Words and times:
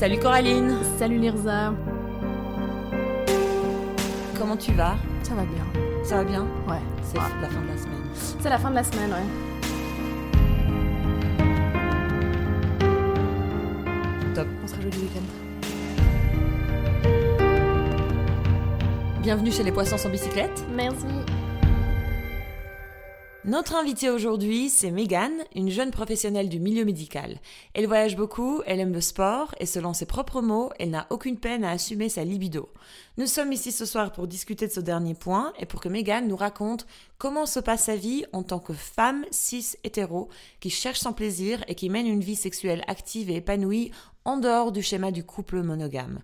Salut 0.00 0.18
Coraline 0.18 0.78
Salut 0.98 1.18
Lirza 1.18 1.74
Comment 4.38 4.56
tu 4.56 4.72
vas? 4.72 4.96
Ça 5.22 5.34
va 5.34 5.42
bien. 5.42 5.62
Ça 6.02 6.16
va 6.16 6.24
bien? 6.24 6.46
Ouais. 6.66 6.80
C'est 7.02 7.18
Ouais. 7.18 7.24
la 7.42 7.48
fin 7.50 7.60
de 7.60 7.66
la 7.66 7.76
semaine. 7.76 8.00
C'est 8.14 8.48
la 8.48 8.58
fin 8.58 8.70
de 8.70 8.74
la 8.76 8.82
semaine, 8.82 9.10
ouais. 9.10 9.26
Top. 14.34 14.46
On 14.64 14.66
se 14.66 14.74
rajoute 14.74 14.92
du 14.92 15.00
week-end. 15.00 15.20
Bienvenue 19.20 19.52
chez 19.52 19.64
les 19.64 19.72
Poissons 19.72 19.98
sans 19.98 20.08
bicyclette. 20.08 20.64
Merci. 20.74 21.04
Notre 23.46 23.74
invitée 23.74 24.10
aujourd'hui, 24.10 24.68
c'est 24.68 24.90
Megan, 24.90 25.32
une 25.54 25.70
jeune 25.70 25.92
professionnelle 25.92 26.50
du 26.50 26.60
milieu 26.60 26.84
médical. 26.84 27.40
Elle 27.72 27.86
voyage 27.86 28.14
beaucoup, 28.14 28.60
elle 28.66 28.80
aime 28.80 28.92
le 28.92 29.00
sport 29.00 29.54
et 29.58 29.64
selon 29.64 29.94
ses 29.94 30.04
propres 30.04 30.42
mots, 30.42 30.70
elle 30.78 30.90
n'a 30.90 31.06
aucune 31.08 31.38
peine 31.38 31.64
à 31.64 31.70
assumer 31.70 32.10
sa 32.10 32.22
libido. 32.22 32.68
Nous 33.16 33.24
sommes 33.24 33.50
ici 33.50 33.72
ce 33.72 33.86
soir 33.86 34.12
pour 34.12 34.26
discuter 34.26 34.66
de 34.66 34.72
ce 34.72 34.80
dernier 34.80 35.14
point 35.14 35.54
et 35.58 35.64
pour 35.64 35.80
que 35.80 35.88
Megan 35.88 36.28
nous 36.28 36.36
raconte 36.36 36.86
comment 37.16 37.46
se 37.46 37.60
passe 37.60 37.84
sa 37.84 37.96
vie 37.96 38.26
en 38.34 38.42
tant 38.42 38.58
que 38.58 38.74
femme 38.74 39.24
cis 39.30 39.74
hétéro 39.84 40.28
qui 40.60 40.68
cherche 40.68 41.00
son 41.00 41.14
plaisir 41.14 41.64
et 41.66 41.74
qui 41.74 41.88
mène 41.88 42.06
une 42.06 42.20
vie 42.20 42.36
sexuelle 42.36 42.84
active 42.88 43.30
et 43.30 43.36
épanouie 43.36 43.90
en 44.26 44.36
dehors 44.36 44.70
du 44.70 44.82
schéma 44.82 45.12
du 45.12 45.24
couple 45.24 45.62
monogame. 45.62 46.20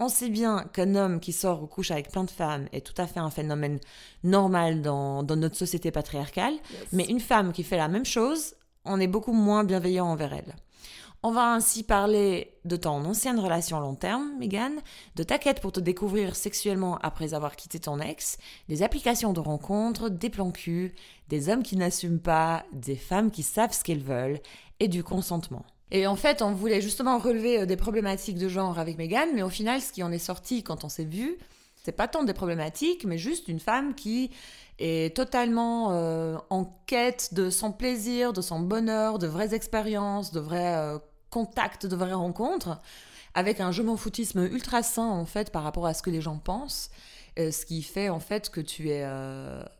On 0.00 0.08
sait 0.08 0.28
bien 0.28 0.64
qu'un 0.72 0.94
homme 0.94 1.18
qui 1.18 1.32
sort 1.32 1.62
ou 1.62 1.66
couche 1.66 1.90
avec 1.90 2.10
plein 2.10 2.22
de 2.22 2.30
femmes 2.30 2.68
est 2.72 2.86
tout 2.86 2.94
à 3.02 3.08
fait 3.08 3.18
un 3.18 3.30
phénomène 3.30 3.80
normal 4.22 4.80
dans, 4.80 5.24
dans 5.24 5.34
notre 5.34 5.56
société 5.56 5.90
patriarcale, 5.90 6.54
mais 6.92 7.04
une 7.06 7.18
femme 7.18 7.52
qui 7.52 7.64
fait 7.64 7.76
la 7.76 7.88
même 7.88 8.04
chose, 8.04 8.54
on 8.84 9.00
est 9.00 9.08
beaucoup 9.08 9.32
moins 9.32 9.64
bienveillant 9.64 10.06
envers 10.06 10.32
elle. 10.32 10.54
On 11.24 11.32
va 11.32 11.52
ainsi 11.52 11.82
parler 11.82 12.54
de 12.64 12.76
ton 12.76 13.04
ancienne 13.04 13.40
relation 13.40 13.80
long 13.80 13.96
terme, 13.96 14.38
Megan, 14.38 14.74
de 15.16 15.24
ta 15.24 15.36
quête 15.38 15.60
pour 15.60 15.72
te 15.72 15.80
découvrir 15.80 16.36
sexuellement 16.36 16.96
après 16.98 17.34
avoir 17.34 17.56
quitté 17.56 17.80
ton 17.80 17.98
ex, 17.98 18.38
des 18.68 18.84
applications 18.84 19.32
de 19.32 19.40
rencontres, 19.40 20.10
des 20.10 20.30
plans 20.30 20.52
cul, 20.52 20.94
des 21.28 21.48
hommes 21.48 21.64
qui 21.64 21.76
n'assument 21.76 22.20
pas, 22.20 22.64
des 22.72 22.94
femmes 22.94 23.32
qui 23.32 23.42
savent 23.42 23.72
ce 23.72 23.82
qu'elles 23.82 23.98
veulent 23.98 24.38
et 24.78 24.86
du 24.86 25.02
consentement. 25.02 25.64
Et 25.90 26.06
en 26.06 26.16
fait, 26.16 26.42
on 26.42 26.52
voulait 26.52 26.80
justement 26.80 27.18
relever 27.18 27.60
euh, 27.60 27.66
des 27.66 27.76
problématiques 27.76 28.38
de 28.38 28.48
genre 28.48 28.78
avec 28.78 28.98
Megan, 28.98 29.28
mais 29.34 29.42
au 29.42 29.48
final, 29.48 29.80
ce 29.80 29.92
qui 29.92 30.02
en 30.02 30.12
est 30.12 30.18
sorti 30.18 30.62
quand 30.62 30.84
on 30.84 30.88
s'est 30.88 31.04
vu, 31.04 31.38
c'est 31.82 31.92
pas 31.92 32.08
tant 32.08 32.24
des 32.24 32.34
problématiques, 32.34 33.04
mais 33.04 33.16
juste 33.16 33.48
une 33.48 33.60
femme 33.60 33.94
qui 33.94 34.30
est 34.78 35.16
totalement 35.16 35.92
euh, 35.92 36.36
en 36.50 36.64
quête 36.86 37.32
de 37.32 37.50
son 37.50 37.72
plaisir, 37.72 38.32
de 38.32 38.42
son 38.42 38.60
bonheur, 38.60 39.18
de 39.18 39.26
vraies 39.26 39.54
expériences, 39.54 40.32
de 40.32 40.40
vrais 40.40 40.76
euh, 40.76 40.98
contacts, 41.30 41.86
de 41.86 41.96
vraies 41.96 42.12
rencontres, 42.12 42.78
avec 43.34 43.60
un 43.60 43.72
je 43.72 43.82
m'en 43.82 43.96
foutisme 43.96 44.44
ultra 44.44 44.82
sain 44.82 45.08
en 45.08 45.24
fait 45.24 45.50
par 45.50 45.62
rapport 45.62 45.86
à 45.86 45.94
ce 45.94 46.02
que 46.02 46.10
les 46.10 46.20
gens 46.20 46.38
pensent, 46.38 46.90
ce 47.36 47.64
qui 47.64 47.82
fait 47.82 48.08
en 48.08 48.18
fait 48.18 48.50
que 48.50 48.60
tu 48.60 48.90
es, 48.90 49.04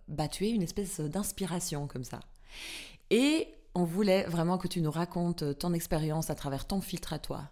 bah, 0.07 0.29
tu 0.29 0.47
es 0.47 0.51
une 0.51 0.63
espèce 0.63 1.01
d'inspiration 1.01 1.89
comme 1.89 2.05
ça. 2.05 2.21
Et 3.11 3.49
on 3.75 3.85
voulait 3.85 4.25
vraiment 4.25 4.59
que 4.59 4.69
tu 4.69 4.81
nous 4.81 4.91
racontes 4.91 5.59
ton 5.59 5.73
expérience 5.73 6.31
à 6.31 6.35
travers 6.35 6.67
ton 6.67 6.81
filtre 6.81 7.13
à 7.13 7.19
toi. 7.19 7.43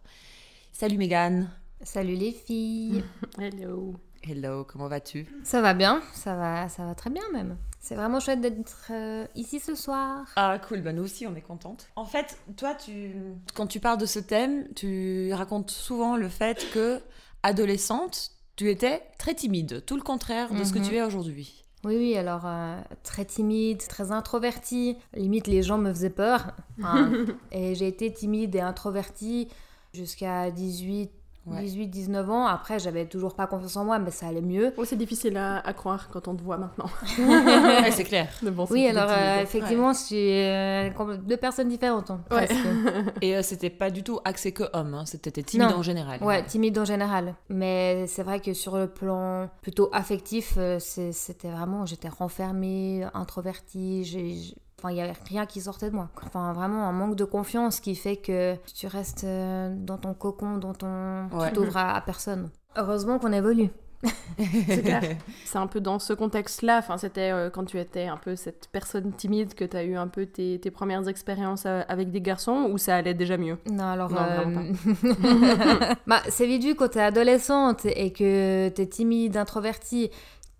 Salut 0.73 0.99
Megan. 0.99 1.51
Salut 1.83 2.15
les 2.17 2.33
filles. 2.33 3.05
Hello. 3.39 3.95
Hello, 4.23 4.65
comment 4.65 4.89
vas-tu? 4.89 5.27
Ça 5.45 5.61
va 5.61 5.73
bien, 5.73 6.03
ça 6.13 6.35
va, 6.35 6.69
ça 6.69 6.85
va 6.85 6.95
très 6.95 7.11
bien 7.11 7.23
même. 7.33 7.57
C'est 7.81 7.95
vraiment 7.95 8.19
chouette 8.19 8.41
d'être 8.41 8.89
euh, 8.91 9.25
ici 9.37 9.61
ce 9.61 9.77
soir. 9.77 10.27
Ah 10.35 10.59
cool, 10.67 10.81
bah 10.83 10.93
nous 10.93 11.05
aussi 11.05 11.27
on 11.29 11.37
est 11.37 11.41
contente. 11.43 11.87
En 11.95 12.05
fait, 12.07 12.37
toi 12.57 12.75
tu 12.75 13.13
quand 13.55 13.69
tu 13.69 13.79
parles 13.79 13.99
de 13.99 14.07
ce 14.07 14.19
thème, 14.19 14.67
tu 14.75 15.33
racontes 15.33 15.71
souvent 15.71 16.17
le 16.17 16.29
fait 16.29 16.67
que 16.73 17.01
adolescente, 17.45 18.33
tu 18.57 18.71
étais 18.71 19.03
très 19.19 19.35
timide, 19.35 19.85
tout 19.87 19.97
le 19.97 20.03
contraire 20.03 20.53
de 20.53 20.65
ce 20.65 20.73
que 20.73 20.81
Mhm. 20.81 20.89
tu 20.89 20.97
es 20.97 21.03
aujourd'hui. 21.03 21.63
Oui, 21.85 21.97
oui, 21.97 22.17
alors 22.17 22.47
euh, 22.47 22.81
très 23.03 23.25
timide, 23.25 23.87
très 23.87 24.11
introvertie. 24.11 24.97
Limite, 25.15 25.47
les 25.47 25.63
gens 25.63 25.79
me 25.79 25.93
faisaient 25.93 26.11
peur. 26.11 26.53
Et 27.53 27.75
j'ai 27.75 27.87
été 27.87 28.13
timide 28.13 28.55
et 28.57 28.61
introvertie 28.61 29.49
jusqu'à 29.93 30.51
18, 30.51 31.11
Ouais. 31.47 31.61
18, 31.61 31.87
19 31.87 32.29
ans. 32.31 32.47
Après, 32.47 32.79
j'avais 32.79 33.07
toujours 33.07 33.35
pas 33.35 33.47
confiance 33.47 33.77
en 33.77 33.85
moi, 33.85 33.99
mais 33.99 34.11
ça 34.11 34.27
allait 34.27 34.41
mieux. 34.43 34.73
Oh, 34.77 34.85
c'est 34.85 34.97
difficile 34.97 35.37
à, 35.37 35.59
à 35.59 35.73
croire 35.73 36.09
quand 36.13 36.27
on 36.29 36.35
te 36.35 36.43
voit 36.43 36.57
maintenant. 36.59 36.87
ouais, 37.19 37.91
c'est 37.93 38.05
clair. 38.05 38.29
Bon, 38.43 38.67
Oui, 38.71 38.87
alors 38.89 39.09
euh, 39.11 39.15
timide. 39.15 39.43
effectivement, 39.45 39.93
je 39.93 39.99
suis 39.99 40.33
euh, 40.43 40.91
comme 40.91 41.17
deux 41.19 41.37
personnes 41.37 41.69
différentes. 41.69 42.11
hein, 42.11 42.21
presque. 42.29 42.55
Et 43.23 43.37
euh, 43.37 43.43
c'était 43.43 43.71
pas 43.71 43.91
du 43.91 44.03
tout 44.03 44.19
axé 44.25 44.51
que 44.53 44.65
homme, 44.73 44.95
hein, 44.95 45.05
c'était 45.07 45.43
timide 45.43 45.69
Non. 45.71 45.77
en 45.77 45.83
général. 45.83 46.23
Ouais, 46.23 46.45
timide 46.45 46.79
en 46.79 46.85
général. 46.85 47.35
Mais 47.49 48.07
c'est 48.09 48.23
vrai 48.25 48.41
que 48.41 48.53
sur 48.53 48.77
le 48.77 48.89
plan 48.89 49.49
plutôt 49.63 49.89
affectif, 49.93 50.59
c'était 50.79 51.51
vraiment, 51.51 51.87
j'étais 51.87 52.09
renfermée, 52.09 53.07
introvertie, 53.15 54.05
j'ai- 54.05 54.55
Enfin, 54.79 54.91
il 54.91 54.95
n'y 54.95 55.01
avait 55.01 55.15
rien 55.29 55.47
qui 55.47 55.63
sortait 55.63 55.91
de 55.91 55.95
moi. 55.95 56.11
Enfin, 56.25 56.53
vraiment 56.53 56.87
un 56.87 56.93
manque 56.93 57.17
de 57.17 57.25
confiance 57.25 57.81
qui 57.81 57.95
fait 57.95 58.17
que 58.17 58.57
tu 58.75 58.87
restes 58.87 59.25
euh, 59.25 59.75
dans 59.75 59.97
ton 59.97 60.13
cocon, 60.13 60.59
dans 60.59 60.75
ton... 60.75 61.29
Ouais. 61.33 61.49
Tu 61.49 61.55
t'ouvres 61.55 61.79
à, 61.79 61.97
à 61.97 62.01
personne. 62.03 62.51
Heureusement 62.77 63.19
qu'on 63.19 63.33
évolue. 63.33 63.71
C'est 64.39 64.83
clair. 64.83 65.03
C'est 65.45 65.59
un 65.59 65.67
peu 65.67 65.81
dans 65.81 65.99
ce 65.99 66.13
contexte-là, 66.13 66.79
enfin, 66.79 66.99
c'était 66.99 67.33
euh, 67.33 67.51
quand 67.51 67.65
tu 67.65 67.79
étais 67.79 68.07
un 68.07 68.17
peu 68.17 68.37
cette 68.37 68.69
personne 68.71 69.13
timide 69.13 69.55
que 69.55 69.65
tu 69.65 69.77
as 69.77 69.85
eu 69.85 69.97
un 69.97 70.09
peu 70.09 70.27
tes, 70.27 70.59
tes 70.61 70.71
premières 70.71 71.09
expériences 71.09 71.65
euh, 71.67 71.83
avec 71.89 72.11
des 72.11 72.21
garçons 72.21 72.69
ou 72.71 72.79
ça 72.79 72.97
allait 72.97 73.15
déjà 73.15 73.37
mieux? 73.37 73.59
Non, 73.71 73.85
alors... 73.85 74.11
Non, 74.11 74.19
euh, 74.21 75.95
bah, 76.07 76.21
c'est 76.29 76.47
vite 76.47 76.65
vu 76.65 76.75
quand 76.75 76.89
t'es 76.89 77.01
adolescente 77.01 77.87
et 77.87 78.13
que 78.13 78.69
t'es 78.69 78.87
timide, 78.87 79.37
introvertie, 79.37 80.11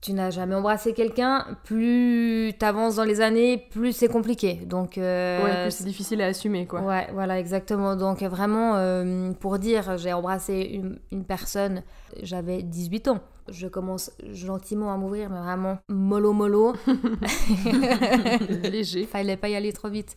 tu 0.07 0.13
n'as 0.13 0.31
jamais 0.31 0.55
embrassé 0.55 0.93
quelqu'un, 0.93 1.45
plus 1.65 2.53
t'avances 2.61 2.95
dans 2.95 3.03
les 3.03 3.21
années, 3.21 3.59
plus 3.71 3.93
c'est 3.93 4.07
compliqué. 4.07 4.55
Donc... 4.55 4.99
euh, 4.99 5.43
Ouais, 5.45 5.63
plus 5.65 5.73
c'est 5.73 5.85
difficile 5.85 6.23
à 6.23 6.27
assumer, 6.27 6.65
quoi. 6.65 6.81
Ouais, 6.83 7.09
voilà, 7.13 7.41
exactement. 7.41 7.97
Donc 7.97 8.23
vraiment, 8.23 8.77
euh, 8.77 9.33
pour 9.33 9.59
dire, 9.59 9.99
j'ai 9.99 10.13
embrassé 10.13 10.61
une, 10.73 11.01
une 11.11 11.25
personne, 11.25 11.83
j'avais 12.23 12.63
18 12.63 13.09
ans. 13.09 13.19
Je 13.49 13.67
commence 13.67 14.13
gentiment 14.31 14.93
à 14.93 14.97
m'ouvrir, 14.97 15.29
mais 15.29 15.41
vraiment 15.41 15.79
mollo 15.89 16.33
mollo. 16.33 16.75
Léger. 18.63 19.05
Fallait 19.11 19.37
pas 19.37 19.49
y 19.49 19.57
aller 19.57 19.73
trop 19.73 19.89
vite. 19.89 20.17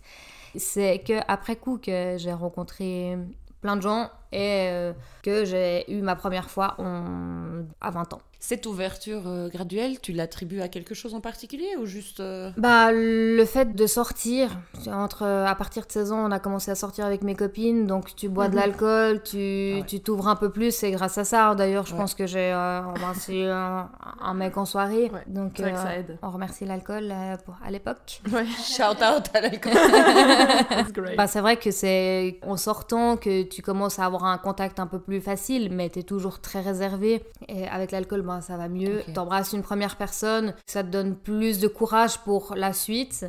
C'est 0.55 0.99
que 0.99 1.13
après 1.27 1.55
coup 1.55 1.77
que 1.77 2.15
j'ai 2.17 2.33
rencontré 2.33 3.17
plein 3.61 3.75
de 3.75 3.81
gens 3.81 4.09
et 4.31 4.67
euh, 4.69 4.93
que 5.23 5.45
j'ai 5.45 5.91
eu 5.91 6.01
ma 6.01 6.15
première 6.15 6.49
fois 6.49 6.75
en- 6.77 7.63
à 7.81 7.91
20 7.91 8.13
ans. 8.13 8.21
Cette 8.41 8.65
ouverture 8.67 9.23
euh, 9.27 9.49
graduelle, 9.49 9.99
tu 9.99 10.13
l'attribues 10.13 10.61
à 10.61 10.69
quelque 10.69 10.95
chose 10.95 11.13
en 11.13 11.19
particulier 11.19 11.75
ou 11.77 11.85
juste 11.85 12.21
euh, 12.21 12.51
Bah, 12.55 12.89
le 12.93 13.43
fait 13.43 13.75
de 13.75 13.85
sortir, 13.85 14.57
entre, 14.87 15.23
à 15.25 15.53
partir 15.55 15.85
de 15.85 15.91
16 15.91 16.13
ans, 16.13 16.25
on 16.25 16.31
a 16.31 16.39
commencé 16.39 16.71
à 16.71 16.75
sortir 16.75 17.05
avec 17.05 17.21
mes 17.21 17.35
copines, 17.35 17.85
donc 17.85 18.15
tu 18.15 18.29
bois 18.29 18.47
de 18.47 18.53
Mhm. 18.55 18.59
l'alcool, 18.61 19.23
tu 19.23 19.73
Ah 19.75 19.85
ouais. 19.91 19.99
t'ouvres 19.99 20.29
un 20.29 20.37
peu 20.37 20.49
plus, 20.51 20.73
c'est 20.73 20.91
grâce 20.91 21.17
à 21.17 21.25
ça. 21.25 21.53
D'ailleurs, 21.53 21.85
je 21.85 21.91
Ouais. 21.91 21.99
pense 21.99 22.13
que 22.15 22.27
j'ai 22.27 22.53
embrassé 22.53 23.45
un, 23.45 23.89
un 24.21 24.33
mec 24.35 24.55
en 24.57 24.63
soirée, 24.63 25.09
Ouais, 25.13 25.23
donc 25.27 25.53
C'est 25.57 25.63
vrai 25.63 25.71
que 25.73 25.77
ça 25.79 25.97
aide. 25.97 26.17
on 26.21 26.29
remercie 26.29 26.63
l'alcool 26.63 27.13
pour- 27.43 27.57
à 27.65 27.69
l'époque. 27.71 28.21
Shout 28.63 28.83
out 29.03 29.25
à 29.33 29.41
l'alcool. 29.41 29.73
Bah, 31.17 31.27
c'est 31.27 31.41
vrai 31.41 31.57
que 31.57 31.71
c'est 31.71 32.39
en 32.45 32.55
sortant 32.55 33.17
que 33.17 33.43
tu 33.43 33.61
commences 33.61 33.99
à 33.99 34.05
avoir 34.05 34.18
un 34.25 34.37
contact 34.37 34.79
un 34.79 34.87
peu 34.87 34.99
plus 34.99 35.21
facile, 35.21 35.69
mais 35.71 35.89
tu 35.89 35.99
es 35.99 36.03
toujours 36.03 36.39
très 36.41 36.61
réservé. 36.61 37.23
Et 37.47 37.67
avec 37.67 37.91
l'alcool, 37.91 38.21
bah, 38.21 38.41
ça 38.41 38.57
va 38.57 38.67
mieux. 38.69 38.99
Ok. 39.07 39.13
T'embrasses 39.13 39.53
une 39.53 39.61
première 39.63 39.95
personne, 39.97 40.53
ça 40.65 40.83
te 40.83 40.89
donne 40.89 41.15
plus 41.15 41.59
de 41.59 41.67
courage 41.67 42.19
pour 42.19 42.53
la 42.55 42.73
suite. 42.73 43.25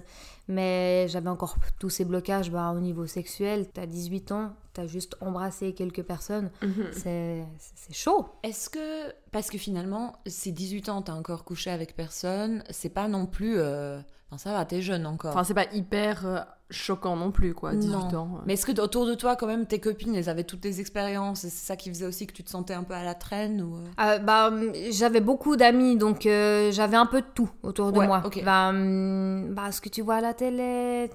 Mais 0.49 1.07
j'avais 1.09 1.29
encore 1.29 1.57
tous 1.79 1.91
ces 1.91 2.05
blocages 2.05 2.51
bah, 2.51 2.73
au 2.77 2.81
niveau 2.81 3.07
sexuel. 3.07 3.69
T'as 3.73 3.87
18 3.87 4.33
ans, 4.33 4.51
t'as 4.73 4.87
juste 4.89 5.17
embrassé 5.21 5.75
quelques 5.75 6.03
personnes. 6.03 6.51
Mhm. 6.63 6.87
C'est 6.93 7.45
c'est 7.77 7.95
chaud. 7.95 8.27
Est-ce 8.43 8.69
que, 8.69 9.13
parce 9.31 9.49
que 9.49 9.59
finalement, 9.59 10.17
ces 10.27 10.51
18 10.51 10.89
ans, 10.89 11.03
t'as 11.03 11.13
encore 11.13 11.45
couché 11.45 11.71
avec 11.71 11.95
personne, 11.95 12.65
c'est 12.71 12.89
pas 12.89 13.07
non 13.07 13.27
plus. 13.27 13.59
euh, 13.59 14.01
Enfin, 14.33 14.39
ça 14.39 14.53
va, 14.53 14.65
t'es 14.65 14.81
jeune 14.81 15.07
encore. 15.07 15.33
Enfin, 15.33 15.43
c'est 15.45 15.55
pas 15.55 15.67
hyper 15.73 16.25
euh, 16.27 16.39
choquant 16.71 17.17
non 17.17 17.31
plus, 17.31 17.53
quoi, 17.55 17.75
18 17.75 17.91
Non. 18.13 18.19
ans. 18.19 18.29
euh. 18.37 18.43
Mais 18.47 18.55
est-ce 18.55 18.65
que 18.67 18.81
autour 18.81 19.07
de 19.07 19.15
toi, 19.15 19.37
quand 19.37 19.47
même, 19.47 19.67
tes 19.67 19.79
copines, 19.81 20.15
elles 20.15 20.29
avaient 20.29 20.45
toutes 20.45 20.65
les 20.65 20.81
expériences 20.81 21.45
et 21.45 21.51
c'est 21.51 21.67
ça 21.67 21.77
qui 21.77 21.89
faisait 21.89 22.07
aussi 22.07 22.27
que 22.27 22.33
tu 22.33 22.43
te 22.45 22.51
sentais 22.51 22.75
un 22.75 22.83
peu 22.83 22.95
à 22.95 23.03
la 23.05 23.15
traîne 23.15 23.61
ou... 23.63 23.77
euh? 23.77 23.87
Euh, 24.01 24.19
bah, 24.19 24.49
hum, 24.49 24.73
j'avais 24.91 25.21
beaucoup 25.21 25.57
d'amis, 25.57 25.97
donc 25.97 26.27
euh, 26.27 26.71
j'avais 26.73 26.97
un 26.97 27.07
peu 27.07 27.21
de 27.21 27.27
tout 27.35 27.49
autour 27.63 27.93
de 27.93 27.99
Ouais, 27.99 28.07
moi. 28.07 28.23
Bah, 28.45 28.69
hum, 28.71 29.53
bah, 29.55 29.73
ce 29.73 29.81
que 29.81 29.89
tu 29.89 30.03
vois 30.03 30.17
à 30.17 30.21
la 30.21 30.35
télé, 30.35 31.11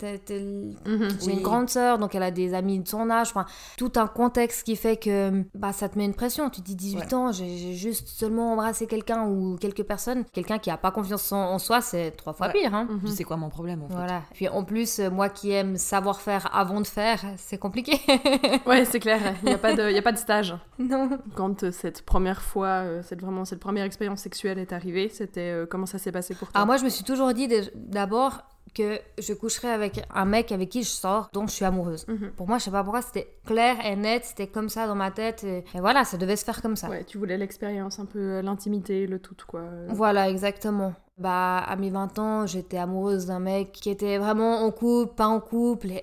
Mhm. 0.85 1.07
j'ai 1.19 1.27
Oui. 1.27 1.33
une 1.33 1.41
grande 1.41 1.69
sœur, 1.69 1.97
donc 1.97 2.15
elle 2.15 2.23
a 2.23 2.31
des 2.31 2.53
amis 2.53 2.79
de 2.79 2.87
son 2.87 3.09
âge. 3.09 3.27
Enfin, 3.29 3.45
tout 3.77 3.91
un 3.95 4.07
contexte 4.07 4.63
qui 4.65 4.75
fait 4.75 4.97
que 4.97 5.43
bah, 5.53 5.71
ça 5.73 5.89
te 5.89 5.97
met 5.97 6.05
une 6.05 6.13
pression. 6.13 6.49
Tu 6.49 6.61
te 6.61 6.65
dis 6.67 6.75
18 6.75 7.13
ans, 7.13 7.31
j'ai 7.31 7.73
juste 7.73 8.07
seulement 8.07 8.53
embrassé 8.53 8.87
quelqu'un 8.87 9.25
ou 9.27 9.57
quelques 9.59 9.83
personnes. 9.83 10.23
Quelqu'un 10.33 10.59
qui 10.59 10.69
a 10.69 10.77
pas 10.77 10.91
confiance 10.91 11.31
en, 11.31 11.51
en 11.53 11.59
soi, 11.59 11.81
c'est 11.81 12.11
trois 12.11 12.33
fois 12.33 12.47
Ouais. 12.47 12.53
pire. 12.53 12.73
Hein. 12.73 12.87
Mhm. 12.89 12.99
Puis 12.99 13.11
c'est 13.11 13.23
quoi 13.23 13.37
mon 13.37 13.49
problème 13.49 13.83
en 13.83 13.87
fait 13.87 13.93
Voilà. 13.95 14.21
Puis 14.33 14.47
en 14.47 14.63
plus, 14.63 14.99
moi 14.99 15.29
qui 15.29 15.44
qui 15.45 15.51
aime 15.51 15.77
savoir 15.77 16.21
faire 16.21 16.49
avant 16.55 16.81
de 16.81 16.87
faire, 16.87 17.19
c'est 17.37 17.59
compliqué. 17.59 17.99
Ouais, 18.65 18.83
c'est 18.85 18.99
clair, 18.99 19.19
il 19.43 19.49
n'y 19.49 19.53
a, 19.53 19.57
pas 19.59 19.75
de- 19.75 19.91
y 19.91 19.97
a 19.97 20.01
pas 20.01 20.11
de 20.11 20.17
stage. 20.17 20.55
non. 20.79 21.07
Quand 21.35 21.61
euh, 21.63 21.71
cette 21.71 22.01
première 22.01 22.41
fois, 22.41 22.67
euh, 22.83 23.03
cette, 23.03 23.21
vraiment, 23.21 23.45
cette 23.45 23.59
première 23.59 23.85
expérience 23.85 24.21
sexuelle 24.21 24.57
est 24.57 24.73
arrivée, 24.73 25.09
c'était 25.09 25.51
euh, 25.51 25.65
comment 25.67 25.85
ça 25.85 25.99
s'est 25.99 26.11
passé 26.11 26.33
pour 26.33 26.47
toi? 26.47 26.55
Alors 26.57 26.65
moi, 26.65 26.77
je 26.77 26.83
me 26.83 26.89
suis 26.89 27.03
toujours 27.03 27.31
dit 27.33 27.47
d'abord 27.75 28.41
que 28.73 28.99
je 29.19 29.33
coucherais 29.33 29.69
avec 29.71 30.03
un 30.13 30.25
mec 30.25 30.51
avec 30.51 30.69
qui 30.69 30.81
je 30.83 30.89
sors, 30.89 31.29
dont 31.31 31.45
je 31.47 31.53
suis 31.53 31.63
amoureuse. 31.65 32.07
Mhm. 32.07 32.31
Pour 32.35 32.47
moi, 32.47 32.57
je 32.57 32.63
sais 32.63 32.71
pas 32.71 32.83
pourquoi, 32.83 33.01
c'était 33.03 33.27
clair 33.45 33.75
et 33.85 33.95
net, 33.95 34.25
c'était 34.25 34.47
comme 34.47 34.67
ça 34.69 34.87
dans 34.87 34.95
ma 34.95 35.11
tête. 35.11 35.43
Et, 35.43 35.59
et 35.75 35.79
voilà, 35.79 36.03
ça 36.05 36.17
devait 36.17 36.35
se 36.35 36.43
faire 36.43 36.61
comme 36.61 36.75
ça. 36.75 36.89
Ouais, 36.89 37.03
tu 37.03 37.17
voulais 37.19 37.37
l'expérience, 37.37 37.99
un 37.99 38.05
peu 38.05 38.19
euh, 38.19 38.41
l'intimité, 38.41 39.05
le 39.05 39.19
tout, 39.19 39.35
quoi. 39.47 39.61
Voilà, 39.89 40.27
exactement. 40.29 40.93
Bah, 41.17 41.59
à 41.59 41.75
mes 41.77 41.89
20 41.89 42.19
ans, 42.19 42.45
j'étais 42.45 42.77
amoureuse 42.77 43.27
d'un 43.27 43.39
mec 43.39 43.71
qui 43.71 43.89
était 43.89 44.17
vraiment 44.17 44.63
en 44.65 44.71
couple, 44.71 45.13
pas 45.15 45.27
en 45.27 45.39
couple. 45.39 45.91
Et 45.91 46.01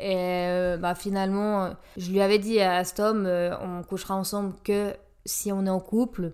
euh, 0.49 0.79
bah, 0.79 0.95
finalement, 0.95 1.69
je 1.99 2.11
lui 2.11 2.21
avais 2.23 2.39
dit 2.39 2.61
à 2.61 2.83
cet 2.85 2.99
homme, 3.01 3.27
euh, 3.27 3.55
on 3.61 3.83
couchera 3.83 4.15
ensemble 4.17 4.55
que 4.65 4.95
si 5.27 5.53
on 5.53 5.67
est 5.67 5.71
en 5.71 5.81
couple. 5.81 6.33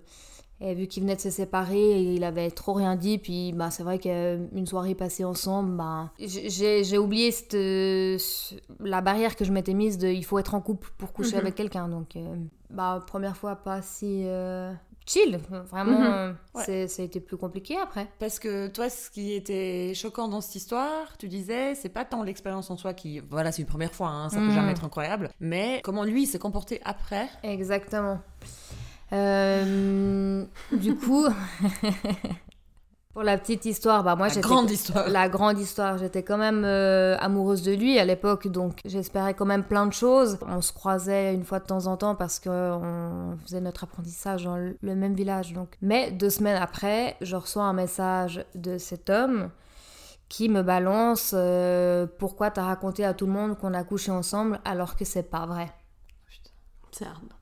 Et 0.61 0.75
vu 0.75 0.87
qu'il 0.89 1.03
venait 1.05 1.15
de 1.17 1.21
se 1.21 1.31
séparer, 1.31 2.01
il 2.03 2.23
avait 2.25 2.51
trop 2.51 2.73
rien 2.73 2.95
dit. 2.97 3.19
Puis 3.19 3.53
bah, 3.53 3.71
c'est 3.71 3.83
vrai 3.85 3.99
qu'une 3.99 4.67
soirée 4.67 4.95
passée 4.97 5.25
ensemble, 5.25 5.77
bah, 5.77 6.11
j'ai 6.19 6.83
j'ai 6.85 6.99
oublié 6.99 7.31
cette, 7.33 7.57
la 8.81 9.01
barrière 9.01 9.35
que 9.37 9.45
je 9.45 9.53
m'étais 9.53 9.75
mise 9.75 9.99
de 9.99 10.09
il 10.09 10.25
faut 10.25 10.39
être 10.39 10.55
en 10.55 10.61
couple 10.61 10.89
pour 10.99 11.13
coucher 11.13 11.35
Mhm. 11.37 11.43
avec 11.43 11.55
quelqu'un. 11.57 11.89
Donc, 11.89 12.17
euh, 12.17 12.35
bah, 12.71 13.03
première 13.07 13.37
fois, 13.37 13.55
pas 13.57 13.83
si 13.83 14.25
chill. 15.09 15.41
Vraiment, 15.71 15.99
Mhm. 16.29 16.37
Ouais. 16.55 16.63
c'est- 16.65 16.89
ça 16.89 17.03
a 17.03 17.05
été 17.05 17.21
plus 17.21 17.37
compliqué 17.37 17.77
après. 17.79 18.07
Parce 18.19 18.39
que 18.39 18.69
toi, 18.69 18.91
ce 18.91 19.09
qui 19.11 19.33
était 19.33 19.93
choquant 19.95 20.29
dans 20.29 20.41
cette 20.41 20.57
histoire, 20.57 21.17
tu 21.19 21.29
disais, 21.29 21.75
c'est 21.75 21.89
pas 21.89 22.05
tant 22.05 22.23
l'expérience 22.23 22.71
en 22.71 22.77
soi 22.77 22.93
qui, 22.95 23.21
voilà, 23.31 23.51
c'est 23.53 23.63
une 23.63 23.69
première 23.69 23.93
fois, 23.95 24.09
hein, 24.09 24.29
ça 24.29 24.37
peut 24.37 24.43
Mhm. 24.45 24.55
jamais 24.55 24.73
être 24.73 24.85
incroyable, 24.85 25.31
mais 25.41 25.81
comment 25.83 26.05
lui 26.05 26.27
s'est 26.27 26.39
comporté 26.39 26.81
après? 26.85 27.29
Exactement. 27.43 28.21
Euh, 29.13 30.45
du 30.73 30.95
coup, 30.95 31.25
pour 33.19 33.25
la 33.25 33.37
petite 33.37 33.65
histoire, 33.65 34.05
bah 34.05 34.15
moi 34.15 34.29
La 34.29 34.33
j'étais 34.35 34.47
grande 34.47 34.71
histoire. 34.71 35.09
la 35.09 35.29
grande 35.29 35.59
histoire. 35.59 35.99
J'étais 35.99 36.23
quand 36.23 36.39
même 36.39 36.63
euh, 36.65 37.17
amoureuse 37.19 37.63
de 37.63 37.73
lui 37.73 37.99
à 37.99 38.05
l'époque, 38.05 38.47
donc 38.47 38.79
j'espérais 38.85 39.35
quand 39.35 39.45
même 39.45 39.65
plein 39.65 39.87
de 39.87 39.93
choses. 39.93 40.39
On 40.47 40.61
se 40.61 40.73
croisait 40.73 41.35
une 41.35 41.43
fois 41.43 41.59
de 41.59 41.65
temps 41.65 41.89
en 41.89 41.97
temps 41.97 42.15
parce 42.15 42.39
qu'on 42.39 43.37
faisait 43.45 43.61
notre 43.61 43.83
apprentissage 43.83 44.45
dans 44.45 44.57
le 44.57 44.79
le 44.81 44.95
même 44.95 45.15
village. 45.15 45.53
Donc. 45.53 45.77
Mais 45.83 46.13
deux 46.13 46.31
semaines 46.31 46.63
après, 46.63 47.17
je 47.21 47.35
reçois 47.35 47.65
un 47.65 47.73
message 47.73 48.45
de 48.55 48.79
cet 48.79 49.11
homme 49.11 49.51
qui 50.29 50.49
me 50.49 50.63
balance 50.63 51.33
euh, 51.35 52.07
pourquoi 52.21 52.53
t'as 52.53 52.67
raconté 52.67 53.05
à 53.05 53.15
tout 53.15 53.27
le 53.27 53.33
monde 53.33 53.59
qu'on 53.59 53.75
a 53.75 53.83
couché 53.83 54.13
ensemble 54.13 54.61
alors 54.65 54.95
que 54.95 55.05
c'est 55.05 55.29
pas 55.29 55.45
vrai? 55.45 55.73
C'est 56.93 57.07
hard. 57.07 57.33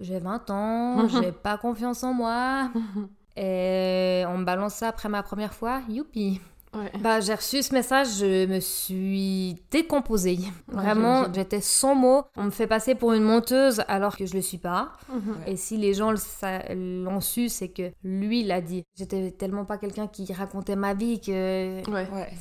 J'ai 0.00 0.18
20 0.18 0.50
ans, 0.50 1.06
j'ai 1.22 1.30
pas 1.30 1.58
confiance 1.58 2.02
en 2.02 2.12
moi. 2.12 2.72
Et 3.40 4.24
on 4.26 4.38
me 4.38 4.44
balance 4.44 4.74
ça 4.74 4.88
après 4.88 5.08
ma 5.08 5.22
première 5.22 5.54
fois, 5.54 5.80
youpi. 5.88 6.40
Ouais. 6.74 6.90
Bah, 7.00 7.20
j'ai 7.20 7.34
reçu 7.34 7.62
ce 7.62 7.72
message, 7.72 8.18
je 8.18 8.46
me 8.46 8.60
suis 8.60 9.62
décomposée. 9.70 10.38
Vraiment, 10.66 11.32
j'étais 11.32 11.60
sans 11.60 11.94
mots. 11.94 12.24
On 12.36 12.44
me 12.44 12.50
fait 12.50 12.66
passer 12.66 12.94
pour 12.94 13.12
une 13.12 13.22
menteuse 13.22 13.82
alors 13.88 14.16
que 14.16 14.26
je 14.26 14.34
le 14.34 14.42
suis 14.42 14.58
pas. 14.58 14.92
Mhm. 15.10 15.36
Et 15.46 15.56
si 15.56 15.76
les 15.76 15.94
gens 15.94 16.12
l'ont 16.74 17.20
su, 17.20 17.48
c'est 17.48 17.68
que 17.68 17.90
lui 18.04 18.42
l'a 18.42 18.60
dit. 18.60 18.84
J'étais 18.96 19.30
tellement 19.30 19.64
pas 19.64 19.78
quelqu'un 19.78 20.08
qui 20.08 20.30
racontait 20.32 20.76
ma 20.76 20.94
vie 20.94 21.20
que 21.20 21.80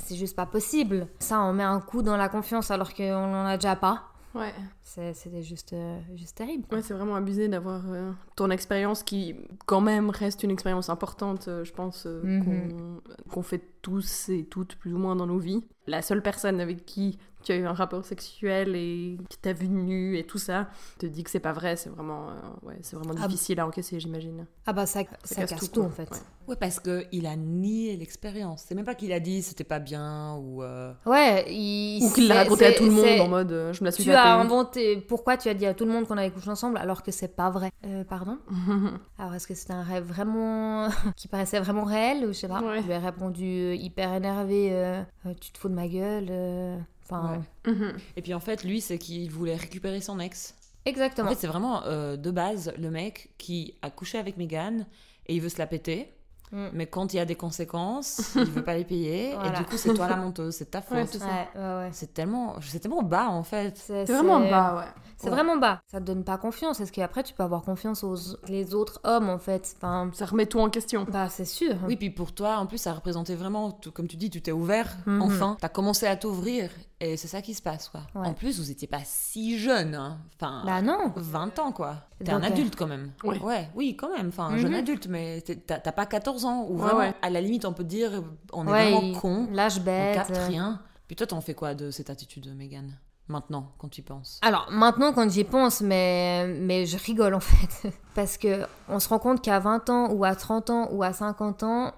c'est 0.03 0.15
juste 0.15 0.35
pas 0.35 0.45
possible. 0.45 1.07
Ça, 1.19 1.41
on 1.41 1.53
met 1.53 1.63
un 1.63 1.79
coup 1.79 2.01
dans 2.01 2.17
la 2.17 2.27
confiance 2.27 2.71
alors 2.71 2.93
qu'on 2.93 3.13
en 3.13 3.45
a 3.45 3.55
déjà 3.55 3.75
pas. 3.75 4.03
Ouais. 4.37 4.53
C'était 4.83 5.43
juste, 5.43 5.75
juste 6.15 6.37
terrible. 6.37 6.63
Ouais, 6.71 6.81
c'est 6.81 6.93
vraiment 6.93 7.15
abusé 7.15 7.47
d'avoir 7.47 7.81
euh, 7.91 8.11
ton 8.35 8.49
expérience 8.49 9.03
qui, 9.03 9.35
quand 9.65 9.81
même, 9.81 10.09
reste 10.09 10.43
une 10.43 10.51
expérience 10.51 10.89
importante, 10.89 11.47
euh, 11.47 11.63
je 11.63 11.73
pense, 11.73 12.05
euh, 12.05 12.21
Mhm. 12.23 12.43
qu'on 12.43 13.01
qu'on 13.29 13.41
fait 13.43 13.61
tous 13.87 14.27
et 14.29 14.43
toutes 14.43 14.75
plus 14.75 14.93
ou 14.93 14.97
moins 14.97 15.15
dans 15.15 15.27
nos 15.27 15.39
vies. 15.39 15.63
La 15.87 16.01
seule 16.01 16.21
personne 16.21 16.59
avec 16.59 16.85
qui 16.85 17.17
tu 17.43 17.53
as 17.53 17.55
eu 17.55 17.65
un 17.65 17.71
rapport 17.73 18.03
sexuel 18.03 18.75
et 18.75 19.17
qui 19.29 19.37
t'a 19.37 19.53
vu 19.53 19.69
nu 19.69 20.17
et 20.17 20.25
tout 20.25 20.39
ça 20.39 20.67
te 20.99 21.05
dit 21.05 21.23
que 21.23 21.29
c'est 21.29 21.39
pas 21.39 21.53
vrai, 21.53 21.77
c'est 21.77 21.89
vraiment, 21.89 22.29
euh, 22.31 22.33
ouais, 22.67 22.77
c'est 22.81 22.97
vraiment 22.97 23.13
Ah, 23.21 23.27
difficile 23.27 23.59
à 23.61 23.67
encaisser, 23.67 23.97
j'imagine. 24.01 24.45
Ah 24.65 24.73
bah 24.73 24.85
ça, 24.85 25.01
ça, 25.23 25.45
casse, 25.45 25.71
tout, 25.71 25.81
en 25.81 25.89
fait. 25.89 26.09
Ouais. 26.11 26.17
Ouais, 26.49 26.55
parce 26.57 26.79
que 26.81 27.05
il 27.13 27.25
a 27.25 27.35
nié 27.37 27.95
l'expérience. 27.95 28.63
C'est 28.67 28.75
même 28.75 28.85
pas 28.85 28.95
qu'il 28.95 29.11
a 29.13 29.19
dit 29.21 29.41
c'était 29.41 29.63
pas 29.65 29.79
bien 29.79 30.35
ou. 30.35 30.63
euh, 30.63 30.93
Ouais, 31.05 31.45
il... 31.53 32.03
Ou 32.03 32.11
qu'il 32.13 32.27
l'a 32.27 32.35
raconté 32.35 32.65
à 32.65 32.73
tout 32.73 32.85
le 32.85 32.91
monde 32.91 33.19
en 33.21 33.27
mode 33.29 33.51
euh, 33.51 33.71
je 33.73 33.81
me 33.81 33.85
la 33.85 33.91
suis 33.91 34.03
Tu 34.03 34.11
as 34.11 34.35
inventé. 34.35 34.97
Pourquoi 34.97 35.37
tu 35.37 35.47
as 35.47 35.53
dit 35.53 35.65
à 35.65 35.73
tout 35.73 35.85
le 35.85 35.91
monde 35.91 36.05
qu'on 36.07 36.17
avait 36.17 36.31
couché 36.31 36.49
ensemble 36.49 36.77
alors 36.77 37.03
que 37.03 37.11
c'est 37.11 37.33
pas 37.35 37.49
vrai 37.49 37.71
Euh, 37.85 38.03
Pardon 38.05 38.39
Alors 39.17 39.33
est-ce 39.35 39.47
que 39.47 39.53
c'était 39.55 39.73
un 39.73 39.83
rêve 39.83 40.05
vraiment 40.05 40.87
qui 41.15 41.27
paraissait 41.27 41.59
vraiment 41.59 41.83
réel 41.83 42.23
ou 42.25 42.27
je 42.27 42.33
sais 42.39 42.47
pas 42.47 42.61
Ouais. 42.61 42.81
Je 42.81 42.87
lui 42.87 42.93
ai 42.93 42.97
répondu 42.97 43.75
hyper 43.77 44.13
énervé. 44.13 44.69
euh, 44.71 45.03
tu 45.39 45.51
te 45.51 45.57
fous 45.57 45.69
de 45.69 45.73
ma 45.73 45.87
gueule. 45.87 46.27
euh, 46.29 46.77
Enfin, 47.03 47.41
Ouais. 47.65 47.71
Mhm. 47.71 47.93
Et 48.17 48.21
puis 48.21 48.33
en 48.33 48.39
fait, 48.41 48.63
lui, 48.63 48.81
c'est 48.81 48.97
qu'il 48.97 49.29
voulait 49.31 49.55
récupérer 49.55 50.01
son 50.01 50.19
ex. 50.19 50.55
En 50.85 50.89
exactement. 50.89 51.29
fait, 51.29 51.35
c'est 51.35 51.47
vraiment 51.47 51.83
euh, 51.85 52.17
de 52.17 52.31
base 52.31 52.73
le 52.77 52.89
mec 52.91 53.29
qui 53.37 53.73
a 53.81 53.89
couché 53.89 54.17
avec 54.17 54.37
Megan 54.37 54.85
et 55.27 55.35
il 55.35 55.41
veut 55.41 55.49
se 55.49 55.57
la 55.57 55.67
péter. 55.67 56.13
Mm. 56.51 56.67
Mais 56.73 56.85
quand 56.87 57.13
il 57.13 57.17
y 57.17 57.19
a 57.19 57.25
des 57.25 57.35
conséquences, 57.35 58.31
il 58.35 58.45
veut 58.45 58.63
pas 58.63 58.75
les 58.75 58.85
payer. 58.85 59.33
Voilà. 59.35 59.53
Et 59.53 59.57
du 59.57 59.65
coup, 59.65 59.77
c'est 59.77 59.93
toi 59.93 60.07
la 60.07 60.15
menteuse, 60.15 60.55
c'est 60.55 60.71
ta 60.71 60.81
faute. 60.81 60.97
Ouais, 60.97 61.05
c'est. 61.05 61.19
Ouais, 61.19 61.47
ouais, 61.55 61.91
tellement, 62.13 62.55
c'est 62.61 62.79
tellement 62.79 63.03
bas 63.03 63.27
en 63.29 63.43
fait. 63.43 63.77
C'est 63.77 64.05
C'est 64.05 64.13
vraiment 64.13 64.39
bas, 64.39 64.75
ouais. 64.77 64.83
C'est 65.17 65.25
Ouais. 65.25 65.31
vraiment 65.31 65.57
bas. 65.57 65.81
Ça 65.87 65.99
te 65.99 66.05
donne 66.05 66.23
pas 66.23 66.37
confiance. 66.37 66.79
Est-ce 66.79 66.91
qu'après 66.91 67.23
tu 67.23 67.33
peux 67.33 67.43
avoir 67.43 67.63
confiance 67.63 68.03
aux 68.03 68.15
les 68.47 68.75
autres 68.75 68.99
hommes 69.03 69.29
en 69.29 69.39
fait? 69.39 69.73
Enfin, 69.77 70.09
Ça 70.13 70.25
remet 70.25 70.45
tout 70.45 70.59
en 70.59 70.69
question. 70.69 71.05
bah 71.11 71.27
c'est 71.29 71.43
sûr. 71.45 71.75
Oui, 71.87 71.95
puis 71.95 72.11
pour 72.11 72.33
toi, 72.33 72.57
en 72.57 72.65
plus, 72.67 72.77
ça 72.77 72.93
représentait 72.93 73.35
vraiment, 73.35 73.71
tout- 73.71 73.91
comme 73.91 74.07
tu 74.07 74.15
dis, 74.15 74.29
tu 74.29 74.41
t'es 74.41 74.51
ouvert, 74.51 74.95
Mhm. 75.05 75.21
enfin. 75.23 75.57
T'as 75.59 75.69
commencé 75.69 76.05
à 76.05 76.15
t'ouvrir 76.15 76.69
et 76.99 77.15
c'est 77.17 77.27
ça 77.27 77.41
qui 77.41 77.53
se 77.53 77.61
passe, 77.61 77.89
quoi. 77.89 78.01
Ouais. 78.15 78.27
En 78.27 78.33
plus, 78.33 78.59
vous 78.59 78.71
étiez 78.71 78.87
pas 78.87 79.01
si 79.03 79.59
jeune, 79.59 79.93
hein. 79.95 80.17
Enfin, 80.35 80.63
Bah 80.65 80.81
non. 80.81 81.11
20 81.15 81.59
ans, 81.59 81.71
quoi. 81.71 81.97
T'es 82.23 82.31
un 82.31 82.41
euh, 82.41 82.47
adulte 82.47 82.75
quand 82.75 82.87
même. 82.87 83.11
Ouais. 83.23 83.69
oui, 83.75 83.95
quand 83.95 84.15
même. 84.15 84.29
Enfin, 84.29 84.45
un 84.47 84.51
Mhm. 84.53 84.57
jeune 84.59 84.73
adulte, 84.75 85.07
mais 85.07 85.41
t'as 85.41 85.79
pas 85.79 86.05
14 86.05 86.45
ans. 86.45 86.65
Ou 86.69 86.73
Ouais, 86.75 86.81
vraiment, 86.81 86.99
ouais. 86.99 87.13
à 87.21 87.29
la 87.29 87.41
limite, 87.41 87.65
on 87.65 87.73
peut 87.73 87.83
dire, 87.83 88.23
on 88.53 88.67
est 88.67 88.71
Ouais, 88.71 88.91
vraiment 88.91 89.19
con. 89.19 89.47
On 89.49 89.53
bête. 89.83 90.15
capte 90.15 90.31
euh. 90.37 90.47
rien. 90.47 90.81
Puis 91.07 91.15
toi, 91.15 91.27
t'en 91.27 91.39
fais 91.41 91.53
quoi 91.53 91.73
de 91.75 91.91
cette 91.91 92.09
attitude, 92.09 92.53
Megan 92.55 92.91
Maintenant, 93.29 93.73
quand 93.77 93.89
tu 93.89 93.99
y 93.99 94.03
penses? 94.03 94.39
Alors 94.41 94.67
maintenant 94.71 95.11
quand 95.11 95.29
j'y 95.29 95.43
pense, 95.43 95.81
mais, 95.81 96.47
mais 96.61 96.85
je 96.85 96.97
rigole 96.97 97.33
en 97.33 97.39
fait. 97.41 97.91
Parce 98.15 98.37
que 98.37 98.65
on 98.87 98.99
se 99.01 99.09
rend 99.09 99.19
compte 99.19 99.41
qu'à 99.41 99.59
20 99.59 99.89
ans 99.89 100.11
ou 100.13 100.23
à 100.23 100.33
30 100.33 100.69
ans 100.69 100.87
ou 100.91 101.03
à 101.03 101.11
50 101.11 101.61
ans, 101.63 101.91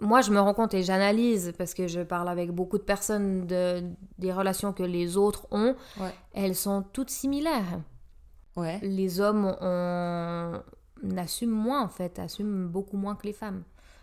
moi 0.00 0.20
je 0.20 0.30
me 0.30 0.40
rends 0.40 0.54
compte 0.54 0.74
et 0.74 0.82
j'analyse 0.82 1.52
parce 1.56 1.74
que 1.74 1.86
je 1.86 2.00
parle 2.00 2.28
avec 2.28 2.50
beaucoup 2.50 2.78
de 2.78 2.82
personnes 2.82 3.46
de, 3.46 3.82
des 4.18 4.32
relations 4.32 4.72
que 4.72 4.82
les 4.82 5.16
autres 5.16 5.46
ont. 5.50 5.76
Ouais. 5.98 6.14
Elles 6.32 6.56
sont 6.56 6.82
toutes 6.92 7.10
similaires. 7.10 7.80
Ouais. 8.56 8.78
Les 8.82 9.20
hommes 9.20 9.54
on, 9.60 10.60
on 11.02 11.16
assume 11.16 11.50
moins 11.50 11.82
en 11.82 11.88
fait, 11.88 12.18
assument 12.18 12.66
beaucoup 12.68 12.96
moins 12.96 13.14
que 13.14 13.26
les 13.26 13.32
femmes. 13.32 13.62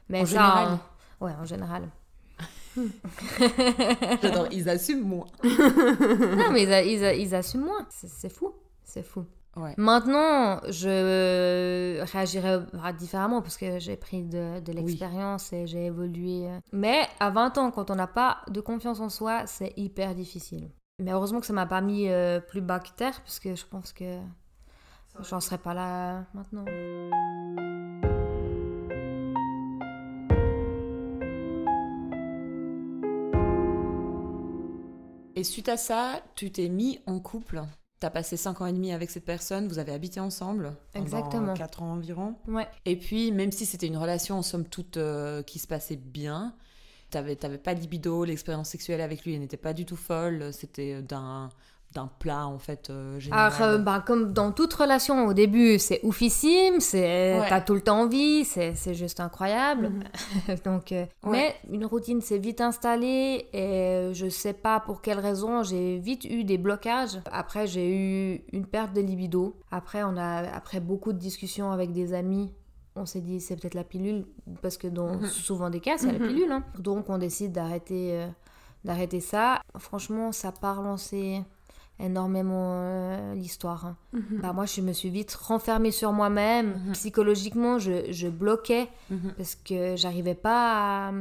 Mais 0.10 0.22
En 0.22 0.26
ça, 0.26 0.32
général. 0.32 0.78
Ouais, 1.20 1.34
en 1.40 1.46
général. 1.46 1.90
J'adore, 4.22 4.48
ils 4.52 4.70
assument 4.70 5.04
moins. 5.04 5.28
non, 5.44 6.52
mais 6.52 6.64
ils, 7.22 7.36
assument 7.36 7.66
moins. 7.66 7.86
C'est 7.90 8.32
fou. 8.32 8.54
C'est 8.84 9.04
fou. 9.04 9.26
Ouais. 9.58 9.74
Maintenant, 9.78 10.62
je 10.70 12.02
réagirais 12.04 12.60
différemment 12.98 13.42
parce 13.42 13.58
que 13.58 13.80
j'ai 13.80 13.98
pris 13.98 14.24
de, 14.24 14.62
de 14.62 14.72
l'expérience 14.72 15.52
et 15.52 15.68
j'ai 15.68 15.88
évolué. 15.88 16.48
Mais 16.72 17.08
à 17.20 17.30
20 17.30 17.58
ans, 17.58 17.72
quand 17.72 17.92
on 17.92 17.96
n'a 17.96 18.08
pas 18.08 18.44
de 18.50 18.62
confiance 18.62 19.02
en 19.02 19.10
soi, 19.10 19.46
c'est 19.48 19.74
hyper 19.76 20.16
difficile. 20.16 20.70
Mais 21.00 21.12
heureusement 21.12 21.40
que 21.40 21.46
ça 21.46 21.54
m'a 21.54 21.66
pas 21.66 21.82
mis 21.82 22.08
euh, 22.10 22.40
plus 22.40 22.62
bas 22.62 22.80
que 22.80 22.92
terre 22.96 23.20
parce 23.22 23.40
que 23.40 23.56
je 23.56 23.66
pense 23.66 23.92
que 23.92 24.20
j'en 25.20 25.40
serais 25.40 25.58
pas 25.58 25.74
là 25.74 26.26
maintenant. 26.34 26.66
Et 35.36 35.44
suite 35.44 35.70
à 35.70 35.78
ça, 35.78 36.22
tu 36.36 36.52
t'es 36.52 36.70
mis 36.70 37.00
en 37.08 37.20
couple? 37.20 37.64
T'as 38.02 38.10
passé 38.10 38.36
5 38.36 38.62
ans 38.62 38.66
et 38.66 38.74
demi 38.74 38.92
avec 38.94 39.12
cette 39.12 39.26
personne, 39.26 39.68
vous 39.68 39.78
avez 39.78 39.92
habité 39.92 40.20
ensemble. 40.20 40.74
Exactement. 40.96 41.54
4 41.54 41.84
ans 41.84 41.92
environ. 41.94 42.34
Ouais. 42.48 42.68
Et 42.86 42.96
puis, 42.96 43.32
même 43.32 43.52
si 43.52 43.68
c'était 43.68 43.86
une 43.86 43.96
relation 43.96 44.40
en 44.40 44.42
somme 44.42 44.66
toute 44.66 44.98
euh, 44.98 45.44
qui 45.44 45.60
se 45.60 45.68
passait 45.68 45.98
bien, 45.98 46.56
t'avais 47.12 47.36
t'avais 47.36 47.60
pas 47.60 47.76
de 47.76 47.80
libido, 47.80 48.26
l'expérience 48.26 48.70
sexuelle 48.70 49.02
avec 49.02 49.24
lui 49.24 49.38
n'était 49.38 49.56
pas 49.56 49.74
du 49.74 49.86
tout 49.86 49.96
folle, 49.96 50.52
c'était 50.52 51.04
d'un 51.04 51.50
d'un 51.94 52.08
plat 52.08 52.48
en 52.48 52.58
fait 52.58 52.90
euh, 52.90 53.20
général 53.20 53.52
Alors, 53.54 53.62
euh, 53.68 53.78
bah, 53.78 54.02
comme 54.06 54.32
dans 54.34 54.52
toute 54.52 54.74
relation, 54.74 55.26
au 55.28 55.34
début, 55.34 55.78
c'est 55.78 56.00
oufissime, 56.04 56.80
c'est 56.80 57.38
Ouais. 57.40 57.50
t'as 57.50 57.60
tout 57.62 57.74
le 57.74 57.82
temps 57.82 58.02
envie, 58.02 58.46
c'est 58.46 58.76
c'est 58.76 58.94
juste 58.94 59.20
incroyable. 59.20 59.92
Donc, 60.66 60.92
euh, 60.92 61.06
Ouais. 61.24 61.32
mais 61.32 61.56
une 61.70 61.86
routine 61.86 62.22
s'est 62.22 62.38
vite 62.38 62.62
installée 62.62 63.48
et 63.54 64.14
je 64.14 64.30
sais 64.30 64.54
pas 64.54 64.80
pour 64.80 65.02
quelle 65.02 65.20
raison, 65.20 65.64
j'ai 65.64 65.98
vite 66.00 66.26
eu 66.26 66.44
des 66.44 66.58
blocages. 66.58 67.20
Après, 67.32 67.68
j'ai 67.68 67.90
eu 67.94 68.44
une 68.54 68.66
perte 68.66 68.94
de 68.94 69.02
libido. 69.02 69.60
Après, 69.72 70.04
on 70.04 70.16
a 70.18 70.50
après 70.56 70.80
beaucoup 70.80 71.12
de 71.14 71.18
discussions 71.20 71.72
avec 71.72 71.92
des 71.92 72.14
amis. 72.14 72.54
On 72.96 73.06
s'est 73.06 73.22
dit 73.22 73.40
c'est 73.40 73.56
peut-être 73.56 73.74
la 73.74 73.84
pilule 73.86 74.26
parce 74.62 74.78
que 74.78 74.88
dans 74.88 75.16
Mhm. 75.16 75.26
souvent 75.28 75.70
des 75.70 75.80
cas 75.80 75.98
c'est 75.98 76.12
la 76.12 76.20
Mhm. 76.20 76.28
pilule. 76.28 76.52
hein. 76.52 76.64
Donc 76.78 77.10
on 77.10 77.18
décide 77.18 77.52
d'arrêter 77.54 78.12
euh, 78.14 78.28
d'arrêter 78.84 79.20
ça. 79.22 79.62
Franchement, 79.78 80.32
ça 80.32 80.50
n'a 80.50 80.52
pas 80.54 80.74
relancé 80.74 81.42
énormément 82.02 82.74
euh, 82.76 83.34
l'histoire. 83.36 83.86
hein. 83.86 83.96
Mhm. 84.14 84.40
Bah, 84.42 84.54
moi, 84.54 84.66
je 84.66 84.82
me 84.82 84.94
suis 84.94 85.10
vite 85.10 85.34
renfermée 85.34 85.92
sur 85.92 86.12
moi-même. 86.12 86.82
Mhm. 86.88 86.92
Psychologiquement, 86.94 87.80
je, 87.80 88.12
je 88.12 88.28
bloquais 88.28 88.88
Mhm. 89.10 89.34
parce 89.38 89.56
que 89.56 89.96
j'arrivais 89.96 90.36
pas 90.36 91.10
à, 91.10 91.12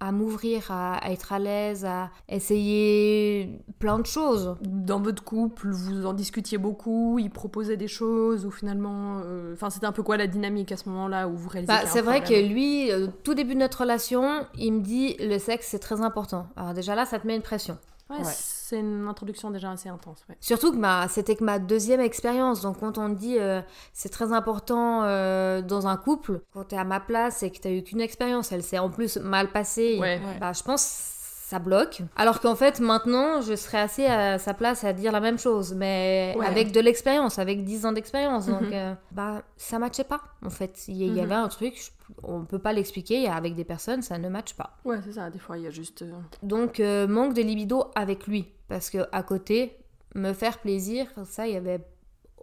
à 0.00 0.12
m'ouvrir, 0.12 0.70
à, 0.70 0.96
à 0.96 1.10
être 1.12 1.32
à 1.32 1.38
l'aise, 1.38 1.84
à 1.84 2.10
essayer 2.28 3.60
plein 3.78 3.98
de 3.98 4.06
choses. 4.06 4.56
Dans 4.62 5.00
votre 5.00 5.22
couple, 5.24 5.70
vous 5.70 6.06
en 6.06 6.12
discutiez 6.12 6.58
beaucoup, 6.58 7.18
il 7.18 7.30
proposait 7.30 7.76
des 7.76 7.88
choses, 7.88 8.44
ou 8.46 8.50
finalement. 8.50 9.20
euh, 9.24 9.52
Enfin, 9.54 9.70
c'était 9.70 9.86
un 9.86 9.92
peu 9.92 10.02
quoi 10.02 10.16
la 10.16 10.26
dynamique 10.26 10.72
à 10.72 10.76
ce 10.76 10.88
moment-là 10.88 11.28
où 11.28 11.36
vous 11.36 11.48
réalisez 11.48 11.72
Bah, 11.72 11.86
c'est 11.86 12.00
vrai 12.02 12.22
que 12.22 12.34
lui, 12.48 12.90
euh, 12.90 13.06
tout 13.22 13.34
début 13.34 13.54
de 13.54 13.60
notre 13.60 13.80
relation, 13.82 14.46
il 14.58 14.72
me 14.74 14.80
dit 14.80 15.16
le 15.20 15.38
sexe 15.38 15.68
c'est 15.70 15.78
très 15.78 16.00
important. 16.00 16.48
Alors 16.56 16.74
déjà 16.74 16.94
là, 16.94 17.06
ça 17.06 17.18
te 17.18 17.26
met 17.26 17.36
une 17.36 17.42
pression. 17.42 17.78
Ouais, 18.10 18.18
Ouais. 18.18 18.32
C'est 18.74 18.80
une 18.80 19.06
introduction 19.08 19.50
déjà 19.50 19.70
assez 19.70 19.88
intense. 19.88 20.24
Ouais. 20.28 20.36
Surtout 20.40 20.72
que 20.72 20.76
ma- 20.76 21.08
c'était 21.08 21.36
que 21.36 21.44
ma 21.44 21.58
deuxième 21.58 22.00
expérience. 22.00 22.60
Donc, 22.62 22.80
quand 22.80 22.98
on 22.98 23.08
dit 23.08 23.38
euh, 23.38 23.60
c'est 23.92 24.08
très 24.10 24.32
important 24.32 25.02
euh, 25.04 25.62
dans 25.62 25.86
un 25.86 25.96
couple, 25.96 26.40
quand 26.52 26.64
tu 26.64 26.74
es 26.74 26.78
à 26.78 26.84
ma 26.84 27.00
place 27.00 27.42
et 27.42 27.50
que 27.50 27.58
tu 27.58 27.68
eu 27.68 27.82
qu'une 27.82 28.00
expérience, 28.00 28.52
elle 28.52 28.62
s'est 28.62 28.78
en 28.78 28.90
plus 28.90 29.16
mal 29.18 29.48
passée, 29.52 29.98
Ouais. 30.00 30.18
Ouais. 30.24 30.38
bah, 30.40 30.52
je 30.52 30.62
pense 30.62 31.10
ça 31.46 31.58
bloque. 31.58 32.00
Alors 32.16 32.40
qu'en 32.40 32.54
fait, 32.56 32.80
maintenant, 32.80 33.42
je 33.42 33.54
serais 33.54 33.78
assez 33.78 34.06
à 34.06 34.38
sa 34.38 34.54
place 34.54 34.82
à 34.82 34.92
dire 34.94 35.12
la 35.12 35.20
même 35.20 35.38
chose, 35.38 35.74
mais 35.74 36.34
Ouais. 36.38 36.46
avec 36.46 36.72
de 36.72 36.80
l'expérience, 36.80 37.38
avec 37.38 37.64
10 37.64 37.84
ans 37.84 37.92
d'expérience. 37.92 38.46
Donc, 38.46 38.62
Mhm. 38.62 38.70
euh, 38.72 38.94
bah, 39.12 39.42
ça 39.58 39.78
matchait 39.78 40.04
pas, 40.04 40.20
en 40.44 40.48
fait. 40.50 40.88
Il 40.88 40.96
y, 40.96 41.00
il 41.06 41.08
y 41.14 41.20
Mhm. 41.20 41.24
avait 41.24 41.34
un 41.34 41.48
truc, 41.48 41.74
je- 41.76 41.90
on 42.22 42.44
peut 42.44 42.58
pas 42.58 42.72
l'expliquer, 42.72 43.28
avec 43.28 43.54
des 43.54 43.64
personnes, 43.64 44.02
ça 44.02 44.18
ne 44.18 44.28
matche 44.28 44.54
pas. 44.54 44.76
Ouais, 44.84 44.98
c'est 45.04 45.12
ça, 45.12 45.30
des 45.30 45.38
fois, 45.38 45.58
il 45.58 45.64
y 45.64 45.66
a 45.66 45.70
juste. 45.70 46.02
euh, 46.02 46.12
Donc, 46.42 46.80
euh, 46.80 47.06
manque 47.06 47.34
de 47.34 47.42
libido 47.42 47.86
avec 47.94 48.26
lui. 48.26 48.46
Parce 48.68 48.90
que 48.90 49.06
à 49.12 49.22
côté, 49.22 49.76
me 50.14 50.32
faire 50.32 50.58
plaisir, 50.60 51.06
ça, 51.24 51.46
il 51.46 51.54
y 51.54 51.56
avait 51.56 51.80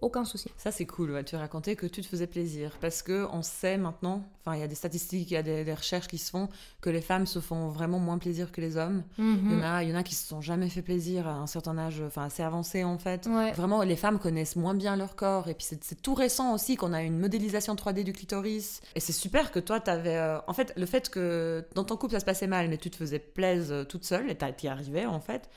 aucun 0.01 0.25
souci. 0.25 0.50
Ça, 0.58 0.72
c'est 0.72 0.86
cool. 0.86 1.12
ouais. 1.12 1.24
Tu 1.24 1.36
racontais 1.36 1.75
que 1.75 1.86
tu 1.86 2.01
te 2.01 2.08
faisais 2.08 2.27
plaisir. 2.27 2.77
Parce 2.81 3.01
que 3.03 3.27
on 3.31 3.41
sait 3.41 3.77
maintenant, 3.77 4.24
enfin, 4.41 4.55
il 4.58 4.60
y 4.60 4.63
a 4.63 4.67
des 4.67 4.75
statistiques, 4.75 5.31
il 5.31 5.36
y 5.36 5.38
a 5.38 5.43
des, 5.43 5.63
des 5.63 5.74
recherches 5.74 6.08
qui 6.08 6.17
se 6.17 6.29
font, 6.31 6.50
que 6.81 6.89
les 6.89 7.01
femmes 7.01 7.25
se 7.27 7.39
font 7.39 7.70
vraiment 7.70 8.00
moins 8.00 8.17
plaisir 8.17 8.51
que 8.51 8.60
les 8.62 8.77
hommes. 8.77 9.03
Il, 9.17 9.24
y 9.24 9.27
en 9.27 9.31
Mhm. 9.58 9.63
a, 9.63 9.84
il 9.84 9.89
y 9.89 9.93
en 9.93 9.96
a 9.96 10.03
qui 10.03 10.15
se 10.15 10.27
sont 10.27 10.41
jamais 10.41 10.70
fait 10.70 10.81
plaisir 10.81 11.27
à 11.27 11.34
un 11.34 11.48
certain 11.48 11.77
âge, 11.77 12.01
enfin, 12.05 12.24
assez 12.25 12.43
avancé 12.43 12.84
en 12.84 12.98
fait. 12.98 13.27
Ouais. 13.27 13.51
Vraiment, 13.53 13.84
les 13.84 13.96
femmes 13.96 14.20
connaissent 14.20 14.55
moins 14.55 14.74
bien 14.74 14.96
leur 14.96 15.15
corps. 15.15 15.48
Et 15.48 15.53
puis, 15.53 15.65
c'est 15.70 16.01
tout 16.01 16.13
récent 16.15 16.53
aussi 16.53 16.75
qu'on 16.75 16.93
a 16.93 17.01
une 17.03 17.20
modélisation 17.20 17.75
3D 17.75 18.03
du 18.03 18.13
clitoris. 18.13 18.81
Et 18.96 19.00
c'est 19.00 19.13
super 19.13 19.51
que 19.51 19.60
toi, 19.60 19.79
t'avais. 19.79 20.17
euh, 20.17 20.39
En 20.48 20.53
fait, 20.53 20.74
le 20.77 20.86
fait 20.86 21.10
que 21.10 21.63
dans 21.75 21.84
ton 21.84 21.96
couple, 21.98 22.13
ça 22.13 22.20
se 22.20 22.25
passait 22.25 22.48
mal, 22.48 22.67
mais 22.70 22.77
tu 22.77 22.89
te 22.89 22.96
faisais 22.98 23.20
plaisir 23.20 23.72
euh, 23.74 23.84
toute 23.84 24.03
seule, 24.05 24.29
et 24.31 24.38
t'y 24.58 24.67
arrivais 24.67 25.05
en 25.05 25.20
fait, 25.20 25.50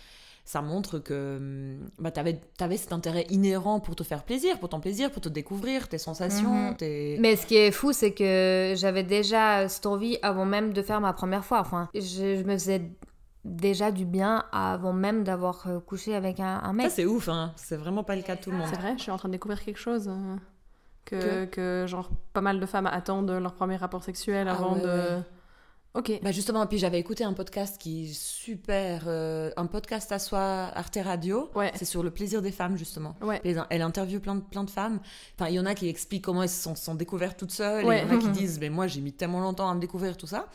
ça 0.45 0.61
montre 0.61 0.99
que 0.99 1.37
hum, 1.39 1.89
bah, 1.99 2.11
t'avais 2.11 2.41
avais 2.61 2.77
cet 2.77 2.93
intérêt 2.93 3.27
inhérent 3.31 3.81
pour 3.81 3.97
te 3.97 4.03
faire 4.03 4.25
plaisir, 4.25 4.59
pour 4.59 4.69
ton 4.69 4.81
plaisir, 4.81 5.11
pour 5.11 5.23
te 5.23 5.29
découvrir, 5.31 5.89
tes 5.89 5.99
sensations, 5.99 6.71
Mhm. 6.71 6.77
tes. 6.77 7.17
Mais 7.19 7.37
ce 7.37 7.47
qui 7.47 7.57
est 7.57 7.71
fou, 7.71 7.93
c'est 7.93 8.13
que 8.13 8.75
j'avais 8.77 9.05
déjà 9.05 9.69
cette 9.69 9.87
envie 9.87 10.19
avant 10.23 10.45
même 10.45 10.73
de 10.73 10.83
faire 10.83 11.01
ma 11.01 11.13
première 11.13 11.45
fois. 11.45 11.61
Enfin, 11.61 11.89
je, 11.95 12.01
je 12.01 12.43
me 12.45 12.53
faisais 12.53 12.83
déjà 13.45 13.91
du 13.91 14.05
bien 14.05 14.45
avant 14.53 14.93
même 14.93 15.23
d'avoir 15.25 15.67
euh, 15.67 15.79
couché 15.81 16.15
avec 16.15 16.41
un, 16.41 16.61
un 16.63 16.69
Ça, 16.69 16.73
mec. 16.73 16.91
c'est 16.91 17.05
ouf, 17.07 17.29
hein. 17.29 17.53
C'est 17.57 17.77
vraiment 17.77 18.03
pas 18.05 18.17
le 18.17 18.23
cas 18.23 18.37
de 18.37 18.41
tout 18.43 18.51
le 18.51 18.57
monde. 18.57 18.69
C'est 18.71 18.81
vrai, 18.81 18.95
je 18.97 19.03
suis 19.03 19.11
en 19.11 19.17
train 19.19 19.29
de 19.29 19.35
découvrir 19.35 19.63
quelque 19.63 19.79
chose. 19.81 20.09
euh, 20.09 20.37
que, 21.05 21.45
Que 21.45 21.45
que, 21.45 21.87
genre, 21.87 22.09
pas 22.33 22.41
mal 22.41 22.59
de 22.61 22.65
femmes 22.67 22.87
attendent 22.87 23.31
leur 23.31 23.53
premier 23.55 23.77
rapport 23.77 24.03
sexuel 24.03 24.47
Ah 24.49 24.53
avant 24.53 24.75
ouais, 24.77 24.81
de. 24.83 24.87
ouais. 24.89 25.23
Ok. 25.95 26.21
Bah 26.23 26.33
justement, 26.33 26.67
puis 26.67 26.79
j'avais 26.79 26.99
écouté 26.99 27.23
un 27.23 27.33
podcast 27.35 27.79
qui 27.79 28.05
est 28.05 28.13
super, 28.13 29.05
euh, 29.07 29.53
un 29.57 29.67
podcast 29.67 30.11
à 30.11 30.19
soi, 30.19 30.41
Arte 30.75 30.99
Radio. 31.01 31.51
Ouais. 31.55 31.71
C'est 31.77 31.85
sur 31.85 32.03
le 32.03 32.11
plaisir 32.11 32.43
des 32.43 32.51
femmes 32.51 32.77
justement. 32.77 33.15
Ouais. 33.23 33.41
Elle 33.71 33.83
interviewe 33.83 34.19
plein 34.19 34.35
de, 34.35 34.41
plein 34.41 34.65
de 34.65 34.71
femmes. 34.71 34.99
Enfin, 35.39 35.49
il 35.51 35.55
y 35.55 35.61
en 35.61 35.67
a 35.67 35.75
qui 35.75 35.89
expliquent 35.89 36.25
comment 36.25 36.43
elles 36.43 36.49
se 36.49 36.61
sont, 36.61 36.75
sont 36.75 36.97
découvertes 36.97 37.39
toutes 37.39 37.53
seules. 37.53 37.85
Ouais. 37.85 38.01
Et 38.01 38.03
il 38.03 38.09
y 38.09 38.11
en 38.13 38.19
a 38.19 38.21
qui 38.21 38.29
disent, 38.41 38.59
mais 38.59 38.71
moi 38.71 38.89
j'ai 38.89 39.01
mis 39.01 39.13
tellement 39.13 39.41
longtemps 39.41 39.71
à 39.71 39.75
me 39.75 39.81
découvrir 39.81 40.17
tout 40.17 40.27
ça. 40.27 40.49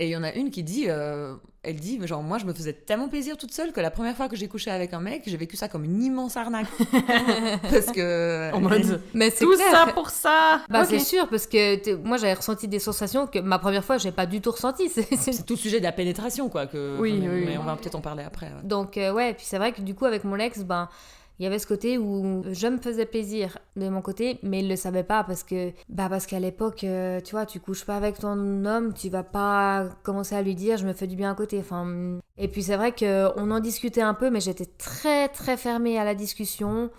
Et 0.00 0.06
il 0.06 0.10
y 0.10 0.16
en 0.16 0.22
a 0.22 0.32
une 0.32 0.50
qui 0.50 0.62
dit, 0.62 0.84
euh, 0.86 1.34
elle 1.64 1.74
dit, 1.74 1.98
genre 2.06 2.22
moi 2.22 2.38
je 2.38 2.44
me 2.46 2.52
faisais 2.52 2.72
tellement 2.72 3.08
plaisir 3.08 3.36
toute 3.36 3.52
seule 3.52 3.72
que 3.72 3.80
la 3.80 3.90
première 3.90 4.14
fois 4.16 4.28
que 4.28 4.36
j'ai 4.36 4.46
couché 4.46 4.70
avec 4.70 4.94
un 4.94 5.00
mec, 5.00 5.22
j'ai 5.26 5.36
vécu 5.36 5.56
ça 5.56 5.66
comme 5.66 5.82
une 5.84 6.00
immense 6.00 6.36
arnaque. 6.36 6.68
Parce 7.62 7.86
que 7.86 8.52
En 8.54 8.60
mode. 8.60 9.00
Mais 9.12 9.30
c'est 9.30 9.44
Tout 9.44 9.54
clair. 9.56 9.66
ça 9.72 9.92
pour 9.92 10.10
ça 10.10 10.60
Bah, 10.70 10.84
c'est 10.84 11.00
sûr, 11.00 11.28
parce 11.28 11.46
que 11.48 11.96
moi 11.96 12.16
j'avais 12.16 12.34
ressenti 12.34 12.68
des 12.68 12.78
sensations 12.78 13.26
que 13.26 13.40
ma 13.40 13.58
première 13.58 13.84
fois 13.84 13.98
j'ai 13.98 14.12
pas 14.12 14.26
du 14.26 14.40
tout 14.40 14.52
ressenti. 14.52 14.88
C'est- 14.98 15.16
c'est- 15.16 15.32
c'est 15.32 15.42
tout 15.44 15.54
le 15.54 15.58
sujet 15.58 15.78
de 15.80 15.84
la 15.84 15.92
pénétration 15.92 16.48
quoi. 16.48 16.66
Que, 16.66 16.96
Oui, 17.00 17.14
mais, 17.20 17.28
oui, 17.28 17.42
mais 17.44 17.52
oui. 17.52 17.58
on 17.60 17.64
va 17.64 17.74
peut-être 17.76 17.94
en 17.96 18.00
parler 18.00 18.22
après. 18.24 18.46
ouais. 18.46 18.62
Donc 18.62 18.96
euh, 18.96 19.12
ouais, 19.12 19.34
puis 19.34 19.44
c'est 19.48 19.58
vrai 19.58 19.72
que 19.72 19.80
du 19.80 19.94
coup 19.96 20.04
avec 20.06 20.22
mon 20.24 20.36
ex, 20.36 20.60
ben 20.60 20.88
il 21.38 21.44
y 21.44 21.46
avait 21.46 21.58
ce 21.58 21.66
côté 21.66 21.98
où 21.98 22.42
je 22.50 22.66
me 22.66 22.78
faisais 22.78 23.06
plaisir 23.06 23.58
de 23.76 23.88
mon 23.88 24.02
côté, 24.02 24.38
mais 24.42 24.60
il 24.60 24.68
le 24.68 24.76
savait 24.76 25.04
pas 25.04 25.22
parce 25.22 25.44
que 25.44 25.70
bah 25.88 26.08
parce 26.08 26.26
qu'à 26.26 26.40
l'époque, 26.40 26.82
euh, 26.82 27.20
tu 27.20 27.32
vois, 27.32 27.46
tu 27.46 27.60
couches 27.60 27.84
pas 27.84 27.96
avec 27.96 28.18
ton 28.18 28.64
homme, 28.64 28.92
tu 28.92 29.08
vas 29.08 29.22
pas 29.22 29.86
commencer 30.02 30.34
à 30.34 30.42
lui 30.42 30.54
dire 30.56 30.78
je 30.78 30.86
me 30.86 30.92
fais 30.92 31.06
du 31.06 31.14
bien 31.14 31.30
à 31.30 31.34
côté. 31.34 31.58
Enfin 31.60 32.18
et 32.36 32.48
puis 32.48 32.62
c'est 32.62 32.76
vrai 32.76 32.92
que 32.92 33.28
on 33.36 33.50
en 33.50 33.60
discutait 33.60 34.02
un 34.02 34.14
peu, 34.14 34.30
mais 34.30 34.40
j'étais 34.40 34.66
très 34.66 35.28
très 35.28 35.56
fermée 35.56 35.98
à 35.98 36.04
la 36.04 36.14
discussion. 36.14 36.90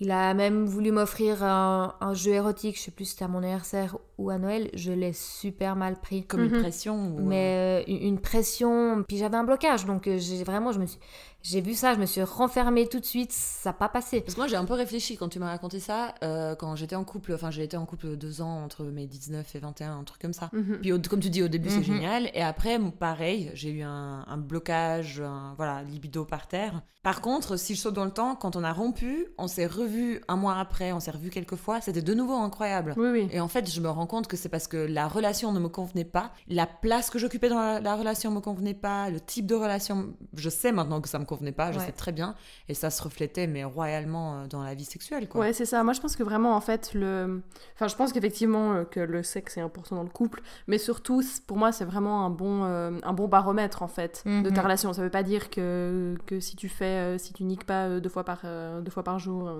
Il 0.00 0.10
a 0.10 0.34
même 0.34 0.64
voulu 0.64 0.90
m'offrir 0.90 1.44
un, 1.44 1.94
un 2.00 2.14
jeu 2.14 2.32
érotique, 2.32 2.76
je 2.76 2.82
sais 2.82 2.90
plus 2.90 3.04
si 3.04 3.12
c'était 3.12 3.26
à 3.26 3.28
mon 3.28 3.38
anniversaire 3.38 3.98
ou 4.22 4.30
à 4.30 4.38
Noël, 4.38 4.70
je 4.74 4.92
l'ai 4.92 5.12
super 5.12 5.76
mal 5.76 5.96
pris. 6.00 6.24
Comme 6.24 6.44
une 6.44 6.50
Mhm. 6.52 6.60
pression. 6.60 7.14
ou, 7.14 7.18
euh, 7.18 7.22
Mais 7.24 7.82
euh, 7.88 7.92
une 7.92 8.20
pression, 8.20 9.04
puis 9.06 9.16
j'avais 9.18 9.36
un 9.36 9.44
blocage, 9.44 9.84
donc 9.86 10.06
euh, 10.06 10.18
j'ai 10.18 10.42
vraiment, 10.44 10.72
je 10.72 10.78
me 10.80 10.86
suis, 10.86 10.98
j'ai 11.42 11.60
vu 11.60 11.74
ça, 11.74 11.94
je 11.94 11.98
me 11.98 12.06
suis 12.06 12.22
renfermée 12.22 12.88
tout 12.88 13.00
de 13.00 13.04
suite, 13.04 13.32
ça 13.32 13.70
n'a 13.70 13.74
pas 13.74 13.88
passé. 13.88 14.20
Parce 14.20 14.34
que 14.34 14.40
moi 14.40 14.46
j'ai 14.48 14.56
un 14.56 14.64
peu 14.64 14.74
réfléchi 14.74 15.16
quand 15.16 15.28
tu 15.28 15.38
m'as 15.38 15.48
raconté 15.50 15.80
ça, 15.80 16.14
euh, 16.22 16.54
quand 16.54 16.76
j'étais 16.76 16.94
en 16.96 17.04
couple, 17.04 17.32
enfin 17.34 17.50
j'ai 17.50 17.64
été 17.64 17.76
en 17.76 17.84
couple 17.86 18.16
deux 18.16 18.40
ans 18.42 18.62
entre 18.64 18.84
mes 18.84 19.06
19 19.06 19.54
et 19.54 19.58
21, 19.58 19.98
un 19.98 20.04
truc 20.04 20.20
comme 20.22 20.32
ça. 20.32 20.50
Mhm. 20.52 20.78
Puis 20.80 20.92
au- 20.92 20.98
comme 21.00 21.20
tu 21.20 21.30
dis 21.30 21.42
au 21.42 21.48
début 21.48 21.68
c'est 21.68 21.78
Mhm. 21.78 21.82
génial, 21.84 22.30
et 22.34 22.42
après 22.42 22.78
pareil, 22.98 23.50
j'ai 23.54 23.70
eu 23.70 23.82
un, 23.82 24.24
un 24.26 24.36
blocage, 24.36 25.20
un- 25.20 25.54
voilà, 25.56 25.82
libido 25.82 26.24
par 26.24 26.46
terre. 26.48 26.82
Par 27.02 27.20
contre, 27.20 27.56
si 27.58 27.74
je 27.74 27.80
saute 27.80 27.94
dans 27.94 28.04
le 28.04 28.12
temps, 28.12 28.36
quand 28.36 28.54
on 28.54 28.62
a 28.62 28.72
rompu, 28.72 29.26
on 29.36 29.48
s'est 29.48 29.66
revu 29.66 30.20
un 30.28 30.36
mois 30.36 30.56
après, 30.58 30.92
on 30.92 31.00
s'est 31.00 31.10
revu 31.10 31.30
quelques 31.30 31.56
fois, 31.56 31.80
c'était 31.80 32.00
de 32.02 32.14
nouveau 32.14 32.34
incroyable. 32.34 32.94
Oui, 32.96 33.08
oui. 33.10 33.28
Et 33.32 33.40
en 33.40 33.48
fait, 33.48 33.68
je 33.68 33.80
me 33.80 33.88
rends 33.88 34.06
compte 34.12 34.28
que 34.28 34.36
c'est 34.36 34.50
parce 34.50 34.68
que 34.68 34.76
la 34.76 35.08
relation 35.08 35.52
ne 35.52 35.58
me 35.58 35.68
convenait 35.68 36.04
pas, 36.04 36.32
la 36.46 36.66
place 36.66 37.08
que 37.08 37.18
j'occupais 37.18 37.48
dans 37.48 37.58
la, 37.58 37.80
la 37.80 37.96
relation 37.96 38.30
me 38.30 38.40
convenait 38.40 38.74
pas, 38.74 39.08
le 39.08 39.18
type 39.20 39.46
de 39.46 39.54
relation, 39.54 40.12
je 40.34 40.50
sais 40.50 40.70
maintenant 40.70 41.00
que 41.00 41.08
ça 41.08 41.18
me 41.18 41.24
convenait 41.24 41.50
pas, 41.50 41.72
je 41.72 41.78
Ouais. 41.78 41.86
sais 41.86 41.92
très 41.92 42.12
bien, 42.12 42.34
et 42.68 42.74
ça 42.74 42.90
se 42.90 43.02
reflétait 43.02 43.46
mais 43.46 43.64
royalement 43.64 44.34
euh, 44.42 44.46
dans 44.48 44.62
la 44.62 44.74
vie 44.74 44.84
sexuelle 44.84 45.28
quoi. 45.30 45.40
Ouais, 45.40 45.54
c'est 45.54 45.64
ça. 45.64 45.82
Moi, 45.82 45.94
je 45.94 46.00
pense 46.02 46.14
que 46.14 46.22
vraiment, 46.22 46.54
en 46.54 46.60
fait, 46.60 46.92
le. 46.92 47.40
Enfin, 47.74 47.88
je 47.88 47.96
pense 47.96 48.12
qu'effectivement, 48.12 48.74
euh, 48.74 48.84
que 48.84 49.00
le 49.00 49.22
sexe 49.22 49.56
est 49.56 49.62
important 49.62 49.96
dans 49.96 50.02
le 50.02 50.10
couple, 50.10 50.42
mais 50.66 50.76
surtout, 50.76 51.22
pour 51.46 51.56
moi, 51.56 51.72
c'est 51.72 51.86
vraiment 51.86 52.26
un 52.26 52.30
bon, 52.30 52.64
euh, 52.64 52.90
un 53.02 53.12
bon 53.14 53.28
baromètre, 53.28 53.82
en 53.82 53.88
fait, 53.88 54.22
de 54.26 54.30
Mhm. 54.30 54.52
ta 54.52 54.60
relation. 54.60 54.92
Ça 54.92 55.00
veut 55.00 55.08
pas 55.10 55.22
dire 55.22 55.48
que, 55.48 56.16
que 56.26 56.38
si 56.38 56.54
tu 56.54 56.68
fais, 56.68 56.84
euh, 56.84 57.18
si 57.18 57.32
tu 57.32 57.44
niques 57.44 57.64
pas 57.64 57.86
euh, 57.86 58.00
deux 58.00 58.10
fois 58.10 58.24
par, 58.24 58.40
deux 58.82 58.90
fois 58.90 59.02
par 59.04 59.18
jour. 59.18 59.50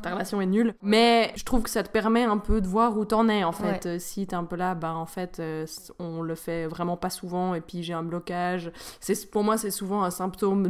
Ta 0.00 0.10
relation 0.14 0.40
est 0.40 0.46
nulle. 0.46 0.74
Mais 0.82 1.32
je 1.36 1.44
trouve 1.44 1.62
que 1.62 1.70
ça 1.70 1.82
te 1.82 1.88
permet 1.90 2.24
un 2.24 2.38
peu 2.38 2.60
de 2.60 2.66
voir 2.66 2.96
où 2.98 3.04
t'en 3.04 3.28
es, 3.28 3.44
en 3.44 3.52
fait. 3.52 3.86
Euh, 3.86 3.96
si 4.00 4.26
t'es 4.26 4.34
un 4.34 4.44
peu 4.44 4.56
là, 4.56 4.74
bah, 4.74 4.94
en 4.94 5.06
fait, 5.06 5.38
euh, 5.38 5.64
on 6.00 6.22
le 6.22 6.34
fait 6.34 6.66
vraiment 6.66 6.96
pas 6.96 7.10
souvent, 7.10 7.54
et 7.54 7.60
puis 7.60 7.82
j'ai 7.84 7.92
un 7.92 8.02
blocage. 8.02 8.72
C'est, 9.00 9.30
pour 9.30 9.44
moi, 9.44 9.56
c'est 9.58 9.70
souvent 9.70 10.02
un 10.02 10.10
symptôme 10.10 10.66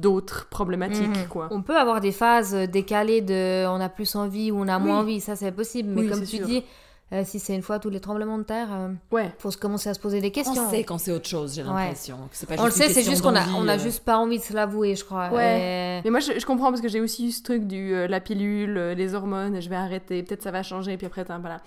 d'autres 0.00 0.46
problématiques, 0.50 1.08
Mhm. 1.08 1.28
quoi. 1.28 1.48
On 1.50 1.62
peut 1.62 1.76
avoir 1.76 2.00
des 2.00 2.12
phases 2.12 2.54
décalées 2.54 3.22
de 3.22 3.66
on 3.66 3.80
a 3.80 3.88
plus 3.88 4.14
envie 4.14 4.50
ou 4.52 4.58
on 4.60 4.68
a 4.68 4.78
moins 4.78 4.96
Oui. 4.98 5.02
envie, 5.02 5.20
ça 5.20 5.36
c'est 5.36 5.52
possible, 5.52 5.88
mais 5.90 6.02
Oui, 6.02 6.08
comme 6.08 6.20
tu 6.20 6.36
sûr. 6.36 6.46
dis, 6.46 6.64
euh, 7.12 7.22
si 7.24 7.38
c'est 7.38 7.54
une 7.54 7.62
fois 7.62 7.78
tous 7.78 7.90
les 7.90 8.00
tremblements 8.00 8.38
de 8.38 8.44
terre, 8.44 8.68
euh, 8.72 8.88
Ouais. 9.10 9.32
faut 9.38 9.50
se 9.50 9.56
commencer 9.56 9.88
à 9.88 9.94
se 9.94 10.00
poser 10.00 10.20
des 10.20 10.30
questions. 10.30 10.64
On 10.66 10.70
sait 10.70 10.84
quand 10.84 10.98
c'est 10.98 11.12
autre 11.12 11.28
chose, 11.28 11.54
j'ai 11.54 11.62
l'impression. 11.62 12.16
On 12.58 12.64
le 12.64 12.70
sait, 12.70 12.88
c'est 12.88 13.02
juste 13.02 13.22
qu'on 13.22 13.34
a, 13.36 13.44
on 13.56 13.66
a 13.68 13.76
euh. 13.76 13.78
juste 13.78 14.04
pas 14.04 14.16
envie 14.18 14.38
de 14.38 14.42
se 14.44 14.52
l'avouer, 14.52 14.94
je 14.94 15.04
crois. 15.04 15.30
Ouais. 15.30 15.98
Et- 15.98 16.02
Mais 16.04 16.10
moi, 16.10 16.20
je, 16.20 16.38
je 16.38 16.46
comprends 16.46 16.68
parce 16.70 16.80
que 16.80 16.88
j'ai 16.88 17.00
aussi 17.00 17.28
eu 17.28 17.30
ce 17.32 17.42
truc 17.42 17.66
du 17.66 17.94
euh, 17.94 18.06
la 18.06 18.20
pilule, 18.20 18.76
euh, 18.78 18.94
les 18.94 19.14
hormones, 19.14 19.60
je 19.60 19.68
vais 19.68 19.76
arrêter, 19.76 20.22
peut-être 20.22 20.42
ça 20.42 20.50
va 20.50 20.62
changer, 20.62 20.96
puis 20.96 21.06
après, 21.06 21.24
t'as 21.24 21.38
voilà. 21.38 21.60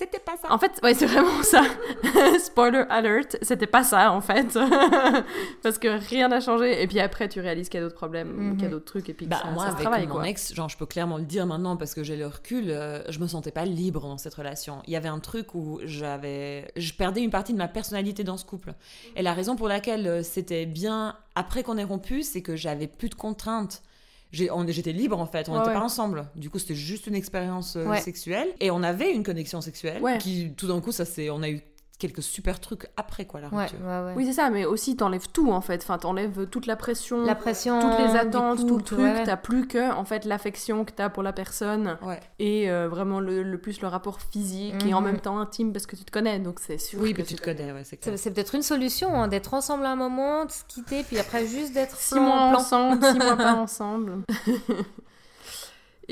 C'était 0.00 0.18
pas 0.18 0.36
ça. 0.40 0.52
En 0.52 0.58
fait, 0.58 0.80
ouais, 0.82 0.94
c'est 0.94 1.06
vraiment 1.06 1.42
ça. 1.42 1.62
Spoiler 2.38 2.84
alert, 2.88 3.36
c'était 3.42 3.66
pas 3.66 3.84
ça 3.84 4.12
en 4.12 4.20
fait. 4.20 4.58
Parce 5.62 5.78
que 5.78 5.88
rien 6.08 6.28
n'a 6.28 6.40
changé. 6.40 6.82
Et 6.82 6.86
puis 6.86 7.00
après, 7.00 7.28
tu 7.28 7.40
réalises 7.40 7.68
qu'il 7.68 7.78
y 7.78 7.82
a 7.82 7.84
d'autres 7.84 7.96
problèmes, 7.96 8.54
qu'il 8.56 8.64
y 8.64 8.66
a 8.66 8.70
d'autres 8.70 8.84
trucs. 8.86 9.08
Et 9.08 9.14
puis 9.14 9.26
que 9.26 9.30
Bah, 9.30 9.40
ça, 9.42 9.50
moi, 9.50 9.64
ça 9.64 9.70
se 9.70 9.74
avec 9.76 9.82
travaille, 9.86 10.06
mon 10.06 10.14
quoi. 10.14 10.28
ex, 10.28 10.54
genre, 10.54 10.68
je 10.68 10.76
peux 10.76 10.86
clairement 10.86 11.18
le 11.18 11.24
dire 11.24 11.46
maintenant 11.46 11.76
parce 11.76 11.94
que 11.94 12.02
j'ai 12.02 12.16
le 12.16 12.26
recul, 12.26 12.70
euh, 12.70 13.02
je 13.10 13.18
me 13.18 13.26
sentais 13.26 13.50
pas 13.50 13.64
libre 13.64 14.00
dans 14.02 14.18
cette 14.18 14.34
relation. 14.34 14.78
Il 14.86 14.92
y 14.92 14.96
avait 14.96 15.08
un 15.08 15.20
truc 15.20 15.54
où 15.54 15.80
j'avais, 15.84 16.70
je 16.76 16.92
perdais 16.94 17.20
une 17.22 17.30
partie 17.30 17.52
de 17.52 17.58
ma 17.58 17.68
personnalité 17.68 18.24
dans 18.24 18.36
ce 18.36 18.44
couple. 18.44 18.72
Et 19.16 19.22
la 19.22 19.34
raison 19.34 19.56
pour 19.56 19.68
laquelle 19.68 20.06
euh, 20.06 20.22
c'était 20.22 20.66
bien 20.66 21.16
après 21.34 21.62
qu'on 21.62 21.76
ait 21.78 21.84
rompu, 21.84 22.22
c'est 22.22 22.42
que 22.42 22.56
j'avais 22.56 22.86
plus 22.86 23.08
de 23.10 23.14
contraintes. 23.14 23.82
J'étais 24.32 24.92
libre 24.92 25.18
en 25.18 25.26
fait, 25.26 25.48
on 25.48 25.56
n'était 25.56 25.68
ouais. 25.68 25.74
pas 25.74 25.80
ensemble. 25.82 26.26
Du 26.36 26.50
coup, 26.50 26.58
c'était 26.58 26.74
juste 26.74 27.06
une 27.06 27.14
expérience 27.14 27.76
euh, 27.76 27.86
Ouais. 27.86 28.00
sexuelle 28.00 28.48
et 28.60 28.70
on 28.70 28.82
avait 28.82 29.12
une 29.12 29.22
connexion 29.24 29.60
sexuelle 29.60 30.00
Ouais. 30.02 30.18
qui, 30.18 30.52
tout 30.56 30.68
d'un 30.68 30.80
coup, 30.80 30.92
ça 30.92 31.04
c'est, 31.04 31.30
on 31.30 31.42
a 31.42 31.50
eu 31.50 31.60
quelques 32.00 32.22
super 32.22 32.58
trucs 32.58 32.88
après 32.96 33.26
quoi 33.26 33.38
la 33.40 33.48
rupture. 33.48 33.78
ouais, 33.80 33.86
ouais. 34.06 34.12
Oui, 34.16 34.26
c'est 34.26 34.32
ça, 34.32 34.50
mais 34.50 34.64
aussi 34.64 34.96
t'enlèves 34.96 35.28
tout 35.32 35.52
en 35.52 35.60
fait. 35.60 35.80
Enfin, 35.84 35.98
t'enlèves 35.98 36.46
toute 36.48 36.66
la 36.66 36.74
pression, 36.74 37.24
La 37.24 37.36
pression. 37.36 37.78
toutes 37.80 37.98
les 38.00 38.16
attentes, 38.16 38.66
tout 38.66 38.78
le 38.78 38.82
truc. 38.82 38.98
ouais. 38.98 39.22
T'as 39.24 39.36
plus 39.36 39.68
que 39.68 39.92
en 39.92 40.04
fait 40.04 40.24
l'affection 40.24 40.84
que 40.84 40.90
t'as 40.90 41.08
pour 41.10 41.22
la 41.22 41.32
personne 41.32 41.96
Ouais. 42.02 42.18
et 42.40 42.68
euh, 42.70 42.88
vraiment 42.88 43.20
le, 43.20 43.44
le 43.44 43.58
plus 43.58 43.80
le 43.82 43.86
rapport 43.88 44.20
physique 44.20 44.74
et 44.86 44.94
en 44.94 45.00
Mhm. 45.00 45.06
même 45.06 45.20
temps 45.20 45.38
intime 45.38 45.72
parce 45.72 45.86
que 45.86 45.94
tu 45.94 46.04
te 46.04 46.10
connais. 46.10 46.38
Donc 46.40 46.58
c'est 46.58 46.78
sûr. 46.78 46.98
Oui, 47.00 47.10
que 47.12 47.22
puis 47.22 47.24
tu 47.26 47.34
te 47.36 47.44
connais, 47.44 47.70
ouais, 47.72 47.84
c'est 47.84 47.96
clair. 47.98 48.18
C'est 48.18 48.32
peut-être 48.32 48.54
une 48.56 48.62
solution 48.62 49.14
hein, 49.14 49.28
d'être 49.28 49.54
ensemble 49.54 49.84
à 49.84 49.90
un 49.90 49.96
moment, 49.96 50.46
de 50.46 50.50
se 50.50 50.64
quitter, 50.66 51.04
puis 51.04 51.18
après 51.18 51.46
juste 51.46 51.72
d'être 51.74 51.96
Six 51.96 52.14
mois 52.18 52.56
ensemble, 52.56 53.04
six 53.04 53.18
mois 53.18 53.36
pas 53.36 53.54
ensemble. 53.54 54.24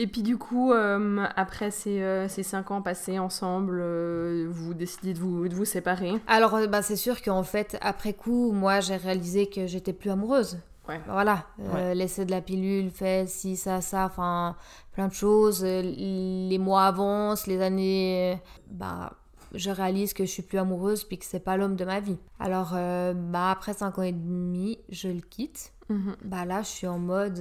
Et 0.01 0.07
puis 0.07 0.23
du 0.23 0.39
coup, 0.39 0.73
euh, 0.73 1.27
après 1.35 1.73
ces, 1.73 2.01
euh, 2.03 2.29
ces 2.29 2.45
cinq 2.45 2.71
ans 2.71 2.83
passés 2.83 3.19
ensemble, 3.19 3.81
euh, 3.83 4.47
vous 4.49 4.73
décidez 4.73 5.13
de 5.13 5.19
vous, 5.19 5.49
de 5.49 5.55
vous 5.57 5.65
séparer. 5.65 6.13
Alors, 6.29 6.55
euh, 6.55 6.69
bah, 6.69 6.83
c'est 6.83 6.95
sûr 6.95 7.21
qu'en 7.21 7.43
fait, 7.43 7.77
après 7.81 8.13
coup, 8.13 8.53
moi, 8.53 8.79
j'ai 8.79 8.95
réalisé 8.95 9.49
que 9.49 9.67
j'étais 9.67 9.93
plus 9.93 10.11
amoureuse. 10.11 10.61
Ouais. 10.89 11.01
Voilà, 11.09 11.47
euh, 11.75 11.95
laisser 11.95 12.25
de 12.25 12.31
la 12.31 12.41
pilule, 12.41 12.91
fait 12.91 13.29
ci, 13.29 13.57
ça, 13.57 13.81
ça, 13.81 14.07
enfin, 14.07 14.55
plein 14.93 15.09
de 15.09 15.13
choses. 15.13 15.65
Les 15.65 16.59
mois 16.59 16.85
avancent, 16.85 17.49
les 17.49 17.61
années, 17.61 18.41
bah, 18.71 19.15
je 19.53 19.71
réalise 19.71 20.15
que 20.15 20.25
je 20.25 20.31
suis 20.31 20.43
plus 20.43 20.59
amoureuse, 20.59 21.03
puis 21.03 21.19
que 21.19 21.25
c'est 21.25 21.41
pas 21.41 21.57
l'homme 21.57 21.75
de 21.75 21.85
ma 21.85 21.99
vie. 21.99 22.19
Alors, 22.39 22.71
bah, 22.71 23.51
après 23.51 23.75
5 23.75 23.99
ans 23.99 24.03
et 24.03 24.13
demi, 24.13 24.79
je 24.91 25.09
le 25.09 25.21
quitte. 25.21 25.73
Mhm. 25.91 26.17
Bah 26.25 26.45
là, 26.45 26.63
je 26.63 26.69
suis 26.69 26.87
en 26.87 26.99
mode. 26.99 27.39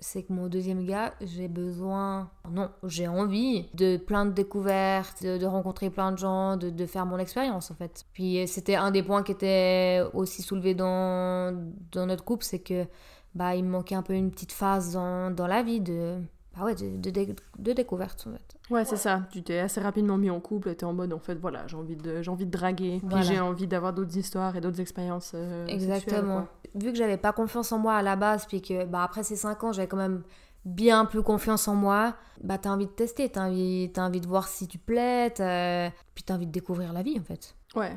C'est 0.00 0.22
que 0.22 0.32
mon 0.32 0.48
deuxième 0.48 0.84
gars, 0.84 1.14
j'ai 1.20 1.48
besoin. 1.48 2.30
Non, 2.50 2.70
j'ai 2.84 3.06
envie 3.06 3.68
de 3.74 3.96
plein 3.96 4.26
de 4.26 4.32
découvertes, 4.32 5.22
de, 5.22 5.46
rencontrer 5.46 5.90
plein 5.90 6.12
de 6.12 6.18
gens, 6.18 6.56
de, 6.56 6.70
de 6.70 6.86
faire 6.86 7.06
mon 7.06 7.18
expérience 7.18 7.70
en 7.70 7.74
fait. 7.74 8.04
Puis 8.12 8.40
euh, 8.40 8.46
c'était 8.46 8.74
un 8.74 8.90
des 8.90 9.02
points 9.02 9.22
qui 9.22 9.32
était 9.32 10.02
aussi 10.14 10.42
soulevé 10.42 10.74
dans, 10.74 11.54
dans 11.92 12.06
notre 12.06 12.24
couple, 12.24 12.44
c'est 12.44 12.60
que 12.60 12.86
bah, 13.34 13.54
il 13.54 13.64
me 13.64 13.70
manquait 13.70 13.94
un 13.94 14.02
peu 14.02 14.14
une 14.14 14.30
petite 14.30 14.52
phase 14.52 14.92
dans, 14.92 15.30
dans 15.30 15.46
la 15.46 15.62
vie 15.62 15.80
de. 15.80 16.18
Bah 16.56 16.64
ouais, 16.64 16.74
de, 16.74 16.96
de, 16.96 17.10
dé- 17.10 17.34
de 17.58 17.72
découverte 17.72 18.26
en 18.26 18.32
fait. 18.32 18.56
Ouais, 18.74 18.84
c'est 18.84 18.96
ça. 18.96 19.22
Tu 19.30 19.42
t'es 19.42 19.58
assez 19.60 19.80
rapidement 19.80 20.16
mis 20.18 20.30
en 20.30 20.40
couple, 20.40 20.74
t'es 20.74 20.84
en 20.84 20.92
mode 20.92 21.12
en 21.12 21.18
fait, 21.20 21.36
voilà, 21.36 21.66
j'ai 21.68 21.76
envie 21.76 21.94
de, 21.96 22.22
j'ai 22.22 22.30
envie 22.30 22.46
de 22.46 22.50
draguer, 22.50 23.00
puis 23.08 23.22
j'ai 23.22 23.38
envie 23.40 23.66
d'avoir 23.68 23.92
d'autres 23.92 24.16
histoires 24.16 24.56
et 24.56 24.60
d'autres 24.60 24.80
expériences. 24.80 25.32
euh, 25.34 25.66
Exactement. 25.66 26.48
Vu 26.74 26.90
que 26.92 26.98
j'avais 26.98 27.16
pas 27.16 27.32
confiance 27.32 27.70
en 27.72 27.78
moi 27.78 27.94
à 27.94 28.02
la 28.02 28.16
base, 28.16 28.46
puis 28.46 28.60
que 28.62 28.84
bah, 28.84 29.02
après 29.04 29.22
ces 29.22 29.36
5 29.36 29.62
ans, 29.64 29.72
j'avais 29.72 29.88
quand 29.88 29.96
même 29.96 30.22
bien 30.64 31.04
plus 31.06 31.22
confiance 31.22 31.66
en 31.68 31.74
moi, 31.74 32.14
bah 32.42 32.58
t'as 32.58 32.70
envie 32.70 32.86
de 32.86 32.90
tester, 32.92 33.28
t'as 33.30 33.46
envie, 33.46 33.90
t'as 33.94 34.06
envie 34.06 34.20
de 34.20 34.26
voir 34.28 34.46
si 34.48 34.66
tu 34.68 34.78
plais, 34.78 35.30
t'as- 35.30 35.90
puis 36.14 36.22
t'as 36.24 36.34
envie 36.34 36.46
de 36.46 36.52
découvrir 36.52 36.92
la 36.92 37.02
vie 37.02 37.18
en 37.18 37.24
fait. 37.24 37.54
Ouais. 37.74 37.96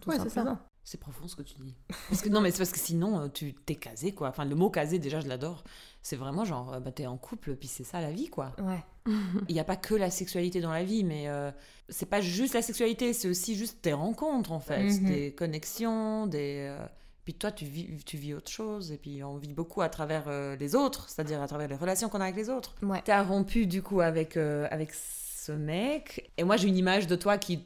tout 0.00 0.10
Ouais, 0.10 0.16
c'est 0.18 0.28
ça. 0.30 0.44
C'est 0.84 0.98
profond 0.98 1.28
ce 1.28 1.36
que 1.36 1.42
tu 1.42 1.54
dis. 1.60 1.74
Parce 2.08 2.22
que, 2.22 2.28
non, 2.30 2.40
mais 2.40 2.50
c'est 2.50 2.58
parce 2.58 2.72
que 2.72 2.78
sinon, 2.78 3.20
euh, 3.20 3.28
tu 3.28 3.52
t'es 3.54 3.74
casé, 3.74 4.12
quoi. 4.12 4.28
Enfin, 4.28 4.44
le 4.46 4.54
mot 4.56 4.70
casé, 4.70 4.98
déjà, 4.98 5.20
je 5.20 5.28
l'adore. 5.28 5.62
C'est 6.02 6.16
vraiment 6.16 6.44
genre, 6.44 6.72
euh, 6.74 6.80
bah, 6.80 6.92
t'es 6.92 7.06
en 7.06 7.16
couple, 7.18 7.54
puis 7.56 7.68
c'est 7.68 7.84
ça 7.84 8.00
la 8.00 8.10
vie, 8.10 8.28
quoi. 8.28 8.52
Ouais. 8.58 8.82
Il 9.48 9.54
n'y 9.54 9.60
a 9.60 9.64
pas 9.64 9.76
que 9.76 9.94
la 9.94 10.10
sexualité 10.10 10.60
dans 10.60 10.72
la 10.72 10.82
vie, 10.84 11.04
mais 11.04 11.28
euh, 11.28 11.50
c'est 11.88 12.06
pas 12.08 12.20
juste 12.20 12.54
la 12.54 12.62
sexualité, 12.62 13.12
c'est 13.12 13.28
aussi 13.28 13.54
juste 13.54 13.82
tes 13.82 13.92
rencontres, 13.92 14.52
en 14.52 14.60
fait. 14.60 14.82
Mhm. 14.84 15.06
Des 15.08 15.32
connexions, 15.34 16.26
des. 16.26 16.68
euh, 16.70 16.86
Puis 17.24 17.34
toi, 17.34 17.52
tu 17.52 17.64
vis, 17.66 18.02
tu 18.04 18.16
vis 18.16 18.32
autre 18.34 18.50
chose, 18.50 18.92
et 18.92 18.96
puis 18.96 19.22
on 19.22 19.36
vit 19.36 19.52
beaucoup 19.52 19.82
à 19.82 19.88
travers 19.90 20.24
euh, 20.28 20.56
les 20.56 20.74
autres, 20.74 21.08
c'est-à-dire 21.10 21.42
à 21.42 21.46
travers 21.48 21.68
les 21.68 21.76
relations 21.76 22.08
qu'on 22.08 22.20
a 22.20 22.24
avec 22.24 22.36
les 22.36 22.48
autres. 22.48 22.74
Ouais. 22.82 23.02
T'as 23.04 23.22
rompu, 23.22 23.66
du 23.66 23.82
coup, 23.82 24.00
avec, 24.00 24.36
avec 24.36 24.92
ce 24.94 25.52
mec, 25.52 26.30
et 26.38 26.44
moi, 26.44 26.56
j'ai 26.56 26.68
une 26.68 26.76
image 26.78 27.06
de 27.06 27.16
toi 27.16 27.36
qui, 27.38 27.64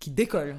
qui 0.00 0.10
décolle. 0.10 0.56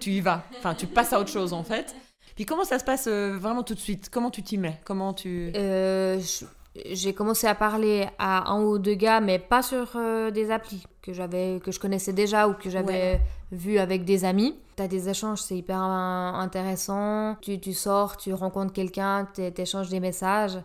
Tu 0.00 0.10
y 0.10 0.20
vas. 0.20 0.44
Enfin, 0.58 0.74
tu 0.74 0.88
passes 0.88 1.12
à 1.12 1.20
autre 1.20 1.30
chose, 1.30 1.52
en 1.52 1.62
fait. 1.62 1.94
Puis 2.34 2.46
comment 2.46 2.64
ça 2.64 2.80
se 2.80 2.84
passe 2.84 3.06
euh, 3.06 3.36
vraiment 3.38 3.62
tout 3.62 3.74
de 3.74 3.78
suite? 3.80 4.08
Comment 4.10 4.30
tu 4.30 4.42
t'y 4.42 4.58
mets? 4.58 4.80
Comment 4.84 5.14
tu... 5.14 5.52
Euh, 5.54 6.18
je- 6.18 6.46
j'ai 6.90 7.12
commencé 7.14 7.46
à 7.46 7.54
parler 7.54 8.06
à 8.18 8.50
un 8.50 8.62
ou 8.62 8.78
deux 8.78 8.94
gars, 8.94 9.20
mais 9.20 9.38
pas 9.38 9.62
sur 9.62 9.92
euh, 9.96 10.30
des 10.30 10.50
applis 10.50 10.84
que 11.02 11.12
j'avais, 11.12 11.60
que 11.64 11.70
je 11.70 11.78
connaissais 11.78 12.12
déjà 12.12 12.48
ou 12.48 12.54
que 12.54 12.68
j'avais 12.70 13.20
vu 13.52 13.78
avec 13.78 14.04
des 14.04 14.24
amis. 14.24 14.56
T'as 14.76 14.88
des 14.88 15.08
échanges, 15.08 15.40
c'est 15.42 15.56
hyper 15.56 15.78
intéressant. 15.80 17.36
Tu, 17.40 17.60
tu 17.60 17.72
sors, 17.72 18.16
tu 18.16 18.32
rencontres 18.32 18.72
quelqu'un, 18.72 19.28
t'é- 19.32 19.52
t'échanges 19.52 19.88
des 19.88 20.00
messages. 20.00 20.56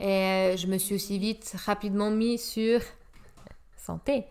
Et 0.00 0.06
euh, 0.06 0.56
je 0.56 0.66
me 0.66 0.76
suis 0.78 0.96
aussi 0.96 1.18
vite, 1.18 1.54
rapidement 1.64 2.10
mis 2.10 2.36
sur 2.38 2.80
santé. 3.84 4.24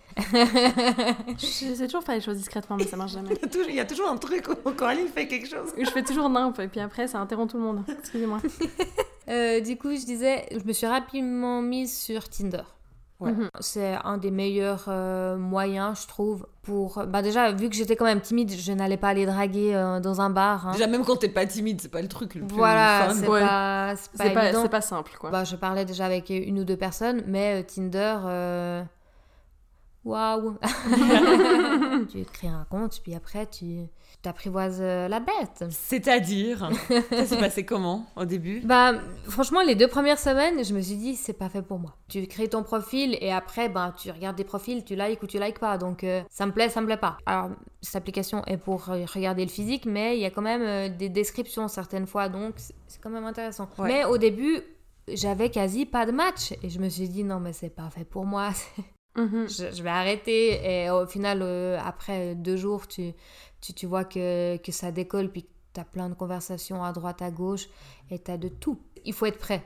J'essaie 1.37 1.85
toujours 1.85 2.01
de 2.01 2.05
faire 2.05 2.15
les 2.15 2.21
choses 2.21 2.37
discrètement, 2.37 2.75
mais 2.77 2.85
ça 2.85 2.97
marche 2.97 3.13
jamais. 3.13 3.29
Il 3.69 3.75
y 3.75 3.79
a 3.79 3.85
toujours 3.85 4.09
un 4.09 4.17
truc 4.17 4.47
où 4.65 4.71
Coraline 4.71 5.07
fait 5.07 5.27
quelque 5.27 5.47
chose. 5.47 5.73
Je 5.77 5.89
fais 5.89 6.03
toujours 6.03 6.29
nimp, 6.29 6.59
et 6.59 6.67
puis 6.67 6.79
après, 6.79 7.07
ça 7.07 7.19
interrompt 7.19 7.51
tout 7.51 7.57
le 7.57 7.63
monde. 7.63 7.83
Excusez-moi. 7.87 8.39
Euh, 9.29 9.61
du 9.61 9.77
coup, 9.77 9.91
je 9.95 10.03
disais, 10.05 10.45
je 10.51 10.67
me 10.67 10.73
suis 10.73 10.85
rapidement 10.85 11.61
mise 11.61 11.97
sur 11.97 12.27
Tinder. 12.27 12.63
Ouais. 13.21 13.31
Mhm. 13.31 13.47
C'est 13.61 13.95
un 14.03 14.17
des 14.17 14.31
meilleurs 14.31 14.83
euh, 14.89 15.37
moyens, 15.37 16.01
je 16.01 16.07
trouve, 16.09 16.45
pour... 16.61 17.01
Bah 17.07 17.21
déjà, 17.21 17.53
vu 17.53 17.69
que 17.69 17.75
j'étais 17.77 17.95
quand 17.95 18.03
même 18.03 18.19
timide, 18.19 18.51
je 18.51 18.73
n'allais 18.73 18.97
pas 18.97 19.07
aller 19.07 19.25
draguer 19.25 19.73
euh, 19.75 20.01
dans 20.01 20.19
un 20.19 20.29
bar. 20.29 20.67
hein. 20.67 20.71
Déjà, 20.73 20.87
même 20.87 21.05
quand 21.05 21.15
t'es 21.15 21.29
pas 21.29 21.45
timide, 21.45 21.79
c'est 21.79 21.87
pas 21.87 22.01
le 22.01 22.09
truc 22.09 22.35
le 22.35 22.45
plus 22.45 22.53
Voilà, 22.57 23.05
fun. 23.07 23.13
c'est 23.15 23.27
Ouais. 23.29 23.39
pas, 23.39 23.93
c'est 23.95 24.11
pas 24.17 24.23
C'est 24.51 24.61
pas, 24.63 24.67
pas 24.67 24.81
simple, 24.81 25.13
quoi. 25.17 25.29
Bah, 25.31 25.45
je 25.45 25.55
parlais 25.55 25.85
déjà 25.85 26.05
avec 26.05 26.29
une 26.29 26.59
ou 26.59 26.65
deux 26.65 26.75
personnes, 26.77 27.23
mais 27.25 27.61
euh, 27.61 27.63
Tinder... 27.63 28.17
Waouh 30.05 30.57
Tu 32.11 32.25
crées 32.25 32.47
un 32.47 32.65
compte, 32.69 32.99
puis 33.03 33.15
après, 33.15 33.45
tu 33.45 33.87
t'apprivoises 34.21 34.79
euh, 34.81 35.07
la 35.07 35.19
bête. 35.19 35.65
C'est-à-dire, 35.69 36.69
ça 37.09 37.25
s'est 37.25 37.37
passé 37.37 37.65
comment 37.65 38.05
au 38.15 38.25
début? 38.25 38.61
Bah, 38.61 38.93
franchement, 39.27 39.61
les 39.61 39.75
deux 39.75 39.87
premières 39.87 40.19
semaines, 40.19 40.63
je 40.63 40.73
me 40.73 40.81
suis 40.81 40.95
dit, 40.95 41.15
c'est 41.15 41.33
pas 41.33 41.49
fait 41.49 41.61
pour 41.61 41.79
moi. 41.79 41.95
Tu 42.09 42.25
crées 42.27 42.47
ton 42.47 42.63
profil 42.63 43.17
et 43.21 43.31
après, 43.31 43.69
ben, 43.69 43.93
tu 43.97 44.11
regardes 44.11 44.35
des 44.35 44.43
profils, 44.43 44.83
tu 44.83 44.95
likes 44.95 45.23
ou 45.23 45.27
tu 45.27 45.39
likes 45.39 45.59
pas. 45.59 45.77
Donc, 45.77 46.03
euh, 46.03 46.21
ça 46.29 46.45
me 46.45 46.51
plaît, 46.51 46.69
ça 46.69 46.81
me 46.81 46.85
plaît 46.85 46.97
pas. 46.97 47.17
Alors, 47.25 47.49
cette 47.81 47.95
application 47.95 48.43
est 48.45 48.57
pour 48.57 48.85
regarder 48.85 49.43
le 49.43 49.51
physique, 49.51 49.85
mais 49.85 50.17
il 50.17 50.21
y 50.21 50.25
a 50.25 50.31
quand 50.31 50.41
même 50.41 50.61
euh, 50.61 50.89
des 50.89 51.09
descriptions 51.09 51.67
certaines 51.67 52.07
fois, 52.07 52.29
donc 52.29 52.53
c'est 52.57 52.75
c'est 52.93 53.01
quand 53.01 53.09
même 53.09 53.25
intéressant. 53.25 53.67
Ouais. 53.79 53.87
Mais 53.87 54.05
au 54.05 54.19
début, 54.19 54.61
j'avais 55.07 55.49
quasi 55.49 55.87
pas 55.87 56.05
de 56.05 56.11
match 56.11 56.53
et 56.61 56.69
je 56.69 56.77
me 56.77 56.89
suis 56.89 57.09
dit, 57.09 57.23
non, 57.23 57.39
mais 57.39 57.51
c'est 57.51 57.71
pas 57.71 57.89
fait 57.89 58.05
pour 58.05 58.25
moi. 58.25 58.51
Mhm. 59.15 59.47
je, 59.47 59.75
je 59.75 59.83
vais 59.83 59.89
arrêter. 59.89 60.83
Et 60.83 60.89
au 60.89 61.05
final, 61.05 61.39
euh, 61.41 61.77
après 61.83 62.35
deux 62.35 62.57
jours, 62.57 62.87
tu, 62.87 63.13
tu, 63.61 63.73
tu 63.73 63.85
vois 63.85 64.03
que, 64.05 64.57
que 64.57 64.71
ça 64.71 64.91
décolle, 64.91 65.29
puis 65.29 65.45
tu 65.73 65.79
as 65.79 65.85
plein 65.85 66.09
de 66.09 66.13
conversations 66.15 66.83
à 66.83 66.91
droite, 66.93 67.21
à 67.21 67.31
gauche, 67.31 67.67
et 68.11 68.19
tu 68.19 68.31
as 68.31 68.37
de 68.37 68.47
tout. 68.47 68.79
Il 69.05 69.13
faut 69.13 69.25
être 69.25 69.37
prêt. 69.39 69.63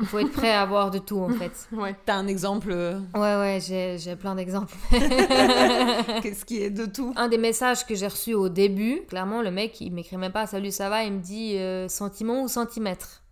Il 0.00 0.06
faut 0.06 0.18
être 0.18 0.32
prêt 0.32 0.50
à 0.50 0.62
avoir 0.62 0.90
de 0.90 0.98
tout, 0.98 1.18
en 1.20 1.28
fait. 1.28 1.68
Ouais. 1.76 1.94
T'as 2.06 2.14
un 2.16 2.26
exemple 2.26 2.70
euh, 2.72 2.98
Ouais, 3.14 3.36
ouais, 3.36 3.58
j'ai 3.60 3.98
j'ai 3.98 4.16
plein 4.16 4.34
d'exemples. 4.34 4.74
Qu'est-ce 4.90 6.44
qui 6.44 6.62
est 6.62 6.70
de 6.70 6.86
tout? 6.86 7.12
Un 7.16 7.28
des 7.28 7.38
messages 7.38 7.86
que 7.86 7.94
j'ai 7.94 8.06
reçus 8.08 8.34
au 8.34 8.48
début, 8.48 9.02
clairement, 9.08 9.42
le 9.42 9.50
mec, 9.50 9.80
il 9.80 9.92
m'écrit 9.92 10.16
même 10.16 10.32
pas 10.32 10.46
Salut, 10.46 10.70
ça 10.70 10.88
va 10.88 11.04
Il 11.04 11.12
me 11.12 11.20
dit 11.20 11.56
euh, 11.58 11.88
Sentiment 11.88 12.42
ou 12.42 12.48
centimètre? 12.48 13.22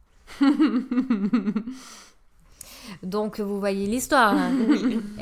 Donc, 3.02 3.40
vous 3.40 3.58
voyez 3.58 3.86
l'histoire. 3.86 4.34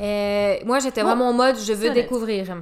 Et 0.01 0.61
moi, 0.65 0.79
j'étais 0.79 1.01
Bon, 1.01 1.07
vraiment 1.07 1.29
en 1.29 1.33
mode 1.33 1.55
Je 1.59 1.73
veux 1.73 1.91
découvrir. 1.91 2.57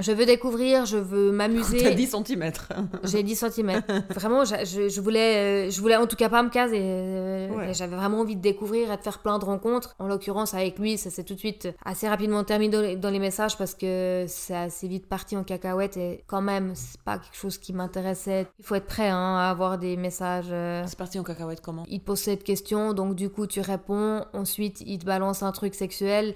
Je 0.00 0.10
veux 0.10 0.26
découvrir, 0.26 0.86
je 0.86 0.96
veux 0.96 1.28
T'as 1.30 1.36
m'amuser. 1.36 1.94
10 1.94 2.06
cm. 2.26 2.50
J'ai 3.04 3.22
10 3.22 3.36
cm. 3.50 3.80
Vraiment, 4.10 4.44
je, 4.44 4.88
je- 4.88 5.00
voulais, 5.00 5.66
euh, 5.68 5.70
je 5.70 5.80
voulais 5.80 5.94
en 5.96 6.06
tout 6.08 6.16
cas 6.16 6.28
pas 6.28 6.42
me 6.42 6.48
caser. 6.50 6.78
euh, 6.80 7.48
Ouais. 7.50 7.70
et 7.70 7.74
J'avais 7.74 7.94
vraiment 7.94 8.20
envie 8.20 8.34
de 8.36 8.40
découvrir 8.40 8.90
et 8.90 8.96
de 8.96 9.02
faire 9.02 9.18
plein 9.20 9.38
de 9.38 9.44
rencontres. 9.44 9.94
En 10.00 10.06
l'occurrence, 10.08 10.52
avec 10.54 10.78
lui, 10.78 10.98
ça 10.98 11.10
s'est 11.10 11.22
tout 11.22 11.34
de 11.34 11.38
suite 11.38 11.68
assez 11.84 12.08
rapidement 12.08 12.42
terminé 12.42 12.72
dans 12.72 12.80
les, 12.80 12.96
dans 12.96 13.10
les 13.10 13.18
messages 13.20 13.56
parce 13.56 13.74
que 13.74 14.24
c'est 14.26 14.56
assez 14.56 14.88
vite 14.88 15.06
parti 15.06 15.36
en 15.36 15.44
cacahuète 15.44 15.96
et 15.96 16.24
quand 16.26 16.42
même, 16.42 16.72
c'est 16.74 17.00
pas 17.02 17.18
quelque 17.18 17.36
chose 17.36 17.58
qui 17.58 17.72
m'intéressait. 17.72 18.46
Il 18.58 18.64
faut 18.64 18.74
être 18.74 18.86
prêt 18.86 19.08
hein, 19.10 19.36
à 19.36 19.50
avoir 19.50 19.78
des 19.78 19.96
messages. 19.96 20.48
euh, 20.50 20.82
C'est 20.86 20.98
parti 20.98 21.18
en 21.18 21.22
cacahuète 21.22 21.60
comment? 21.60 21.84
il 21.88 22.00
te 22.00 22.04
pose 22.06 22.18
cette 22.18 22.42
question, 22.42 22.94
donc 22.94 23.14
du 23.14 23.30
coup 23.30 23.46
tu 23.46 23.60
réponds, 23.60 24.24
ensuite 24.32 24.80
il 24.86 24.98
te 24.98 25.04
balance 25.04 25.42
un 25.44 25.52
truc 25.52 25.74
sexuel. 25.74 26.34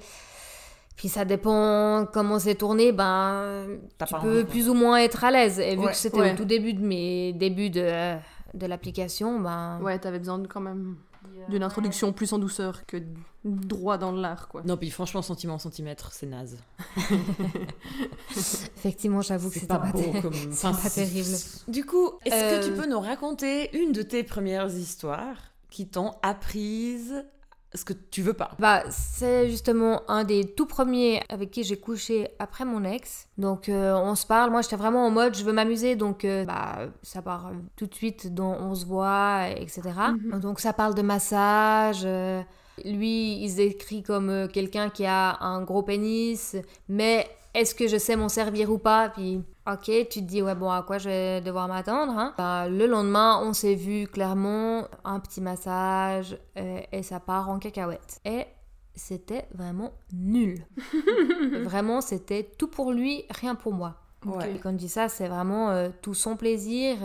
Puis 0.99 1.09
ça 1.09 1.25
dépend 1.25 2.07
comment 2.13 2.39
c'est 2.39 2.57
tourné, 2.57 2.93
ben, 2.93 3.67
T'as 3.97 4.05
tu 4.07 4.15
peux 4.21 4.43
quoi. 4.43 4.51
plus 4.51 4.69
ou 4.69 4.75
moins 4.75 4.99
être 4.99 5.23
à 5.25 5.31
l'aise. 5.31 5.59
Et 5.61 5.75
vu 5.77 5.83
Ouais. 5.85 5.93
que 5.93 5.97
c'était 5.97 6.19
Ouais. 6.21 6.33
au 6.33 6.37
tout 6.37 6.45
début 6.45 6.75
de 6.75 6.85
mes 6.85 7.33
débuts 7.33 7.71
de, 7.71 8.17
de 8.55 8.67
l'application, 8.67 9.39
ben... 9.41 9.79
Ouais, 9.81 9.97
t'avais 10.01 10.19
besoin 10.19 10.39
de, 10.41 10.47
quand 10.49 10.61
même 10.61 10.97
d'une 11.49 11.63
introduction 11.63 12.13
plus 12.13 12.33
en 12.33 12.39
douceur 12.39 12.85
que 12.87 12.97
droit 13.45 13.97
dans 13.97 14.11
l'art, 14.13 14.49
quoi. 14.49 14.63
Non, 14.65 14.77
puis 14.77 14.91
franchement, 14.91 15.23
centimètre 15.23 15.63
centimètre, 15.63 16.11
c'est 16.13 16.27
naze. 16.27 16.59
Effectivement, 18.77 19.21
j'avoue 19.23 19.51
que 19.51 19.59
C'est 19.61 19.67
pas 19.67 19.79
pas, 19.79 19.93
beau 19.93 20.01
ter- 20.01 20.23
comme. 20.23 20.33
c'est 20.51 20.67
enfin, 20.67 20.83
pas 20.83 20.89
c'est- 20.89 21.05
terrible. 21.07 21.37
Du 21.69 21.85
coup, 21.85 22.11
est-ce 22.25 22.35
que 22.35 22.67
Euh, 22.69 22.75
tu 22.75 22.81
peux 22.81 22.89
nous 22.89 23.01
raconter 23.01 23.77
une 23.79 23.93
de 23.93 24.03
tes 24.03 24.23
premières 24.25 24.69
histoires 24.69 25.37
qui 25.71 25.87
t'ont 25.89 26.13
apprise 26.23 27.25
ce 27.75 27.85
que 27.85 27.93
tu 27.93 28.23
veux 28.23 28.33
pas 28.33 28.53
Bah, 28.59 28.83
c'est 28.91 29.51
justement 29.51 30.03
un 30.09 30.25
des 30.25 30.55
tout 30.55 30.67
premiers 30.67 31.23
avec 31.29 31.51
qui 31.51 31.65
j'ai 31.65 31.79
couché 31.79 32.29
après 32.39 32.65
mon 32.65 32.83
ex. 32.85 33.29
Donc, 33.37 33.69
euh, 33.69 33.95
on 33.95 34.15
se 34.15 34.27
parle. 34.27 34.51
Moi, 34.51 34.63
j'étais 34.63 34.77
vraiment 34.77 35.07
en 35.07 35.11
mode, 35.11 35.37
je 35.37 35.45
veux 35.45 35.53
m'amuser. 35.53 35.95
Donc, 35.97 36.25
euh, 36.25 36.45
bah, 36.45 36.87
ça 37.03 37.21
part 37.23 37.51
tout 37.77 37.87
de 37.87 37.95
suite 37.95 38.33
dans 38.35 38.53
on 38.59 38.75
se 38.75 38.87
voit, 38.87 39.49
etc. 39.57 39.83
Mhm. 40.33 40.41
Donc, 40.41 40.61
ça 40.61 40.73
parle 40.73 40.95
de 40.95 41.03
massage. 41.03 42.03
euh, 42.05 42.41
lui, 42.85 43.43
il 43.43 43.51
se 43.51 43.57
décrit 43.57 44.03
comme 44.03 44.31
euh, 44.31 44.47
quelqu'un 44.49 44.89
qui 44.91 45.05
a 45.05 45.37
un 45.43 45.63
gros 45.63 45.83
pénis. 45.83 46.57
Mais 46.89 47.29
est-ce 47.55 47.75
que 47.75 47.89
je 47.89 47.97
sais 47.97 48.17
m'en 48.17 48.29
servir 48.29 48.71
ou 48.71 48.79
pas? 48.79 49.09
Puis, 49.11 49.43
ok, 49.71 49.85
tu 49.85 50.21
te 50.21 50.25
dis, 50.25 50.43
ouais, 50.43 50.55
bon, 50.55 50.71
à 50.71 50.83
quoi 50.83 50.99
je 50.99 51.09
vais 51.09 51.41
devoir 51.41 51.69
m'attendre 51.69 52.13
hein? 52.17 52.35
Bah, 52.39 52.69
Le 52.69 52.87
lendemain, 52.87 53.41
on 53.43 53.53
s'est 53.53 53.75
vu 53.75 54.07
clairement 54.07 54.87
un 55.05 55.21
petit 55.21 55.41
massage 55.41 56.37
euh, 56.59 56.81
et 56.93 57.03
ça 57.03 57.21
part 57.21 57.49
en 57.51 57.59
cacahuète. 57.59 58.21
Et 58.25 58.45
c'était 58.95 59.47
vraiment 59.55 59.93
nul. 60.13 60.67
vraiment, 61.65 62.01
c'était 62.01 62.45
tout 62.59 62.69
pour 62.69 62.93
lui, 62.93 63.25
rien 63.31 63.55
pour 63.55 63.73
moi. 63.73 63.95
Ouais. 64.27 64.57
Et 64.57 64.59
quand 64.59 64.73
je 64.73 64.77
dis 64.77 64.89
ça, 64.89 65.09
c'est 65.09 65.29
vraiment 65.29 65.71
euh, 65.71 65.91
tout 66.03 66.13
son 66.15 66.37
plaisir. 66.37 66.97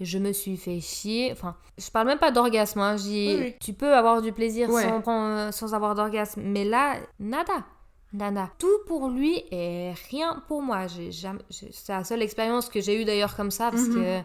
Je 0.00 0.18
me 0.18 0.32
suis 0.32 0.56
fait 0.56 0.78
chier. 0.80 1.32
Enfin, 1.32 1.56
je 1.76 1.90
parle 1.90 2.06
même 2.06 2.18
pas 2.20 2.30
d'orgasme. 2.30 2.78
hein. 2.80 2.96
Je 2.96 3.02
dis, 3.02 3.26
Oui, 3.28 3.36
oui. 3.40 3.54
tu 3.60 3.72
peux 3.72 3.92
avoir 3.92 4.22
du 4.22 4.32
plaisir 4.32 4.70
Ouais. 4.70 4.84
sans, 4.84 5.00
prendre- 5.00 5.52
sans 5.52 5.74
avoir 5.74 5.96
d'orgasme. 5.96 6.42
Mais 6.44 6.64
là, 6.64 6.94
nada. 7.18 7.64
Nada. 8.12 8.50
Tout 8.58 8.66
pour 8.86 9.08
lui 9.08 9.42
et 9.52 9.92
rien 10.10 10.42
pour 10.48 10.62
moi. 10.62 10.86
J'ai 10.88 11.12
jamais... 11.12 11.40
j'ai- 11.50 11.70
C'est 11.72 11.92
la 11.92 12.02
seule 12.04 12.22
expérience 12.22 12.68
que 12.68 12.80
j'ai 12.80 13.00
eue 13.00 13.04
d'ailleurs 13.04 13.36
comme 13.36 13.50
ça 13.50 13.70
parce 13.70 13.88
Mhm. 13.88 13.94
que 13.94 14.20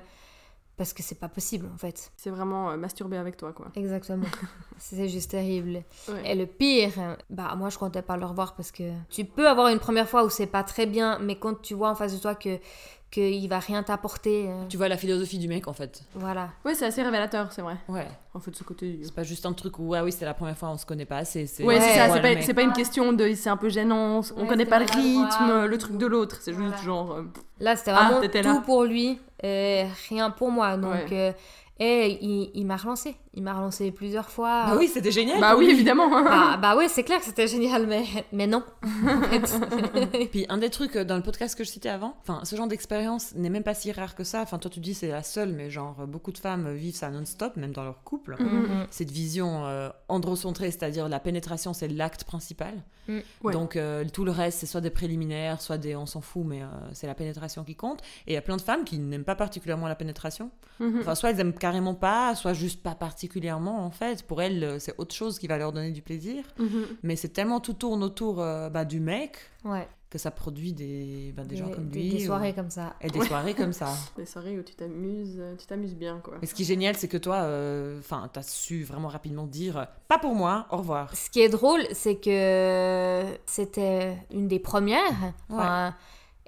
parce 0.77 0.91
que 0.91 1.01
c'est 1.01 1.15
pas 1.19 1.29
possible 1.29 1.69
en 1.73 1.77
fait. 1.77 2.11
C'est 2.17 2.29
vraiment 2.29 2.71
euh, 2.71 2.75
masturber 2.77 3.15
avec 3.15 3.37
toi, 3.37 3.53
quoi. 3.53 3.67
Exactement. 3.75 4.25
c'est 4.77 5.07
juste 5.07 5.31
terrible. 5.31 5.83
Ouais. 6.09 6.31
Et 6.31 6.35
le 6.35 6.45
pire, 6.47 6.91
bah 7.29 7.53
moi 7.55 7.69
je 7.69 7.77
comptais 7.77 8.01
pas 8.01 8.17
le 8.17 8.25
revoir 8.25 8.55
parce 8.55 8.71
que 8.71 8.83
tu 9.09 9.23
peux 9.23 9.47
avoir 9.47 9.69
une 9.69 9.79
première 9.79 10.09
fois 10.09 10.25
où 10.25 10.29
c'est 10.29 10.47
pas 10.47 10.63
très 10.63 10.85
bien, 10.85 11.17
mais 11.19 11.37
quand 11.37 11.61
tu 11.61 11.75
vois 11.75 11.89
en 11.91 11.95
face 11.95 12.13
de 12.13 12.19
toi 12.19 12.35
que 12.35 12.59
qu'il 13.11 13.47
va 13.47 13.59
rien 13.59 13.81
t'apporter, 13.83 14.47
euh, 14.49 14.63
Tu 14.67 14.75
vois 14.77 14.89
la 14.89 14.97
philosophie 14.97 15.37
du 15.39 15.47
mec 15.47 15.67
en 15.67 15.73
fait. 15.73 16.03
voilà. 16.15 16.49
Ouais, 16.65 16.75
c'est 16.75 16.85
assez 16.85 17.01
révélateur, 17.01 17.51
c'est 17.51 17.61
vrai. 17.61 17.77
Ouais. 17.87 18.07
En 18.33 18.39
fait, 18.41 18.53
ce 18.55 18.63
côté. 18.63 18.99
C'est 19.03 19.13
pas 19.15 19.23
juste 19.23 19.45
un 19.45 19.53
truc 19.53 19.79
où, 19.79 19.93
ah 19.93 20.03
oui, 20.03 20.11
c'est 20.11 20.25
la 20.25 20.33
première 20.33 20.57
fois, 20.57 20.69
on 20.69 20.77
se 20.77 20.85
connaît 20.85 21.05
pas 21.05 21.17
assez. 21.17 21.47
c'est- 21.47 21.63
Ouais, 21.63 21.79
c'est 21.79 21.95
ça, 21.95 22.09
c'est 22.13 22.21
pas, 22.21 22.33
mec. 22.33 22.43
c'est 22.43 22.53
pas 22.53 22.63
une 22.63 22.73
question 22.73 23.13
de 23.13 23.33
c'est 23.33 23.49
un 23.49 23.57
peu 23.57 23.69
gênant, 23.69 24.19
on 24.35 24.41
Ouais, 24.41 24.47
connaît 24.47 24.65
pas 24.65 24.79
le 24.79 24.85
rythme, 24.85 25.65
le 25.65 25.77
truc 25.77 25.97
de 25.97 26.05
l'autre, 26.07 26.39
c'est 26.41 26.51
Voilà. 26.51 26.71
juste 26.71 26.83
genre. 26.83 27.11
euh, 27.13 27.23
Là 27.61 27.75
c'était 27.77 27.91
Ah, 27.91 28.09
vraiment 28.09 28.21
tout 28.27 28.37
là. 28.43 28.61
pour 28.65 28.83
lui 28.83 29.17
et 29.41 29.85
rien 30.09 30.29
pour 30.31 30.51
moi. 30.51 30.75
Donc 30.75 30.91
Ouais. 30.91 31.07
euh, 31.13 31.31
et 31.79 32.17
il, 32.21 32.51
il 32.53 32.65
m'a 32.65 32.75
relancé. 32.77 33.15
Il 33.35 33.43
m'a 33.43 33.53
relancé 33.53 33.91
plusieurs 33.91 34.29
fois. 34.29 34.65
Bah 34.65 34.75
oui, 34.77 34.87
c'était 34.87 35.11
génial. 35.11 35.39
Bah 35.39 35.55
oui, 35.57 35.69
évidemment. 35.69 36.05
Bah, 36.25 36.57
bah 36.57 36.75
oui, 36.77 36.85
c'est 36.89 37.03
clair 37.03 37.19
que 37.19 37.25
c'était 37.25 37.47
génial, 37.47 37.85
mais, 37.87 38.03
mais 38.31 38.47
non. 38.47 38.63
en 39.07 39.21
fait. 39.21 40.29
Puis 40.31 40.45
un 40.49 40.57
des 40.57 40.69
trucs 40.69 40.95
euh, 40.95 41.03
dans 41.03 41.15
le 41.17 41.21
podcast 41.21 41.55
que 41.55 41.63
je 41.63 41.69
citais 41.69 41.89
avant, 41.89 42.15
enfin 42.21 42.43
ce 42.43 42.55
genre 42.55 42.67
d'expérience 42.67 43.35
n'est 43.35 43.49
même 43.49 43.63
pas 43.63 43.73
si 43.73 43.91
rare 43.91 44.15
que 44.15 44.23
ça. 44.23 44.41
Enfin 44.41 44.57
toi 44.57 44.71
tu 44.71 44.79
dis 44.79 44.93
c'est 44.93 45.09
la 45.09 45.23
seule, 45.23 45.51
mais 45.51 45.69
genre 45.69 46.07
beaucoup 46.07 46.31
de 46.31 46.37
femmes 46.37 46.73
vivent 46.73 46.95
ça 46.95 47.09
non-stop, 47.09 47.57
même 47.57 47.71
dans 47.71 47.83
leur 47.83 48.03
couple. 48.03 48.37
Mhm. 48.39 48.87
Cette 48.89 49.11
vision 49.11 49.65
euh, 49.65 49.89
androcentrée, 50.07 50.71
c'est-à-dire 50.71 51.09
la 51.09 51.19
pénétration, 51.19 51.73
c'est 51.73 51.87
l'acte 51.87 52.23
principal. 52.23 52.83
Ouais. 53.43 53.53
Donc 53.53 53.75
euh, 53.75 54.03
tout 54.11 54.25
le 54.25 54.31
reste, 54.31 54.59
c'est 54.59 54.65
soit 54.65 54.81
des 54.81 54.89
préliminaires, 54.89 55.61
soit 55.61 55.77
des 55.77 55.95
on 55.95 56.05
s'en 56.05 56.21
fout, 56.21 56.43
mais 56.45 56.63
euh, 56.63 56.67
c'est 56.93 57.07
la 57.07 57.13
pénétration 57.15 57.63
qui 57.63 57.75
compte. 57.75 58.01
Et 58.25 58.31
il 58.31 58.33
y 58.33 58.37
a 58.37 58.41
plein 58.41 58.57
de 58.57 58.61
femmes 58.61 58.83
qui 58.83 58.97
n'aiment 58.97 59.23
pas 59.23 59.35
particulièrement 59.35 59.87
la 59.87 59.95
pénétration. 59.95 60.51
Enfin, 60.81 61.15
soit 61.15 61.29
elles 61.29 61.39
aiment 61.39 61.53
carrément 61.53 61.93
pas, 61.93 62.35
soit 62.35 62.53
juste 62.53 62.83
pas 62.83 62.95
particulièrement 62.95 63.24
en 63.33 63.91
fait. 63.91 64.23
Pour 64.23 64.41
elles, 64.41 64.63
euh, 64.63 64.79
c'est 64.79 64.93
autre 64.97 65.13
chose 65.15 65.39
qui 65.39 65.47
va 65.47 65.57
leur 65.57 65.71
donner 65.71 65.91
du 65.91 66.01
plaisir. 66.01 66.43
Mhm. 66.59 66.85
Mais 67.03 67.15
c'est 67.15 67.29
tellement 67.29 67.59
tout 67.59 67.73
tourne 67.73 68.03
autour 68.03 68.41
euh, 68.41 68.69
bah, 68.69 68.85
du 68.85 68.99
mec 68.99 69.37
Ouais. 69.63 69.87
que 70.09 70.17
ça 70.17 70.31
produit 70.31 70.71
des, 70.73 71.33
bah, 71.35 71.43
des 71.43 71.57
gens 71.57 71.69
comme 71.69 71.89
des, 71.89 71.99
lui. 72.01 72.09
des 72.11 72.23
ou- 72.23 72.25
soirées 72.27 72.53
comme 72.53 72.69
ça. 72.69 72.95
Et 73.01 73.09
des 73.09 73.21
soirées 73.21 73.53
comme 73.53 73.73
ça. 73.73 73.87
Des 74.17 74.25
soirées 74.25 74.57
où 74.59 74.63
tu 74.63 74.75
t'amuses, 74.75 75.37
euh, 75.39 75.55
tu 75.57 75.65
t'amuses 75.65 75.95
bien, 75.95 76.19
quoi. 76.23 76.35
Mais 76.41 76.47
ce 76.47 76.53
qui 76.53 76.61
est 76.61 76.65
génial, 76.65 76.95
c'est 76.95 77.07
que 77.07 77.17
toi, 77.17 77.37
euh, 77.37 77.99
enfin, 77.99 78.29
t'as 78.31 78.43
su 78.43 78.83
vraiment 78.83 79.07
rapidement 79.09 79.45
dire 79.47 79.87
pas 80.07 80.17
pour 80.19 80.35
moi, 80.35 80.67
au 80.71 80.77
revoir. 80.77 81.15
Ce 81.15 81.29
qui 81.29 81.41
est 81.41 81.49
drôle, 81.49 81.81
c'est 81.93 82.15
que 82.15 83.23
c'était 83.45 84.17
une 84.31 84.47
des 84.47 84.59
premières. 84.59 85.33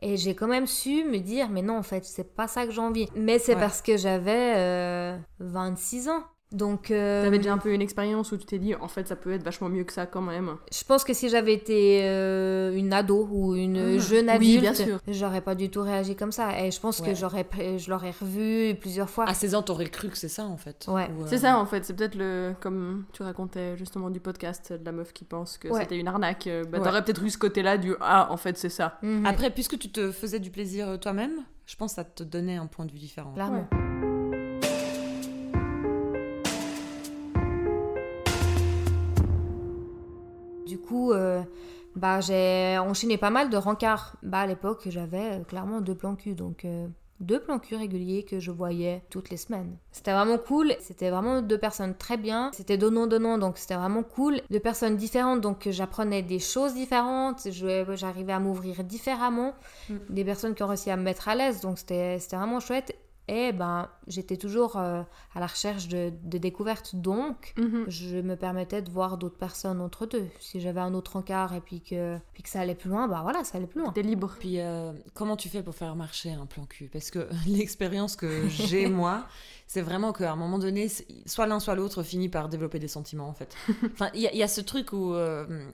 Et 0.04 0.16
j'ai 0.16 0.36
quand 0.36 0.48
même 0.48 0.68
su 0.68 1.04
me 1.06 1.18
dire, 1.18 1.50
mais 1.50 1.64
non, 1.64 1.76
en 1.80 1.82
fait, 1.84 2.06
c'est 2.06 2.36
pas 2.36 2.48
ça 2.48 2.68
que 2.68 2.72
j'ai 2.72 2.82
envie. 2.82 3.08
Mais 3.16 3.40
c'est 3.40 3.56
Ouais. 3.56 3.60
parce 3.60 3.82
que 3.82 3.98
j'avais 3.98 4.54
euh, 4.56 5.18
26 5.40 6.08
ans. 6.10 6.24
Donc, 6.54 6.92
euh, 6.92 7.24
T'avais 7.26 7.40
déjà 7.40 7.52
un 7.52 7.58
peu 7.58 7.74
une 7.74 7.82
expérience 7.82 8.32
où 8.32 8.38
tu 8.38 8.46
t'es 8.46 8.58
dit, 8.58 8.74
en 8.74 8.88
fait, 8.88 9.06
ça 9.06 9.18
peut 9.18 9.34
être 9.34 9.44
vachement 9.44 9.68
mieux 9.68 9.84
que 9.84 9.92
ça 9.92 10.06
quand 10.06 10.22
même. 10.22 10.56
je 10.72 10.84
pense 10.86 11.04
que 11.04 11.14
si 11.14 11.28
j'avais 11.28 11.54
été 11.54 12.02
euh, 12.06 12.74
une 12.74 12.94
ado 12.94 13.28
ou 13.30 13.54
une 13.56 13.78
Ah, 13.78 13.98
jeune 13.98 14.30
adulte, 14.30 14.62
bien 14.62 14.74
sûr. 14.74 15.00
j'aurais 15.10 15.42
pas 15.42 15.56
du 15.56 15.70
tout 15.70 15.82
réagi 15.82 16.16
comme 16.16 16.32
ça. 16.32 16.64
Et 16.64 16.72
je 16.72 16.80
pense 16.80 17.02
Ouais. 17.02 17.10
que 17.10 17.16
j'aurais, 17.16 17.46
je 17.78 17.90
l'aurais 17.90 18.12
revu 18.12 18.76
plusieurs 18.80 19.10
fois. 19.10 19.26
À 19.28 19.34
16 19.34 19.56
ans, 19.56 19.62
t'aurais 19.62 19.90
cru 19.90 20.08
que 20.08 20.18
c'est 20.18 20.30
ça 20.30 20.46
en 20.46 20.56
fait. 20.56 20.86
Ouais. 20.88 21.10
Ou, 21.18 21.24
euh, 21.24 21.26
C'est 21.28 21.40
ça 21.40 21.58
en 21.60 21.66
fait, 21.66 21.84
c'est 21.84 21.94
peut-être 21.94 22.16
le. 22.16 22.54
Comme 22.62 23.04
tu 23.12 23.24
racontais 23.24 23.76
justement 23.76 24.10
du 24.10 24.22
podcast 24.22 24.72
de 24.72 24.86
la 24.86 24.94
meuf 24.94 25.12
qui 25.12 25.26
pense 25.26 25.58
que 25.58 25.68
Ouais. 25.68 25.82
c'était 25.82 25.98
une 25.98 26.08
arnaque. 26.08 26.48
euh, 26.48 26.64
Bah, 26.64 26.78
Ouais. 26.78 26.84
T'aurais 26.86 27.04
peut-être 27.04 27.24
eu 27.24 27.30
ce 27.30 27.38
côté-là 27.38 27.78
du 27.78 27.94
Ah, 28.00 28.30
en 28.32 28.38
fait, 28.38 28.58
c'est 28.58 28.70
ça. 28.70 29.00
Mhm, 29.04 29.26
Après, 29.26 29.50
puisque 29.50 29.78
tu 29.78 29.90
te 29.92 30.12
faisais 30.14 30.40
du 30.40 30.50
plaisir 30.50 30.88
euh, 30.88 30.98
toi-même, 30.98 31.44
je 31.66 31.76
pense 31.76 31.92
que 31.92 31.96
ça 31.98 32.04
te 32.06 32.24
donnait 32.24 32.56
un 32.56 32.68
point 32.68 32.86
de 32.86 32.92
vue 32.94 33.00
différent. 33.00 33.34
clairement. 33.34 33.68
Coup, 40.88 41.12
euh, 41.12 41.42
bah, 41.96 42.22
j'ai 42.22 42.78
enchaîné 42.80 43.18
pas 43.18 43.30
mal 43.30 43.50
de 43.50 43.58
rencarts. 43.58 44.16
Bah, 44.24 44.40
à 44.40 44.48
l'époque, 44.48 44.84
j'avais 44.88 45.40
euh, 45.40 45.44
clairement 45.44 45.82
deux 45.82 45.96
plans 45.96 46.16
cul, 46.16 46.34
donc 46.34 46.66
euh, 46.66 46.88
deux 47.20 47.40
plans 47.40 47.60
cul 47.60 47.76
réguliers 47.76 48.24
que 48.24 48.40
je 48.40 48.52
voyais 48.52 49.04
toutes 49.10 49.30
les 49.30 49.38
semaines. 49.38 49.78
C'était 49.92 50.14
vraiment 50.14 50.38
cool, 50.38 50.74
c'était 50.80 51.10
vraiment 51.10 51.42
deux 51.42 51.58
personnes 51.58 51.96
très 51.96 52.18
bien. 52.18 52.52
C'était 52.54 52.78
donnant-donnant, 52.78 53.38
donc 53.38 53.58
c'était 53.58 53.76
vraiment 53.76 54.04
cool. 54.04 54.42
Deux 54.50 54.60
personnes 54.60 54.96
différentes, 54.96 55.42
donc 55.42 55.68
j'apprenais 55.70 56.22
des 56.22 56.40
choses 56.40 56.74
différentes, 56.74 57.48
j'arrivais 57.52 58.34
à 58.34 58.40
m'ouvrir 58.40 58.84
différemment. 58.84 59.54
Mm. 59.90 59.96
Des 60.10 60.24
personnes 60.24 60.56
qui 60.56 60.64
ont 60.64 60.68
réussi 60.68 60.92
à 60.92 60.98
me 60.98 61.04
mettre 61.04 61.28
à 61.28 61.36
l'aise, 61.36 61.62
donc 61.62 61.80
c'était 61.80 62.20
c'était 62.20 62.38
vraiment 62.38 62.60
chouette. 62.60 62.96
Et 63.30 63.52
ben, 63.52 63.90
j'étais 64.08 64.38
toujours 64.38 64.78
euh, 64.78 65.02
à 65.36 65.40
la 65.42 65.48
recherche 65.48 65.90
de, 65.90 66.14
de 66.24 66.38
découvertes, 66.38 66.96
donc 66.96 67.54
Mhm. 67.58 67.84
je 67.90 68.18
me 68.22 68.36
permettais 68.36 68.82
de 68.82 68.90
voir 68.90 69.18
d'autres 69.18 69.36
personnes 69.38 69.82
entre 69.82 70.06
deux. 70.06 70.28
Si 70.40 70.62
j'avais 70.62 70.80
un 70.80 70.94
autre 70.94 71.18
encart 71.18 71.54
et 71.54 71.60
puis 71.60 71.82
que, 71.82 72.18
puis 72.34 72.44
que 72.44 72.50
ça 72.50 72.62
allait 72.62 72.74
plus 72.76 72.90
loin, 72.90 73.08
bah 73.10 73.20
voilà, 73.24 73.44
ça 73.44 73.58
allait 73.58 73.68
plus 73.68 73.82
loin. 73.82 73.92
T'es 73.92 74.02
libre. 74.02 74.34
Puis, 74.40 74.62
euh, 74.62 74.94
comment 75.14 75.36
tu 75.36 75.50
fais 75.50 75.62
pour 75.62 75.76
faire 75.76 75.96
marcher 75.98 76.32
un 76.32 76.46
plan 76.46 76.66
cul? 76.66 76.90
Parce 76.92 77.12
que 77.12 77.28
l'expérience 77.48 78.16
que 78.16 78.48
j'ai, 78.48 78.88
moi, 78.90 79.28
c'est 79.68 79.82
vraiment 79.82 80.14
qu'à 80.14 80.32
un 80.32 80.36
moment 80.38 80.58
donné, 80.60 80.88
soit 81.26 81.48
l'un, 81.48 81.60
soit 81.60 81.76
l'autre 81.76 82.04
finit 82.04 82.30
par 82.30 82.48
développer 82.48 82.80
des 82.80 82.88
sentiments, 82.88 83.28
en 83.28 83.34
fait. 83.34 83.54
Enfin, 83.94 84.10
il 84.14 84.22
y, 84.22 84.28
a- 84.28 84.32
il 84.34 84.38
y 84.38 84.44
a 84.44 84.48
ce 84.48 84.62
truc 84.62 84.94
où... 84.94 85.14
euh, 85.14 85.70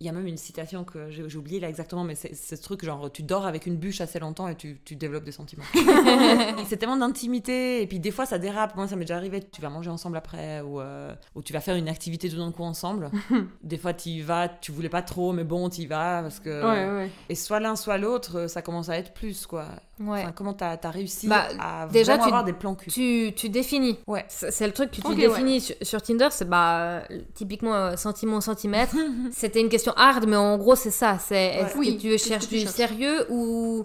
il 0.00 0.06
y 0.06 0.10
a 0.10 0.12
même 0.12 0.26
une 0.28 0.36
citation 0.36 0.84
que 0.84 1.10
j'ai 1.10 1.28
j'ai 1.28 1.38
oublié 1.38 1.58
là 1.60 1.68
exactement, 1.68 2.04
mais 2.04 2.14
c'est 2.14 2.34
c'est 2.34 2.54
ce 2.56 2.62
truc 2.62 2.84
genre 2.84 3.10
tu 3.10 3.22
dors 3.24 3.46
avec 3.46 3.66
une 3.66 3.76
bûche 3.76 4.00
assez 4.00 4.18
longtemps 4.20 4.46
et 4.48 4.54
tu, 4.54 4.80
tu 4.84 4.94
développes 4.94 5.24
des 5.24 5.32
sentiments. 5.32 5.64
c'est 6.68 6.76
tellement 6.76 6.96
d'intimité 6.96 7.82
et 7.82 7.86
puis 7.86 7.98
des 7.98 8.10
fois 8.10 8.24
ça 8.26 8.38
dérape. 8.38 8.76
Moi 8.76 8.86
ça 8.88 8.96
m'est 8.96 9.04
déjà 9.04 9.16
arrivé. 9.16 9.40
Tu 9.42 9.60
vas 9.60 9.70
manger 9.70 9.90
ensemble 9.90 10.16
après 10.16 10.60
ou, 10.60 10.80
euh, 10.80 11.12
ou 11.34 11.42
tu 11.42 11.52
vas 11.52 11.60
faire 11.60 11.74
une 11.76 11.88
activité 11.88 12.28
tout 12.28 12.36
d'un 12.36 12.52
coup 12.52 12.62
ensemble. 12.62 13.10
des 13.62 13.76
fois 13.78 13.92
tu 13.94 14.10
y 14.10 14.20
vas, 14.22 14.48
tu 14.48 14.70
voulais 14.72 14.88
pas 14.88 15.02
trop, 15.02 15.32
mais 15.32 15.44
bon 15.44 15.68
tu 15.68 15.82
y 15.82 15.86
vas 15.86 16.22
parce 16.22 16.40
que 16.40 16.48
Ouais, 16.64 17.02
ouais. 17.04 17.10
et 17.28 17.34
soit 17.34 17.60
l'un 17.60 17.74
soit 17.76 17.98
l'autre, 17.98 18.46
ça 18.48 18.62
commence 18.62 18.88
à 18.88 18.96
être 18.98 19.12
plus 19.14 19.46
quoi. 19.46 19.66
Ouais. 20.00 20.22
Enfin, 20.22 20.32
comment 20.32 20.52
t'as 20.52 20.76
as 20.82 20.90
réussi 20.90 21.26
Bah, 21.26 21.46
à 21.58 21.86
déjà, 21.88 22.12
vraiment 22.12 22.24
tu- 22.24 22.28
avoir 22.28 22.44
des 22.44 22.52
plans 22.52 22.74
cul 22.74 22.90
Tu, 22.90 23.32
tu 23.34 23.48
définis. 23.48 23.98
Ouais. 24.06 24.24
C'est 24.28 24.66
le 24.66 24.72
truc 24.72 24.90
que 24.92 25.00
tu 25.00 25.14
définis 25.14 25.60
sur, 25.60 25.74
sur 25.82 26.02
Tinder, 26.02 26.28
c'est 26.30 26.48
bah, 26.48 27.02
typiquement 27.34 27.74
euh, 27.74 27.96
centimètre 27.96 28.42
centimètre. 28.42 28.94
C'était 29.32 29.60
une 29.60 29.68
question 29.68 29.92
hard, 29.96 30.26
mais 30.28 30.36
en 30.36 30.56
gros, 30.58 30.76
c'est 30.76 30.90
ça. 30.90 31.18
C'est 31.18 31.36
est-ce 31.46 31.76
Oui, 31.76 31.96
que 31.96 32.02
tu 32.02 32.08
que 32.10 32.16
cherches 32.18 32.48
tu 32.48 32.54
du 32.56 32.60
cherches 32.60 32.74
sérieux 32.74 33.26
ou, 33.30 33.84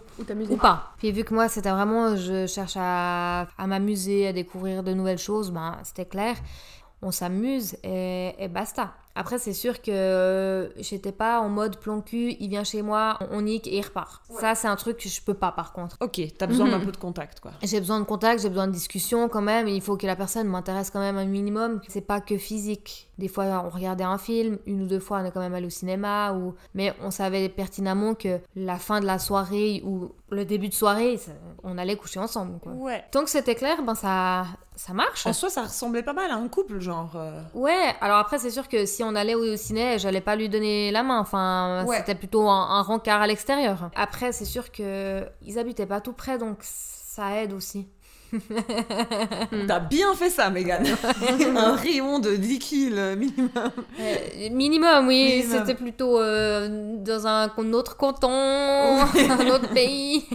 Ou 0.49 0.57
pas? 0.57 0.93
Puis 0.97 1.11
vu 1.11 1.23
que 1.23 1.33
moi, 1.33 1.47
c'était 1.49 1.71
vraiment, 1.71 2.15
je 2.15 2.45
cherche 2.47 2.75
à, 2.77 3.47
à 3.57 3.67
m'amuser, 3.67 4.27
à 4.27 4.33
découvrir 4.33 4.83
de 4.83 4.93
nouvelles 4.93 5.17
choses, 5.17 5.51
ben, 5.51 5.77
c'était 5.83 6.05
clair. 6.05 6.35
On 7.01 7.11
s'amuse 7.11 7.75
et, 7.83 8.33
et 8.39 8.47
basta. 8.47 8.93
Après, 9.15 9.37
c'est 9.37 9.53
sûr 9.53 9.81
que 9.81 9.91
euh, 9.91 10.69
j'étais 10.77 11.11
pas 11.11 11.39
en 11.39 11.49
mode 11.49 11.77
plan 11.77 12.01
cul, 12.01 12.35
il 12.39 12.49
vient 12.49 12.63
chez 12.63 12.81
moi, 12.81 13.19
on 13.31 13.41
nique 13.41 13.67
et 13.67 13.77
il 13.77 13.81
repart. 13.85 14.23
Ça, 14.39 14.55
c'est 14.55 14.67
un 14.67 14.75
truc 14.75 14.97
que 14.97 15.09
je 15.09 15.21
peux 15.21 15.33
pas 15.35 15.51
par 15.51 15.71
contre. 15.73 15.97
Ok, 16.01 16.19
t'as 16.37 16.47
besoin 16.47 16.67
d'un 16.69 16.79
Mhm. 16.79 16.85
peu 16.85 16.91
de 16.91 16.97
contact, 16.97 17.39
quoi. 17.39 17.51
J'ai 17.61 17.79
besoin 17.79 17.99
de 17.99 18.05
contact, 18.05 18.41
j'ai 18.41 18.49
besoin 18.49 18.67
de 18.67 18.71
discussion 18.73 19.29
quand 19.29 19.41
même. 19.41 19.67
Il 19.67 19.81
faut 19.81 19.97
que 19.97 20.07
la 20.07 20.15
personne 20.15 20.47
m'intéresse 20.47 20.89
quand 20.89 20.99
même 20.99 21.17
un 21.17 21.25
minimum. 21.25 21.79
C'est 21.87 22.01
pas 22.07 22.21
que 22.21 22.37
physique. 22.37 23.09
Des 23.19 23.27
fois, 23.27 23.45
on 23.63 23.69
regardait 23.69 24.03
un 24.03 24.17
film, 24.17 24.57
une 24.65 24.81
ou 24.83 24.87
deux 24.87 24.99
fois, 24.99 25.19
on 25.21 25.25
est 25.25 25.31
quand 25.31 25.39
même 25.39 25.53
allé 25.53 25.67
au 25.67 25.69
cinéma. 25.69 26.33
Ou... 26.33 26.55
Mais 26.73 26.93
on 27.03 27.11
savait 27.11 27.47
pertinemment 27.49 28.15
que 28.15 28.39
la 28.55 28.79
fin 28.79 28.99
de 28.99 29.05
la 29.05 29.19
soirée 29.19 29.83
ou 29.85 30.11
le 30.31 30.45
début 30.45 30.69
de 30.69 30.73
soirée, 30.73 31.19
on 31.63 31.77
allait 31.77 31.95
coucher 31.95 32.19
ensemble. 32.19 32.57
Quoi. 32.59 32.71
Ouais. 32.71 33.03
Tant 33.11 33.23
que 33.23 33.29
c'était 33.29 33.53
clair, 33.53 33.83
ben 33.83 33.93
ça, 33.93 34.45
ça 34.75 34.93
marche. 34.93 35.27
En 35.27 35.33
soi, 35.33 35.51
ça 35.51 35.61
ressemblait 35.61 36.01
pas 36.01 36.13
mal 36.13 36.31
à 36.31 36.35
un 36.35 36.47
couple, 36.47 36.79
genre. 36.79 37.11
euh, 37.15 37.39
Ouais, 37.53 37.93
alors 38.01 38.17
après, 38.17 38.39
c'est 38.39 38.49
sûr 38.49 38.67
que 38.67 38.87
si 38.87 39.02
on 39.03 39.15
allait 39.15 39.35
au 39.35 39.55
ciné, 39.55 39.99
j'allais 39.99 40.21
pas 40.21 40.35
lui 40.35 40.49
donner 40.49 40.91
la 40.91 41.03
main. 41.03 41.19
Enfin, 41.19 41.83
Ouais. 41.85 41.97
c'était 41.97 42.15
plutôt 42.15 42.47
un, 42.49 42.69
un 42.77 42.81
rencard 42.81 43.21
à 43.21 43.27
l'extérieur. 43.27 43.89
Après, 43.95 44.31
c'est 44.31 44.45
sûr 44.45 44.71
que 44.71 45.23
ils 45.45 45.59
habitaient 45.59 45.85
pas 45.85 46.01
tout 46.01 46.13
près, 46.13 46.37
donc 46.37 46.57
ça 46.61 47.41
aide 47.41 47.53
aussi. 47.53 47.87
T'as 49.67 49.79
bien 49.79 50.15
fait 50.15 50.31
ça, 50.31 50.49
Megan. 50.49 50.83
un 51.55 51.75
rayon 51.75 52.17
de 52.17 52.35
10 52.35 52.59
kills 52.59 53.15
minimum. 53.15 53.49
Euh, 53.99 54.49
minimum, 54.51 55.07
oui. 55.07 55.45
C'était 55.47 55.75
plutôt 55.75 56.19
euh, 56.19 56.97
dans 56.97 57.27
un 57.27 57.49
autre 57.73 57.95
canton, 57.95 58.31
un 58.31 59.47
autre 59.49 59.69
pays. 59.71 60.25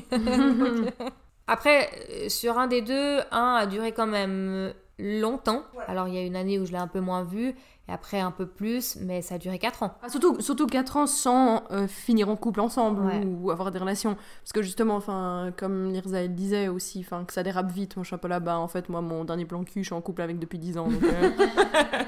Après, 1.46 1.88
euh, 2.10 2.28
sur 2.28 2.58
un 2.58 2.66
des 2.66 2.82
deux, 2.82 3.18
un 3.32 3.56
a 3.60 3.66
duré 3.66 3.92
quand 3.92 4.06
même 4.06 4.72
longtemps. 4.98 5.62
Alors, 5.86 6.06
il 6.08 6.14
y 6.14 6.18
a 6.18 6.22
une 6.22 6.36
année 6.36 6.58
où 6.58 6.66
je 6.66 6.72
l'ai 6.72 6.78
un 6.78 6.88
peu 6.88 7.00
moins 7.00 7.24
vu, 7.24 7.54
et 7.88 7.92
après 7.92 8.20
un 8.20 8.30
peu 8.30 8.46
plus, 8.46 8.96
mais 9.00 9.22
ça 9.22 9.36
a 9.36 9.38
duré 9.38 9.58
4 9.58 9.82
ans. 9.82 9.94
Ah, 10.02 10.08
surtout, 10.08 10.40
surtout 10.40 10.66
4 10.66 10.96
ans 10.96 11.06
sans 11.06 11.62
euh, 11.70 11.86
finir 11.88 12.28
en 12.28 12.36
couple 12.36 12.60
ensemble 12.60 13.04
Ouais. 13.06 13.24
ou 13.24 13.50
avoir 13.50 13.70
des 13.70 13.78
relations. 13.78 14.16
Parce 14.42 14.52
que 14.52 14.62
justement, 14.62 14.96
enfin, 14.96 15.52
comme 15.56 15.90
Lirza 15.92 16.20
elle 16.22 16.34
disait 16.34 16.68
aussi, 16.68 17.00
enfin, 17.06 17.24
que 17.24 17.32
ça 17.32 17.42
dérape 17.42 17.70
vite. 17.72 17.96
Moi, 17.96 18.02
je 18.04 18.08
suis 18.08 18.14
un 18.14 18.18
peu 18.18 18.28
là-bas. 18.28 18.58
En 18.58 18.68
fait, 18.68 18.88
moi, 18.88 19.00
mon 19.00 19.24
dernier 19.24 19.44
plan 19.46 19.64
cul, 19.64 19.80
je 19.82 19.86
suis 19.86 19.94
en 19.94 20.00
couple 20.00 20.22
avec 20.22 20.38
depuis 20.38 20.58
10 20.58 20.78
ans. 20.78 20.88
Donc, 20.88 21.02
euh, 21.02 21.30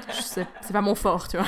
c'est 0.11 0.45
pas 0.73 0.81
mon 0.81 0.95
fort, 0.95 1.27
tu 1.27 1.37
vois. 1.37 1.47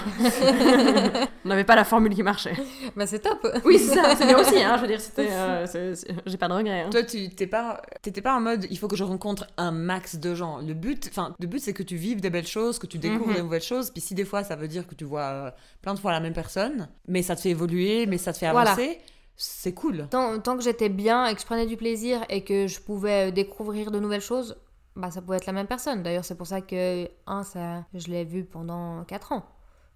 On 1.46 1.50
n'avait 1.50 1.64
pas 1.64 1.76
la 1.76 1.84
formule 1.84 2.14
qui 2.14 2.24
marchait. 2.24 2.56
Bah, 2.96 3.08
c'est 3.08 3.20
top. 3.20 3.48
Oui, 3.66 3.80
c'est 3.80 3.96
ça, 3.96 4.16
c'est 4.16 4.26
bien 4.26 4.38
aussi. 4.38 4.62
Hein, 4.62 4.76
je 4.78 4.82
veux 4.82 4.88
dire, 4.88 5.02
c'était, 5.02 5.30
euh, 5.32 5.66
c'est- 5.66 5.96
c'est- 5.96 6.14
j'ai 6.28 6.38
pas 6.38 6.48
de 6.48 6.54
regrets. 6.54 6.82
hein. 6.82 6.90
Toi, 6.92 7.02
tu 7.04 7.30
t'es 7.30 7.48
pas, 7.48 7.82
t'étais 8.02 8.22
pas 8.22 8.36
en 8.36 8.40
mode 8.42 8.66
il 8.70 8.78
faut 8.78 8.88
que 8.88 8.96
je 8.96 9.04
rencontre 9.04 9.48
un 9.58 9.72
max 9.72 10.18
de 10.18 10.36
gens. 10.36 10.60
Le 10.60 10.74
but, 10.74 11.08
enfin, 11.10 11.34
le 11.40 11.48
but 11.48 11.60
c'est 11.60 11.74
que 11.74 11.82
tu 11.84 11.96
vives 11.96 12.22
des 12.22 12.30
belles 12.30 12.46
choses, 12.48 12.78
que 12.78 12.86
tu 12.88 12.98
découvres 13.00 13.28
Mhm. 13.30 13.36
des 13.36 13.42
nouvelles 13.42 13.62
choses. 13.64 13.90
Puis 13.90 14.02
si 14.02 14.14
des 14.14 14.23
fois 14.26 14.44
ça 14.44 14.56
veut 14.56 14.68
dire 14.68 14.88
que 14.88 14.96
tu 14.96 15.04
vois 15.06 15.22
euh, 15.22 15.52
plein 15.82 15.94
de 15.94 16.00
fois 16.00 16.12
la 16.12 16.20
même 16.20 16.34
personne, 16.34 16.90
mais 17.08 17.22
ça 17.24 17.36
te 17.36 17.42
fait 17.42 17.50
évoluer, 17.52 18.06
mais 18.06 18.18
ça 18.18 18.34
te 18.34 18.38
fait 18.40 18.50
Voilà. 18.50 18.72
avancer, 18.72 19.00
c'est 19.36 19.74
cool. 19.74 20.08
Tant, 20.10 20.40
tant 20.40 20.58
que 20.58 20.64
j'étais 20.64 20.90
bien 20.90 21.26
et 21.28 21.36
que 21.36 21.42
je 21.42 21.46
prenais 21.46 21.66
du 21.66 21.78
plaisir 21.78 22.24
et 22.30 22.44
que 22.44 22.68
je 22.68 22.80
pouvais 22.80 23.30
euh, 23.30 23.32
découvrir 23.32 23.92
de 23.92 24.00
nouvelles 24.00 24.22
choses, 24.22 24.58
bah 24.96 25.10
ça 25.12 25.22
pouvait 25.22 25.38
être 25.38 25.48
la 25.48 25.54
même 25.54 25.68
personne. 25.68 26.04
D'ailleurs, 26.04 26.26
c'est 26.26 26.36
pour 26.38 26.48
ça 26.48 26.62
que 26.62 27.08
un, 27.26 27.44
ça, 27.44 27.86
je 27.94 28.08
l'ai 28.08 28.24
vu 28.26 28.44
pendant 28.46 29.04
4 29.06 29.32
ans. 29.32 29.44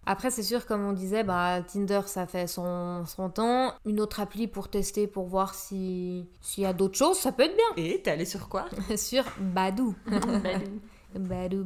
Après, 0.09 0.31
c'est 0.31 0.41
sûr, 0.43 0.65
comme 0.65 0.85
on 0.87 0.93
disait, 0.93 1.23
bah, 1.25 1.59
Tinder, 1.67 1.99
ça 2.05 2.25
fait 2.25 2.47
son, 2.47 3.05
son 3.05 3.29
temps. 3.29 3.73
Une 3.85 3.99
autre 3.99 4.21
appli 4.21 4.47
pour 4.47 4.69
tester, 4.69 5.05
pour 5.05 5.27
voir 5.27 5.53
si- 5.53 6.29
s'il 6.39 6.63
y 6.63 6.65
a 6.65 6.71
d'autres 6.71 6.97
choses, 6.97 7.17
ça 7.17 7.33
peut 7.33 7.43
être 7.43 7.57
Et 7.75 8.01
t'es 8.01 8.11
allé 8.11 8.23
sur 8.23 8.47
quoi? 8.47 8.67
Bien. 8.87 8.95
sur 8.97 9.25
Badou. 9.37 9.95
Badou, 10.07 10.79
Badou. 11.15 11.65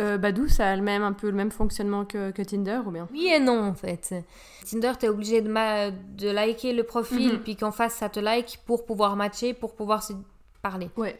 Euh, 0.00 0.18
Badou, 0.18 0.48
ça 0.48 0.70
a 0.70 0.76
le 0.76 0.82
même, 0.82 1.02
un 1.02 1.12
peu 1.12 1.28
le 1.28 1.36
même 1.36 1.50
fonctionnement 1.50 2.04
que, 2.04 2.30
que 2.30 2.42
Tinder 2.42 2.80
ou 2.86 2.90
bien? 2.90 3.06
Oui 3.12 3.30
et 3.32 3.38
non, 3.40 3.62
en 3.62 3.74
fait. 3.74 4.14
Tinder, 4.68 4.92
t'es 4.98 5.08
obligé 5.08 5.40
de, 5.40 5.48
ma- 5.48 5.90
de 5.90 6.28
liker 6.30 6.72
le 6.72 6.82
profil, 6.82 7.34
Mhm. 7.34 7.38
puis 7.40 7.56
qu'en 7.56 7.70
face, 7.72 7.94
ça 7.94 8.08
te 8.08 8.18
like 8.20 8.60
pour 8.66 8.84
pouvoir 8.86 9.14
matcher, 9.16 9.54
pour 9.54 9.74
pouvoir 9.74 10.02
se 10.02 10.14
parler. 10.62 10.90
Ouais. 10.96 11.16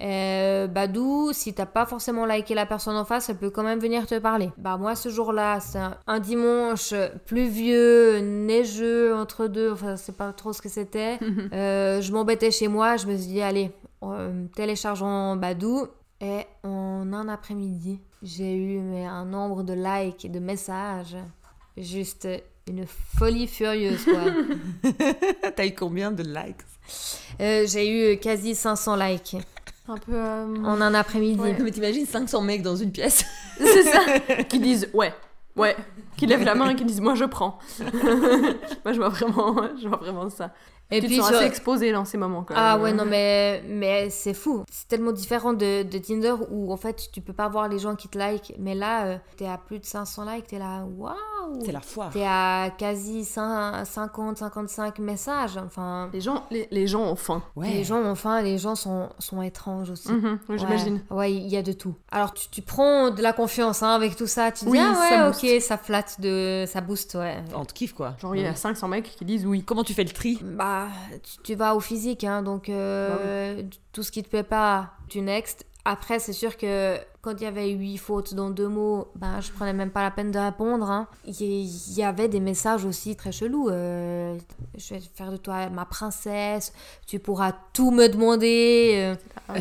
Euh, 0.00 0.66
Badou, 0.68 1.30
si 1.32 1.52
t'as 1.52 1.66
pas 1.66 1.84
forcément 1.84 2.24
liké 2.24 2.54
la 2.54 2.64
personne 2.66 2.96
en 2.96 3.04
face, 3.04 3.28
elle 3.28 3.36
peut 3.36 3.50
quand 3.50 3.62
même 3.64 3.80
venir 3.80 4.06
te 4.06 4.18
parler. 4.18 4.50
Bah 4.56 4.76
moi 4.78 4.94
ce 4.94 5.08
jour-là, 5.08 5.58
c'est 5.60 5.78
un, 5.78 5.96
un 6.06 6.20
dimanche 6.20 6.94
pluvieux, 7.26 8.18
neigeux 8.20 9.14
entre 9.14 9.46
deux, 9.46 9.72
enfin 9.72 9.96
c'est 9.96 10.16
pas 10.16 10.32
trop 10.32 10.52
ce 10.52 10.62
que 10.62 10.68
c'était. 10.68 11.18
Euh, 11.52 12.00
je 12.00 12.12
m'embêtais 12.12 12.50
chez 12.50 12.68
moi, 12.68 12.96
je 12.96 13.06
me 13.06 13.16
suis 13.16 13.26
dit 13.26 13.42
allez, 13.42 13.70
euh, 14.02 14.46
téléchargeons 14.54 15.36
Badou. 15.36 15.86
Et 16.20 16.46
en 16.64 17.12
un 17.12 17.28
après-midi, 17.28 18.00
j'ai 18.22 18.54
eu 18.56 18.80
mais, 18.80 19.06
un 19.06 19.24
nombre 19.24 19.62
de 19.62 19.72
likes 19.72 20.24
et 20.24 20.28
de 20.28 20.40
messages. 20.40 21.16
Juste 21.76 22.26
une 22.66 22.86
folie 22.86 23.46
furieuse 23.46 24.04
quoi. 24.04 24.92
T'as 25.56 25.64
eu 25.66 25.74
combien 25.74 26.10
de 26.10 26.24
likes? 26.24 26.62
Euh, 27.40 27.66
j'ai 27.68 28.14
eu 28.14 28.18
quasi 28.18 28.54
500 28.56 28.96
likes 28.96 29.36
Un 29.86 29.96
peu. 29.96 30.12
euh, 30.14 30.56
en 30.64 30.80
un 30.80 30.92
après-midi. 30.94 31.40
Ouais. 31.40 31.56
Mais 31.60 31.70
t'imagines 31.70 32.04
500 32.06 32.42
mecs 32.42 32.62
dans 32.62 32.74
une 32.76 32.90
pièce? 32.90 33.24
C'est 33.58 33.84
ça 33.84 34.00
Qui 34.48 34.58
disent 34.58 34.88
ouais, 34.92 35.14
ouais. 35.56 35.76
Qui 36.16 36.26
lèvent 36.26 36.44
la 36.44 36.56
main 36.56 36.70
et 36.70 36.74
qui 36.74 36.84
disent 36.84 37.00
moi 37.00 37.14
je 37.14 37.26
prends. 37.26 37.58
moi 38.84 38.92
je 38.92 38.96
vois 38.98 39.08
vraiment, 39.10 39.54
je 39.80 39.86
vois 39.86 39.98
vraiment 39.98 40.28
ça. 40.28 40.52
Et 40.90 41.00
puis 41.00 41.16
sont 41.16 41.24
sur- 41.24 41.36
assez 41.36 41.44
exposés 41.46 41.92
dans 41.92 42.04
ces 42.04 42.16
moments. 42.16 42.44
Quand 42.44 42.54
Ah 42.56 42.74
même. 42.74 42.82
ouais, 42.82 42.92
non, 42.92 43.04
mais, 43.04 43.62
mais 43.68 44.08
c'est 44.10 44.34
fou. 44.34 44.64
C'est 44.70 44.88
tellement 44.88 45.12
différent 45.12 45.52
de, 45.52 45.82
de 45.82 45.98
Tinder 45.98 46.34
où 46.50 46.72
en 46.72 46.76
fait 46.76 47.08
tu 47.12 47.20
peux 47.20 47.32
pas 47.34 47.48
voir 47.48 47.68
les 47.68 47.78
gens 47.78 47.94
qui 47.94 48.08
te 48.08 48.16
like. 48.16 48.54
Mais 48.58 48.74
là, 48.74 49.04
euh, 49.06 49.18
t'es 49.36 49.46
à 49.46 49.58
plus 49.58 49.78
de 49.78 49.84
500 49.84 50.24
likes, 50.32 50.46
t'es 50.48 50.58
là, 50.58 50.84
waouh! 50.96 51.14
C'est 51.64 51.72
la 51.72 51.80
foire. 51.80 52.10
T'es 52.10 52.24
à 52.26 52.70
quasi 52.76 53.24
5 53.24 53.84
50, 53.86 54.36
55 54.38 54.98
messages. 54.98 55.56
Enfin, 55.58 56.10
Les 56.12 56.20
gens, 56.20 56.44
les, 56.50 56.68
les 56.70 56.86
gens 56.86 57.02
ont 57.02 57.16
faim. 57.16 57.42
Ouais. 57.56 57.70
les 57.70 57.84
gens, 57.84 58.04
enfin, 58.04 58.42
les 58.42 58.58
gens 58.58 58.74
sont, 58.74 59.08
sont 59.18 59.40
étranges 59.42 59.90
aussi. 59.90 60.12
Mhm, 60.12 60.38
J'imagine. 60.56 61.00
Ouais, 61.10 61.16
ouais, 61.16 61.32
il 61.32 61.48
y 61.48 61.56
a 61.56 61.62
de 61.62 61.72
tout. 61.72 61.94
Alors 62.10 62.32
tu, 62.34 62.48
tu 62.50 62.60
prends 62.62 63.10
de 63.10 63.22
la 63.22 63.32
confiance 63.32 63.82
hein, 63.82 63.90
avec 63.94 64.16
tout 64.16 64.26
ça. 64.26 64.52
Tu 64.52 64.64
te 64.64 64.70
Oui, 64.70 64.78
dis, 64.78 64.84
ah 64.86 64.94
ça 64.94 65.22
ouais, 65.22 65.28
booste. 65.30 65.44
ok, 65.44 65.60
ça 65.62 65.76
flatte, 65.78 66.20
de, 66.20 66.64
ça 66.66 66.80
booste, 66.80 67.14
ouais. 67.14 67.42
On 67.54 67.64
te 67.64 67.72
kiffe 67.72 67.94
quoi. 67.94 68.14
Genre 68.20 68.34
il 68.36 68.42
y 68.42 68.46
a 68.46 68.54
500 68.54 68.88
mecs 68.88 69.04
qui 69.16 69.24
disent 69.24 69.46
oui. 69.46 69.62
Comment 69.64 69.84
tu 69.84 69.94
fais 69.94 70.04
le 70.04 70.10
tri? 70.10 70.38
Bah, 70.42 70.77
tu, 71.22 71.42
tu 71.42 71.54
vas 71.54 71.74
au 71.74 71.80
physique, 71.80 72.24
hein, 72.24 72.42
donc 72.42 72.68
euh, 72.68 73.62
tout 73.92 74.02
ce 74.02 74.12
qui 74.12 74.22
te 74.22 74.28
plaît 74.28 74.42
pas, 74.42 74.92
tu 75.08 75.20
next. 75.20 75.66
Après, 75.84 76.18
c'est 76.18 76.32
sûr 76.32 76.56
que 76.56 76.98
quand 77.28 77.36
il 77.38 77.44
y 77.44 77.46
avait 77.46 77.68
huit 77.68 77.98
fautes 77.98 78.32
dans 78.32 78.48
deux 78.48 78.68
mots, 78.68 79.08
ben, 79.14 79.38
je 79.42 79.52
prenais 79.52 79.74
même 79.74 79.90
pas 79.90 80.02
la 80.02 80.10
peine 80.10 80.30
de 80.30 80.38
répondre. 80.38 80.90
hein. 80.90 81.08
Il 81.26 81.66
y, 81.94 82.02
avait 82.02 82.28
des 82.28 82.40
messages 82.40 82.86
aussi 82.86 83.16
très 83.16 83.32
chelous. 83.32 83.68
euh, 83.68 84.38
je 84.78 84.94
vais 84.94 85.00
faire 85.14 85.30
de 85.30 85.36
toi 85.36 85.68
ma 85.68 85.84
princesse, 85.84 86.72
tu 87.06 87.18
pourras 87.18 87.52
tout 87.74 87.90
me 87.90 88.08
demander. 88.08 89.14
euh, 89.50 89.58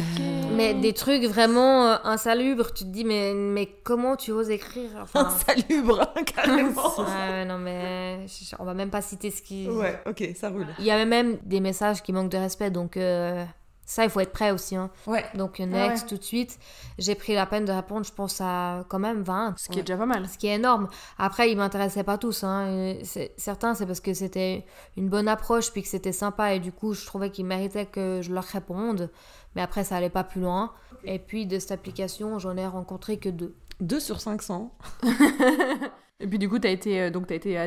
mais 0.55 0.75
des 0.75 0.93
trucs 0.93 1.23
vraiment 1.25 1.87
euh, 1.87 1.95
insalubres. 2.05 2.71
Tu 2.73 2.85
te 2.85 2.89
dis, 2.89 3.03
mais, 3.03 3.33
mais 3.33 3.67
comment 3.83 4.15
tu 4.15 4.31
oses 4.31 4.49
écrire 4.49 4.91
enfin, 5.01 5.25
Insalubre, 5.25 6.13
carrément. 6.25 6.99
ouais, 6.99 7.43
non, 7.43 7.57
mais 7.57 8.25
on 8.59 8.63
va 8.63 8.73
même 8.75 8.89
pas 8.91 9.01
citer 9.01 9.29
ce 9.29 9.41
qui. 9.41 9.67
Ouais, 9.67 9.99
ok, 10.05 10.23
ça 10.35 10.49
roule. 10.49 10.67
Il 10.79 10.85
y 10.85 10.91
avait 10.91 11.05
même 11.05 11.37
des 11.43 11.59
messages 11.59 12.01
qui 12.01 12.13
manquent 12.13 12.31
de 12.31 12.37
respect, 12.37 12.71
donc 12.71 12.95
euh, 12.95 13.43
ça, 13.89 14.03
il 14.03 14.09
faut 14.09 14.19
être 14.19 14.33
prêt 14.33 14.51
aussi. 14.51 14.75
hein. 14.75 14.91
Ouais. 15.07 15.23
Donc, 15.33 15.59
euh, 15.59 15.63
Ah 15.63 15.87
next, 15.87 16.03
ouais. 16.03 16.09
tout 16.09 16.17
de 16.17 16.23
suite. 16.23 16.59
J'ai 16.99 17.15
pris 17.15 17.33
la 17.33 17.45
peine 17.45 17.63
de 17.63 17.71
répondre, 17.71 18.05
je 18.05 18.11
pense, 18.11 18.41
à 18.41 18.83
quand 18.89 18.99
même 18.99 19.21
20. 19.23 19.55
Ce 19.57 19.69
qui 19.69 19.79
est 19.79 19.83
déjà 19.83 19.95
pas 19.97 20.05
mal. 20.05 20.27
Ce 20.27 20.37
qui 20.37 20.47
est 20.47 20.55
énorme. 20.55 20.89
Après, 21.17 21.49
ils 21.49 21.55
m'intéressaient 21.57 22.03
pas 22.03 22.17
tous. 22.17 22.43
Hein. 22.43 22.95
C'est- 23.03 23.33
Certains, 23.37 23.73
c'est 23.75 23.85
parce 23.85 24.01
que 24.01 24.13
c'était 24.13 24.65
une 24.97 25.07
bonne 25.07 25.29
approche, 25.29 25.71
puis 25.71 25.81
que 25.83 25.87
c'était 25.87 26.11
sympa, 26.11 26.53
et 26.53 26.59
du 26.59 26.73
coup, 26.73 26.93
je 26.93 27.05
trouvais 27.05 27.31
qu'ils 27.31 27.45
méritaient 27.45 27.85
que 27.85 28.19
je 28.21 28.33
leur 28.33 28.43
réponde. 28.43 29.09
Mais 29.55 29.61
après, 29.61 29.85
ça 29.85 29.95
allait 29.95 30.09
pas 30.09 30.25
plus 30.25 30.41
loin. 30.41 30.73
Et 31.05 31.17
puis, 31.17 31.45
de 31.45 31.57
cette 31.57 31.71
application, 31.71 32.37
j'en 32.39 32.57
ai 32.57 32.67
rencontré 32.67 33.17
que 33.17 33.29
deux. 33.29 33.55
2 33.79 33.99
sur 34.01 34.19
500. 34.19 34.75
Et 36.19 36.27
puis 36.27 36.39
du 36.39 36.49
coup, 36.49 36.57
t'as 36.57 36.71
été, 36.71 36.99
euh, 36.99 37.09
donc 37.11 37.27
t'as 37.27 37.35
été 37.35 37.57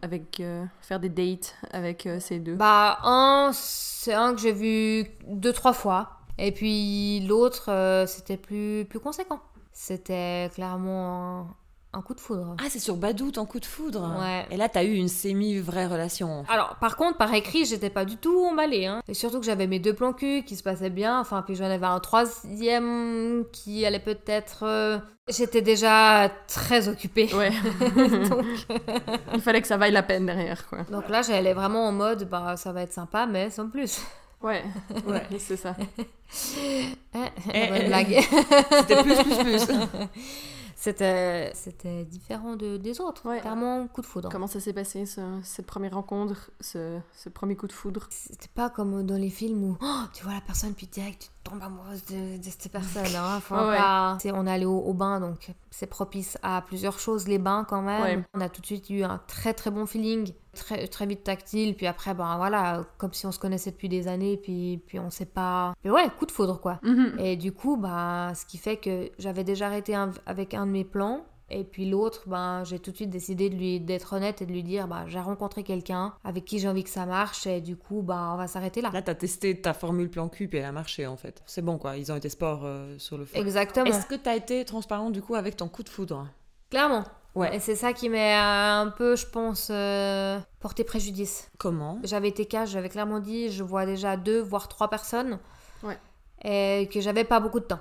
avec 0.00 0.38
euh, 0.38 0.64
faire 0.80 1.00
des 1.00 1.08
dates 1.08 1.56
avec 1.72 2.06
euh, 2.06 2.20
ces 2.20 2.38
deux. 2.38 2.54
Bah, 2.54 2.98
un, 3.02 3.50
c'est 3.52 4.14
un 4.14 4.32
que 4.32 4.40
j'ai 4.40 4.52
vu 4.52 5.06
deux, 5.26 5.52
trois 5.52 5.72
fois. 5.72 6.10
Et 6.38 6.52
puis 6.52 7.20
l'autre, 7.26 8.04
c'était 8.06 8.36
plus, 8.36 8.84
plus 8.88 9.00
conséquent. 9.00 9.40
C'était 9.72 10.50
clairement 10.54 11.48
un, 11.96 12.02
coup 12.02 12.14
de 12.14 12.20
foudre. 12.20 12.54
Ah, 12.60 12.66
c'est 12.70 12.78
sur 12.78 12.96
Badou 12.96 13.30
ton 13.30 13.46
coup 13.46 13.60
de 13.60 13.64
foudre. 13.64 14.14
Ouais. 14.20 14.46
Et 14.50 14.56
là, 14.56 14.68
t'as 14.68 14.84
eu 14.84 14.94
une 14.94 15.08
semi-vraie 15.08 15.86
relation. 15.86 16.44
Alors, 16.48 16.76
par 16.80 16.96
contre, 16.96 17.16
par 17.18 17.32
écrit, 17.34 17.64
j'étais 17.64 17.90
pas 17.90 18.04
du 18.04 18.16
tout 18.16 18.44
emballée. 18.44 18.86
Hein. 18.86 19.02
Et 19.08 19.14
surtout 19.14 19.40
que 19.40 19.46
j'avais 19.46 19.66
mes 19.66 19.78
deux 19.78 19.94
plans 19.94 20.12
cul 20.12 20.42
qui 20.44 20.56
se 20.56 20.62
passaient 20.62 20.90
bien. 20.90 21.18
Enfin, 21.20 21.42
puis 21.42 21.54
j'en 21.54 21.64
avais 21.64 21.86
un 21.86 22.00
troisième 22.00 23.44
qui 23.52 23.84
allait 23.86 23.98
peut-être. 24.00 24.64
euh, 24.64 24.98
J'étais 25.28 25.60
déjà 25.62 26.30
très 26.46 26.88
occupée. 26.88 27.28
Ouais. 27.34 27.50
donc, 28.28 28.44
Il 29.34 29.40
fallait 29.40 29.60
que 29.60 29.66
ça 29.68 29.76
vaille 29.76 29.92
la 29.92 30.02
peine 30.04 30.26
derrière, 30.26 30.68
quoi. 30.68 30.82
donc 30.90 31.08
là, 31.08 31.22
j'allais 31.22 31.52
vraiment 31.54 31.88
en 31.88 31.92
mode, 31.92 32.28
bah, 32.28 32.56
ça 32.56 32.72
va 32.72 32.82
être 32.82 32.92
sympa, 32.92 33.26
mais 33.26 33.50
sans 33.50 33.68
plus. 33.68 34.00
Ouais. 34.42 34.62
Ouais. 35.06 35.22
c'est 35.38 35.56
ça. 35.56 35.74
Eh, 36.58 36.84
Eh, 37.54 37.60
la 37.60 37.66
bonne 37.68 37.80
eh. 37.82 37.86
blague. 37.88 38.20
C'était 38.80 39.02
plus, 39.02 39.16
plus, 39.16 39.36
plus. 39.66 39.66
C'était 40.78 41.50
c'était 41.54 42.04
différent 42.04 42.54
de, 42.54 42.76
des 42.76 43.00
autres. 43.00 43.26
Ouais. 43.28 43.40
Clairement, 43.40 43.88
coup 43.88 44.02
de 44.02 44.06
foudre. 44.06 44.28
Comment 44.30 44.46
ça 44.46 44.60
s'est 44.60 44.72
passé, 44.74 45.06
ce- 45.06 45.40
cette 45.42 45.66
première 45.66 45.94
rencontre, 45.94 46.50
ce, 46.60 46.98
ce 47.16 47.28
premier 47.28 47.56
coup 47.56 47.66
de 47.66 47.72
foudre? 47.72 48.06
C'était 48.10 48.48
pas 48.54 48.70
comme 48.70 49.04
dans 49.04 49.16
les 49.16 49.30
films 49.30 49.64
où 49.64 49.78
oh, 49.80 50.02
tu 50.12 50.22
vois 50.22 50.34
la 50.34 50.40
personne 50.42 50.74
puis 50.74 50.86
direct 50.86 51.22
tu 51.22 51.30
tombes 51.48 51.62
amoureuse 51.62 52.04
de, 52.06 52.36
de 52.38 52.42
cette 52.42 52.70
personne. 52.70 53.14
Hein. 53.16 53.40
Faut 53.42 53.54
Ouais, 53.54 53.66
ouais. 53.68 53.76
pas- 53.76 54.18
c'est- 54.20 54.32
On 54.32 54.46
est 54.46 54.50
allé 54.50 54.64
au, 54.64 54.78
au 54.78 54.92
bain 54.94 55.20
donc 55.20 55.52
c'est 55.70 55.86
propice 55.86 56.38
à 56.42 56.62
plusieurs 56.62 56.98
choses 56.98 57.28
les 57.28 57.38
bains 57.38 57.64
quand 57.68 57.82
même. 57.82 58.02
Ouais. 58.02 58.24
On 58.34 58.40
a 58.40 58.48
tout 58.48 58.60
de 58.60 58.66
suite 58.66 58.88
eu 58.90 59.02
un 59.02 59.20
très 59.26 59.52
très 59.54 59.70
bon 59.70 59.86
feeling, 59.86 60.32
très 60.54 60.86
très 60.88 61.06
vite 61.06 61.22
tactile 61.24 61.74
puis 61.76 61.86
après 61.86 62.14
ben 62.14 62.36
voilà 62.36 62.82
comme 62.98 63.12
si 63.12 63.26
on 63.26 63.32
se 63.32 63.38
connaissait 63.38 63.70
depuis 63.70 63.88
des 63.88 64.08
années 64.08 64.36
puis 64.36 64.82
puis 64.86 64.98
on 64.98 65.10
sait 65.10 65.26
pas. 65.26 65.74
Mais 65.84 65.90
ouais 65.90 66.08
coup 66.18 66.26
de 66.26 66.32
foudre 66.32 66.60
quoi. 66.60 66.78
Mhm. 66.82 67.16
Et 67.18 67.36
du 67.36 67.52
coup 67.52 67.76
bah 67.76 68.32
ce 68.34 68.44
qui 68.46 68.58
fait 68.58 68.76
que 68.78 69.10
j'avais 69.18 69.44
déjà 69.44 69.66
arrêté 69.66 69.94
un- 69.94 70.10
avec 70.26 70.54
un 70.54 70.66
de 70.66 70.72
mes 70.72 70.84
plans. 70.84 71.24
Et 71.48 71.62
puis 71.62 71.88
l'autre, 71.88 72.24
ben, 72.26 72.64
j'ai 72.64 72.80
tout 72.80 72.90
de 72.90 72.96
suite 72.96 73.10
décidé 73.10 73.48
de 73.48 73.54
lui 73.54 73.78
d'être 73.78 74.12
honnête 74.14 74.42
et 74.42 74.46
de 74.46 74.52
lui 74.52 74.64
dire, 74.64 74.88
bah, 74.88 75.04
j'ai 75.06 75.20
rencontré 75.20 75.62
quelqu'un 75.62 76.12
avec 76.24 76.44
qui 76.44 76.58
j'ai 76.58 76.68
envie 76.68 76.82
que 76.82 76.90
ça 76.90 77.06
marche 77.06 77.46
et 77.46 77.60
du 77.60 77.76
coup, 77.76 78.02
bah, 78.02 78.30
on 78.34 78.36
va 78.36 78.48
s'arrêter 78.48 78.80
là. 78.80 78.90
Là, 78.92 79.02
t'as 79.02 79.14
testé 79.14 79.60
ta 79.60 79.72
formule 79.72 80.10
plan 80.10 80.28
cul 80.28 80.48
et 80.52 80.56
elle 80.58 80.64
a 80.64 80.72
marché 80.72 81.06
en 81.06 81.16
fait. 81.16 81.42
C'est 81.46 81.62
bon 81.62 81.78
quoi, 81.78 81.96
ils 81.96 82.10
ont 82.10 82.16
été 82.16 82.28
sport 82.28 82.62
euh, 82.64 82.98
sur 82.98 83.16
le 83.16 83.24
fond. 83.24 83.38
Exactement. 83.38 83.86
Est-ce 83.86 84.06
que 84.06 84.16
t'as 84.16 84.34
été 84.34 84.64
transparent 84.64 85.10
du 85.10 85.22
coup 85.22 85.36
avec 85.36 85.56
ton 85.56 85.68
coup 85.68 85.84
de 85.84 85.88
foudre? 85.88 86.26
Clairement. 86.70 87.04
Ouais. 87.36 87.54
Et 87.54 87.60
c'est 87.60 87.76
ça 87.76 87.92
qui 87.92 88.08
m'a 88.08 88.80
un 88.80 88.88
peu, 88.88 89.14
je 89.14 89.26
pense, 89.26 89.68
euh, 89.70 90.40
porté 90.58 90.84
préjudice. 90.84 91.50
Comment? 91.58 91.98
J'avais 92.02 92.28
été 92.28 92.46
cash, 92.46 92.70
j'avais 92.70 92.88
clairement 92.88 93.20
dit, 93.20 93.50
je 93.52 93.62
vois 93.62 93.84
déjà 93.84 94.16
deux, 94.16 94.40
voire 94.40 94.68
trois 94.68 94.88
personnes. 94.88 95.38
Ouais. 95.82 95.98
Et 96.44 96.88
que 96.88 97.00
j'avais 97.00 97.24
pas 97.24 97.38
beaucoup 97.38 97.60
de 97.60 97.66
temps. 97.66 97.80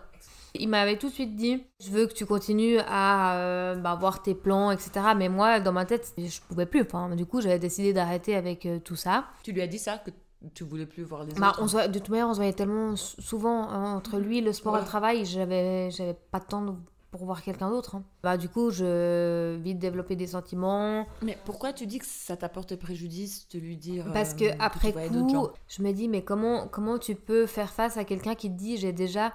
Il 0.60 0.68
m'avait 0.70 0.98
tout 0.98 1.10
de 1.10 1.14
suite 1.14 1.36
dit, 1.36 1.64
je 1.80 1.90
veux 1.92 2.08
que 2.08 2.14
tu 2.14 2.26
continues 2.26 2.78
à 2.88 3.38
euh, 3.38 3.76
bah, 3.76 3.96
voir 4.00 4.22
tes 4.22 4.36
plans, 4.36 4.72
etc. 4.72 4.92
Mais 5.16 5.30
moi, 5.30 5.60
dans 5.60 5.72
ma 5.74 5.86
tête, 5.86 6.14
je 6.18 6.40
pouvais 6.48 6.66
plus. 6.66 6.82
Enfin, 6.82 7.16
du 7.16 7.26
coup, 7.26 7.42
j'avais 7.42 7.60
décidé 7.60 7.94
d'arrêter 7.94 8.36
avec 8.36 8.66
euh, 8.66 8.80
tout 8.80 8.96
ça. 8.96 9.26
Tu 9.44 9.52
lui 9.52 9.62
as 9.62 9.68
dit 9.68 9.80
ça 9.80 9.98
que 9.98 10.12
tu 10.54 10.64
voulais 10.64 10.86
plus 10.86 11.04
voir 11.04 11.24
les 11.24 11.34
Bah, 11.34 11.50
autres 11.50 11.62
on 11.64 11.68
se 11.68 11.88
de 11.88 12.00
toute 12.00 12.10
manière, 12.10 12.28
on 12.28 12.34
se 12.34 12.38
voyait 12.40 12.54
tellement 12.54 12.96
souvent 12.96 13.68
hein, 13.70 13.96
entre 13.96 14.18
lui, 14.20 14.42
le 14.42 14.54
sport 14.54 14.78
et 14.78 14.82
le 14.82 14.86
travail, 14.86 15.26
j'avais, 15.26 15.90
j'avais 15.92 16.14
pas 16.32 16.40
de 16.40 16.46
temps 16.46 16.62
de- 16.62 16.74
pour 17.10 17.24
voir 17.26 17.42
quelqu'un 17.42 17.70
d'autre. 17.70 17.96
hein. 17.96 18.04
Bah, 18.24 18.36
du 18.38 18.50
coup, 18.50 18.70
je 18.72 19.56
vite 19.56 19.80
développé 19.80 20.16
des 20.18 20.28
sentiments. 20.28 21.08
Mais 21.22 21.38
pourquoi 21.46 21.72
tu 21.74 21.88
dis 21.88 21.98
que 22.00 22.06
ça 22.06 22.36
t'a 22.36 22.50
porté 22.50 22.76
préjudice 22.78 23.48
de 23.50 23.58
lui 23.60 23.78
dire 23.78 24.06
Parce 24.14 24.34
euh, 24.34 24.38
que 24.38 24.46
tu 24.52 24.56
après 24.60 24.92
coup, 24.92 25.48
je 25.68 25.82
me 25.82 25.92
dis, 25.94 26.08
mais 26.10 26.24
comment, 26.24 26.68
comment 26.68 26.98
tu 27.00 27.16
peux 27.16 27.46
faire 27.46 27.72
face 27.72 27.96
à 27.98 28.04
quelqu'un 28.04 28.36
qui 28.36 28.52
te 28.52 28.58
dit, 28.58 28.78
j'ai 28.78 28.92
déjà 28.92 29.32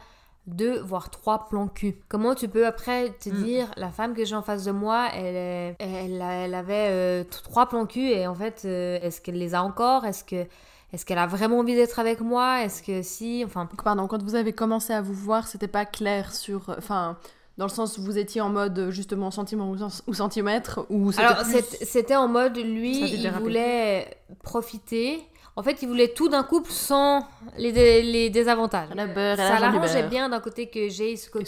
deux, 0.47 0.81
voire 0.81 1.11
trois 1.11 1.47
plans 1.49 1.69
cul 1.69 1.97
Comment 2.09 2.35
tu 2.35 2.49
peux 2.49 2.67
après 2.67 3.11
te 3.21 3.29
Mm. 3.29 3.43
dire, 3.45 3.71
la 3.77 3.91
femme 3.91 4.15
que 4.15 4.25
j'ai 4.25 4.35
en 4.35 4.43
face 4.43 4.65
de 4.65 4.73
moi, 4.73 5.09
elle, 5.15 5.37
est- 5.37 5.77
elle, 5.79 6.21
elle 6.23 6.55
avait 6.55 6.89
euh, 6.91 7.25
trois 7.25 7.69
plans 7.69 7.87
cul 7.87 8.09
et 8.11 8.27
en 8.27 8.35
fait, 8.35 8.63
euh, 8.65 8.99
est-ce 9.03 9.21
qu'elle 9.21 9.39
les 9.39 9.55
a 9.55 9.63
encore? 9.63 10.05
Est-ce 10.05 10.25
que... 10.25 10.47
Est-ce 10.93 11.07
qu'elle 11.07 11.19
a 11.19 11.27
vraiment 11.29 11.61
envie 11.61 11.77
d'être 11.77 12.01
avec 12.01 12.21
moi? 12.21 12.63
Est-ce 12.65 12.83
que 12.83 13.01
si 13.03 13.45
Enfin, 13.47 13.69
Pardon, 13.85 14.09
quand 14.09 14.21
vous 14.25 14.35
avez 14.35 14.53
commencé 14.53 14.93
à 14.93 15.01
vous 15.01 15.15
voir, 15.15 15.47
c'était 15.47 15.69
pas 15.69 15.85
clair 15.85 16.35
sur. 16.35 16.75
Enfin, 16.77 17.17
dans 17.59 17.67
le 17.67 17.71
sens 17.71 17.97
où 17.97 18.03
vous 18.03 18.19
étiez 18.19 18.41
en 18.41 18.49
mode 18.49 18.77
euh, 18.77 18.91
justement 18.91 19.31
sentiment 19.31 19.71
ou, 20.09 20.13
centimètre 20.15 20.87
ou 20.91 21.13
c'était 21.13 21.25
Alors, 21.27 21.43
plus- 21.45 21.77
c'était 21.83 22.17
en 22.17 22.27
mode, 22.27 22.57
lui, 22.57 23.09
il 23.09 23.31
voulait 23.31 24.17
profiter. 24.43 25.23
En 25.61 25.63
fait, 25.63 25.83
il 25.83 25.89
voulait 25.89 26.09
tout 26.09 26.31
d'un 26.31 26.43
couple 26.43 26.71
sans 26.71 27.27
les, 27.59 27.71
dé- 27.71 28.01
les 28.03 28.31
désavantages. 28.31 28.89
La 28.95 29.07
beurre 29.07 29.35
et 29.35 29.37
Ça 29.37 29.61
l'arrangeait 29.61 30.09
bien 30.09 30.31
d'un 30.31 30.41
côté 30.41 30.69
que 30.71 30.89
j'ai 30.89 31.17
ce 31.17 31.29
côté, 31.29 31.45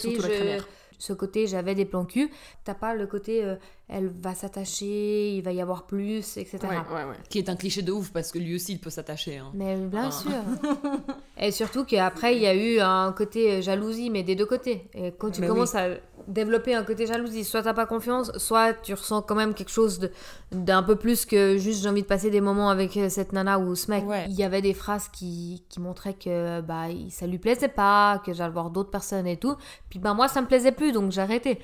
je- 0.59 0.63
ce 0.99 1.13
côté 1.13 1.47
j'avais 1.47 1.73
des 1.73 1.85
plans 1.85 2.05
cul. 2.05 2.29
T'as 2.63 2.75
pas 2.75 2.93
le 2.93 3.07
côté, 3.07 3.43
euh, 3.43 3.55
elle 3.89 4.07
va 4.21 4.33
s'attacher, 4.33 5.35
il 5.35 5.41
va 5.41 5.51
y 5.51 5.61
avoir 5.61 5.85
plus, 5.85 6.37
etc. 6.37 6.57
Ouais, 6.63 6.69
ouais, 6.69 7.03
ouais. 7.03 7.15
Qui 7.29 7.37
est 7.39 7.49
un 7.49 7.55
cliché 7.55 7.81
de 7.81 7.91
ouf 7.91 8.11
parce 8.11 8.31
que 8.31 8.39
lui 8.39 8.55
aussi 8.55 8.73
il 8.73 8.79
peut 8.79 8.89
s'attacher. 8.89 9.37
hein. 9.37 9.51
Mais 9.53 9.75
bien 9.75 10.09
Ah. 10.09 10.11
sûr. 10.11 10.31
Et 11.37 11.51
surtout 11.51 11.83
qu'après, 11.83 12.35
il 12.35 12.41
y 12.41 12.47
a 12.47 12.55
eu 12.55 12.79
un 12.79 13.11
côté 13.11 13.51
euh, 13.53 13.61
jalousie, 13.61 14.09
mais 14.09 14.23
des 14.23 14.35
deux 14.35 14.45
côtés. 14.45 14.87
Et 14.93 15.11
quand 15.11 15.31
tu 15.31 15.41
Mais 15.41 15.47
commences 15.47 15.75
à 15.75 15.87
développer 16.27 16.73
un 16.73 16.83
côté 16.83 17.05
jalousie, 17.05 17.43
soit 17.43 17.63
t'as 17.63 17.73
pas 17.73 17.85
confiance, 17.85 18.31
soit 18.37 18.73
tu 18.73 18.93
ressens 18.93 19.23
quand 19.23 19.35
même 19.35 19.53
quelque 19.53 19.71
chose 19.71 19.99
de- 19.99 20.11
d'un 20.53 20.81
peu 20.83 20.95
plus 20.95 21.25
que 21.25 21.57
juste 21.57 21.83
j'ai 21.83 21.89
envie 21.89 22.03
de 22.03 22.07
passer 22.07 22.29
des 22.29 22.39
moments 22.39 22.69
avec 22.69 22.95
euh, 22.95 23.09
cette 23.09 23.33
nana 23.33 23.59
ou 23.59 23.75
ce 23.75 23.91
mec. 23.91 24.07
Ouais. 24.07 24.25
Il 24.29 24.35
y 24.35 24.43
avait 24.43 24.61
des 24.61 24.73
phrases 24.73 25.09
qui, 25.09 25.65
qui 25.67 25.81
montraient 25.81 26.13
que 26.13 26.61
bah, 26.61 26.85
ça 27.09 27.27
lui 27.27 27.39
plaisait 27.39 27.67
pas, 27.67 28.21
que 28.25 28.31
j'allais 28.31 28.53
voir 28.53 28.69
d'autres 28.69 28.91
personnes 28.91 29.27
et 29.27 29.35
tout. 29.37 29.55
Puis 29.89 29.99
bah, 29.99 30.13
moi, 30.13 30.29
ça 30.29 30.41
me 30.41 30.47
plaisait 30.47 30.71
plus, 30.71 30.93
donc 30.93 31.11
j'ai 31.11 31.21
arrêté. 31.21 31.59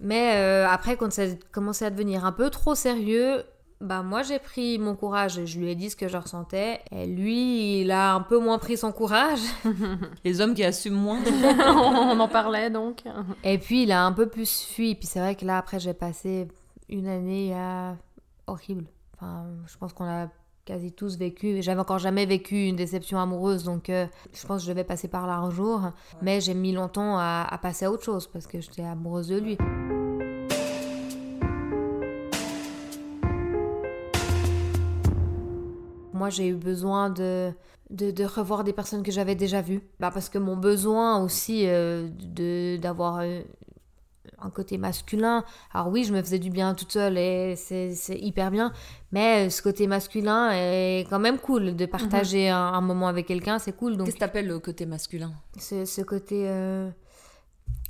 Mais 0.00 0.36
euh, 0.36 0.68
après, 0.68 0.96
quand 0.96 1.12
ça 1.12 1.24
commençait 1.50 1.86
à 1.86 1.90
devenir 1.90 2.24
un 2.24 2.32
peu 2.32 2.50
trop 2.50 2.74
sérieux, 2.74 3.42
bah 3.80 4.02
moi 4.02 4.22
j'ai 4.22 4.40
pris 4.40 4.76
mon 4.78 4.96
courage 4.96 5.38
et 5.38 5.46
je 5.46 5.58
lui 5.60 5.70
ai 5.70 5.74
dit 5.74 5.90
ce 5.90 5.96
que 5.96 6.08
je 6.08 6.16
ressentais. 6.16 6.80
Et 6.90 7.06
lui, 7.06 7.80
il 7.80 7.90
a 7.90 8.14
un 8.14 8.20
peu 8.20 8.38
moins 8.38 8.58
pris 8.58 8.76
son 8.76 8.92
courage. 8.92 9.40
Les 10.24 10.40
hommes 10.40 10.54
qui 10.54 10.64
assument 10.64 10.98
moins. 10.98 11.20
On 11.66 12.18
en 12.18 12.28
parlait 12.28 12.70
donc. 12.70 13.02
Et 13.44 13.58
puis 13.58 13.84
il 13.84 13.92
a 13.92 14.04
un 14.04 14.12
peu 14.12 14.28
plus 14.28 14.62
fui. 14.62 14.94
Puis 14.94 15.06
c'est 15.06 15.20
vrai 15.20 15.34
que 15.34 15.44
là, 15.44 15.58
après, 15.58 15.80
j'ai 15.80 15.94
passé 15.94 16.48
une 16.88 17.08
année 17.08 17.52
euh, 17.54 17.92
horrible. 18.46 18.86
Enfin, 19.14 19.46
je 19.66 19.76
pense 19.76 19.92
qu'on 19.92 20.06
a 20.06 20.28
quasi 20.68 20.92
tous 20.92 21.16
vécu. 21.16 21.62
J'avais 21.62 21.80
encore 21.80 21.98
jamais 21.98 22.26
vécu 22.26 22.66
une 22.66 22.76
déception 22.76 23.18
amoureuse, 23.18 23.64
donc 23.64 23.88
euh, 23.88 24.06
je 24.34 24.46
pense 24.46 24.60
que 24.60 24.66
je 24.66 24.70
devais 24.70 24.84
passer 24.84 25.08
par 25.08 25.26
là 25.26 25.38
un 25.38 25.48
jour. 25.50 25.80
Mais 26.20 26.42
j'ai 26.42 26.52
mis 26.52 26.72
longtemps 26.72 27.16
à, 27.16 27.46
à 27.48 27.56
passer 27.56 27.86
à 27.86 27.90
autre 27.90 28.04
chose 28.04 28.26
parce 28.26 28.46
que 28.46 28.60
j'étais 28.60 28.82
amoureuse 28.82 29.28
de 29.28 29.38
lui. 29.38 29.56
Moi, 36.12 36.28
j'ai 36.28 36.48
eu 36.48 36.54
besoin 36.54 37.08
de, 37.08 37.50
de, 37.88 38.10
de 38.10 38.24
revoir 38.24 38.62
des 38.62 38.74
personnes 38.74 39.02
que 39.02 39.12
j'avais 39.12 39.36
déjà 39.36 39.62
vues. 39.62 39.80
Bah, 40.00 40.10
parce 40.12 40.28
que 40.28 40.36
mon 40.36 40.56
besoin 40.56 41.22
aussi 41.22 41.62
euh, 41.66 42.08
de 42.10 42.76
d'avoir 42.76 43.20
euh, 43.20 43.40
un 44.40 44.50
côté 44.50 44.78
masculin. 44.78 45.44
Alors 45.72 45.88
oui, 45.88 46.04
je 46.04 46.12
me 46.12 46.20
faisais 46.22 46.38
du 46.38 46.50
bien 46.50 46.74
toute 46.74 46.92
seule 46.92 47.18
et 47.18 47.56
c'est 47.56 47.94
hyper 48.18 48.50
bien. 48.50 48.72
Mais 49.12 49.46
euh, 49.46 49.50
ce 49.50 49.62
côté 49.62 49.86
masculin 49.86 50.50
est 50.52 51.06
quand 51.10 51.18
même 51.18 51.38
cool. 51.38 51.74
De 51.76 51.86
partager 51.86 52.48
un, 52.48 52.56
un 52.58 52.80
moment 52.80 53.08
avec 53.08 53.26
quelqu'un, 53.26 53.58
c'est 53.58 53.72
cool. 53.76 53.96
Donc 53.96 54.06
Qu'est-ce 54.06 54.16
que 54.16 54.20
t'appelles 54.20 54.46
le 54.46 54.58
côté 54.58 54.86
masculin? 54.86 55.32
Ce, 55.58 55.84
ce 55.84 56.02
côté... 56.02 56.44
euh, 56.48 56.88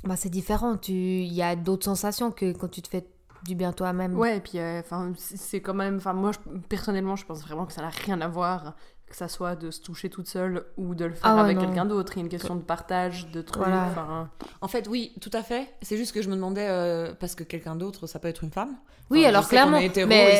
bah, 0.03 0.15
c'est 0.15 0.29
différent. 0.29 0.77
Tu- 0.77 0.91
Il 0.93 1.33
y 1.33 1.41
a 1.43 1.55
d'autres 1.55 1.85
sensations 1.85 2.31
que 2.31 2.51
quand 2.53 2.69
tu 2.69 2.81
te 2.81 2.87
fais 2.87 3.05
du 3.45 3.55
bien 3.55 3.71
toi-même. 3.71 4.17
Ouais, 4.17 4.37
et 4.37 4.39
puis 4.41 4.59
euh, 4.59 4.79
enfin 4.81 5.13
c'est 5.17 5.37
c'est 5.37 5.61
quand 5.61 5.73
même. 5.73 5.97
Enfin, 5.97 6.13
moi, 6.13 6.31
je- 6.33 6.59
personnellement, 6.67 7.15
je 7.15 7.25
pense 7.25 7.41
vraiment 7.41 7.65
que 7.65 7.73
ça 7.73 7.81
n'a 7.81 7.89
rien 7.89 8.19
à 8.21 8.27
voir. 8.27 8.75
Que 9.09 9.15
ça 9.15 9.27
soit 9.27 9.55
de 9.55 9.71
se 9.71 9.81
toucher 9.81 10.09
toute 10.09 10.27
seule 10.27 10.65
ou 10.77 10.93
de 10.93 11.05
le 11.05 11.13
faire 11.13 11.21
Ah 11.25 11.35
ouais, 11.35 11.41
avec 11.41 11.57
quelqu'un 11.59 11.85
d'autre. 11.85 12.13
Il 12.13 12.17
y 12.17 12.21
a 12.21 12.23
une 12.23 12.29
question 12.29 12.55
de 12.55 12.61
partage, 12.61 13.31
de 13.31 13.41
trucs. 13.41 13.63
Voilà. 13.63 13.87
enfin, 13.89 14.29
En 14.61 14.67
fait, 14.67 14.87
oui, 14.87 15.13
tout 15.19 15.31
à 15.33 15.41
fait. 15.41 15.67
C'est 15.81 15.97
juste 15.97 16.11
que 16.13 16.21
je 16.21 16.29
me 16.29 16.35
demandais, 16.35 16.67
euh, 16.69 17.11
parce 17.19 17.33
que 17.33 17.43
quelqu'un 17.43 17.75
d'autre, 17.75 18.05
ça 18.05 18.19
peut 18.19 18.27
être 18.27 18.43
une 18.43 18.51
femme. 18.51 18.75
Oui, 19.09 19.21
Enfin, 19.21 19.29
alors 19.29 19.47
clairement. 19.47 19.79
mais, 19.79 19.87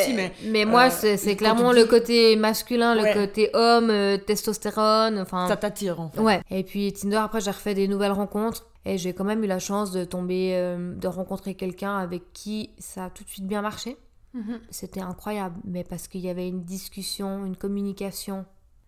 ici, 0.04 0.14
mais, 0.14 0.32
mais 0.46 0.66
moi, 0.66 0.90
euh, 1.04 1.16
c'est 1.18 1.36
clairement 1.36 1.72
le 1.72 1.86
côté 1.86 2.36
masculin, 2.36 2.96
Ouais. 2.96 3.12
le 3.16 3.20
côté 3.26 3.50
homme, 3.56 3.90
euh, 3.90 4.18
testostérone. 4.18 5.18
Enfin, 5.20 5.48
ça 5.48 5.58
t'attire 5.58 6.00
en 6.00 6.10
fait. 6.10 6.22
Ouais. 6.22 6.42
Et 6.52 6.64
puis 6.64 6.94
Tinder, 6.94 7.16
après, 7.18 7.42
j'ai 7.42 7.52
refait 7.52 7.74
des 7.74 7.88
nouvelles 7.88 8.12
rencontres. 8.12 8.68
Et 8.86 8.98
j'ai 8.98 9.14
quand 9.14 9.24
même 9.26 9.44
eu 9.44 9.48
la 9.48 9.60
chance 9.60 9.92
de 9.92 10.04
tomber, 10.06 10.52
euh, 10.56 10.96
de 10.96 11.08
rencontrer 11.08 11.54
quelqu'un 11.56 11.98
avec 11.98 12.32
qui 12.34 12.70
ça 12.78 13.06
a 13.06 13.10
tout 13.10 13.24
de 13.24 13.30
suite 13.30 13.46
bien 13.48 13.62
marché. 13.62 13.98
mhm. 14.36 14.60
C'était 14.70 15.02
incroyable, 15.02 15.56
mais 15.66 15.84
parce 15.84 16.08
qu'il 16.08 16.22
y 16.22 16.30
avait 16.30 16.48
une 16.48 16.64
discussion, 16.64 17.46
une 17.46 17.56
communication. 17.58 18.46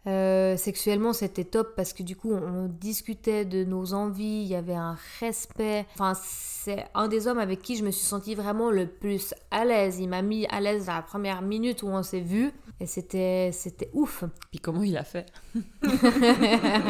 Euh, 0.07 0.57
sexuellement, 0.57 1.13
c'était 1.13 1.43
top 1.43 1.75
parce 1.75 1.93
que 1.93 2.01
du 2.01 2.15
coup, 2.15 2.31
on 2.33 2.67
discutait 2.67 3.45
de 3.45 3.63
nos 3.63 3.93
envies, 3.93 4.41
il 4.43 4.47
y 4.47 4.55
avait 4.55 4.73
un 4.73 4.97
respect. 5.19 5.85
Enfin, 5.93 6.13
c'est 6.15 6.85
un 6.95 7.07
des 7.07 7.27
hommes 7.27 7.37
avec 7.39 7.61
qui 7.61 7.75
je 7.77 7.83
me 7.85 7.91
suis 7.91 8.05
sentie 8.05 8.33
vraiment 8.33 8.71
le 8.71 8.87
plus 8.87 9.35
à 9.51 9.63
l'aise. 9.63 9.99
Il 9.99 10.09
m'a 10.09 10.21
mis 10.23 10.47
à 10.47 10.59
l'aise 10.59 10.89
à 10.89 10.95
la 10.95 11.01
première 11.03 11.41
minute 11.43 11.83
où 11.83 11.87
on 11.87 12.01
s'est 12.01 12.19
vu 12.19 12.51
et 12.79 12.87
c'était 12.87 13.51
c'était 13.53 13.91
ouf. 13.93 14.23
Puis 14.49 14.59
comment 14.59 14.81
il 14.81 14.97
a 14.97 15.03
fait 15.03 15.27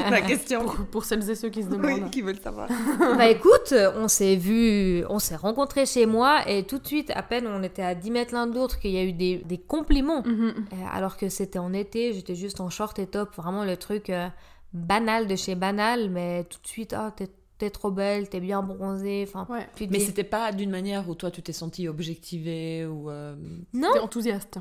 La 0.09 0.21
question. 0.27 0.63
Pour, 0.65 0.85
pour 0.85 1.05
celles 1.05 1.29
et 1.29 1.35
ceux 1.35 1.49
qui 1.49 1.63
se 1.63 1.67
Oui, 1.69 1.77
demandent. 1.77 2.11
qui 2.11 2.21
veulent 2.21 2.39
savoir. 2.39 2.69
bah 3.17 3.27
écoute, 3.29 3.73
on 3.97 4.07
s'est 4.07 4.35
vu, 4.35 5.03
on 5.09 5.19
s'est 5.19 5.35
rencontrés 5.35 5.85
chez 5.85 6.05
moi 6.05 6.47
et 6.49 6.63
tout 6.63 6.77
de 6.79 6.87
suite, 6.87 7.11
à 7.13 7.23
peine 7.23 7.45
on 7.47 7.61
était 7.63 7.81
à 7.83 7.95
10 7.95 8.11
mètres 8.11 8.33
l'un 8.33 8.47
de 8.47 8.55
l'autre, 8.55 8.79
qu'il 8.79 8.91
y 8.91 8.97
a 8.97 9.03
eu 9.03 9.13
des, 9.13 9.37
des 9.45 9.57
compliments. 9.57 10.23
Mhm. 10.25 10.53
Euh, 10.73 10.75
Alors 10.93 11.17
que 11.17 11.29
c'était 11.29 11.59
en 11.59 11.73
été, 11.73 12.13
j'étais 12.13 12.35
juste 12.35 12.61
en 12.61 12.69
short 12.69 12.99
top, 13.07 13.35
vraiment 13.35 13.63
le 13.63 13.77
truc 13.77 14.09
euh, 14.09 14.27
banal 14.73 15.27
de 15.27 15.35
chez 15.35 15.55
banal, 15.55 16.09
mais 16.09 16.43
tout 16.45 16.59
de 16.61 16.67
suite, 16.67 16.93
ah, 16.93 17.11
t'es, 17.15 17.29
t'es 17.57 17.69
trop 17.69 17.91
belle, 17.91 18.27
t'es 18.29 18.39
bien 18.39 18.63
bronzée, 18.63 19.25
enfin, 19.27 19.45
Ouais. 19.53 19.67
Mais 19.89 19.99
c'était 19.99 20.23
pas 20.23 20.51
d'une 20.51 20.71
manière 20.71 21.07
où 21.09 21.13
toi 21.15 21.29
tu 21.29 21.41
t'es 21.43 21.53
senti 21.53 21.87
objectivé 21.87 22.85
ou. 22.85 23.09
euh, 23.11 23.35
Non, 23.73 23.89
enthousiaste. 24.01 24.57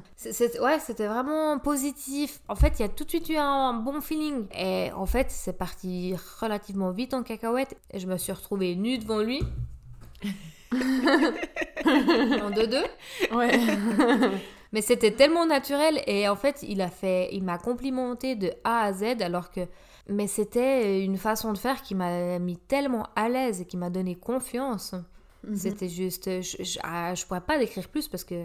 ouais, 0.61 0.79
c'était 0.81 1.07
vraiment 1.07 1.59
positif. 1.59 2.41
En 2.49 2.57
fait, 2.57 2.75
il 2.79 2.83
y 2.83 2.85
a 2.85 2.89
tout 2.89 3.05
de 3.05 3.09
suite 3.11 3.29
eu 3.31 3.37
un, 3.37 3.73
bon 3.75 4.01
feeling. 4.01 4.47
Et 4.55 4.91
en 4.93 5.07
fait, 5.07 5.31
c'est 5.31 5.57
parti 5.57 6.15
relativement 6.41 6.91
vite 6.91 7.15
en 7.15 7.23
cacahuète 7.23 7.77
et 7.91 8.01
je 8.01 8.07
me 8.07 8.17
suis 8.19 8.33
retrouvée 8.33 8.75
nue 8.77 8.99
devant 8.99 9.21
lui. 9.21 9.41
en 10.73 12.51
deux-deux. 12.51 12.85
Ouais. 13.35 13.51
Mais 14.73 14.83
c'était 14.83 15.11
tellement 15.13 15.47
naturel 15.47 16.03
et 16.07 16.29
en 16.29 16.37
fait, 16.37 16.63
il 16.63 16.81
a 16.81 16.89
fait, 16.89 17.29
il 17.33 17.43
m'a 17.43 17.59
complimenté 17.59 18.37
de 18.37 18.53
A 18.63 18.83
à 18.83 18.93
Z 18.93 19.21
alors 19.21 19.51
que, 19.51 19.61
mais 20.09 20.27
c'était 20.27 21.05
une 21.05 21.17
façon 21.17 21.53
de 21.53 21.59
faire 21.59 21.83
qui 21.83 21.95
m'a 21.95 22.39
mis 22.39 22.57
tellement 22.57 23.07
à 23.17 23.29
l'aise 23.29 23.61
et 23.61 23.65
qui 23.65 23.77
m'a 23.77 23.91
donné 23.91 24.15
confiance. 24.15 24.95
Mhm. 25.45 25.57
C'était 25.57 25.89
juste, 25.89 26.41
je, 26.41 26.63
je, 26.63 26.79
ah, 26.83 27.15
je 27.15 27.25
pourrais 27.27 27.41
pas 27.41 27.59
décrire 27.59 27.89
plus 27.89 28.07
parce 28.09 28.25
que 28.25 28.45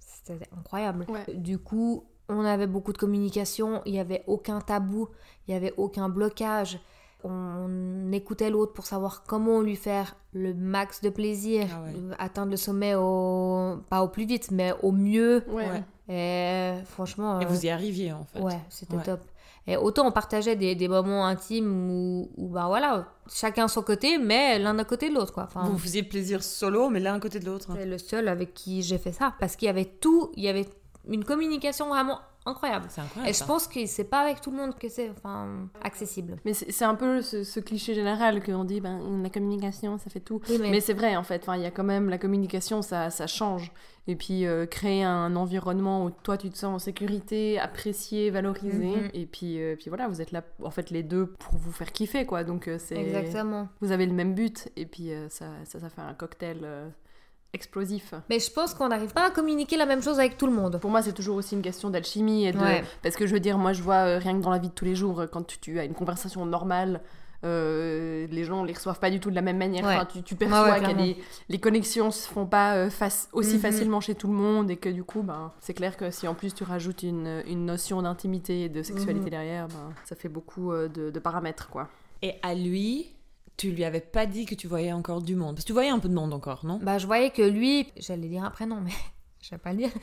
c'était 0.00 0.48
incroyable. 0.56 1.06
Ouais. 1.08 1.34
Du 1.34 1.58
coup, 1.58 2.04
on 2.28 2.44
avait 2.44 2.66
beaucoup 2.66 2.92
de 2.92 2.98
communication, 2.98 3.82
il 3.86 3.94
y 3.94 3.98
avait 3.98 4.24
aucun 4.26 4.60
tabou, 4.60 5.08
il 5.46 5.52
y 5.52 5.56
avait 5.56 5.74
aucun 5.76 6.08
blocage. 6.08 6.80
On 7.24 8.10
écoutait 8.12 8.50
l'autre 8.50 8.72
pour 8.72 8.86
savoir 8.86 9.22
comment 9.26 9.60
lui 9.60 9.76
faire 9.76 10.16
le 10.32 10.54
max 10.54 11.00
de 11.02 11.08
plaisir, 11.10 11.66
Ah 11.72 11.82
ouais. 11.82 12.14
atteindre 12.18 12.50
le 12.50 12.56
sommet 12.56 12.94
au 12.94 13.76
pas 13.88 14.02
au 14.02 14.08
plus 14.08 14.26
vite, 14.26 14.50
mais 14.50 14.72
au 14.82 14.92
mieux. 14.92 15.42
Ouais. 15.48 15.82
Et 16.08 16.82
franchement, 16.86 17.40
Et 17.40 17.44
euh, 17.44 17.48
vous 17.48 17.66
y 17.66 17.68
arriviez 17.70 18.12
en 18.12 18.24
fait. 18.24 18.40
ouais, 18.40 18.58
c'était 18.68 18.96
Ouais. 18.96 19.02
top. 19.02 19.20
Et 19.66 19.76
autant 19.76 20.06
on 20.08 20.10
partageait 20.10 20.56
des, 20.56 20.74
des 20.74 20.88
moments 20.88 21.26
intimes 21.26 21.90
où, 21.90 22.30
où, 22.36 22.48
bah 22.48 22.64
voilà, 22.66 23.06
chacun 23.32 23.68
son 23.68 23.82
côté, 23.82 24.18
mais 24.18 24.58
l'un 24.58 24.76
à 24.78 24.84
côté 24.84 25.10
de 25.10 25.14
l'autre, 25.14 25.32
quoi. 25.34 25.44
Enfin, 25.44 25.62
Vous 25.64 25.72
vous 25.72 25.78
faisiez 25.78 26.02
plaisir 26.02 26.42
solo, 26.42 26.88
mais 26.88 26.98
l'un 26.98 27.14
à 27.14 27.20
côté 27.20 27.38
de 27.38 27.46
l'autre. 27.46 27.68
c'est 27.76 27.86
le 27.86 27.98
seul 27.98 28.26
avec 28.28 28.54
qui 28.54 28.82
j'ai 28.82 28.98
fait 28.98 29.12
ça. 29.12 29.34
Parce 29.38 29.56
qu'il 29.56 29.66
y 29.66 29.68
avait 29.68 29.84
tout, 29.84 30.32
il 30.34 30.42
y 30.42 30.48
avait 30.48 30.66
une 31.08 31.24
communication 31.24 31.88
vraiment 31.88 32.18
incroyable. 32.46 32.86
C'est 32.88 33.00
incroyable. 33.00 33.30
Et 33.30 33.32
je 33.32 33.44
pense 33.44 33.66
que 33.68 33.84
c'est 33.86 34.04
pas 34.04 34.20
avec 34.20 34.40
tout 34.40 34.50
le 34.50 34.56
monde 34.56 34.78
que 34.78 34.88
c'est 34.88 35.10
enfin, 35.10 35.68
accessible. 35.82 36.36
Mais 36.44 36.54
c'est 36.54 36.70
c'est 36.72 36.84
un 36.84 36.94
peu 36.94 37.20
ce, 37.20 37.44
ce 37.44 37.60
cliché 37.60 37.94
général 37.94 38.42
qu'on 38.42 38.64
dit, 38.64 38.80
ben, 38.80 39.22
la 39.22 39.28
communication, 39.28 39.98
ça 39.98 40.08
fait 40.08 40.20
tout. 40.20 40.40
Oui, 40.48 40.58
mais, 40.60 40.70
Mais 40.70 40.80
c'est 40.80 40.94
vrai, 40.94 41.16
en 41.16 41.22
fait. 41.22 41.42
Enfin, 41.42 41.56
il 41.56 41.62
y 41.62 41.66
a 41.66 41.70
quand 41.70 41.84
même 41.84 42.08
la 42.08 42.18
communication, 42.18 42.80
ça, 42.80 43.10
ça 43.10 43.26
change. 43.26 43.70
Et 44.06 44.16
puis, 44.16 44.46
euh, 44.46 44.64
créer 44.64 45.04
un 45.04 45.36
environnement 45.36 46.04
où 46.04 46.10
toi, 46.10 46.38
tu 46.38 46.48
te 46.48 46.56
sens 46.56 46.74
en 46.74 46.78
sécurité, 46.78 47.58
apprécié, 47.60 48.30
valorisé. 48.30 48.96
Mhm. 48.96 49.10
Et 49.12 49.26
puis, 49.26 49.60
euh, 49.60 49.76
puis 49.76 49.90
voilà, 49.90 50.08
vous 50.08 50.22
êtes 50.22 50.32
là, 50.32 50.42
en 50.62 50.70
fait, 50.70 50.90
les 50.90 51.02
deux 51.02 51.26
pour 51.26 51.58
vous 51.58 51.72
faire 51.72 51.92
kiffer, 51.92 52.24
quoi. 52.24 52.42
Donc, 52.42 52.66
euh, 52.66 52.78
c'est... 52.78 52.96
exactement. 52.96 53.68
Vous 53.80 53.92
avez 53.92 54.06
le 54.06 54.14
même 54.14 54.34
but. 54.34 54.70
Et 54.76 54.86
puis, 54.86 55.12
euh, 55.12 55.28
ça, 55.28 55.46
ça, 55.64 55.78
ça 55.78 55.90
fait 55.90 56.00
un 56.00 56.14
cocktail 56.14 56.60
euh, 56.62 56.88
explosif. 57.52 58.14
Mais 58.28 58.38
je 58.38 58.50
pense 58.50 58.74
qu'on 58.74 58.88
n'arrive 58.88 59.12
pas 59.12 59.26
à 59.26 59.30
communiquer 59.30 59.76
la 59.76 59.86
même 59.86 60.02
chose 60.02 60.18
avec 60.18 60.38
tout 60.38 60.46
le 60.46 60.52
monde. 60.52 60.78
Pour 60.80 60.90
moi, 60.90 61.02
c'est 61.02 61.12
toujours 61.12 61.36
aussi 61.36 61.54
une 61.54 61.62
question 61.62 61.90
d'alchimie. 61.90 62.46
Et 62.46 62.52
de... 62.52 62.58
Ouais. 62.58 62.84
Parce 63.02 63.16
que 63.16 63.26
je 63.26 63.32
veux 63.32 63.40
dire, 63.40 63.58
moi, 63.58 63.72
je 63.72 63.82
vois 63.82 64.06
euh, 64.06 64.18
rien 64.18 64.36
que 64.36 64.42
dans 64.42 64.50
la 64.50 64.58
vie 64.58 64.68
de 64.68 64.74
tous 64.74 64.84
les 64.84 64.94
jours, 64.94 65.20
euh, 65.20 65.26
quand 65.26 65.42
tu, 65.46 65.58
tu 65.58 65.78
as 65.78 65.84
une 65.84 65.94
conversation 65.94 66.44
normale, 66.46 67.00
euh, 67.44 68.26
les 68.30 68.44
gens 68.44 68.64
les 68.64 68.74
reçoivent 68.74 68.98
pas 69.00 69.10
du 69.10 69.18
tout 69.18 69.30
de 69.30 69.34
la 69.34 69.40
même 69.42 69.56
manière. 69.56 69.84
Ouais. 69.84 69.94
Enfin, 69.96 70.04
tu, 70.04 70.22
tu 70.22 70.34
perçois 70.34 70.72
Ouais, 70.72 70.80
que 70.80 70.96
les, 70.96 71.16
les 71.48 71.58
connexions 71.58 72.10
se 72.10 72.28
font 72.28 72.46
pas 72.46 72.74
euh, 72.76 72.90
face- 72.90 73.28
aussi 73.32 73.54
Mhm. 73.54 73.60
facilement 73.60 74.00
chez 74.00 74.14
tout 74.14 74.28
le 74.28 74.34
monde 74.34 74.70
et 74.70 74.76
que 74.76 74.88
du 74.90 75.04
coup, 75.04 75.22
ben, 75.22 75.50
c'est 75.60 75.74
clair 75.74 75.96
que 75.96 76.10
si 76.10 76.28
en 76.28 76.34
plus 76.34 76.54
tu 76.54 76.64
rajoutes 76.64 77.02
une, 77.02 77.42
une 77.46 77.64
notion 77.64 78.02
d'intimité 78.02 78.64
et 78.64 78.68
de 78.68 78.82
sexualité 78.82 79.24
Mhm. 79.24 79.30
derrière, 79.30 79.68
ben, 79.68 79.92
ça 80.04 80.16
fait 80.16 80.28
beaucoup 80.28 80.70
euh, 80.72 80.88
de, 80.88 81.10
de 81.10 81.18
paramètres, 81.18 81.68
quoi. 81.70 81.88
Et 82.22 82.34
à 82.42 82.54
lui, 82.54 83.10
tu 83.60 83.72
lui 83.72 83.84
avais 83.84 84.00
pas 84.00 84.24
dit 84.24 84.46
que 84.46 84.54
tu 84.54 84.66
voyais 84.66 84.92
encore 84.92 85.20
du 85.20 85.36
monde? 85.36 85.56
Parce 85.56 85.64
que 85.64 85.66
tu 85.66 85.74
voyais 85.74 85.90
un 85.90 85.98
peu 85.98 86.08
de 86.08 86.14
monde 86.14 86.32
encore, 86.32 86.64
non? 86.64 86.80
Bah, 86.82 86.96
je 86.96 87.06
voyais 87.06 87.28
que 87.28 87.42
lui, 87.42 87.86
j'allais 87.98 88.28
dire 88.28 88.42
un 88.42 88.48
prénom, 88.50 88.80
mais 88.82 88.92
je 89.42 89.50
vais 89.50 89.58
pas 89.58 89.72
le 89.72 89.76
dire. 89.76 89.90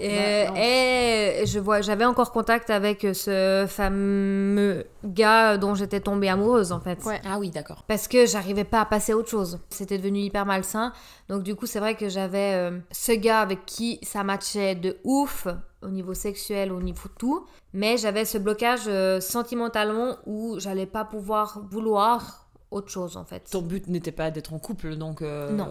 Et, 0.00 0.46
bah, 0.48 0.58
et 0.60 1.44
je 1.46 1.58
vois, 1.58 1.80
j'avais 1.80 2.04
encore 2.04 2.30
contact 2.32 2.70
avec 2.70 3.06
ce 3.14 3.64
fameux 3.68 4.86
gars 5.04 5.56
dont 5.56 5.74
j'étais 5.74 6.00
tombée 6.00 6.28
amoureuse 6.28 6.72
en 6.72 6.80
fait. 6.80 7.02
Ouais. 7.04 7.20
Ah 7.24 7.38
oui, 7.38 7.50
d'accord. 7.50 7.84
Parce 7.86 8.08
que 8.08 8.26
j'arrivais 8.26 8.64
pas 8.64 8.80
à 8.82 8.84
passer 8.84 9.12
à 9.12 9.16
autre 9.16 9.30
chose. 9.30 9.60
C'était 9.70 9.98
devenu 9.98 10.20
hyper 10.20 10.44
malsain. 10.44 10.92
Donc 11.28 11.42
du 11.42 11.54
coup, 11.54 11.66
c'est 11.66 11.80
vrai 11.80 11.94
que 11.94 12.08
j'avais 12.08 12.54
euh, 12.54 12.78
ce 12.90 13.12
gars 13.12 13.40
avec 13.40 13.64
qui 13.66 13.98
ça 14.02 14.24
matchait 14.24 14.74
de 14.74 14.98
ouf 15.04 15.46
au 15.82 15.88
niveau 15.88 16.14
sexuel, 16.14 16.72
au 16.72 16.80
niveau 16.80 17.08
tout. 17.18 17.46
Mais 17.72 17.96
j'avais 17.96 18.24
ce 18.24 18.38
blocage 18.38 18.82
euh, 18.86 19.20
sentimentalement 19.20 20.16
où 20.26 20.58
j'allais 20.58 20.86
pas 20.86 21.04
pouvoir 21.04 21.60
vouloir 21.70 22.41
autre 22.72 22.88
chose 22.88 23.16
en 23.16 23.24
fait. 23.24 23.48
Ton 23.50 23.62
but 23.62 23.86
n'était 23.88 24.12
pas 24.12 24.30
d'être 24.30 24.52
en 24.54 24.58
couple, 24.58 24.96
donc. 24.96 25.22
euh, 25.22 25.52
Non. 25.52 25.68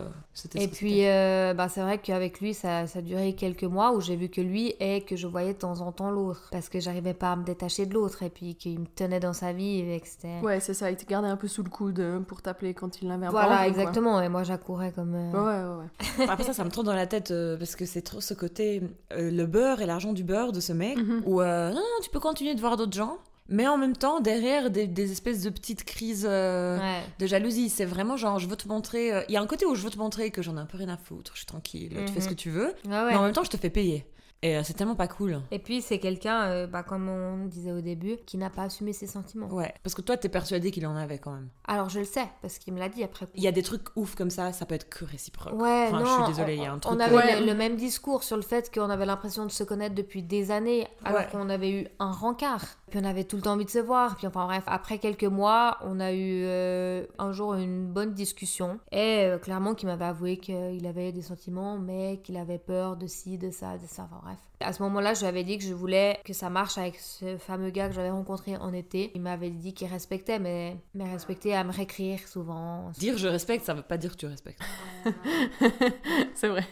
Et 0.56 0.68
puis, 0.68 1.08
euh, 1.08 1.54
bah, 1.54 1.68
c'est 1.70 1.82
vrai 1.82 1.98
qu'avec 1.98 2.40
lui, 2.40 2.54
ça, 2.54 2.88
ça 2.88 3.00
a 3.00 3.02
duré 3.02 3.34
quelques 3.34 3.64
mois 3.66 3.92
où 3.94 4.00
j'ai 4.02 4.16
vu 4.16 4.30
que 4.30 4.40
lui 4.42 4.74
et 4.80 5.02
que 5.02 5.16
je 5.16 5.28
voyais 5.28 5.54
de 5.54 5.58
temps 5.60 5.82
en 5.82 5.92
temps 5.92 6.10
l'autre. 6.12 6.48
Parce 6.52 6.70
que 6.70 6.80
j'arrivais 6.80 7.14
pas 7.14 7.34
à 7.34 7.36
me 7.36 7.44
détacher 7.44 7.86
de 7.86 7.94
l'autre 7.94 8.24
et 8.24 8.30
puis 8.30 8.56
qu'il 8.56 8.80
me 8.80 8.86
tenait 8.86 9.20
dans 9.20 9.34
sa 9.34 9.52
vie 9.54 9.80
et 9.80 10.00
que 10.00 10.08
c'était... 10.08 10.40
Ouais, 10.42 10.60
c'est 10.60 10.74
ça, 10.74 10.90
il 10.92 10.98
te 10.98 11.06
gardait 11.06 11.28
un 11.28 11.36
peu 11.38 11.48
sous 11.48 11.64
le 11.64 11.70
coude 11.70 12.00
euh, 12.00 12.20
pour 12.22 12.42
t'appeler 12.42 12.74
quand 12.74 13.02
il 13.02 13.08
l'avait 13.10 13.26
un 13.26 13.30
peu 13.30 13.34
Voilà, 13.36 13.58
quoi. 13.58 13.68
exactement. 13.68 14.22
Et 14.22 14.30
moi, 14.30 14.44
j'accourais 14.44 14.92
comme... 14.92 15.16
euh, 15.16 15.32
Ouais, 15.32 15.40
ouais, 15.40 15.82
ouais. 15.84 16.06
c'était. 16.18 16.24
Après 16.32 16.44
ça, 16.44 16.54
ça 16.54 16.64
me 16.64 16.70
tourne 16.70 16.86
dans 16.86 16.94
la 16.96 17.08
tête 17.08 17.32
euh, 17.32 17.58
parce 17.58 17.76
que 17.76 17.86
c'est 17.86 18.02
trop 18.02 18.22
ce 18.22 18.34
côté 18.34 18.82
euh, 19.14 19.32
le 19.32 19.46
beurre 19.46 19.82
et 19.82 19.86
l'argent 19.86 20.14
du 20.14 20.24
beurre 20.24 20.52
de 20.52 20.60
ce 20.60 20.72
mec 20.74 20.98
Mhm. 20.98 21.24
où 21.26 21.42
euh, 21.42 21.70
non, 21.70 21.76
non, 21.76 21.82
tu 22.04 22.10
peux 22.10 22.20
continuer 22.20 22.54
de 22.56 22.60
voir 22.62 22.78
d'autres 22.78 22.94
gens, 22.96 23.18
mais 23.52 23.68
en 23.68 23.78
même 23.78 23.96
temps 23.96 24.20
derrière 24.22 24.72
des, 24.72 24.88
des 24.88 25.12
espèces 25.12 25.42
de 25.44 25.50
petites 25.52 25.84
crises. 25.84 26.26
euh, 26.28 26.80
ouais. 26.80 27.02
de 27.20 27.28
jalousie. 27.28 27.70
C'est 27.70 27.86
vraiment 27.86 28.18
genre, 28.18 28.40
je 28.40 28.48
veux 28.48 28.56
te 28.56 28.68
montrer. 28.68 29.14
euh, 29.14 29.22
Il 29.30 29.34
y 29.34 29.38
a 29.38 29.42
un 29.42 29.46
côté 29.48 29.66
où 29.68 29.76
je 29.76 29.84
veux 29.84 29.92
te 29.92 30.00
montrer 30.00 30.32
que 30.32 30.42
j'en 30.42 30.58
ai 30.58 30.60
un 30.60 30.66
peu 30.66 30.78
rien 30.78 30.90
à 30.90 30.98
foutre, 30.98 31.32
je 31.34 31.40
suis 31.40 31.46
tranquille, 31.46 31.92
tu 32.08 32.14
fais 32.14 32.20
ce 32.22 32.26
Mhm. 32.26 32.32
que 32.32 32.36
tu 32.42 32.50
veux. 32.50 32.68
Ouais. 32.68 32.74
Mais 33.10 33.16
en 33.16 33.24
même 33.24 33.34
temps, 33.34 33.44
je 33.44 33.50
te 33.52 33.58
fais 33.58 33.70
payer. 33.70 34.06
Et 34.44 34.58
euh, 34.58 34.64
c'est 34.64 34.74
tellement 34.74 34.96
pas 34.96 35.08
cool. 35.08 35.40
Et 35.52 35.60
puis, 35.60 35.82
c'est 35.82 36.00
quelqu'un, 36.00 36.44
euh, 36.46 36.68
bah, 36.68 36.82
comme 36.82 37.08
on 37.10 37.46
disait 37.46 37.72
au 37.72 37.82
début, 37.82 38.18
qui 38.26 38.38
n'a 38.38 38.50
pas 38.50 38.64
assumé 38.64 38.92
ses 38.92 39.06
sentiments. 39.06 39.48
Ouais. 39.50 39.72
Parce 39.84 39.94
que 39.94 40.02
toi, 40.02 40.18
t'es 40.18 40.30
persuadé 40.30 40.72
qu'il 40.72 40.88
en 40.88 40.96
avait 40.96 41.20
quand 41.20 41.32
même. 41.32 41.50
Alors, 41.68 41.90
je 41.90 42.00
le 42.00 42.06
sais, 42.06 42.26
parce 42.42 42.58
qu'il 42.58 42.74
me 42.74 42.80
l'a 42.80 42.90
dit 42.90 43.04
après. 43.04 43.28
Il 43.36 43.44
y 43.44 43.48
a 43.48 43.52
des 43.52 43.62
trucs 43.62 43.96
ouf 43.96 44.16
comme 44.16 44.32
ça, 44.32 44.52
ça 44.52 44.66
peut 44.66 44.74
être 44.74 44.90
que 44.90 45.06
réciproque. 45.06 45.54
Ouais, 45.54 45.86
Enfin, 45.90 46.00
non, 46.00 46.06
je 46.06 46.12
suis 46.24 46.34
désolée, 46.34 46.56
il 46.56 46.64
y 46.64 46.66
a 46.66 46.74
un 46.74 46.80
truc. 46.80 46.96
On 46.96 47.00
avait 47.00 47.16
Ouais. 47.16 47.46
le, 47.46 47.54
même 47.54 47.76
discours 47.76 48.24
sur 48.24 48.36
le 48.36 48.42
fait 48.42 48.74
qu'on 48.74 48.90
avait 48.90 49.06
l'impression 49.06 49.46
de 49.46 49.52
se 49.52 49.64
connaître 49.64 49.94
depuis 49.94 50.24
des 50.24 50.50
années, 50.50 50.88
alors 51.06 51.20
Ouais. 51.22 51.28
qu'on 51.32 51.48
avait 51.50 51.72
eu 51.72 51.88
un 52.00 52.12
rencard. 52.12 52.66
Puis 52.90 53.00
on 53.02 53.06
avait 53.06 53.24
tout 53.24 53.36
le 53.38 53.42
temps 53.44 53.54
envie 53.54 53.66
de 53.66 53.70
se 53.70 53.80
voir. 53.80 54.18
Puis 54.18 54.28
enfin 54.28 54.46
bref, 54.46 54.64
après 54.68 54.98
quelques 54.98 55.24
mois, 55.24 55.78
on 55.84 56.00
a 56.00 56.12
eu 56.12 56.44
euh, 56.46 57.06
un 57.20 57.32
jour 57.32 57.54
une 57.54 57.86
bonne 57.88 58.14
discussion. 58.14 58.80
Et 58.92 59.26
euh, 59.26 59.38
clairement, 59.38 59.76
qu'il 59.76 59.88
m'avait 59.88 60.06
avoué 60.06 60.38
qu'il 60.38 60.86
avait 60.86 61.12
des 61.14 61.22
sentiments, 61.22 61.78
mais 61.78 62.20
qu'il 62.24 62.36
avait 62.38 62.58
peur 62.58 62.98
de 62.98 63.08
ci, 63.08 63.38
de 63.38 63.50
ça, 63.52 63.78
de 63.78 63.86
ça. 63.88 64.04
Enfin 64.12 64.20
bref. 64.24 64.31
À 64.60 64.74
ce 64.74 64.84
moment-là, 64.84 65.14
je 65.14 65.22
lui 65.22 65.28
avais 65.28 65.44
dit 65.44 65.58
que 65.58 65.64
je 65.64 65.74
voulais 65.74 66.20
que 66.24 66.34
ça 66.34 66.50
marche 66.50 66.78
avec 66.78 67.00
ce 67.00 67.38
fameux 67.38 67.72
gars 67.72 67.88
que 67.88 67.96
j'avais 67.96 68.12
rencontré 68.12 68.58
en 68.58 68.74
été. 68.74 69.12
Il 69.16 69.22
m'avait 69.22 69.50
dit 69.50 69.74
qu'il 69.74 69.88
respectait, 69.88 70.38
mais, 70.38 70.78
mais 70.94 71.10
respectait 71.12 71.54
à 71.54 71.64
me 71.64 71.72
réécrire 71.72 72.20
souvent. 72.28 72.92
Dire 72.98 73.18
je 73.18 73.28
respecte, 73.28 73.66
ça 73.66 73.74
veut 73.74 73.82
pas 73.82 73.98
dire 73.98 74.12
que 74.12 74.18
tu 74.18 74.28
respectes. 74.28 74.62
c'est 76.36 76.48
vrai. 76.48 76.66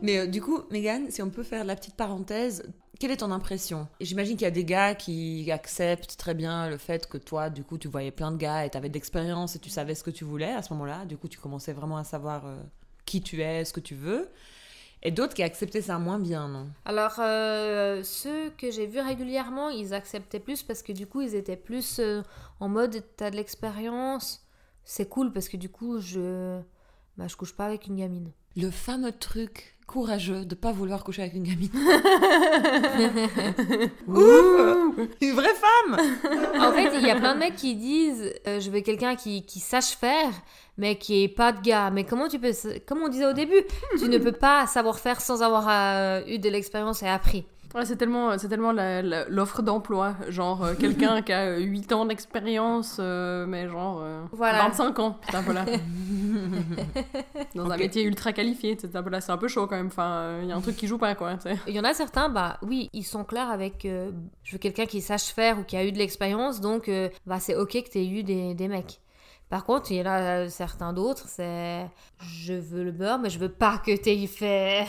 Mais 0.00 0.18
euh, 0.18 0.26
du 0.26 0.40
coup, 0.40 0.60
Megan, 0.70 1.10
si 1.10 1.20
on 1.22 1.30
peut 1.30 1.42
faire 1.42 1.64
la 1.64 1.76
petite 1.76 1.96
parenthèse, 1.96 2.62
quelle 2.98 3.10
est 3.10 3.18
ton 3.18 3.30
impression? 3.30 3.88
J'imagine 4.00 4.36
qu'il 4.36 4.44
y 4.44 4.48
a 4.48 4.50
des 4.50 4.64
gars 4.64 4.94
qui 4.94 5.50
acceptent 5.52 6.16
très 6.16 6.34
bien 6.34 6.68
le 6.68 6.78
fait 6.78 7.08
que 7.08 7.18
toi, 7.18 7.48
du 7.50 7.62
coup, 7.62 7.78
tu 7.78 7.88
voyais 7.88 8.10
plein 8.10 8.32
de 8.32 8.36
gars 8.36 8.64
et 8.64 8.70
tu 8.70 8.76
avais 8.76 8.88
de 8.88 8.94
l'expérience 8.94 9.54
et 9.56 9.58
tu 9.58 9.70
savais 9.70 9.94
ce 9.94 10.02
que 10.02 10.10
tu 10.10 10.24
voulais 10.24 10.52
à 10.52 10.62
ce 10.62 10.72
moment-là. 10.72 11.04
Du 11.04 11.16
coup, 11.16 11.28
tu 11.28 11.38
commençais 11.38 11.72
vraiment 11.72 11.96
à 11.96 12.04
savoir 12.04 12.46
euh, 12.46 12.56
qui 13.04 13.22
tu 13.22 13.40
es, 13.40 13.64
ce 13.64 13.72
que 13.72 13.80
tu 13.80 13.94
veux. 13.94 14.28
Et 15.02 15.12
d'autres 15.12 15.34
qui 15.34 15.44
acceptaient 15.44 15.82
ça 15.82 15.98
moins 16.00 16.18
bien, 16.18 16.48
non? 16.48 16.70
Alors, 16.84 17.20
euh, 17.20 18.02
ceux 18.02 18.50
que 18.50 18.70
j'ai 18.72 18.86
vus 18.86 19.00
régulièrement, 19.00 19.68
ils 19.70 19.94
acceptaient 19.94 20.40
plus 20.40 20.64
parce 20.64 20.82
que 20.82 20.90
du 20.90 21.06
coup, 21.06 21.20
ils 21.20 21.36
étaient 21.36 21.56
plus 21.56 22.00
euh, 22.00 22.22
en 22.58 22.68
mode 22.68 23.04
t'as 23.16 23.30
de 23.30 23.36
l'expérience, 23.36 24.44
c'est 24.84 25.08
cool 25.08 25.32
parce 25.32 25.48
que 25.48 25.56
du 25.56 25.68
coup, 25.68 26.00
je, 26.00 26.60
bah, 27.16 27.28
je 27.28 27.36
couche 27.36 27.54
pas 27.54 27.66
avec 27.66 27.86
une 27.86 27.94
gamine. 27.94 28.32
Le 28.56 28.72
fameux 28.72 29.12
truc 29.12 29.77
courageux 29.88 30.44
de 30.44 30.54
pas 30.54 30.70
vouloir 30.70 31.02
coucher 31.02 31.22
avec 31.22 31.34
une 31.34 31.44
gamine. 31.44 31.70
Ouf 34.06 35.08
Une 35.20 35.32
vraie 35.32 35.54
femme 35.54 35.96
en 36.60 36.72
fait, 36.72 36.90
il 36.98 37.06
y 37.06 37.10
a 37.10 37.16
plein 37.16 37.34
de 37.34 37.40
mecs 37.40 37.56
qui 37.56 37.74
disent 37.74 38.32
euh, 38.46 38.60
je 38.60 38.70
veux 38.70 38.80
quelqu'un 38.80 39.16
qui, 39.16 39.44
qui 39.44 39.60
sache 39.60 39.96
faire, 39.96 40.30
mais 40.76 40.96
qui 40.96 41.24
est 41.24 41.28
pas 41.28 41.52
de 41.52 41.60
gars. 41.60 41.90
Mais 41.90 42.04
comment 42.04 42.28
tu 42.28 42.38
peux, 42.38 42.52
comme 42.86 43.02
on 43.02 43.08
disait 43.08 43.26
au 43.26 43.32
début, 43.32 43.62
tu 43.98 44.08
ne 44.08 44.18
peux 44.18 44.32
pas 44.32 44.66
savoir 44.66 44.98
faire 44.98 45.20
sans 45.20 45.42
avoir 45.42 45.66
euh, 45.68 46.22
eu 46.26 46.38
de 46.38 46.48
l'expérience 46.48 47.02
et 47.02 47.08
appris. 47.08 47.44
Ouais, 47.78 47.84
c'est 47.84 47.94
tellement, 47.96 48.36
c'est 48.38 48.48
tellement 48.48 48.72
la- 48.72 49.02
la- 49.02 49.28
l'offre 49.28 49.62
d'emploi. 49.62 50.16
Genre, 50.28 50.64
euh, 50.64 50.74
quelqu'un 50.74 51.22
qui 51.22 51.32
a 51.32 51.42
euh, 51.46 51.58
8 51.60 51.92
ans 51.92 52.04
d'expérience, 52.06 52.96
euh, 52.98 53.46
mais 53.46 53.68
genre 53.68 54.00
euh, 54.02 54.24
Voilà. 54.32 54.64
25 54.64 54.98
ans. 54.98 55.16
Putain, 55.24 55.42
voilà. 55.42 55.64
Dans 57.54 57.70
un 57.70 57.76
métier 57.76 58.02
ultra 58.02 58.32
qualifié. 58.32 58.76
C'est 58.80 58.94
un 58.96 59.02
peu, 59.02 59.10
là, 59.10 59.20
c'est 59.20 59.30
un 59.32 59.36
peu 59.36 59.46
chaud 59.48 59.66
quand 59.68 59.76
même. 59.76 59.86
Enfin, 59.86 60.38
il 60.42 60.48
y 60.48 60.52
a 60.52 60.56
un 60.56 60.60
truc 60.60 60.76
qui 60.76 60.88
joue 60.88 60.98
pas, 60.98 61.14
quoi. 61.14 61.34
Il 61.68 61.74
y 61.74 61.78
en 61.80 61.84
a 61.84 61.94
certains, 61.94 62.28
bah 62.28 62.58
oui, 62.62 62.90
ils 62.92 63.04
sont 63.04 63.22
clairs 63.24 63.48
avec 63.50 63.84
euh, 63.84 64.10
je 64.42 64.52
veux 64.52 64.58
quelqu'un 64.58 64.86
qui 64.86 65.00
sache 65.00 65.26
faire 65.26 65.58
ou 65.60 65.62
qui 65.62 65.76
a 65.76 65.84
eu 65.84 65.92
de 65.92 65.98
l'expérience, 65.98 66.60
donc 66.60 66.88
euh, 66.88 67.08
bah 67.26 67.38
c'est 67.38 67.54
ok 67.54 67.70
que 67.84 67.90
tu 67.90 67.98
aies 67.98 68.08
eu 68.08 68.22
des, 68.24 68.54
des 68.54 68.66
mecs. 68.68 69.00
Par 69.48 69.64
contre, 69.64 69.90
il 69.90 69.96
y 69.96 70.02
en 70.02 70.06
a 70.06 70.48
certains 70.50 70.92
d'autres, 70.92 71.26
c'est 71.26 71.86
je 72.18 72.52
veux 72.52 72.84
le 72.84 72.92
beurre, 72.92 73.18
mais 73.18 73.30
je 73.30 73.38
veux 73.38 73.48
pas 73.48 73.78
que 73.78 73.96
tu 73.96 74.26
fait, 74.26 74.86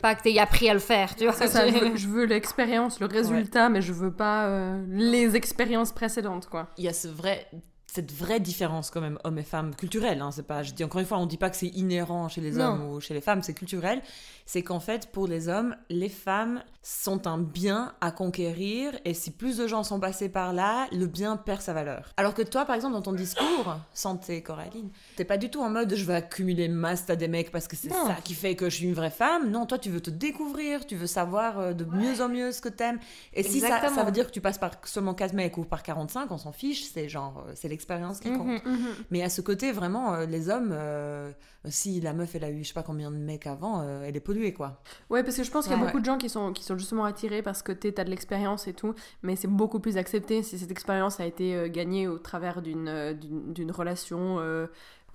pas 0.00 0.14
que 0.14 0.38
appris 0.38 0.68
à 0.68 0.74
le 0.74 0.80
faire, 0.80 1.16
tu 1.16 1.24
vois. 1.24 1.32
Ça, 1.32 1.66
je 1.96 2.06
veux, 2.06 2.24
l'expérience, 2.24 3.00
le 3.00 3.06
résultat, 3.06 3.68
mais 3.68 3.82
je 3.82 3.92
veux 3.92 4.12
pas 4.12 4.46
euh, 4.46 4.84
les 4.88 5.34
expériences 5.34 5.90
précédentes, 5.90 6.48
quoi. 6.48 6.68
Il 6.78 6.84
y 6.84 6.88
a 6.88 6.92
ce 6.92 7.08
vrai 7.08 7.48
cette 7.96 8.12
vraie 8.12 8.40
différence 8.40 8.90
quand 8.90 9.00
même 9.00 9.18
hommes 9.24 9.38
et 9.38 9.42
femmes 9.42 9.74
culturelle 9.74 10.20
hein, 10.20 10.30
c'est 10.30 10.46
pas 10.46 10.62
je 10.62 10.74
dis 10.74 10.84
encore 10.84 11.00
une 11.00 11.06
fois 11.06 11.16
on 11.16 11.24
dit 11.24 11.38
pas 11.38 11.48
que 11.48 11.56
c'est 11.56 11.68
inhérent 11.68 12.28
chez 12.28 12.42
les 12.42 12.58
hommes 12.58 12.90
ou 12.90 13.00
chez 13.00 13.14
les 13.14 13.22
femmes 13.22 13.42
c'est 13.42 13.54
culturel 13.54 14.02
c'est 14.46 14.62
qu'en 14.62 14.80
fait 14.80 15.12
pour 15.12 15.26
les 15.26 15.48
hommes 15.48 15.76
les 15.90 16.08
femmes 16.08 16.62
sont 16.82 17.26
un 17.26 17.38
bien 17.38 17.94
à 18.00 18.10
conquérir 18.10 18.92
et 19.04 19.12
si 19.12 19.30
plus 19.30 19.58
de 19.58 19.66
gens 19.66 19.82
sont 19.82 20.00
passés 20.00 20.28
par 20.28 20.52
là 20.52 20.86
le 20.92 21.06
bien 21.06 21.36
perd 21.36 21.60
sa 21.60 21.72
valeur. 21.72 22.12
Alors 22.16 22.34
que 22.34 22.42
toi 22.42 22.64
par 22.64 22.74
exemple 22.74 22.94
dans 22.94 23.02
ton 23.02 23.12
discours 23.12 23.76
santé 23.92 24.42
Coraline 24.42 24.90
t'es 25.16 25.24
pas 25.24 25.36
du 25.36 25.50
tout 25.50 25.60
en 25.60 25.70
mode 25.70 25.94
je 25.94 26.04
veux 26.04 26.14
accumuler 26.14 26.68
masse 26.68 27.08
à 27.10 27.16
des 27.16 27.28
mecs 27.28 27.50
parce 27.50 27.68
que 27.68 27.76
c'est 27.76 27.90
ça 27.90 28.16
qui 28.24 28.34
fait 28.34 28.56
que 28.56 28.70
je 28.70 28.76
suis 28.76 28.86
une 28.86 28.94
vraie 28.94 29.10
femme. 29.10 29.50
Non 29.50 29.66
toi 29.66 29.78
tu 29.78 29.90
veux 29.90 30.00
te 30.00 30.10
découvrir 30.10 30.86
tu 30.86 30.96
veux 30.96 31.06
savoir 31.06 31.58
euh, 31.58 31.72
de 31.72 31.84
mieux 31.84 32.20
en 32.20 32.28
mieux 32.28 32.52
ce 32.52 32.60
que 32.60 32.68
t'aimes. 32.68 32.98
Et 33.34 33.42
si 33.42 33.60
ça, 33.60 33.88
ça 33.88 34.04
veut 34.04 34.12
dire 34.12 34.26
que 34.26 34.32
tu 34.32 34.40
passes 34.40 34.58
par 34.58 34.72
seulement 34.84 35.14
4 35.14 35.34
mecs 35.34 35.58
ou 35.58 35.64
par 35.64 35.82
45 35.82 36.30
on 36.30 36.38
s'en 36.38 36.52
fiche 36.52 36.84
c'est 36.84 37.08
genre 37.08 37.44
euh, 37.46 37.52
c'est 37.54 37.68
expérience 37.76 38.20
qui 38.20 38.30
compte. 38.30 38.46
Mhm, 38.64 38.72
mhm. 38.72 38.94
Mais 39.10 39.22
à 39.22 39.28
ce 39.28 39.40
côté, 39.40 39.70
vraiment, 39.70 40.14
euh, 40.14 40.26
les 40.26 40.48
hommes, 40.48 40.70
euh, 40.72 41.30
si 41.66 42.00
la 42.00 42.12
meuf, 42.12 42.34
elle 42.34 42.44
a 42.44 42.50
eu 42.50 42.62
je 42.62 42.68
sais 42.68 42.74
pas 42.74 42.82
combien 42.82 43.10
de 43.10 43.16
mecs 43.16 43.46
avant, 43.46 43.82
euh, 43.82 44.04
elle 44.04 44.16
est 44.16 44.20
polluée, 44.36 44.52
quoi. 44.52 44.80
Ouais, 45.10 45.22
parce 45.22 45.36
que 45.36 45.42
je 45.42 45.50
pense 45.50 45.66
qu'il 45.66 45.76
y 45.76 45.80
a 45.80 45.84
beaucoup 45.84 46.00
de 46.00 46.04
gens 46.04 46.18
qui 46.18 46.28
sont, 46.28 46.52
qui 46.52 46.64
sont 46.64 46.78
justement 46.78 47.04
attirés 47.04 47.42
parce 47.42 47.62
que 47.62 47.72
tu 47.72 47.92
as 47.96 48.04
de 48.04 48.10
l'expérience 48.10 48.68
et 48.68 48.74
tout, 48.74 48.94
mais 49.22 49.36
c'est 49.36 49.48
beaucoup 49.48 49.80
plus 49.80 49.96
accepté 49.96 50.42
si 50.42 50.58
cette 50.58 50.70
expérience 50.70 51.20
a 51.20 51.26
été 51.26 51.70
gagnée 51.70 52.08
au 52.08 52.18
travers 52.18 52.62
d'une 52.62 53.14
d'une 53.18 53.70
relation 53.70 54.38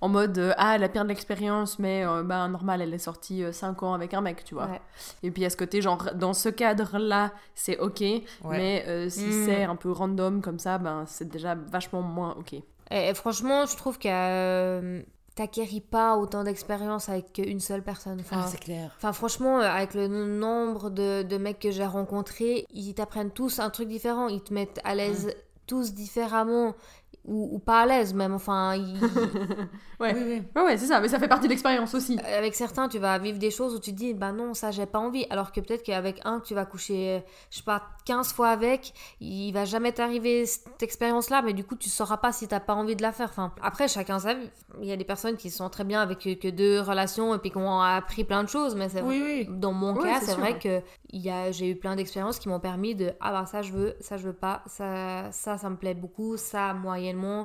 en 0.00 0.08
mode 0.08 0.54
ah 0.56 0.74
elle 0.74 0.84
a 0.84 0.88
de 0.88 1.08
l'expérience 1.08 1.78
mais 1.78 2.04
bah 2.24 2.48
normal 2.48 2.82
elle 2.82 2.92
est 2.92 2.98
sortie 2.98 3.44
5 3.50 3.82
ans 3.82 3.94
avec 3.94 4.14
un 4.14 4.20
mec 4.20 4.44
tu 4.44 4.54
vois. 4.54 4.68
Et 5.22 5.30
puis 5.30 5.44
à 5.44 5.50
ce 5.50 5.56
côté 5.56 5.80
genre 5.80 6.10
dans 6.14 6.34
ce 6.34 6.48
cadre 6.48 6.98
là 6.98 7.32
c'est 7.54 7.78
ok 7.78 8.02
mais 8.44 9.08
si 9.08 9.26
mm. 9.26 9.44
c'est 9.46 9.64
un 9.64 9.76
peu 9.76 9.90
random 9.90 10.40
comme 10.42 10.58
ça 10.58 10.78
ben 10.78 11.04
c'est 11.06 11.28
déjà 11.28 11.54
vachement 11.54 12.02
moins 12.02 12.34
ok. 12.38 12.54
Et, 12.92 13.14
franchement, 13.14 13.64
je 13.64 13.76
trouve 13.76 13.98
que 13.98 14.08
euh, 14.08 15.02
t'acquéris 15.34 15.80
pas 15.80 16.16
autant 16.16 16.44
d'expérience 16.44 17.08
avec 17.08 17.38
une 17.38 17.60
seule 17.60 17.82
personne. 17.82 18.20
Enfin, 18.20 18.42
ah, 18.44 18.48
c'est 18.48 18.60
clair. 18.60 18.92
Enfin, 18.96 19.12
franchement, 19.12 19.60
euh, 19.60 19.68
avec 19.68 19.94
le 19.94 20.08
nombre 20.08 20.90
de, 20.90 21.22
de 21.22 21.36
mecs 21.38 21.58
que 21.58 21.70
j'ai 21.70 21.86
rencontrés, 21.86 22.66
ils 22.72 22.94
t'apprennent 22.94 23.30
tous 23.30 23.58
un 23.58 23.70
truc 23.70 23.88
différent. 23.88 24.28
Ils 24.28 24.42
te 24.42 24.52
mettent 24.52 24.80
à 24.84 24.94
l'aise 24.94 25.34
tous 25.66 25.94
différemment 25.94 26.74
ou, 27.24 27.58
pas 27.58 27.82
à 27.82 27.86
l'aise 27.86 28.14
même. 28.14 28.34
Enfin, 28.34 28.76
ouais. 30.00 30.14
Oui, 30.14 30.62
ouais, 30.62 30.76
c'est 30.76 30.86
ça, 30.86 31.00
mais 31.00 31.08
ça 31.08 31.18
fait 31.18 31.28
partie 31.28 31.46
de 31.46 31.50
l'expérience 31.50 31.94
aussi. 31.94 32.18
Euh, 32.18 32.38
avec 32.38 32.54
certains, 32.54 32.88
tu 32.88 32.98
vas 32.98 33.18
vivre 33.18 33.38
des 33.38 33.50
choses 33.50 33.74
où 33.74 33.78
tu 33.78 33.92
te 33.92 33.96
dis, 33.96 34.14
bah 34.14 34.32
non, 34.32 34.54
ça, 34.54 34.70
j'ai 34.70 34.86
pas 34.86 34.98
envie. 34.98 35.26
Alors 35.30 35.52
que 35.52 35.60
peut-être 35.60 35.82
qu'avec 35.82 36.20
un 36.24 36.40
que 36.40 36.46
tu 36.46 36.54
vas 36.54 36.64
coucher, 36.64 37.22
je 37.50 37.58
sais 37.58 37.62
pas, 37.62 37.82
15 38.06 38.32
fois 38.32 38.48
avec, 38.48 38.92
il 39.20 39.52
va 39.52 39.64
jamais 39.64 39.92
t'arriver 39.92 40.46
cette 40.46 40.82
expérience-là, 40.82 41.42
mais 41.42 41.52
du 41.52 41.64
coup, 41.64 41.76
tu 41.76 41.88
sauras 41.88 42.16
pas 42.16 42.32
si 42.32 42.48
t'as 42.48 42.60
pas 42.60 42.74
envie 42.74 42.96
de 42.96 43.02
la 43.02 43.12
faire. 43.12 43.28
Enfin, 43.30 43.52
après, 43.62 43.88
chacun 43.88 44.18
sa 44.18 44.34
vie. 44.34 44.50
Il 44.80 44.88
y 44.88 44.92
a 44.92 44.96
des 44.96 45.04
personnes 45.04 45.36
qui 45.36 45.50
sont 45.50 45.68
très 45.68 45.84
bien 45.84 46.00
avec 46.00 46.18
que 46.18 46.50
deux 46.50 46.80
relations 46.80 47.34
et 47.34 47.38
puis 47.38 47.50
qui 47.50 47.58
ont 47.58 47.80
appris 47.80 48.24
plein 48.24 48.42
de 48.42 48.48
choses, 48.48 48.74
mais 48.74 48.88
c'est 48.88 49.02
oui, 49.02 49.46
Dans 49.48 49.72
mon 49.72 49.94
cas, 49.94 50.20
c'est 50.22 50.34
vrai 50.34 50.58
que 50.58 50.80
j'ai 51.12 51.70
eu 51.70 51.76
plein 51.76 51.96
d'expériences 51.96 52.38
qui 52.38 52.48
m'ont 52.48 52.60
permis 52.60 52.94
de, 52.94 53.12
ah 53.20 53.32
bah 53.32 53.46
ça, 53.46 53.62
je 53.62 53.72
veux, 53.72 53.94
ça, 54.00 54.16
je 54.16 54.24
veux 54.24 54.32
pas, 54.32 54.62
ça, 54.66 55.30
ça, 55.30 55.58
ça 55.58 55.70
me 55.70 55.76
plaît 55.76 55.94
beaucoup, 55.94 56.36
ça, 56.36 56.74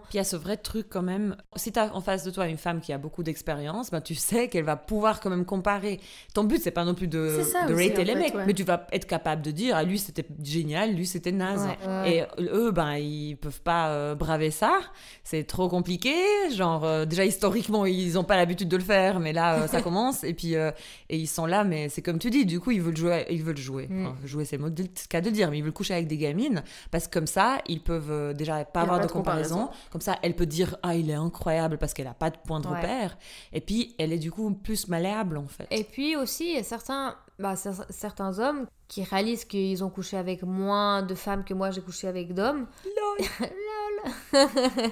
puis 0.10 0.16
il 0.16 0.18
y 0.18 0.20
a 0.20 0.24
ce 0.24 0.36
vrai 0.36 0.58
truc 0.58 0.88
quand 0.90 1.02
même. 1.02 1.36
Si 1.56 1.72
tu 1.72 1.80
as 1.80 1.94
en 1.96 2.02
face 2.02 2.24
de 2.24 2.32
toi 2.32 2.48
une 2.48 2.58
femme 2.58 2.82
qui 2.82 2.94
a 2.94 2.98
beaucoup 2.98 3.24
d'expérience, 3.24 3.92
ben, 3.92 4.02
tu 4.02 4.16
sais 4.16 4.48
qu'elle 4.48 4.64
va 4.64 4.76
pouvoir 4.76 5.20
quand 5.20 5.30
même 5.30 5.46
comparer. 5.46 6.00
Ton 6.34 6.44
but, 6.44 6.62
c'est 6.62 6.72
pas 6.72 6.86
non 6.86 6.94
plus 6.94 7.08
de, 7.08 7.42
de 7.68 7.74
rater 7.74 8.04
les 8.04 8.16
mecs, 8.16 8.36
mais 8.46 8.54
tu 8.54 8.64
vas 8.64 8.88
être 8.92 9.06
capable 9.06 9.42
de 9.42 9.52
dire 9.52 9.76
ah, 9.76 9.84
lui 9.84 10.00
c'était 10.00 10.26
génial, 10.44 10.94
lui 10.94 11.06
c'était 11.06 11.32
naze. 11.32 11.68
Et 12.06 12.24
eux, 12.40 12.72
ben, 12.72 12.96
ils 12.96 13.36
peuvent 13.36 13.62
pas 13.62 13.90
euh, 13.90 14.16
braver 14.16 14.52
ça. 14.52 14.80
C'est 15.24 15.44
trop 15.44 15.68
compliqué. 15.68 16.14
Genre, 16.52 16.84
euh, 16.84 17.06
déjà 17.06 17.26
historiquement, 17.26 17.86
ils 17.86 18.18
ont 18.18 18.24
pas 18.24 18.38
l'habitude 18.38 18.70
de 18.70 18.78
le 18.78 18.84
faire, 18.84 19.20
mais 19.20 19.34
là, 19.34 19.56
euh, 19.56 19.68
ça 19.68 19.82
commence. 19.88 20.24
Et 20.24 20.34
puis, 20.34 20.54
et 20.54 20.74
ils 21.10 21.28
sont 21.28 21.46
là, 21.46 21.64
mais 21.64 21.90
c'est 21.90 22.02
comme 22.02 22.20
tu 22.20 22.30
dis, 22.30 22.46
du 22.46 22.60
coup, 22.60 22.72
ils 22.72 22.82
veulent 22.82 22.98
jouer. 22.98 23.26
Ils 23.30 23.44
veulent 23.44 23.58
jouer. 23.58 23.88
Mm. 23.88 24.08
jouer, 24.26 24.46
c'est 24.46 24.58
le 24.58 24.70
cas 25.10 25.22
de 25.22 25.30
dire, 25.30 25.50
mais 25.50 25.60
ils 25.60 25.64
veulent 25.64 25.72
coucher 25.72 25.94
avec 25.94 26.08
des 26.08 26.18
gamines 26.18 26.64
parce 26.92 27.08
que 27.08 27.14
comme 27.14 27.28
ça, 27.28 27.60
ils 27.68 27.82
peuvent 27.82 28.34
déjà 28.34 28.64
pas 28.66 28.82
avoir 28.82 29.00
de 29.00 29.08
comparaison 29.08 29.57
comme 29.92 30.02
ça, 30.02 30.18
elle 30.22 30.36
peut 30.36 30.46
dire 30.46 30.78
Ah, 30.84 30.96
il 30.96 31.10
est 31.10 31.14
incroyable 31.14 31.78
parce 31.78 31.94
qu'elle 31.94 32.06
n'a 32.06 32.14
pas 32.14 32.30
de 32.30 32.38
point 32.38 32.60
de 32.60 32.68
repère. 32.68 33.18
Et 33.54 33.62
puis, 33.62 33.96
elle 33.98 34.14
est 34.14 34.20
du 34.20 34.32
coup 34.32 34.52
plus 34.52 34.88
malléable 34.88 35.38
en 35.38 35.48
fait. 35.48 35.68
Et 35.72 35.84
puis 35.84 36.16
aussi, 36.16 36.46
il 36.46 36.56
y 36.56 36.60
a 36.60 36.64
certains, 36.64 37.16
bah, 37.40 37.56
certains 37.56 38.40
hommes 38.40 38.68
qui 38.88 39.04
réalisent 39.04 39.46
qu'ils 39.46 39.84
ont 39.84 39.90
couché 39.90 40.18
avec 40.18 40.44
moins 40.44 41.02
de 41.02 41.16
femmes 41.16 41.44
que 41.44 41.54
moi 41.54 41.72
j'ai 41.72 41.82
couché 41.82 42.08
avec 42.08 42.34
d'hommes. 42.34 42.68
Lol 42.86 43.28
Lol 43.50 44.12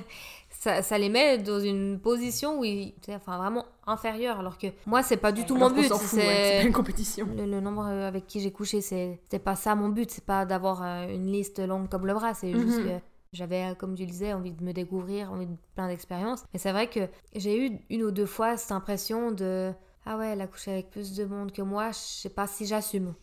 ça, 0.66 0.82
ça, 0.82 0.98
les 0.98 1.10
met 1.10 1.38
dans 1.38 1.60
une 1.60 2.00
position 2.00 2.60
où 2.60 2.64
ils, 2.64 2.94
enfin 3.10 3.38
vraiment 3.38 3.66
inférieure 3.86 4.40
alors 4.40 4.58
que 4.58 4.68
moi 4.86 5.04
c'est 5.04 5.18
pas 5.18 5.32
du 5.32 5.46
tout 5.46 5.56
mon 5.56 5.70
but 5.70 5.94
c'est 5.94 6.64
une 6.64 6.74
compétition 6.74 7.28
le, 7.38 7.60
nombre 7.60 7.86
avec 7.86 8.26
qui 8.26 8.40
j'ai 8.40 8.52
couché 8.52 8.82
c'est 8.82 9.40
pas 9.44 9.56
ça 9.56 9.76
mon 9.76 9.90
but 9.90 10.10
c'est 10.10 10.26
pas 10.26 10.46
d'avoir 10.46 10.82
euh, 10.82 11.08
une 11.08 11.32
liste 11.32 11.60
longue 11.60 11.88
comme 11.88 12.08
le 12.08 12.14
bras 12.14 12.34
c'est 12.34 12.52
juste 12.52 12.80
mhm. 12.80 12.86
que 12.86 13.00
j'avais, 13.34 13.76
comme 13.78 13.96
tu 13.96 14.06
disais, 14.06 14.34
envie 14.34 14.52
de 14.52 14.64
me 14.64 14.74
découvrir, 14.74 15.32
envie 15.32 15.48
de 15.48 15.56
plein 15.76 15.88
d'expériences. 15.88 16.44
Mais 16.54 16.60
c'est 16.60 16.72
vrai 16.72 16.88
que 16.88 17.02
j'ai 17.36 17.66
eu 17.66 17.80
une 17.90 18.04
ou 18.04 18.12
deux 18.12 18.26
fois 18.26 18.58
cette 18.58 18.72
impression 18.72 19.32
de 19.32 19.74
ah 20.08 20.18
ouais, 20.18 20.30
elle 20.30 20.42
a 20.42 20.48
couché 20.48 20.72
avec 20.72 20.92
plus 20.92 21.16
de 21.16 21.26
monde 21.26 21.52
que 21.52 21.64
moi, 21.64 21.92
je 21.92 21.98
sais 21.98 22.30
pas 22.30 22.46
si 22.46 22.68
j'assume. 22.68 23.16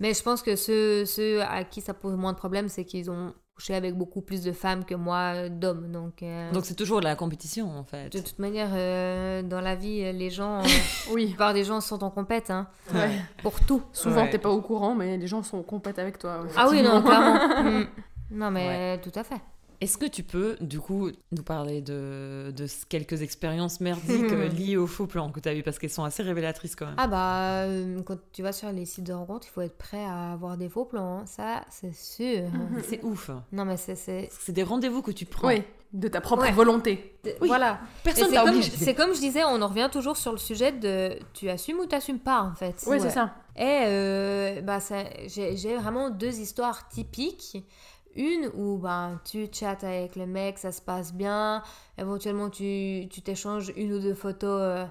Mais 0.00 0.14
je 0.14 0.22
pense 0.22 0.42
que 0.42 0.56
ceux, 0.56 1.04
ceux 1.04 1.42
à 1.42 1.62
qui 1.62 1.80
ça 1.80 1.94
pose 1.94 2.16
moins 2.16 2.32
de 2.32 2.38
problèmes, 2.38 2.68
c'est 2.68 2.84
qu'ils 2.84 3.08
ont 3.08 3.32
couché 3.54 3.76
avec 3.76 3.96
beaucoup 3.96 4.20
plus 4.20 4.42
de 4.42 4.50
femmes 4.50 4.84
que 4.84 4.96
moi 4.96 5.48
d'hommes. 5.48 5.92
Donc 5.92 6.24
euh, 6.24 6.50
donc 6.50 6.64
c'est 6.64 6.74
toujours 6.74 6.98
de 6.98 7.04
la 7.04 7.14
compétition 7.14 7.70
en 7.70 7.84
fait. 7.84 8.08
De 8.08 8.18
toute 8.18 8.40
manière, 8.40 8.70
euh, 8.72 9.42
dans 9.42 9.60
la 9.60 9.76
vie, 9.76 10.12
les 10.12 10.30
gens, 10.30 10.58
euh, 10.64 10.68
oui, 11.12 11.22
la 11.22 11.28
plupart 11.28 11.54
des 11.54 11.62
gens 11.62 11.80
sont 11.80 12.02
en 12.02 12.10
compète, 12.10 12.50
hein, 12.50 12.66
pour 13.42 13.60
tout. 13.60 13.82
Souvent, 13.92 14.26
t'es 14.26 14.38
pas 14.38 14.50
au 14.50 14.60
courant, 14.60 14.96
mais 14.96 15.16
les 15.16 15.28
gens 15.28 15.44
sont 15.44 15.58
en 15.58 15.62
compète 15.62 16.00
avec 16.00 16.18
toi. 16.18 16.44
Ah 16.56 16.66
oui, 16.68 16.82
non, 16.82 17.02
clairement. 17.02 17.38
Mm. 17.64 17.86
Non, 18.34 18.50
mais 18.50 19.00
tout 19.00 19.12
à 19.14 19.24
fait. 19.24 19.40
Est-ce 19.80 19.98
que 19.98 20.06
tu 20.06 20.22
peux, 20.22 20.56
du 20.60 20.80
coup, 20.80 21.10
nous 21.32 21.42
parler 21.42 21.82
de, 21.82 22.52
de 22.56 22.66
quelques 22.88 23.20
expériences 23.22 23.80
merdiques 23.80 24.30
liées 24.56 24.76
aux 24.76 24.86
faux 24.86 25.06
plans 25.06 25.30
que 25.30 25.40
tu 25.40 25.48
as 25.48 25.54
eu? 25.54 25.62
Parce 25.62 25.78
qu'elles 25.78 25.90
sont 25.90 26.04
assez 26.04 26.22
révélatrices 26.22 26.76
quand 26.76 26.86
même. 26.86 26.94
Ah 26.96 27.06
bah, 27.06 27.64
euh, 27.64 28.00
quand 28.02 28.16
tu 28.32 28.42
vas 28.42 28.52
sur 28.52 28.70
les 28.70 28.86
sites 28.86 29.04
de 29.04 29.12
rencontres, 29.12 29.46
il 29.48 29.52
faut 29.52 29.60
être 29.60 29.76
prêt 29.76 30.04
à 30.04 30.32
avoir 30.32 30.56
des 30.56 30.68
faux 30.68 30.84
plans. 30.84 31.18
Hein. 31.18 31.26
Ça, 31.26 31.64
c'est 31.70 31.94
sûr. 31.94 32.44
c'est 32.82 33.02
ouf. 33.02 33.30
Non, 33.52 33.64
mais 33.64 33.76
c'est... 33.76 33.94
C'est 33.94 34.52
des 34.52 34.62
rendez-vous 34.62 35.02
que 35.02 35.10
tu 35.10 35.26
prends. 35.26 35.48
Oui, 35.48 35.62
de 35.92 36.08
ta 36.08 36.20
propre 36.20 36.50
volonté. 36.52 37.18
Voilà. 37.40 37.80
Personne 38.02 38.32
t'a 38.32 38.44
obligé. 38.44 38.70
C'est 38.70 38.94
comme 38.94 39.14
je 39.14 39.20
disais, 39.20 39.44
on 39.44 39.60
en 39.60 39.68
revient 39.68 39.88
toujours 39.92 40.16
sur 40.16 40.32
le 40.32 40.38
sujet 40.38 40.72
de 40.72 41.18
tu 41.34 41.48
assumes 41.50 41.78
ou 41.78 41.86
t'assumes 41.86 42.20
pas, 42.20 42.42
en 42.42 42.54
fait. 42.54 42.84
Oui, 42.86 42.98
c'est 43.00 43.10
ça. 43.10 43.34
Et 43.56 43.82
euh, 43.86 44.60
bah, 44.62 44.78
j'ai 45.26 45.76
vraiment 45.76 46.10
deux 46.10 46.40
histoires 46.40 46.88
typiques 46.88 47.64
une 48.16 48.50
où 48.54 48.78
ben, 48.78 49.20
tu 49.24 49.48
chattes 49.52 49.84
avec 49.84 50.16
le 50.16 50.26
mec, 50.26 50.58
ça 50.58 50.72
se 50.72 50.82
passe 50.82 51.12
bien, 51.12 51.62
éventuellement 51.98 52.50
tu 52.50 53.08
t'échanges 53.24 53.72
une 53.76 53.92
ou 53.92 53.98
deux 54.00 54.14
photos 54.14 54.60
euh, 54.60 54.84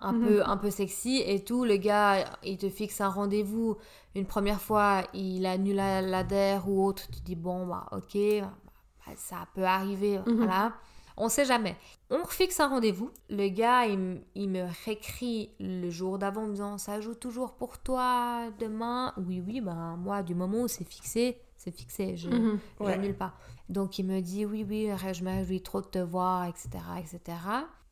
un, 0.00 0.12
mhm. 0.12 0.26
peu, 0.26 0.42
un 0.44 0.56
peu 0.56 0.70
sexy 0.70 1.22
et 1.24 1.44
tout, 1.44 1.64
le 1.64 1.76
gars 1.76 2.24
il 2.42 2.58
te 2.58 2.68
fixe 2.68 3.00
un 3.00 3.08
rendez-vous 3.08 3.76
une 4.14 4.26
première 4.26 4.60
fois, 4.60 5.02
il 5.14 5.46
annule 5.46 5.76
la, 5.76 6.02
la 6.02 6.62
ou 6.66 6.84
autre, 6.84 7.06
tu 7.10 7.20
dis 7.20 7.36
bon 7.36 7.66
bah 7.66 7.86
ok, 7.92 8.16
bah, 8.40 9.12
ça 9.16 9.46
peut 9.54 9.64
arriver, 9.64 10.18
mhm. 10.26 10.36
voilà. 10.36 10.72
On 11.16 11.28
sait 11.28 11.44
jamais. 11.44 11.76
On 12.10 12.24
fixe 12.24 12.58
un 12.60 12.68
rendez-vous. 12.68 13.10
Le 13.28 13.48
gars, 13.48 13.86
il, 13.86 14.22
il, 14.34 14.48
me 14.48 14.66
réécrit 14.84 15.50
le 15.60 15.90
jour 15.90 16.18
d'avant 16.18 16.42
en 16.42 16.46
me 16.46 16.52
disant 16.52 16.78
Ça 16.78 17.00
joue 17.00 17.14
toujours 17.14 17.52
pour 17.52 17.78
toi 17.78 18.50
demain 18.58 19.12
Oui, 19.18 19.42
oui, 19.46 19.60
ben 19.60 19.96
moi, 19.98 20.22
du 20.22 20.34
moment 20.34 20.62
où 20.62 20.68
c'est 20.68 20.88
fixé, 20.88 21.38
c'est 21.62 21.70
fixé, 21.70 22.16
je 22.16 22.28
mhm. 22.28 22.58
n'annule 22.80 23.14
pas. 23.14 23.34
Donc 23.68 23.98
il 24.00 24.04
me 24.04 24.20
dit 24.20 24.44
oui, 24.44 24.66
oui, 24.68 24.90
je 25.12 25.22
me 25.22 25.30
réjouis 25.30 25.62
trop 25.62 25.80
de 25.80 25.86
te 25.86 25.98
voir, 25.98 26.46
etc. 26.46 26.70
etc. 26.98 27.20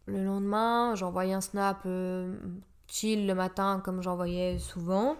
Le 0.06 0.24
lendemain, 0.24 0.96
j'envoie 0.96 1.22
un 1.22 1.40
snap 1.40 1.82
euh, 1.86 2.36
chill 2.88 3.28
le 3.28 3.34
matin 3.34 3.80
comme 3.84 4.02
j'envoyais 4.02 4.58
souvent. 4.58 5.16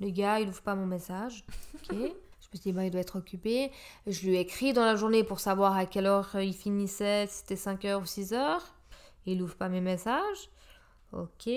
Le 0.00 0.10
gars, 0.10 0.40
il 0.40 0.48
ouvre 0.48 0.62
pas 0.62 0.74
mon 0.74 0.86
message. 0.86 1.44
Ok. 1.74 1.96
je 1.96 1.96
me 1.96 2.58
suis 2.58 2.58
dit, 2.60 2.72
bah, 2.72 2.84
il 2.84 2.90
doit 2.90 3.00
être 3.00 3.16
occupé. 3.16 3.70
Je 4.06 4.26
lui 4.26 4.36
écris 4.36 4.72
dans 4.72 4.84
la 4.84 4.94
journée 4.96 5.24
pour 5.24 5.40
savoir 5.40 5.76
à 5.76 5.86
quelle 5.86 6.06
heure 6.06 6.30
il 6.34 6.54
finissait, 6.54 7.26
si 7.28 7.38
c'était 7.38 7.54
5h 7.54 7.96
ou 8.00 8.04
6h. 8.04 8.58
Il 9.26 9.42
ouvre 9.42 9.56
pas 9.56 9.68
mes 9.68 9.80
messages. 9.80 10.50
Ok 11.12 11.48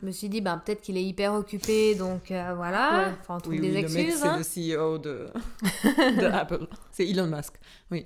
je 0.00 0.06
me 0.06 0.10
suis 0.10 0.28
dit, 0.28 0.40
ben, 0.40 0.58
peut-être 0.58 0.80
qu'il 0.80 0.96
est 0.96 1.04
hyper 1.04 1.34
occupé, 1.34 1.94
donc 1.94 2.30
euh, 2.30 2.52
voilà. 2.56 3.12
Enfin, 3.20 3.36
on 3.36 3.40
trouve 3.40 3.60
des 3.60 3.76
excuses. 3.76 4.22
c'est 4.42 4.70
le 4.70 4.82
CEO 4.82 4.98
de, 4.98 5.26
de 6.20 6.26
Apple. 6.26 6.66
C'est 6.90 7.08
Elon 7.08 7.26
Musk, 7.28 7.54
oui. 7.90 8.04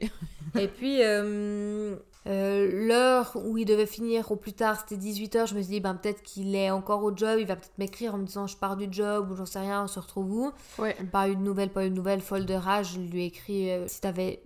Et 0.59 0.68
puis, 0.68 0.99
euh, 1.03 1.97
Euh, 2.26 2.86
L'heure 2.86 3.32
où 3.43 3.57
il 3.57 3.64
devait 3.64 3.86
finir 3.86 4.30
au 4.30 4.36
plus 4.36 4.53
tard, 4.53 4.78
c'était 4.78 5.01
18h. 5.03 5.47
Je 5.49 5.55
me 5.55 5.62
suis 5.62 5.70
dit, 5.74 5.80
ben, 5.80 5.95
peut-être 5.95 6.22
qu'il 6.22 6.55
est 6.55 6.70
encore 6.70 7.03
au 7.03 7.16
job. 7.16 7.39
Il 7.41 7.47
va 7.47 7.57
peut-être 7.57 7.78
m'écrire 7.78 8.14
en 8.14 8.18
me 8.18 8.26
disant, 8.26 8.47
je 8.47 8.57
pars 8.57 8.76
du 8.76 8.86
job 8.91 9.30
ou 9.30 9.34
j'en 9.36 9.47
sais 9.47 9.61
rien, 9.61 9.84
on 9.84 9.86
se 9.86 9.99
retrouve 9.99 10.30
où. 10.30 10.53
Ouais. 10.78 10.95
Pas 11.11 11.28
eu 11.30 11.36
de 11.36 11.41
nouvelles, 11.41 11.70
pas 11.70 11.86
eu 11.86 11.91
de 11.91 11.95
nouvelles, 11.95 12.20
folle 12.20 12.45
de 12.45 12.53
rage. 12.55 12.95
Je 12.97 13.01
lui 13.01 13.22
ai 13.22 13.26
écrit, 13.26 13.70
si 13.86 14.01
t'avais 14.03 14.43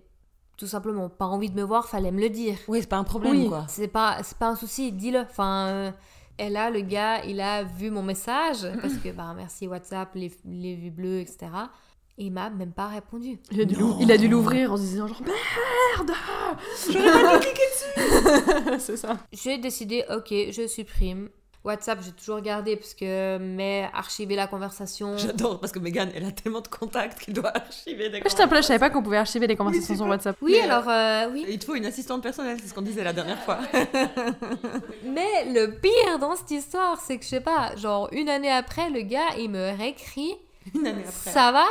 tout 0.55 0.67
simplement 0.67 1.09
pas 1.09 1.25
envie 1.25 1.49
de 1.49 1.55
me 1.55 1.63
voir, 1.63 1.89
fallait 1.89 2.11
me 2.11 2.21
le 2.21 2.29
dire. 2.29 2.55
Oui, 2.69 2.79
c'est 2.79 2.87
pas 2.87 2.95
un 2.97 3.03
problème, 3.03 3.33
Oui, 3.33 3.49
quoi. 3.49 3.65
c'est 3.67 3.89
pas, 3.89 4.19
c'est 4.23 4.37
pas 4.37 4.47
un 4.47 4.55
souci, 4.55 4.93
dis-le. 4.93 5.19
Enfin, 5.19 5.93
et 6.39 6.49
là, 6.49 6.69
le 6.69 6.81
gars, 6.81 7.23
il 7.25 7.39
a 7.41 7.63
vu 7.63 7.89
mon 7.89 8.03
message, 8.03 8.67
parce 8.81 8.95
que, 8.95 9.09
bah, 9.11 9.33
merci 9.35 9.67
WhatsApp, 9.67 10.09
les, 10.15 10.31
les 10.45 10.75
vues 10.75 10.91
bleues, 10.91 11.19
etc. 11.19 11.47
Et 12.17 12.25
il 12.25 12.31
m'a 12.31 12.49
même 12.51 12.73
pas 12.73 12.87
répondu. 12.87 13.39
Il 13.51 13.61
a 13.61 13.65
dû, 13.65 13.75
Non. 13.75 13.97
il 13.99 14.11
a 14.11 14.17
dû 14.17 14.27
l'ouvrir 14.27 14.71
en 14.71 14.77
se 14.77 14.81
disant 14.83 15.07
genre 15.07 15.21
merde 15.23 16.11
J'aurais 16.91 17.11
pas 17.11 17.39
dû 17.39 17.45
cliquer 17.47 17.61
dessus 17.73 18.79
C'est 18.79 18.97
ça. 18.97 19.17
J'ai 19.31 19.57
décidé, 19.57 20.03
ok, 20.15 20.29
je 20.51 20.67
supprime. 20.67 21.29
WhatsApp, 21.63 21.99
j'ai 22.03 22.11
toujours 22.11 22.41
gardé, 22.41 22.75
parce 22.75 22.93
que, 22.93 23.37
mais 23.37 23.89
archiver 23.93 24.35
la 24.35 24.47
conversation. 24.47 25.17
J'adore, 25.17 25.59
parce 25.59 25.71
que 25.71 25.79
Megan, 25.79 26.09
elle 26.13 26.25
a 26.25 26.31
tellement 26.31 26.61
de 26.61 26.67
contacts 26.67 27.19
qu'elle 27.19 27.33
doit 27.33 27.55
archiver 27.55 28.09
des 28.09 28.17
un 28.17 28.47
peu 28.47 28.55
là, 28.55 28.61
je 28.61 28.67
savais 28.67 28.79
pas 28.79 28.89
qu'on 28.89 29.01
pouvait 29.01 29.17
archiver 29.17 29.47
les 29.47 29.55
conversations 29.55 29.95
sur 29.95 30.05
WhatsApp. 30.05 30.35
Oui, 30.41 30.53
Mais, 30.53 30.69
alors, 30.69 30.89
euh, 30.89 31.31
oui. 31.31 31.45
Il 31.47 31.59
te 31.59 31.65
faut 31.65 31.75
une 31.75 31.85
assistante 31.85 32.21
personnelle, 32.21 32.57
c'est 32.61 32.67
ce 32.67 32.73
qu'on 32.73 32.81
disait 32.81 33.03
la 33.03 33.13
dernière 33.13 33.41
fois. 33.43 33.59
Mais 35.05 35.45
le 35.53 35.67
pire 35.79 36.19
dans 36.19 36.35
cette 36.35 36.51
histoire, 36.51 36.99
c'est 36.99 37.17
que, 37.17 37.23
je 37.23 37.29
sais 37.29 37.41
pas, 37.41 37.75
genre, 37.77 38.09
une 38.11 38.29
année 38.29 38.51
après, 38.51 38.89
le 38.89 39.01
gars, 39.01 39.35
il 39.37 39.49
me 39.49 39.77
réécrit. 39.77 40.35
Une 40.75 40.87
année 40.87 41.03
après. 41.07 41.31
Ça 41.31 41.51
va? 41.51 41.65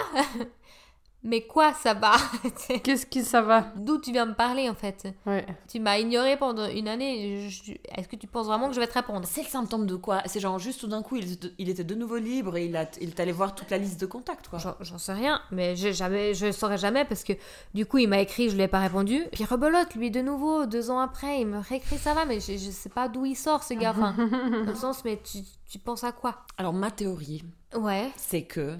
Mais 1.24 1.42
quoi, 1.42 1.72
ça 1.74 1.94
va 1.94 2.14
Qu'est-ce 2.82 3.06
que 3.06 3.22
ça 3.22 3.42
va 3.42 3.66
D'où 3.76 3.98
tu 3.98 4.10
viens 4.10 4.26
me 4.26 4.34
parler, 4.34 4.68
en 4.68 4.74
fait 4.74 5.06
Ouais. 5.24 5.46
Tu 5.70 5.78
m'as 5.78 5.98
ignoré 5.98 6.36
pendant 6.36 6.66
une 6.68 6.88
année. 6.88 7.48
je- 7.48 7.72
Est-ce 7.96 8.08
que 8.08 8.16
tu 8.16 8.26
penses 8.26 8.46
vraiment 8.48 8.68
que 8.68 8.74
je 8.74 8.80
vais 8.80 8.88
te 8.88 8.94
répondre? 8.94 9.24
C'est 9.30 9.42
le 9.42 9.48
symptôme 9.48 9.86
de 9.86 9.94
quoi? 9.94 10.22
C'est 10.26 10.40
genre 10.40 10.58
juste 10.58 10.80
tout 10.80 10.88
d'un 10.88 11.02
coup, 11.02 11.14
il, 11.16 11.38
il 11.58 11.68
était 11.68 11.84
de 11.84 11.94
nouveau 11.94 12.16
libre 12.16 12.56
et 12.56 12.64
il, 12.66 12.76
a, 12.76 12.86
il 13.00 13.14
t'allait 13.14 13.30
voir 13.30 13.54
toute 13.54 13.70
la 13.70 13.78
liste 13.78 14.00
de 14.00 14.06
contacts, 14.06 14.48
quoi. 14.48 14.58
J'en 14.80 14.98
sais 14.98 15.12
rien, 15.12 15.40
mais 15.52 15.76
je, 15.76 15.92
jamais, 15.92 16.34
je 16.34 16.50
saurais 16.50 16.78
jamais 16.78 17.04
parce 17.04 17.22
que 17.22 17.34
du 17.72 17.86
coup 17.86 17.98
il 17.98 18.08
m'a 18.08 18.18
écrit, 18.18 18.50
je 18.50 18.56
lui 18.56 18.62
ai 18.62 18.68
pas 18.68 18.80
répondu. 18.80 19.22
Puis 19.32 19.44
rebelote, 19.44 19.94
lui 19.94 20.10
de 20.10 20.22
nouveau, 20.22 20.66
deux 20.66 20.90
ans 20.90 20.98
après, 20.98 21.40
il 21.40 21.46
me 21.46 21.58
réécrit 21.60 21.98
ça 21.98 22.14
va, 22.14 22.24
mais 22.24 22.40
je, 22.40 22.52
je 22.54 22.70
sais 22.70 22.88
pas 22.88 23.08
d'où 23.08 23.24
il 23.26 23.36
sort 23.36 23.62
ce 23.62 23.74
gars. 23.74 23.90
Enfin, 23.96 24.14
dans 24.66 24.70
le 24.72 24.74
sens, 24.74 25.04
mais 25.04 25.20
tu, 25.22 25.38
tu 25.70 25.78
penses 25.78 26.02
à 26.02 26.10
quoi? 26.10 26.38
Alors, 26.58 26.72
ma 26.72 26.90
théorie, 26.90 27.44
Ouais. 27.76 28.10
c'est 28.16 28.42
que 28.42 28.76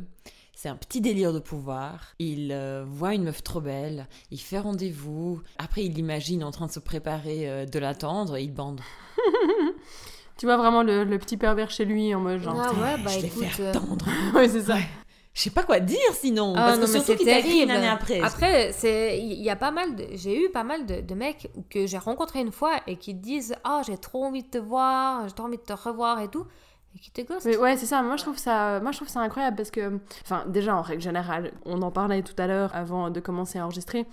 c'est 0.62 0.68
un 0.68 0.76
petit 0.76 1.00
délire 1.00 1.32
de 1.32 1.40
pouvoir. 1.40 2.12
Il 2.20 2.52
euh, 2.52 2.84
voit 2.86 3.14
une 3.14 3.24
meuf 3.24 3.42
trop 3.42 3.60
belle, 3.60 4.06
il 4.30 4.38
fait 4.38 4.60
rendez-vous. 4.60 5.42
Après, 5.58 5.82
il 5.82 5.92
l'imagine 5.92 6.44
en 6.44 6.52
train 6.52 6.66
de 6.66 6.70
se 6.70 6.78
préparer 6.78 7.50
euh, 7.50 7.66
de 7.66 7.80
l'attendre 7.80 8.36
et 8.36 8.44
il 8.44 8.54
bande. 8.54 8.80
Tu 10.38 10.46
vois 10.46 10.56
vraiment 10.56 10.82
le, 10.82 11.04
le 11.04 11.18
petit 11.18 11.36
pervers 11.36 11.70
chez 11.70 11.84
lui 11.84 12.14
en 12.14 12.20
mode 12.20 12.40
genre. 12.40 12.56
Ah 12.58 12.72
ouais, 12.72 13.02
bah 13.04 13.10
je 13.10 13.20
l'ai 13.20 13.26
écoute. 13.26 13.44
fait 13.44 13.62
euh, 13.64 13.70
attendre. 13.70 14.06
ouais, 14.34 14.48
c'est 14.48 14.62
ça. 14.62 14.76
Je 15.34 15.40
sais 15.40 15.50
pas 15.50 15.62
quoi 15.62 15.78
dire 15.78 15.98
sinon. 16.14 16.54
Ah 16.56 16.66
parce 16.66 16.78
non, 16.78 16.86
que 16.86 16.92
mais 16.92 16.98
surtout 17.00 17.12
c'est 17.12 17.16
qu'il 17.18 17.28
une 17.28 17.42
terrible. 17.42 17.70
année 17.70 17.88
après. 17.88 18.20
Après, 18.20 18.72
c'est 18.72 19.18
il 19.18 19.42
y 19.42 19.50
a 19.50 19.56
pas 19.56 19.70
mal 19.70 19.94
de 19.94 20.06
j'ai 20.14 20.44
eu 20.44 20.48
pas 20.50 20.64
mal 20.64 20.86
de, 20.86 21.00
de 21.00 21.14
mecs 21.14 21.50
que 21.70 21.86
j'ai 21.86 21.98
rencontrés 21.98 22.40
une 22.40 22.50
fois 22.52 22.80
et 22.86 22.96
qui 22.96 23.14
te 23.16 23.22
disent 23.22 23.54
"Ah, 23.64 23.82
j'ai 23.86 23.98
trop 23.98 24.24
envie 24.24 24.42
de 24.42 24.48
te 24.48 24.58
voir, 24.58 25.28
j'ai 25.28 25.34
trop 25.34 25.46
envie 25.46 25.58
de 25.58 25.62
te 25.62 25.72
revoir 25.72 26.20
et 26.20 26.28
tout." 26.28 26.46
Et 26.94 26.98
qui. 26.98 27.26
Mais 27.44 27.56
ouais, 27.56 27.76
c'est 27.76 27.86
ça. 27.86 28.02
Moi, 28.02 28.16
je 28.16 28.22
trouve 28.22 28.38
ça, 28.38 28.80
moi, 28.80 28.92
je 28.92 28.98
trouve 28.98 29.08
ça 29.08 29.20
incroyable 29.20 29.56
parce 29.56 29.70
que, 29.70 29.98
enfin, 30.22 30.44
déjà 30.46 30.76
en 30.76 30.82
règle 30.82 31.02
générale, 31.02 31.52
on 31.64 31.80
en 31.82 31.90
parlait 31.90 32.22
tout 32.22 32.34
à 32.38 32.46
l'heure 32.46 32.74
avant 32.74 33.10
de 33.10 33.20
commencer 33.20 33.58
à 33.58 33.64
enregistrer. 33.64 34.06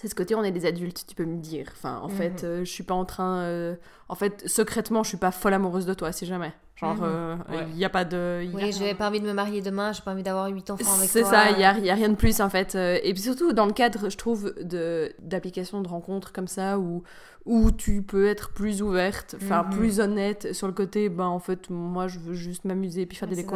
C'est 0.00 0.08
ce 0.08 0.14
côté, 0.14 0.34
on 0.34 0.42
est 0.42 0.52
des 0.52 0.66
adultes, 0.66 1.04
tu 1.06 1.14
peux 1.14 1.24
me 1.26 1.36
dire. 1.40 1.66
Enfin, 1.72 1.98
en 2.02 2.08
Mhm. 2.08 2.14
fait, 2.14 2.44
euh, 2.44 2.64
je 2.64 2.70
suis 2.70 2.82
pas 2.82 2.94
en 2.94 3.04
train. 3.04 3.40
euh, 3.42 3.74
En 4.08 4.14
fait, 4.14 4.42
secrètement, 4.46 5.02
je 5.02 5.08
suis 5.08 5.16
pas 5.18 5.30
folle 5.30 5.54
amoureuse 5.54 5.86
de 5.86 5.94
toi, 5.94 6.12
si 6.12 6.26
jamais. 6.26 6.52
Genre, 6.76 6.96
Mhm. 6.96 7.02
euh, 7.04 7.36
il 7.50 7.54
Ouais. 7.54 7.70
y 7.76 7.84
a 7.84 7.88
pas 7.90 8.04
de. 8.04 8.42
y 8.44 8.48
a 8.50 8.54
Oui, 8.54 8.72
j'ai 8.72 8.94
pas 8.94 9.08
envie 9.08 9.20
de 9.20 9.26
me 9.26 9.32
marier 9.32 9.62
demain, 9.62 9.92
j'ai 9.92 10.02
pas 10.02 10.10
envie 10.12 10.22
d'avoir 10.22 10.48
huit 10.48 10.68
enfants 10.70 10.92
avec 10.96 11.08
C'est 11.08 11.20
toi. 11.22 11.30
ça, 11.30 11.50
il 11.50 11.56
n'y 11.58 11.64
a, 11.64 11.78
y 11.78 11.90
a 11.90 11.94
rien 11.94 12.08
de 12.08 12.14
plus 12.16 12.40
en 12.40 12.48
fait. 12.50 12.74
Euh, 12.74 12.98
Et 13.04 13.12
puis 13.14 13.22
surtout 13.22 13.52
dans 13.52 13.64
le 13.66 13.72
cadre, 13.72 14.08
je 14.10 14.16
trouve, 14.16 14.52
de- 14.60 15.12
d'applications 15.20 15.80
de, 15.82 15.88
rencontres 15.88 16.32
comme 16.32 16.48
ça 16.48 16.78
où, 16.78 17.04
où 17.46 17.70
tu 17.70 18.02
peux 18.02 18.26
être 18.26 18.50
plus 18.52 18.82
ouverte, 18.82 19.36
enfin 19.40 19.62
Mhm. 19.64 19.70
plus 19.70 20.00
honnête 20.00 20.52
sur 20.52 20.66
le 20.66 20.72
côté, 20.74 21.08
ben 21.08 21.26
en 21.26 21.38
fait, 21.38 21.70
moi 21.70 22.08
je 22.08 22.18
veux 22.18 22.34
juste 22.34 22.64
m'amuser 22.64 23.02
et 23.02 23.06
puis 23.06 23.16
faire 23.16 23.28
Ouais, 23.28 23.34
des 23.36 23.42
c'est 23.42 23.46
ça. 23.48 23.54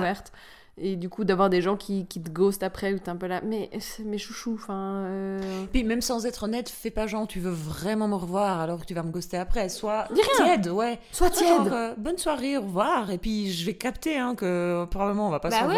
Et 0.78 0.96
du 0.96 1.08
coup, 1.08 1.24
d'avoir 1.24 1.48
des 1.48 1.62
gens 1.62 1.76
qui, 1.76 2.06
qui 2.06 2.20
te 2.22 2.28
ghostent 2.28 2.62
après 2.62 2.92
ou 2.92 2.98
t'es 2.98 3.08
un 3.08 3.16
peu 3.16 3.26
là, 3.26 3.40
mais 3.42 3.70
mes 4.04 4.18
chouchous, 4.18 4.58
enfin. 4.62 5.04
euh, 5.06 5.64
Puis 5.72 5.84
même 5.84 6.02
sans 6.02 6.26
être 6.26 6.42
honnête, 6.42 6.68
fais 6.68 6.90
pas 6.90 7.06
genre 7.06 7.26
tu 7.26 7.40
veux 7.40 7.50
vraiment 7.50 8.08
me 8.08 8.14
revoir 8.14 8.60
alors 8.60 8.80
que 8.80 8.84
tu 8.84 8.92
vas 8.92 9.02
me 9.02 9.10
ghoster 9.10 9.38
après. 9.38 9.70
Rien. 10.10 10.56
tiède, 10.56 10.68
ouais. 10.68 10.98
Genre, 11.12 11.30
tiède 11.30 11.72
euh, 11.72 11.94
bonne 11.96 12.18
soirée, 12.18 12.58
au 12.58 12.62
revoir. 12.62 13.10
Et 13.10 13.16
puis 13.16 13.50
je 13.52 13.64
vais 13.64 13.72
capter 13.74 14.18
hein, 14.18 14.34
que 14.34 14.84
probablement 14.90 15.28
on 15.28 15.30
va 15.30 15.40
pas 15.40 15.48
Bah 15.48 15.60
se 15.62 15.66
ouais. 15.68 15.74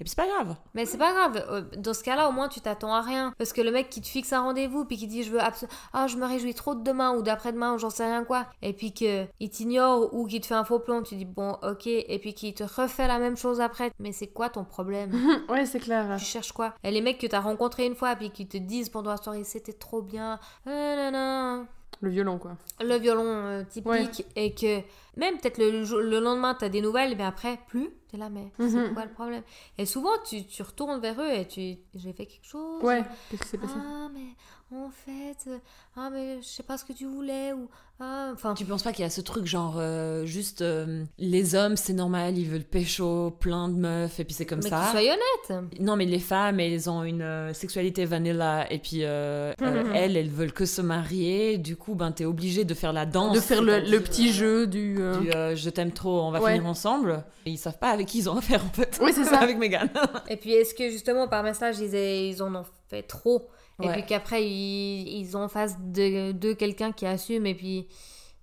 Et 0.00 0.04
puis 0.04 0.10
c'est 0.10 0.16
pas 0.16 0.28
grave. 0.28 0.56
Mais 0.74 0.86
c'est 0.86 0.98
pas 0.98 1.12
grave, 1.12 1.44
euh, 1.50 1.62
dans 1.76 1.94
ce 1.94 2.02
cas-là, 2.04 2.28
au 2.28 2.32
moins 2.32 2.48
tu 2.48 2.60
t'attends 2.60 2.94
à 2.94 3.00
rien. 3.00 3.32
Parce 3.38 3.52
que 3.52 3.60
le 3.60 3.70
mec 3.70 3.90
qui 3.90 4.00
te 4.00 4.06
fixe 4.06 4.32
un 4.32 4.42
rendez-vous, 4.42 4.84
puis 4.84 4.96
qui 4.96 5.06
dit 5.06 5.22
je 5.22 5.30
veux 5.30 5.40
absolument. 5.40 5.76
Ah, 5.92 6.06
je 6.06 6.16
me 6.16 6.26
réjouis 6.26 6.54
trop 6.54 6.74
de 6.74 6.82
demain 6.82 7.12
ou 7.12 7.22
d'après-demain 7.22 7.74
ou 7.74 7.78
j'en 7.78 7.90
sais 7.90 8.04
rien 8.04 8.24
quoi. 8.24 8.46
Et 8.62 8.72
puis 8.72 8.92
qu'il 8.92 9.50
t'ignore 9.50 10.14
ou 10.14 10.26
qu'il 10.26 10.40
te 10.40 10.46
fait 10.46 10.54
un 10.54 10.64
faux 10.64 10.78
plan, 10.78 11.02
tu 11.02 11.16
dis 11.16 11.24
bon, 11.24 11.56
ok. 11.62 11.86
Et 11.86 12.18
puis 12.20 12.34
qu'il 12.34 12.54
te 12.54 12.64
refait 12.64 13.08
la 13.08 13.18
même 13.18 13.36
chose 13.36 13.60
après. 13.60 13.90
Mais 13.98 14.12
c'est 14.12 14.28
quoi 14.28 14.48
ton 14.50 14.64
problème? 14.64 15.12
Ouais, 15.48 15.64
c'est 15.66 15.80
clair. 15.80 16.16
Tu 16.18 16.24
cherches 16.24 16.52
quoi? 16.52 16.74
Et 16.84 16.90
les 16.90 17.00
mecs 17.00 17.18
que 17.18 17.26
t'as 17.26 17.40
rencontrés 17.40 17.86
une 17.86 17.94
fois, 17.94 18.14
puis 18.16 18.30
qui 18.30 18.46
te 18.46 18.56
disent 18.56 18.90
pendant 18.90 19.10
la 19.10 19.16
soirée 19.16 19.44
c'était 19.44 19.72
trop 19.72 20.02
bien. 20.02 20.38
Nan, 20.66 21.12
nan. 21.12 21.66
Le 22.00 22.10
violon, 22.10 22.38
quoi. 22.38 22.56
le 22.80 22.96
violon 22.96 23.24
euh, 23.26 23.64
typique 23.64 23.90
Ouais. 23.90 24.08
et 24.36 24.54
que 24.54 24.80
même 25.16 25.36
peut-être 25.38 25.58
le, 25.58 25.82
jour- 25.84 25.98
le 26.00 26.20
lendemain 26.20 26.54
t'as 26.54 26.68
des 26.68 26.80
nouvelles 26.80 27.16
mais 27.16 27.24
après 27.24 27.58
plus 27.66 27.90
t'es 28.08 28.16
là 28.16 28.28
mais 28.30 28.52
Mhm. 28.60 28.68
c'est 28.70 28.94
quoi 28.94 29.04
le 29.04 29.10
problème? 29.12 29.42
Et 29.78 29.84
souvent 29.84 30.12
tu, 30.28 30.46
tu 30.46 30.62
retournes 30.62 31.00
vers 31.00 31.20
eux 31.20 31.32
et 31.32 31.46
tu 31.48 31.76
j'ai 31.94 32.12
fait 32.12 32.26
quelque 32.26 32.46
chose 32.46 32.80
Ouais, 32.84 33.02
qu'est-ce 33.30 33.42
qui 33.42 33.48
s'est 33.48 33.58
passé? 33.58 33.74
Ah 33.76 34.08
mais 34.14 34.26
en 34.70 34.90
fait 34.90 35.50
euh, 35.50 35.56
ah 35.96 36.10
mais 36.12 36.42
je 36.42 36.46
sais 36.46 36.62
pas 36.62 36.76
ce 36.76 36.84
que 36.84 36.92
tu 36.92 37.06
voulais 37.06 37.52
ou 37.54 37.68
ah 38.00 38.30
enfin 38.34 38.54
Tu 38.54 38.64
penses 38.66 38.82
pas 38.82 38.92
qu'il 38.92 39.02
y 39.02 39.06
a 39.06 39.10
ce 39.10 39.22
truc 39.22 39.46
genre 39.46 39.76
euh, 39.78 40.24
juste 40.26 40.60
euh, 40.60 41.04
les 41.18 41.54
hommes 41.54 41.76
c'est 41.76 41.94
normal, 41.94 42.36
ils 42.36 42.46
veulent 42.46 42.64
pécho 42.64 43.30
plein 43.40 43.68
de 43.70 43.74
meufs 43.76 44.20
et 44.20 44.24
puis 44.24 44.34
c'est 44.34 44.44
comme 44.46 44.60
mais 44.62 44.68
ça. 44.68 44.90
qu'ils 44.92 45.00
soient 45.00 45.14
honnêtes 45.14 45.80
Non 45.80 45.96
mais 45.96 46.04
les 46.04 46.18
femmes 46.18 46.60
elles 46.60 46.88
ont 46.90 47.02
une 47.02 47.22
euh, 47.22 47.52
sexualité 47.54 48.04
vanilla 48.04 48.70
et 48.70 48.78
puis 48.78 49.04
euh, 49.04 49.52
euh, 49.62 49.82
Mhm. 49.84 49.92
elles 49.94 50.16
elles 50.18 50.30
veulent 50.30 50.52
que 50.52 50.66
se 50.66 50.82
marier. 50.82 51.56
Du 51.58 51.74
coup 51.76 51.94
ben 51.94 52.12
t'es 52.12 52.26
obligé 52.26 52.64
de 52.64 52.74
faire 52.74 52.92
la 52.92 53.06
danse. 53.06 53.34
De 53.34 53.40
faire 53.40 53.62
le, 53.62 53.80
petit 54.00 54.32
jeu 54.32 54.66
du. 54.66 54.96
euh, 55.00 55.18
du, 55.20 55.30
euh, 55.32 55.56
je 55.56 55.70
t'aime 55.70 55.92
trop, 55.92 56.20
on 56.20 56.30
va 56.30 56.40
Ouais. 56.42 56.54
finir 56.54 56.66
ensemble. 56.68 57.24
Et 57.46 57.50
ils 57.52 57.56
savent 57.58 57.78
pas 57.78 57.90
avec 57.90 58.06
qui 58.06 58.18
ils 58.18 58.28
ont 58.28 58.36
affaire 58.36 58.62
en 58.64 58.72
fait. 58.72 58.98
Oui, 59.02 59.12
c'est 59.14 59.24
ça. 59.24 59.38
avec 59.40 59.56
Megan. 59.58 59.88
et 60.28 60.36
puis 60.36 60.52
est-ce 60.52 60.74
que 60.74 60.90
justement 60.90 61.26
par 61.26 61.42
message 61.42 61.78
ils, 61.80 61.94
ils 61.94 62.42
en 62.42 62.54
ont 62.54 62.64
fait 62.90 63.02
trop? 63.02 63.48
Et 63.82 63.88
puis 63.92 64.04
qu'après 64.06 64.44
ils, 64.46 65.18
ils 65.20 65.36
ont 65.36 65.42
en 65.42 65.48
face 65.48 65.76
de, 65.80 66.32
de 66.32 66.52
quelqu'un 66.52 66.92
qui 66.92 67.06
assume 67.06 67.46
et 67.46 67.54
puis 67.54 67.86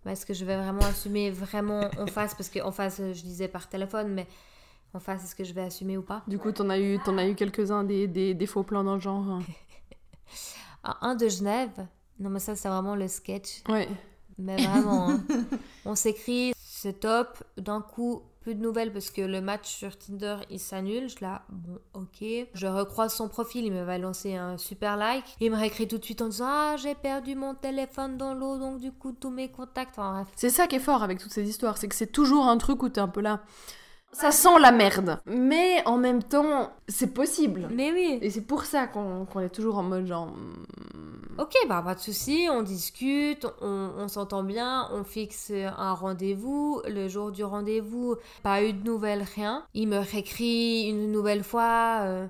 bah, 0.04 0.12
est-ce 0.12 0.26
que 0.26 0.34
je 0.34 0.46
vais 0.46 0.56
vraiment 0.56 0.84
assumer 0.86 1.32
vraiment 1.32 1.82
en 2.00 2.08
face? 2.08 2.34
Parce 2.36 2.50
qu'en 2.50 2.72
face 2.72 2.98
je 3.00 3.22
disais 3.22 3.48
par 3.48 3.68
téléphone 3.68 4.14
mais 4.14 4.28
en 4.94 5.00
face 5.00 5.24
est-ce 5.26 5.36
que 5.36 5.44
je 5.44 5.54
vais 5.54 5.64
assumer 5.64 5.98
ou 5.98 6.02
pas? 6.04 6.24
Du 6.28 6.40
coup, 6.40 6.52
t'en 6.54 6.70
as 6.70 6.80
eu, 6.80 6.98
t'en 7.04 7.18
as 7.18 7.28
eu 7.28 7.36
quelques-uns 7.36 7.84
des, 7.84 8.08
des, 8.08 8.34
des 8.34 8.46
faux 8.46 8.64
plans 8.64 8.84
dans 8.84 8.96
le 8.96 9.02
genre. 9.02 9.28
hein? 9.28 9.42
Ah, 10.84 10.98
un 11.02 11.16
de 11.16 11.28
Genève 11.28 11.88
non 12.20 12.30
mais 12.30 12.40
ça 12.40 12.56
c'est 12.56 12.70
vraiment 12.70 12.96
le 12.96 13.08
sketch 13.08 13.62
Ouais. 13.68 13.88
mais 14.38 14.56
vraiment 14.56 15.10
hein. 15.10 15.24
on 15.86 15.96
s'écrit 15.96 16.54
c'est 16.58 17.00
top 17.00 17.44
d'un 17.58 17.82
coup 17.82 18.22
plus 18.46 18.54
de 18.54 18.62
nouvelles 18.62 18.94
parce 18.94 19.10
que 19.10 19.22
le 19.22 19.42
match 19.42 19.68
sur 19.68 19.98
Tinder 19.98 20.38
il 20.52 20.60
s'annule. 20.60 21.10
Je 21.10 21.16
là 21.22 21.42
bon 21.50 21.80
ok. 21.96 22.24
Je 22.54 22.68
recroise 22.68 23.12
son 23.12 23.28
profil 23.28 23.66
il 23.66 23.72
me 23.72 23.84
va 23.84 23.98
lancer 23.98 24.36
un 24.36 24.60
super 24.60 24.98
like. 24.98 25.26
Il 25.40 25.50
me 25.50 25.58
réécrit 25.58 25.88
tout 25.88 25.98
de 25.98 26.06
suite 26.06 26.22
en 26.22 26.28
disant 26.28 26.46
ah 26.48 26.76
j'ai 26.78 26.94
perdu 26.94 27.34
mon 27.34 27.56
téléphone 27.56 28.18
dans 28.18 28.36
l'eau 28.36 28.60
donc 28.60 28.80
du 28.80 28.92
coup 28.92 29.14
tous 29.14 29.32
mes 29.32 29.50
contacts. 29.50 29.98
Enfin 29.98 30.14
bref. 30.14 30.28
C'est 30.36 30.52
ça 30.52 30.68
qui 30.68 30.76
est 30.76 30.80
fort 30.80 31.02
avec 31.02 31.18
toutes 31.18 31.34
ces 31.34 31.50
histoires, 31.50 31.80
c'est 31.80 31.88
que 31.88 31.96
c'est 31.96 32.12
toujours 32.12 32.46
un 32.46 32.60
truc 32.60 32.84
où 32.84 32.90
t'es 32.90 33.02
un 33.02 33.08
peu 33.08 33.22
là. 33.22 33.42
Ça 34.18 34.32
sent 34.32 34.60
la 34.62 34.72
merde. 34.72 35.20
Mais 35.26 35.86
en 35.86 35.98
même 35.98 36.24
temps, 36.24 36.72
c'est 36.88 37.14
possible. 37.14 37.68
mais 37.72 37.92
oui 37.92 38.18
Et 38.22 38.30
c'est 38.30 38.46
pour 38.48 38.64
ça 38.64 38.88
qu'on 38.88 39.28
est 39.42 39.50
toujours 39.50 39.78
en 39.78 39.84
mode 39.84 40.06
genre. 40.08 40.28
hmm, 40.28 40.64
Ok, 41.38 41.54
bah 41.68 41.82
pas 41.84 41.96
de 41.96 42.00
souci, 42.00 42.48
on 42.50 42.62
discute, 42.64 43.46
on, 43.62 43.92
on 43.98 44.08
s'entend 44.08 44.42
bien, 44.44 44.88
on 44.94 45.04
fixe 45.04 45.52
un 45.54 45.94
rendez-vous. 45.94 46.82
Le 46.88 47.10
jour 47.10 47.34
du 47.34 47.44
rendez-vous, 47.44 48.16
pas 48.42 48.64
eu 48.64 48.72
de 48.72 48.82
nouvelles, 48.86 49.26
rien. 49.36 49.66
Il 49.74 49.90
me 49.90 49.98
réécrit 49.98 50.88
une 50.90 51.12
nouvelle 51.12 51.44
fois. 51.44 52.00
euh, 52.04 52.28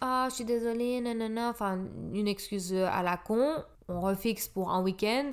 Ah, 0.00 0.26
je 0.30 0.34
suis 0.34 0.44
désolée, 0.44 1.00
nanana. 1.00 1.50
Enfin, 1.50 1.78
une 2.12 2.26
excuse 2.26 2.74
à 2.74 3.04
la 3.04 3.16
con. 3.16 3.54
On 3.88 4.00
refixe 4.00 4.48
pour 4.48 4.72
un 4.72 4.82
week-end. 4.82 5.30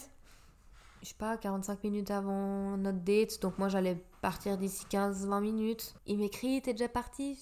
Je 1.07 1.11
sais 1.13 1.17
pas, 1.17 1.37
45 1.37 1.85
minutes 1.85 2.11
avant 2.11 2.75
notre 2.75 2.97
date. 2.97 3.41
Donc 3.41 3.57
moi, 3.57 3.69
j'allais 3.69 3.95
partir 4.21 4.57
d'ici 4.57 4.85
15-20 4.91 5.39
minutes. 5.39 5.93
Il 6.05 6.17
m'écrit, 6.17 6.61
t'es 6.61 6.73
déjà 6.73 6.89
parti? 6.89 7.39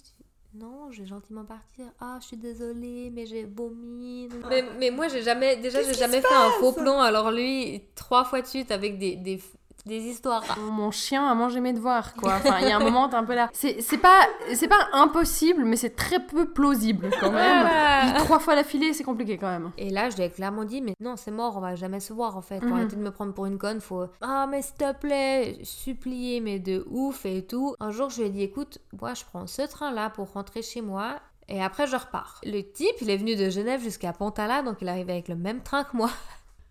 Non, 0.54 0.92
je 0.92 1.02
vais 1.02 1.08
gentiment 1.08 1.44
partir. 1.46 1.86
Ah, 2.00 2.20
je 2.22 2.28
suis 2.28 2.38
désolée, 2.38 3.10
mais 3.12 3.26
j'ai 3.26 3.44
vomi. 3.44 4.30
Mais, 4.48 4.64
mais 4.78 4.92
moi, 4.92 5.08
j'ai 5.08 5.24
jamais, 5.24 5.58
déjà, 5.58 5.82
j'ai 5.82 5.96
jamais 5.96 6.22
fait 6.22 6.36
un 6.36 6.52
faux 6.60 6.74
plan. 6.74 7.00
Alors 7.02 7.32
lui, 7.32 7.82
trois 7.96 8.24
fois 8.24 8.44
de 8.44 8.46
suite 8.46 8.70
avec 8.70 9.00
des, 9.00 9.16
des, 9.16 9.42
des 9.86 10.00
histoires. 10.00 10.44
Mon 10.60 10.92
chien 10.92 11.28
a 11.30 11.34
mangé 11.36 11.60
mes 11.60 11.74
devoirs, 11.74 12.14
quoi. 12.16 12.36
Enfin, 12.36 12.58
il 12.62 12.68
y 12.68 12.72
a 12.72 12.78
un 12.78 12.80
moment, 12.84 13.08
t'es 13.10 13.16
un 13.16 13.24
peu 13.24 13.36
là. 13.36 13.50
C'est 13.54 13.98
pas, 14.02 14.22
c'est 14.54 14.68
pas 14.68 14.88
impossible, 14.94 15.64
mais 15.64 15.76
c'est 15.76 15.96
très 15.96 16.20
peu 16.20 16.46
plausible 16.50 17.10
quand 17.20 17.32
même. 17.32 17.68
Puis 18.14 18.24
trois 18.24 18.40
fois 18.40 18.56
l'affilée, 18.56 18.94
c'est 18.94 19.04
compliqué 19.04 19.38
quand 19.38 19.50
même. 19.50 19.72
Et 19.78 19.90
là, 19.90 20.10
je 20.10 20.16
lui 20.18 20.24
ai 20.24 20.30
clairement 20.30 20.64
dit, 20.66 20.82
mais 20.82 20.94
non, 21.00 21.16
c'est 21.18 21.32
mort, 21.32 21.58
on 21.58 21.62
va 21.62 21.76
jamais 21.76 22.00
se 22.00 22.14
voir 22.14 22.36
en 22.38 22.42
fait. 22.42 22.60
Pour 22.60 22.70
Mhm. 22.70 22.74
arrêter 22.78 22.96
de 22.96 23.02
me 23.02 23.12
prendre 23.12 23.34
pour 23.34 23.46
une 23.46 23.58
conne, 23.58 23.80
faut. 23.82 24.06
Ah, 24.22 24.48
mais 24.50 24.62
s'il 24.62 24.76
te 24.76 24.94
plaît, 24.94 25.58
supplier, 25.64 26.40
mais 26.42 26.60
de 26.60 26.86
ouf 26.90 27.26
et 27.26 27.46
tout. 27.46 27.76
Un 27.80 27.92
jour, 27.92 28.10
je 28.10 28.22
lui 28.22 28.28
ai 28.28 28.30
dit, 28.32 28.42
écoute, 28.44 28.80
moi, 29.00 29.14
je 29.14 29.24
prends 29.24 29.46
ce 29.48 29.62
train-là 29.62 30.10
pour 30.10 30.32
rentrer 30.34 30.62
chez 30.62 30.82
moi. 30.82 31.16
Et 31.48 31.62
après, 31.62 31.86
je 31.86 31.96
repars. 31.96 32.42
Le 32.44 32.62
type, 32.62 32.96
il 33.02 33.10
est 33.12 33.18
venu 33.18 33.36
de 33.36 33.52
Genève 33.52 33.80
jusqu'à 33.82 34.14
Pantala, 34.14 34.64
donc 34.64 34.78
il 34.82 34.90
arrivait 34.90 35.14
avec 35.14 35.28
le 35.28 35.36
même 35.36 35.62
train 35.62 35.84
que 35.84 35.96
moi. 35.96 36.10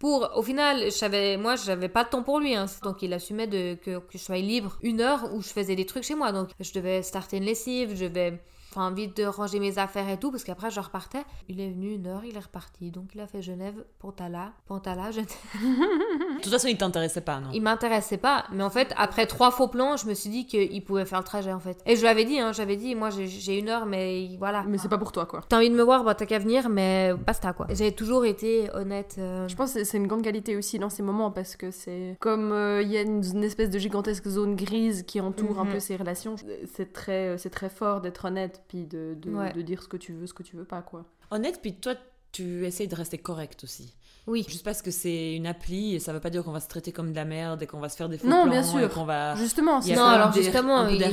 Au 0.04 0.42
final, 0.42 0.84
je 0.84 0.90
savais, 0.90 1.36
moi, 1.38 1.56
j'avais 1.56 1.88
pas 1.88 2.04
de 2.04 2.10
temps 2.10 2.22
pour 2.22 2.38
lui, 2.38 2.54
hein. 2.54 2.66
donc 2.82 3.00
il 3.00 3.12
assumait 3.14 3.46
de, 3.46 3.74
que, 3.74 3.98
que 3.98 4.12
je 4.12 4.18
sois 4.18 4.36
libre 4.36 4.76
une 4.82 5.00
heure 5.00 5.32
où 5.32 5.40
je 5.40 5.48
faisais 5.48 5.76
des 5.76 5.86
trucs 5.86 6.04
chez 6.04 6.14
moi. 6.14 6.30
Donc 6.30 6.50
je 6.60 6.72
devais 6.72 7.02
starter 7.02 7.38
une 7.38 7.44
lessive, 7.44 7.96
je 7.96 8.04
devais 8.04 8.38
enfin 8.74 8.90
vite 8.90 9.16
de 9.16 9.24
ranger 9.24 9.60
mes 9.60 9.78
affaires 9.78 10.08
et 10.08 10.16
tout, 10.18 10.30
parce 10.30 10.42
qu'après 10.44 10.70
je 10.70 10.80
repartais. 10.80 11.22
Il 11.48 11.60
est 11.60 11.70
venu 11.70 11.92
une 11.94 12.06
heure, 12.06 12.24
il 12.24 12.36
est 12.36 12.40
reparti. 12.40 12.90
Donc 12.90 13.10
il 13.14 13.20
a 13.20 13.26
fait 13.26 13.40
Genève, 13.42 13.84
Pantala, 14.00 14.52
Pantala, 14.66 15.10
Genève. 15.12 15.28
De 15.62 16.42
toute 16.42 16.52
façon, 16.52 16.68
il 16.68 16.76
t'intéressait 16.76 17.20
pas, 17.20 17.40
non? 17.40 17.48
Il 17.54 17.62
m'intéressait 17.62 18.16
pas, 18.18 18.44
mais 18.52 18.62
en 18.62 18.70
fait, 18.70 18.92
après 18.96 19.26
trois 19.26 19.50
faux 19.50 19.68
plans, 19.68 19.96
je 19.96 20.06
me 20.06 20.14
suis 20.14 20.28
dit 20.30 20.46
qu'il 20.46 20.84
pouvait 20.84 21.04
faire 21.06 21.18
le 21.18 21.24
trajet 21.24 21.52
en 21.52 21.60
fait. 21.60 21.80
Et 21.86 21.96
je 21.96 22.00
lui 22.00 22.08
avais 22.08 22.24
dit, 22.24 22.38
hein, 22.38 22.52
j'avais 22.52 22.76
dit, 22.76 22.94
moi 22.94 23.10
j'ai- 23.10 23.58
une 23.58 23.68
heure, 23.68 23.86
mais 23.86 24.28
voilà. 24.38 24.64
Mais 24.66 24.78
c'est 24.78 24.88
pas 24.88 24.98
pour 24.98 25.12
toi, 25.12 25.26
quoi. 25.26 25.42
T'as 25.48 25.58
envie 25.58 25.70
de 25.70 25.74
me 25.76 25.82
voir, 25.82 26.02
bah 26.04 26.14
t'as 26.14 26.26
qu'à 26.26 26.38
venir, 26.40 26.68
mais 26.68 27.12
basta 27.14 27.52
quoi. 27.52 27.66
J'ai 27.70 27.92
toujours 27.92 28.24
été 28.24 28.68
honnête. 28.74 29.14
euh, 29.18 29.46
Je 29.48 29.54
pense 29.54 29.74
que 29.74 29.84
c'est 29.84 29.96
une 29.96 30.06
grande 30.08 30.22
qualité 30.22 30.56
aussi 30.56 30.78
dans 30.78 30.90
ces 30.90 31.02
moments 31.02 31.30
parce 31.30 31.54
que 31.56 31.70
c'est 31.70 32.16
comme 32.20 32.50
euh, 32.52 32.82
il 32.82 32.90
y 32.90 32.96
a 32.96 33.02
une, 33.02 33.22
une 33.24 33.44
espèce 33.44 33.70
de 33.70 33.78
gigantesque 33.78 34.26
zone 34.28 34.56
grise 34.56 35.04
qui 35.04 35.20
entoure 35.20 35.60
un 35.60 35.64
Mhm. 35.64 35.72
peu 35.72 35.80
ces 35.80 35.96
relations. 35.96 36.34
C'est 36.74 36.92
très, 36.92 37.38
c'est 37.38 37.50
très 37.50 37.68
fort 37.68 38.00
d'être 38.00 38.24
honnête 38.24 38.62
puis 38.74 38.86
de, 38.86 39.14
de, 39.16 39.30
Ouais. 39.30 39.52
de 39.52 39.62
dire 39.62 39.80
ce 39.82 39.86
que 39.88 39.96
tu 39.96 40.12
veux, 40.12 40.26
ce 40.26 40.34
que 40.34 40.42
tu 40.42 40.56
veux 40.56 40.64
pas, 40.64 40.82
quoi. 40.82 41.04
Honnête, 41.30 41.60
puis 41.62 41.74
toi, 41.76 41.94
tu 42.32 42.66
essayes 42.66 42.88
de 42.88 42.96
rester 42.96 43.18
correct 43.18 43.62
aussi. 43.62 43.94
Oui. 44.26 44.44
Juste 44.48 44.64
parce 44.64 44.80
que 44.80 44.90
c'est 44.90 45.34
une 45.34 45.46
appli 45.46 45.94
et 45.94 45.98
ça 45.98 46.12
veut 46.12 46.20
pas 46.20 46.30
dire 46.30 46.42
qu'on 46.44 46.52
va 46.52 46.60
se 46.60 46.68
traiter 46.68 46.92
comme 46.92 47.10
de 47.10 47.16
la 47.16 47.24
merde 47.26 47.62
et 47.62 47.66
qu'on 47.66 47.78
va 47.80 47.88
se 47.90 47.96
faire 47.96 48.08
des 48.08 48.16
faux 48.18 48.26
Non, 48.26 48.42
plans 48.44 48.50
bien 48.52 48.60
et 48.60 48.64
sûr. 48.64 48.88
qu'on 48.92 49.04
va... 49.04 49.34
Justement, 49.34 49.80
Il 49.80 49.88
y 49.88 49.92
a 49.92 49.94
c'est 49.96 50.00
Non, 50.00 50.06
alors 50.06 50.30
des- 50.30 50.42
justement, 50.42 50.86
il 50.88 50.96
y, 50.96 51.04
a- 51.04 51.08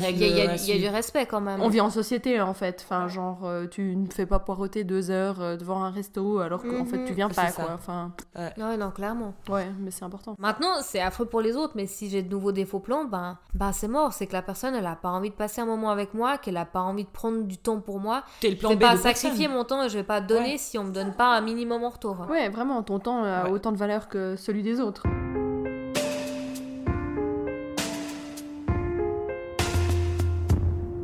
y 0.55 0.71
y 0.77 0.79
du 0.79 0.87
respect 0.87 1.25
quand 1.25 1.41
même. 1.41 1.61
On 1.61 1.67
vit 1.67 1.81
en 1.81 1.89
société 1.89 2.39
en 2.39 2.53
fait, 2.53 2.81
enfin 2.85 3.07
genre 3.09 3.39
euh, 3.43 3.67
tu 3.67 3.95
ne 3.97 4.07
fais 4.09 4.25
pas 4.25 4.39
poireauter 4.39 4.83
deux 4.85 5.11
heures 5.11 5.41
euh, 5.41 5.57
devant 5.57 5.83
un 5.83 5.91
resto 5.91 6.39
alors 6.39 6.61
qu'en 6.61 6.69
Mhm. 6.83 6.85
fait 6.85 7.03
tu 7.05 7.13
viens 7.13 7.27
C'est 7.29 7.35
pas 7.41 7.47
ça. 7.49 7.63
quoi. 7.63 7.73
Enfin 7.75 8.13
Ouais, 8.35 8.77
non, 8.77 8.91
clairement. 8.91 9.33
ouais, 9.49 9.67
mais 9.79 9.91
c'est 9.91 10.05
important. 10.05 10.35
Maintenant, 10.39 10.75
c'est 10.81 11.01
affreux 11.01 11.25
pour 11.25 11.41
les 11.41 11.55
autres, 11.57 11.73
mais 11.75 11.87
si 11.87 12.09
j'ai 12.09 12.23
de 12.23 12.29
nouveau 12.29 12.51
des 12.53 12.65
faux 12.65 12.79
plans, 12.79 13.03
ben, 13.05 13.37
ben 13.53 13.71
c'est 13.73 13.87
mort. 13.89 14.13
C'est 14.13 14.27
que 14.27 14.33
la 14.33 14.41
personne, 14.41 14.73
elle 14.75 14.85
a 14.87 14.95
pas 14.95 15.09
envie 15.09 15.29
de 15.31 15.35
passer 15.35 15.59
un 15.61 15.65
moment 15.65 15.89
avec 15.89 16.13
moi, 16.13 16.37
qu'elle 16.37 16.57
a 16.57 16.65
pas 16.65 16.81
envie 16.81 17.03
de 17.03 17.09
prendre 17.09 17.43
du 17.43 17.57
temps 17.57 17.79
pour 17.81 17.99
moi. 17.99 18.23
T'es 18.39 18.49
le 18.49 18.55
Je 18.55 18.59
plan 18.59 18.69
vais 18.69 18.75
B 18.77 18.79
pas 18.79 18.95
de 18.95 19.01
sacrifier 19.01 19.47
personne. 19.47 19.57
mon 19.57 19.63
temps 19.65 19.83
et 19.83 19.89
je 19.89 19.97
vais 19.97 20.03
pas 20.03 20.21
donner 20.21 20.51
Ouais. 20.53 20.57
si 20.57 20.77
on 20.77 20.85
me 20.85 20.91
donne 20.91 21.13
pas 21.13 21.35
un 21.35 21.41
minimum 21.41 21.83
en 21.83 21.89
retour. 21.89 22.25
Ouais, 22.29 22.47
vraiment, 22.49 22.81
ton 22.83 22.99
temps 23.01 23.23
a 23.23 23.45
Ouais. 23.45 23.51
autant 23.51 23.71
de 23.71 23.77
valeur 23.77 24.07
que 24.07 24.35
celui 24.37 24.63
des 24.63 24.79
autres. 24.79 25.03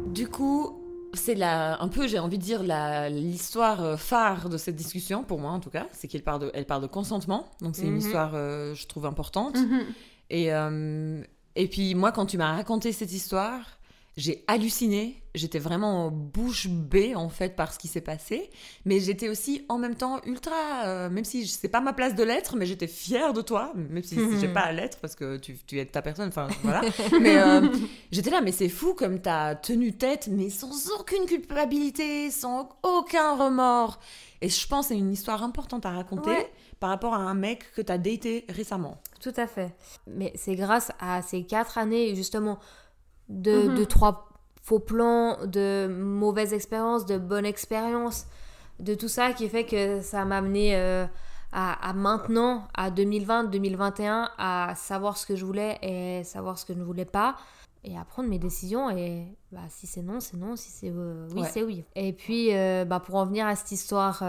Du 0.08 0.28
coup, 0.28 0.76
c'est 1.14 1.36
la, 1.36 1.82
un 1.82 1.88
peu, 1.88 2.08
j'ai 2.08 2.20
envie 2.20 2.38
de 2.38 2.44
dire, 2.44 2.64
la- 2.64 3.10
l'histoire 3.10 3.84
euh, 3.84 3.98
phare 3.98 4.50
de 4.50 4.58
cette 4.58 4.76
discussion, 4.76 5.24
pour 5.24 5.40
moi 5.40 5.52
en 5.52 5.60
tout 5.60 5.70
cas, 5.70 5.86
c'est 5.92 6.08
qu'elle 6.08 6.24
parle 6.24 6.42
de, 6.42 6.52
elle 6.54 6.66
parle 6.66 6.82
de 6.82 6.88
consentement. 6.88 7.46
Donc 7.62 7.76
c'est 7.76 7.84
une 7.84 7.92
Mhm. 7.94 7.98
histoire, 7.98 8.32
euh, 8.34 8.74
je 8.74 8.88
trouve, 8.88 9.06
importante. 9.06 9.56
Mhm. 9.58 9.82
Et, 10.30 10.54
euh, 10.54 11.22
et 11.56 11.68
puis 11.68 11.94
moi, 11.96 12.12
quand 12.12 12.26
tu 12.26 12.38
m'as 12.38 12.56
raconté 12.56 12.92
cette 12.92 13.14
histoire, 13.14 13.77
j'ai 14.18 14.44
halluciné. 14.48 15.22
J'étais 15.36 15.60
vraiment 15.60 16.10
bouche 16.10 16.68
bée 16.68 17.14
en 17.14 17.30
fait 17.30 17.56
par 17.56 17.72
ce 17.72 17.78
qui 17.78 17.88
s'est 17.88 18.02
passé, 18.02 18.50
mais 18.86 19.00
j'étais 19.00 19.30
aussi 19.30 19.64
en 19.70 19.78
même 19.78 19.94
temps 19.94 20.20
ultra, 20.26 20.86
euh, 20.86 21.10
même 21.12 21.24
si 21.26 21.46
c'est 21.46 21.68
pas 21.70 21.80
ma 21.80 21.94
place 21.94 22.16
de 22.16 22.24
l'être, 22.24 22.56
mais 22.56 22.66
j'étais 22.66 22.88
fière 22.88 23.34
de 23.34 23.42
toi, 23.44 23.72
même 23.76 24.02
si, 24.02 24.16
si 24.16 24.22
j'ai 24.42 24.48
pas 24.48 24.62
à 24.62 24.72
l'être 24.72 24.98
parce 25.00 25.14
que 25.16 25.38
tu, 25.38 25.56
tu 25.68 25.80
es 25.80 25.86
ta 25.86 26.02
personne. 26.02 26.30
Enfin 26.30 26.48
voilà. 26.64 26.82
mais 27.22 27.38
euh, 27.38 27.68
j'étais 28.12 28.32
là, 28.32 28.42
mais 28.42 28.52
c'est 28.52 28.70
fou 28.70 28.96
comme 28.96 29.20
t'as 29.22 29.54
tenu 29.54 29.94
tête, 29.94 30.28
mais 30.32 30.50
sans 30.50 30.90
aucune 31.00 31.28
culpabilité, 31.28 32.32
sans 32.32 32.70
aucun 32.82 33.36
remords. 33.36 34.00
Et 34.42 34.50
je 34.50 34.68
pense 34.68 34.88
que 34.88 34.94
c'est 34.96 35.00
une 35.00 35.12
histoire 35.14 35.44
importante 35.44 35.86
à 35.86 35.92
raconter 35.92 36.32
Ouais. 36.32 36.52
par 36.80 36.90
rapport 36.90 37.14
à 37.14 37.18
un 37.18 37.34
mec 37.36 37.72
que 37.74 37.82
t'as 37.82 37.98
daté 38.00 38.46
récemment. 38.50 39.00
Tout 39.22 39.34
à 39.36 39.46
fait. 39.46 39.76
Mais 40.08 40.32
c'est 40.36 40.56
grâce 40.56 40.92
à 41.00 41.22
ces 41.22 41.44
quatre 41.44 41.78
années, 41.78 42.16
justement, 42.16 42.58
de, 43.30 43.68
Mhm. 43.70 43.76
de 43.76 43.84
trois 43.84 44.30
faux 44.62 44.80
plans, 44.80 45.38
de 45.46 45.88
mauvaises 45.88 46.54
expériences, 46.54 47.06
de 47.06 47.18
bonnes 47.18 47.46
expériences, 47.46 48.26
de 48.80 48.94
tout 48.96 49.08
ça 49.08 49.34
qui 49.34 49.48
fait 49.50 49.66
que 49.66 50.02
ça 50.02 50.26
m'a 50.26 50.38
amené 50.38 50.76
euh, 50.76 51.06
à, 51.52 51.90
à 51.90 51.94
maintenant, 51.94 52.68
à 52.76 52.92
2020, 52.92 53.46
2021, 53.46 54.30
à 54.38 54.74
savoir 54.76 55.18
ce 55.18 55.26
que 55.26 55.36
je 55.36 55.46
voulais 55.46 55.78
et 55.82 56.24
savoir 56.26 56.58
ce 56.60 56.66
que 56.66 56.74
je 56.74 56.80
ne 56.80 56.84
voulais 56.84 57.06
pas. 57.06 57.36
Et 57.84 57.98
à 57.98 58.04
prendre 58.04 58.28
mes 58.28 58.40
décisions 58.40 58.90
et 58.90 59.24
bah, 59.52 59.62
si 59.70 59.88
c'est 59.88 60.02
non, 60.02 60.20
c'est 60.20 60.36
non, 60.36 60.58
si 60.58 60.70
c'est 60.72 60.92
euh, 60.94 61.28
oui, 61.34 61.42
Ouais. 61.44 61.50
c'est 61.50 61.64
oui. 61.64 61.86
Et 61.96 62.12
puis, 62.12 62.54
euh, 62.54 62.84
bah, 62.84 63.00
pour 63.00 63.16
en 63.16 63.26
venir 63.26 63.48
à 63.48 63.56
cette 63.56 63.72
histoire 63.72 64.20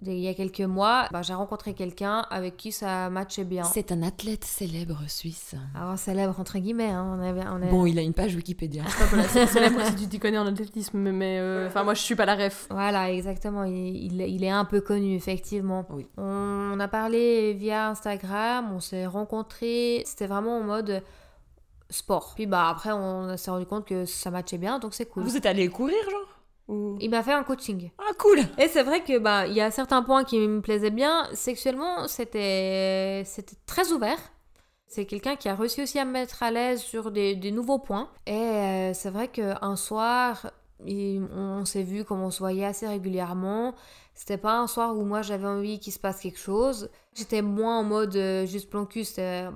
d'il 0.00 0.18
y 0.18 0.28
a 0.28 0.34
quelques 0.34 0.60
mois, 0.60 1.06
bah, 1.12 1.22
j'ai 1.22 1.34
rencontré 1.34 1.72
quelqu'un 1.72 2.26
avec 2.30 2.56
qui 2.56 2.72
ça 2.72 3.08
matchait 3.10 3.44
bien. 3.44 3.62
C'est 3.64 3.92
un 3.92 4.02
athlète 4.02 4.44
célèbre 4.44 4.98
suisse. 5.08 5.54
Alors 5.74 5.96
célèbre 5.98 6.38
entre 6.40 6.58
guillemets, 6.58 6.90
hein, 6.90 7.16
on 7.18 7.22
avait, 7.22 7.42
on 7.48 7.62
est... 7.62 7.70
Bon, 7.70 7.86
il 7.86 7.98
a 7.98 8.02
une 8.02 8.12
page 8.12 8.34
Wikipédia. 8.34 8.82
C'est 9.28 9.46
célèbre 9.46 9.80
si 9.86 9.94
tu 9.94 10.08
t'y 10.08 10.18
connais 10.18 10.36
en 10.38 10.46
athlétisme, 10.46 10.98
mais 10.98 11.38
euh, 11.38 11.68
enfin 11.68 11.84
moi 11.84 11.94
je 11.94 12.00
suis 12.00 12.16
pas 12.16 12.26
la 12.26 12.34
ref. 12.34 12.66
Voilà, 12.70 13.10
exactement, 13.12 13.62
il, 13.64 13.72
il- 14.12 14.20
il 14.20 14.42
est 14.44 14.50
un 14.50 14.64
peu 14.64 14.80
connu, 14.80 15.14
effectivement. 15.14 15.86
Oui. 15.90 16.06
On 16.18 16.78
a 16.80 16.88
parlé 16.88 17.54
via 17.54 17.88
Instagram, 17.90 18.72
on 18.74 18.80
s'est 18.80 19.06
rencontrés, 19.06 20.02
c'était 20.06 20.26
vraiment 20.26 20.58
en 20.58 20.62
mode 20.64 21.02
sport. 21.90 22.32
Puis 22.34 22.46
bah 22.46 22.68
après, 22.68 22.90
on 22.92 23.36
s'est 23.36 23.50
rendu 23.50 23.66
compte 23.66 23.86
que 23.86 24.04
ça 24.06 24.30
matchait 24.30 24.58
bien, 24.58 24.78
donc 24.80 24.94
c'est 24.94 25.06
cool. 25.06 25.22
Vous 25.22 25.36
êtes 25.36 25.46
allé 25.46 25.68
courir, 25.68 25.96
genre? 26.10 26.28
Ou- 26.68 26.96
Il 27.00 27.10
m'a 27.10 27.22
fait 27.22 27.32
un 27.32 27.42
coaching. 27.44 27.90
Ah, 27.98 28.12
cool 28.18 28.38
Et 28.58 28.68
c'est 28.68 28.82
vrai 28.82 29.02
que 29.02 29.18
bah 29.18 29.46
il 29.46 29.52
y 29.54 29.60
a 29.60 29.70
certains 29.70 30.02
points 30.02 30.24
qui 30.24 30.38
me 30.38 30.60
plaisaient 30.60 30.90
bien. 30.90 31.28
Sexuellement, 31.34 32.08
c'était 32.08 33.22
c'était 33.26 33.56
très 33.66 33.92
ouvert. 33.92 34.18
C'est 34.86 35.06
quelqu'un 35.06 35.36
qui 35.36 35.48
a 35.48 35.54
réussi 35.54 35.82
aussi 35.82 35.98
à 35.98 36.04
me 36.04 36.12
mettre 36.12 36.42
à 36.42 36.50
l'aise 36.50 36.80
sur 36.80 37.10
des, 37.10 37.34
des 37.34 37.50
nouveaux 37.50 37.78
points. 37.80 38.08
Et 38.26 38.32
euh, 38.32 38.94
c'est 38.94 39.10
vrai 39.10 39.28
qu'un 39.28 39.76
soir, 39.76 40.50
il- 40.86 41.26
on 41.34 41.64
s'est 41.64 41.82
vu 41.82 42.04
comme 42.04 42.22
on 42.22 42.30
se 42.30 42.38
voyait 42.38 42.64
assez 42.64 42.86
régulièrement. 42.86 43.74
C'était 44.14 44.38
pas 44.38 44.56
un 44.58 44.66
soir 44.68 44.96
où 44.96 45.04
moi 45.04 45.22
j'avais 45.22 45.46
envie 45.48 45.80
qu'il 45.80 45.92
se 45.92 45.98
passe 45.98 46.20
quelque 46.20 46.38
chose. 46.38 46.88
J'étais 47.14 47.42
moins 47.42 47.80
en 47.80 47.82
mode 47.84 48.14
euh, 48.16 48.46
juste 48.46 48.70
plan 48.70 48.86
cul. 48.86 49.04
C'était, 49.04 49.46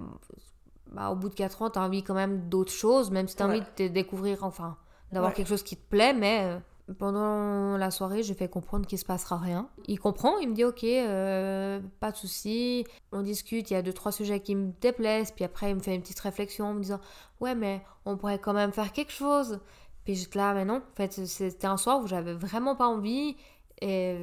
bah, 0.91 1.11
au 1.11 1.15
bout 1.15 1.29
de 1.29 1.35
4 1.35 1.63
ans, 1.63 1.71
t'as 1.71 1.83
envie 1.85 2.03
quand 2.03 2.15
même 2.15 2.49
d'autres 2.49 2.73
choses, 2.73 3.11
même 3.11 3.29
si 3.29 3.37
t'as 3.37 3.45
Ouais. 3.47 3.51
envie 3.53 3.61
de 3.61 3.67
te 3.77 3.83
découvrir, 3.93 4.43
enfin, 4.45 4.77
d'avoir 5.13 5.31
Ouais. 5.31 5.37
quelque 5.37 5.49
chose 5.49 5.63
qui 5.63 5.77
te 5.77 5.89
plaît, 5.89 6.13
mais 6.15 6.41
euh, 6.45 6.59
pendant 6.95 7.77
la 7.77 7.91
soirée, 7.91 8.23
je 8.23 8.33
fais 8.33 8.49
comprendre 8.49 8.87
qu'il 8.87 8.99
se 8.99 9.05
passera 9.05 9.37
rien. 9.37 9.69
Il 9.87 9.99
comprend, 9.99 10.39
il 10.39 10.49
me 10.49 10.55
dit 10.55 10.65
ok, 10.65 10.85
euh, 10.85 11.81
pas 12.01 12.13
de 12.13 12.17
souci, 12.17 12.85
on 13.13 13.23
discute, 13.23 13.71
il 13.71 13.75
y 13.75 13.77
a 13.77 13.83
deux 13.83 13.93
trois 13.93 14.13
sujets 14.13 14.41
qui 14.41 14.55
me 14.55 14.73
déplaisent, 14.81 15.31
puis 15.33 15.45
après 15.45 15.71
il 15.71 15.77
me 15.77 15.81
fait 15.81 15.95
une 15.95 16.01
petite 16.01 16.21
réflexion 16.21 16.67
en 16.67 16.75
me 16.75 16.81
disant 16.81 17.01
ouais 17.41 17.55
mais 17.55 17.83
on 18.05 18.17
pourrait 18.17 18.39
quand 18.39 18.55
même 18.55 18.73
faire 18.73 18.93
quelque 18.93 19.13
chose. 19.13 19.61
Puis 20.05 20.15
j'étais 20.15 20.39
là 20.39 20.55
mais 20.55 20.65
non, 20.65 20.77
en 20.77 20.97
fait 20.97 21.13
c'était 21.27 21.67
un 21.67 21.77
soir 21.77 22.01
où 22.01 22.07
j'avais 22.07 22.35
vraiment 22.35 22.75
pas 22.75 22.87
envie 22.87 23.37
et 23.81 24.17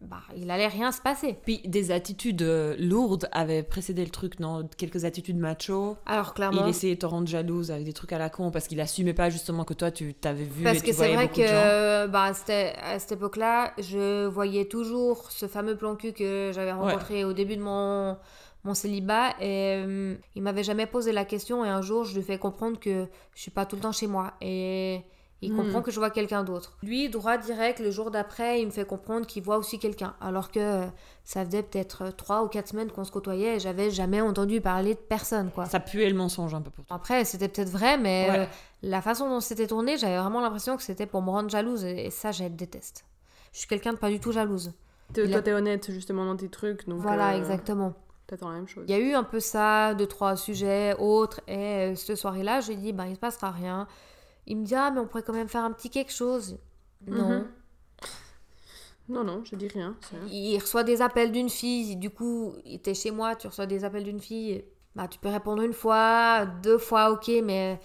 bah 0.00 0.20
il 0.36 0.50
allait 0.50 0.68
rien 0.68 0.92
se 0.92 1.00
passer. 1.00 1.36
Puis 1.44 1.60
des 1.64 1.90
attitudes 1.90 2.42
euh, 2.42 2.76
lourdes 2.78 3.28
avaient 3.32 3.62
précédé 3.62 4.04
le 4.04 4.10
truc, 4.10 4.38
non? 4.38 4.68
Quelques 4.76 5.04
attitudes 5.04 5.36
macho. 5.38 5.96
Alors 6.06 6.34
clairement. 6.34 6.64
Il 6.66 6.70
essayait 6.70 6.94
de 6.94 7.00
te 7.00 7.06
rendre 7.06 7.26
jalouse 7.26 7.70
avec 7.70 7.84
des 7.84 7.92
trucs 7.92 8.12
à 8.12 8.18
la 8.18 8.30
con 8.30 8.50
parce 8.50 8.68
qu'il 8.68 8.80
assumait 8.80 9.14
pas 9.14 9.28
justement 9.30 9.64
que 9.64 9.74
toi 9.74 9.90
tu 9.90 10.14
t'avais 10.14 10.44
vu 10.44 10.62
Parce 10.64 10.78
et 10.78 10.80
que 10.82 10.92
c'est 10.92 11.14
vrai 11.14 11.28
que 11.28 12.06
bah, 12.06 12.32
c'était- 12.32 12.74
à 12.82 12.98
cette 12.98 13.12
époque-là, 13.12 13.72
je 13.78 14.26
voyais 14.26 14.66
toujours 14.66 15.30
ce 15.30 15.46
fameux 15.46 15.76
plan 15.76 15.96
cul 15.96 16.12
que 16.12 16.52
j'avais 16.54 16.72
rencontré 16.72 17.24
au 17.24 17.32
début 17.32 17.56
de 17.56 17.62
mon, 17.62 18.16
mon 18.64 18.74
célibat 18.74 19.30
et 19.40 19.82
euh, 19.84 20.14
il 20.36 20.42
m'avait 20.42 20.62
jamais 20.64 20.86
posé 20.86 21.10
la 21.12 21.24
question 21.24 21.64
et 21.64 21.68
un 21.68 21.82
jour 21.82 22.04
je 22.04 22.14
lui 22.16 22.22
fais 22.22 22.38
comprendre 22.38 22.78
que 22.78 23.06
je 23.34 23.40
suis 23.40 23.50
pas 23.50 23.66
tout 23.66 23.76
le 23.76 23.82
temps 23.82 23.92
chez 23.92 24.06
moi 24.06 24.34
et, 24.40 25.00
Il 25.40 25.52
Mhm. 25.52 25.56
comprend 25.56 25.82
que 25.82 25.90
je 25.92 25.98
vois 26.00 26.10
quelqu'un 26.10 26.42
d'autre. 26.42 26.76
Lui, 26.82 27.08
droit 27.10 27.36
direct, 27.38 27.78
le 27.78 27.92
jour 27.92 28.10
d'après, 28.10 28.60
il 28.60 28.66
me 28.66 28.70
fait 28.72 28.84
comprendre 28.84 29.24
qu'il 29.24 29.42
voit 29.44 29.56
aussi 29.56 29.78
quelqu'un. 29.78 30.14
Alors 30.20 30.50
que 30.50 30.58
euh, 30.58 30.86
ça 31.24 31.44
faisait 31.46 31.62
peut-être 31.62 32.10
trois 32.16 32.42
ou 32.42 32.48
quatre 32.48 32.68
semaines 32.68 32.90
qu'on 32.90 33.04
se 33.04 33.12
côtoyait 33.12 33.56
et 33.56 33.60
j'avais 33.60 33.90
jamais 33.92 34.20
entendu 34.20 34.60
parler 34.60 34.94
de 34.94 34.98
personne, 34.98 35.50
quoi. 35.52 35.66
Ça 35.66 35.78
puait 35.78 36.08
le 36.08 36.16
mensonge 36.16 36.54
un 36.54 36.60
peu 36.60 36.70
pour 36.70 36.84
toi. 36.84 36.96
Après, 36.96 37.24
c'était 37.24 37.48
peut-être 37.48 37.70
vrai, 37.70 37.96
mais 37.98 38.26
Ouais. 38.28 38.38
euh, 38.40 38.46
la 38.82 39.00
façon 39.00 39.28
dont 39.28 39.38
c'était 39.40 39.68
tourné, 39.68 39.96
j'avais 39.96 40.18
vraiment 40.18 40.40
l'impression 40.40 40.76
que 40.76 40.82
c'était 40.82 41.06
pour 41.06 41.22
me 41.22 41.30
rendre 41.30 41.50
jalouse 41.50 41.84
et, 41.84 42.06
et 42.06 42.10
ça, 42.10 42.32
je 42.32 42.42
déteste. 42.44 43.04
Je 43.52 43.60
suis 43.60 43.68
quelqu'un 43.68 43.92
de 43.92 43.98
pas 43.98 44.10
du 44.10 44.18
tout 44.18 44.32
jalouse. 44.32 44.72
Toi, 45.14 45.24
a- 45.36 45.40
t'es 45.42 45.52
honnête 45.52 45.90
justement 45.92 46.24
dans 46.26 46.36
tes 46.36 46.48
trucs, 46.48 46.88
donc. 46.88 47.00
voilà, 47.00 47.30
euh, 47.34 47.38
exactement. 47.38 47.94
T'attends 48.26 48.48
la 48.50 48.56
même 48.56 48.68
chose. 48.68 48.84
Il 48.88 48.90
y 48.90 48.94
a 48.94 48.98
eu 48.98 49.14
un 49.14 49.22
peu 49.24 49.40
ça, 49.40 49.94
deux, 49.94 50.06
trois 50.06 50.36
sujets 50.36 50.94
autres. 50.98 51.40
Et 51.48 51.56
euh, 51.56 51.94
cette 51.94 52.16
soirée-là, 52.16 52.60
je 52.60 52.68
lui 52.68 52.74
ai 52.74 52.76
dit, 52.76 52.92
bah, 52.92 53.06
il 53.06 53.14
se 53.14 53.20
passera 53.20 53.50
rien. 53.50 53.86
Il 54.48 54.56
me 54.56 54.64
dit, 54.64 54.74
ah, 54.74 54.90
mais 54.90 54.98
on 54.98 55.06
pourrait 55.06 55.22
quand 55.22 55.34
même 55.34 55.48
faire 55.48 55.62
un 55.62 55.72
petit 55.72 55.90
quelque 55.90 56.12
chose. 56.12 56.58
Non. 57.06 57.28
Mhm. 57.28 57.48
Non, 59.10 59.24
non, 59.24 59.42
je 59.44 59.56
dis 59.56 59.68
rien. 59.68 59.94
Il 60.30 60.58
reçoit 60.58 60.84
des 60.84 61.00
appels 61.00 61.32
d'une 61.32 61.48
fille. 61.48 61.96
Du 61.96 62.10
coup, 62.10 62.54
il 62.64 62.74
était 62.74 62.94
chez 62.94 63.10
moi, 63.10 63.36
tu 63.36 63.46
reçois 63.46 63.66
des 63.66 63.84
appels 63.84 64.04
d'une 64.04 64.20
fille. 64.20 64.64
Bah, 64.94 65.06
tu 65.06 65.18
peux 65.18 65.28
répondre 65.28 65.62
une 65.62 65.72
fois, 65.72 66.46
deux 66.62 66.78
fois, 66.78 67.10
ok, 67.12 67.30
mais 67.44 67.78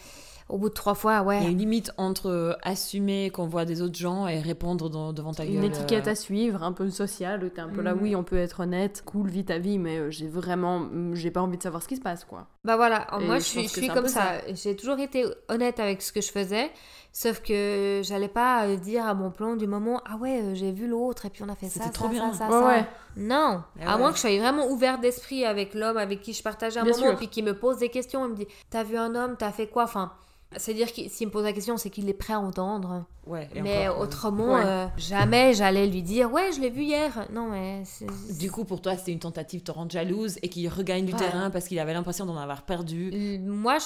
au 0.54 0.58
bout 0.60 0.70
de 0.70 0.74
trois 0.74 0.94
fois, 0.94 1.22
ouais. 1.24 1.40
Il 1.40 1.44
y 1.44 1.48
a 1.48 1.50
une 1.50 1.58
limite 1.58 1.92
entre 1.98 2.30
euh, 2.30 2.54
assumer 2.62 3.30
qu'on 3.32 3.48
voit 3.48 3.66
des 3.66 3.82
autres 3.82 3.98
gens 3.98 4.28
et 4.28 4.40
répondre 4.40 4.90
dans- 4.90 5.12
devant 5.12 5.34
ta 5.34 5.46
gueule. 5.46 5.56
Une 5.56 5.64
étiquette 5.64 6.08
euh, 6.08 6.12
à 6.12 6.16
suivre, 6.16 6.62
un 6.64 6.72
peu 6.74 6.90
sociale, 6.92 7.44
où 7.44 7.50
t'es 7.50 7.60
un 7.62 7.70
peu 7.70 7.82
là, 7.82 7.96
Mhm. 7.96 8.02
oui, 8.04 8.16
on 8.16 8.24
peut 8.24 8.38
être 8.38 8.60
honnête, 8.62 9.02
cool, 9.06 9.28
vis 9.30 9.46
ta 9.46 9.58
vie, 9.58 9.80
mais 9.80 9.98
euh, 9.98 10.12
j'ai 10.12 10.28
vraiment, 10.28 10.80
mm, 10.80 11.16
j'ai 11.16 11.32
pas 11.32 11.42
envie 11.42 11.58
de 11.58 11.64
savoir 11.64 11.82
ce 11.82 11.88
qui 11.88 11.96
se 11.96 12.02
passe, 12.02 12.24
quoi. 12.24 12.46
Bah 12.64 12.76
voilà, 12.76 13.08
Et 13.20 13.26
moi 13.26 13.40
je 13.40 13.44
je 13.44 13.68
suis, 13.68 13.68
je 13.68 13.92
comme 13.94 14.08
ça. 14.08 14.34
J'ai 14.54 14.76
toujours 14.76 15.00
été 15.00 15.26
honnête 15.50 15.80
avec 15.80 16.02
ce 16.02 16.14
que 16.14 16.22
je 16.22 16.32
faisais, 16.32 16.72
sauf 17.12 17.42
que 17.42 18.02
j'allais 18.04 18.28
pas 18.30 18.68
dire 18.76 19.06
à 19.06 19.14
mon 19.14 19.32
plan 19.32 19.56
du 19.56 19.68
moment 19.68 20.02
ah 20.06 20.16
ouais 20.18 20.52
j'ai 20.54 20.72
vu 20.72 20.88
l'autre 20.88 21.26
et 21.26 21.30
puis 21.30 21.44
on 21.44 21.50
a 21.50 21.56
fait 21.56 21.68
ça, 21.68 21.82
C'était 21.82 21.92
trop 21.92 22.06
ça, 22.06 22.12
bien. 22.12 22.34
ça, 22.34 22.46
Ouais, 22.46 22.52
ça. 22.52 22.66
ouais. 22.68 22.86
Non, 23.18 23.64
à 23.86 23.94
ouais. 23.94 23.98
moins 24.00 24.10
que 24.12 24.16
je 24.16 24.22
sois 24.22 24.38
vraiment 24.40 24.68
ouverte 24.68 25.02
d'esprit 25.02 25.46
avec 25.46 25.74
l'homme 25.74 25.98
avec 25.98 26.22
qui 26.22 26.32
je 26.34 26.42
partageais 26.42 26.80
un 26.80 26.84
Bien 26.84 26.94
moment, 26.94 27.08
sûr. 27.10 27.18
puis 27.18 27.28
qui 27.28 27.44
me 27.44 27.54
pose 27.54 27.78
des 27.78 27.90
questions, 27.90 28.26
il 28.26 28.32
me 28.32 28.36
dit 28.36 28.48
t'as 28.70 28.84
vu 28.84 28.98
un 28.98 29.14
homme, 29.16 29.36
t'as 29.38 29.52
fait 29.52 29.68
quoi, 29.68 29.84
enfin. 29.84 30.12
C'est-à-dire 30.58 30.92
que 30.94 31.02
s'il 31.10 31.28
me 31.28 31.32
pose 31.32 31.44
la 31.44 31.54
question, 31.54 31.78
c'est 31.78 31.90
qu'il 31.90 32.08
est 32.10 32.14
prêt 32.14 32.34
à 32.34 32.40
entendre. 32.40 33.06
Ouais, 33.26 33.48
et 33.56 33.62
mais 33.62 33.88
encore, 33.88 34.02
autrement, 34.02 34.56
Ouais. 34.56 34.62
euh, 34.66 34.86
jamais 34.98 35.54
j'allais 35.54 35.88
lui 35.88 36.02
dire 36.04 36.32
Ouais, 36.32 36.52
je 36.54 36.60
l'ai 36.60 36.70
vu 36.70 36.84
hier. 36.84 37.26
Non, 37.32 37.48
mais. 37.50 37.84
Du 38.40 38.52
coup, 38.52 38.66
pour 38.66 38.82
toi, 38.82 38.98
c'était 38.98 39.12
une 39.14 39.20
tentative 39.20 39.62
de 39.62 39.66
te 39.66 39.72
rendre 39.72 39.92
jalouse 39.92 40.38
et 40.42 40.50
qu'il 40.50 40.68
regagne 40.70 41.06
du 41.06 41.14
Ouais. 41.14 41.20
terrain 41.20 41.50
parce 41.50 41.68
qu'il 41.68 41.80
avait 41.80 41.94
l'impression 41.94 42.26
d'en 42.26 42.38
avoir 42.38 42.64
perdu. 42.64 43.40
Moi, 43.42 43.78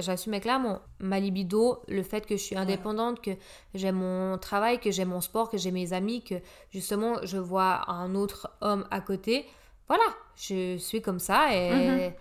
j'assumais 0.00 0.40
clairement 0.40 0.80
ma 0.98 1.20
libido, 1.20 1.80
le 1.88 2.02
fait 2.02 2.26
que 2.26 2.36
je 2.36 2.42
suis 2.42 2.56
indépendante, 2.56 3.20
que 3.22 3.30
j'ai 3.74 3.92
mon 3.92 4.36
travail, 4.38 4.78
que 4.80 4.90
j'ai 4.90 5.04
mon 5.04 5.20
sport, 5.20 5.48
que 5.50 5.58
j'ai 5.58 5.70
mes 5.70 5.92
amis, 5.92 6.22
que 6.24 6.34
justement 6.70 7.14
je 7.22 7.38
vois 7.38 7.88
un 7.90 8.14
autre 8.14 8.50
homme 8.60 8.84
à 8.90 9.00
côté. 9.00 9.46
Voilà, 9.88 10.04
je 10.36 10.76
suis 10.78 11.02
comme 11.02 11.18
ça 11.18 11.54
et, 11.54 11.70
Mhm. 11.70 12.12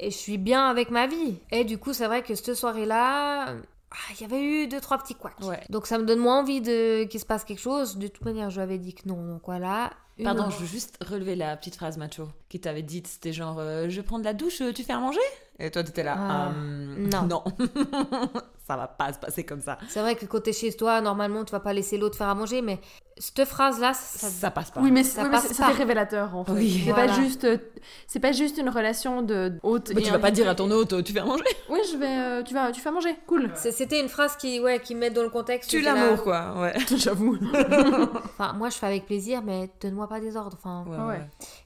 Et 0.00 0.10
je 0.10 0.16
suis 0.16 0.38
bien 0.38 0.66
avec 0.68 0.90
ma 0.90 1.06
vie. 1.06 1.38
Et 1.50 1.64
du 1.64 1.78
coup, 1.78 1.92
c'est 1.92 2.06
vrai 2.06 2.22
que 2.22 2.34
cette 2.34 2.54
soirée-là, 2.54 3.46
ah, 3.92 3.96
il 4.14 4.20
y 4.20 4.24
avait 4.24 4.42
eu 4.42 4.66
deux, 4.66 4.80
trois 4.80 4.98
petits 4.98 5.14
couacs. 5.14 5.40
Ouais. 5.42 5.60
Donc 5.68 5.86
ça 5.86 5.98
me 5.98 6.04
donne 6.04 6.18
moins 6.20 6.40
envie 6.40 6.60
de 6.60 7.04
qu'il 7.04 7.20
se 7.20 7.26
passe 7.26 7.44
quelque 7.44 7.60
chose. 7.60 7.96
De 7.98 8.06
toute 8.08 8.24
manière, 8.24 8.50
je 8.50 8.56
lui 8.56 8.62
avais 8.62 8.78
dit 8.78 8.94
que 8.94 9.08
non. 9.08 9.22
Donc 9.26 9.42
voilà. 9.46 9.90
Une- 10.18 10.24
Pardon, 10.24 10.50
je 10.50 10.58
veux 10.58 10.66
juste 10.66 10.98
relever 11.02 11.34
la 11.34 11.56
petite 11.56 11.76
phrase 11.76 11.96
macho 11.96 12.28
qui 12.48 12.60
t'avait 12.60 12.82
dite. 12.82 13.06
C'était 13.06 13.32
genre, 13.32 13.56
euh, 13.58 13.88
je 13.88 14.00
prends 14.00 14.18
de 14.18 14.24
la 14.24 14.34
douche, 14.34 14.62
tu 14.74 14.82
fais 14.84 14.92
à 14.92 14.98
manger? 14.98 15.18
Et 15.58 15.70
toi, 15.70 15.82
t'étais 15.82 16.02
là. 16.02 16.14
Ah, 16.18 16.48
Hum, 16.50 17.08
non. 17.10 17.26
Non. 17.26 17.44
ça 18.66 18.76
va 18.76 18.86
pas 18.86 19.12
se 19.12 19.18
passer 19.18 19.44
comme 19.44 19.60
ça. 19.60 19.78
C'est 19.88 20.00
vrai 20.00 20.14
que 20.14 20.36
t'es 20.38 20.52
chez 20.52 20.72
toi, 20.74 21.00
normalement, 21.00 21.44
tu 21.44 21.52
vas 21.52 21.60
pas 21.60 21.72
laisser 21.72 21.98
l'autre 21.98 22.16
faire 22.16 22.28
à 22.28 22.34
manger, 22.34 22.62
mais 22.62 22.78
cette 23.20 23.44
phrase-là, 23.44 23.92
ça, 23.92 24.28
Ça, 24.28 24.50
passe 24.50 24.70
pas. 24.70 24.80
Oui, 24.80 24.90
mais, 24.90 25.04
Ça 25.04 25.22
oui, 25.24 25.30
passe 25.30 25.56
pas. 25.56 25.68
révélateur, 25.68 26.34
en 26.34 26.42
fait. 26.44 26.52
Oui. 26.52 26.82
C'est 26.86 26.90
Voilà. 26.90 27.06
pas 27.14 27.20
juste, 27.20 27.44
euh, 27.44 27.58
c'est 28.06 28.18
pas 28.18 28.32
juste 28.32 28.56
une 28.56 28.70
relation 28.70 29.20
de 29.22 29.52
hôte. 29.62 29.92
Mais 29.94 30.00
et 30.00 30.04
tu 30.04 30.10
vas 30.10 30.18
pas 30.18 30.30
dire 30.30 30.48
à 30.48 30.54
ton 30.54 30.70
hôte, 30.70 31.04
tu 31.04 31.12
fais 31.12 31.20
à 31.20 31.24
manger. 31.24 31.44
Oui, 31.68 31.78
je 31.92 31.96
vais, 31.98 32.06
euh, 32.08 32.42
tu 32.42 32.54
vas, 32.54 32.72
tu 32.72 32.80
fais 32.80 32.88
à 32.88 32.92
manger, 32.92 33.14
cool. 33.26 33.52
C'était 33.54 34.00
une 34.00 34.08
phrase 34.08 34.36
qui, 34.36 34.58
ouais, 34.58 34.80
qui 34.80 34.94
met 34.94 35.10
dans 35.10 35.22
le 35.22 35.28
contexte. 35.30 35.70
Tu 35.70 35.82
l'amour, 35.82 36.22
quoi. 36.24 36.54
Ouais. 36.60 36.74
J'avoue. 36.96 37.38
Enfin, 38.24 38.54
moi, 38.54 38.70
je 38.70 38.76
fais 38.76 38.86
avec 38.86 39.04
plaisir, 39.06 39.42
mais 39.44 39.70
donne-moi 39.82 40.08
pas 40.08 40.18
des 40.20 40.34
ordres. 40.36 40.56
Enfin, 40.58 40.84
ouais. 41.06 41.20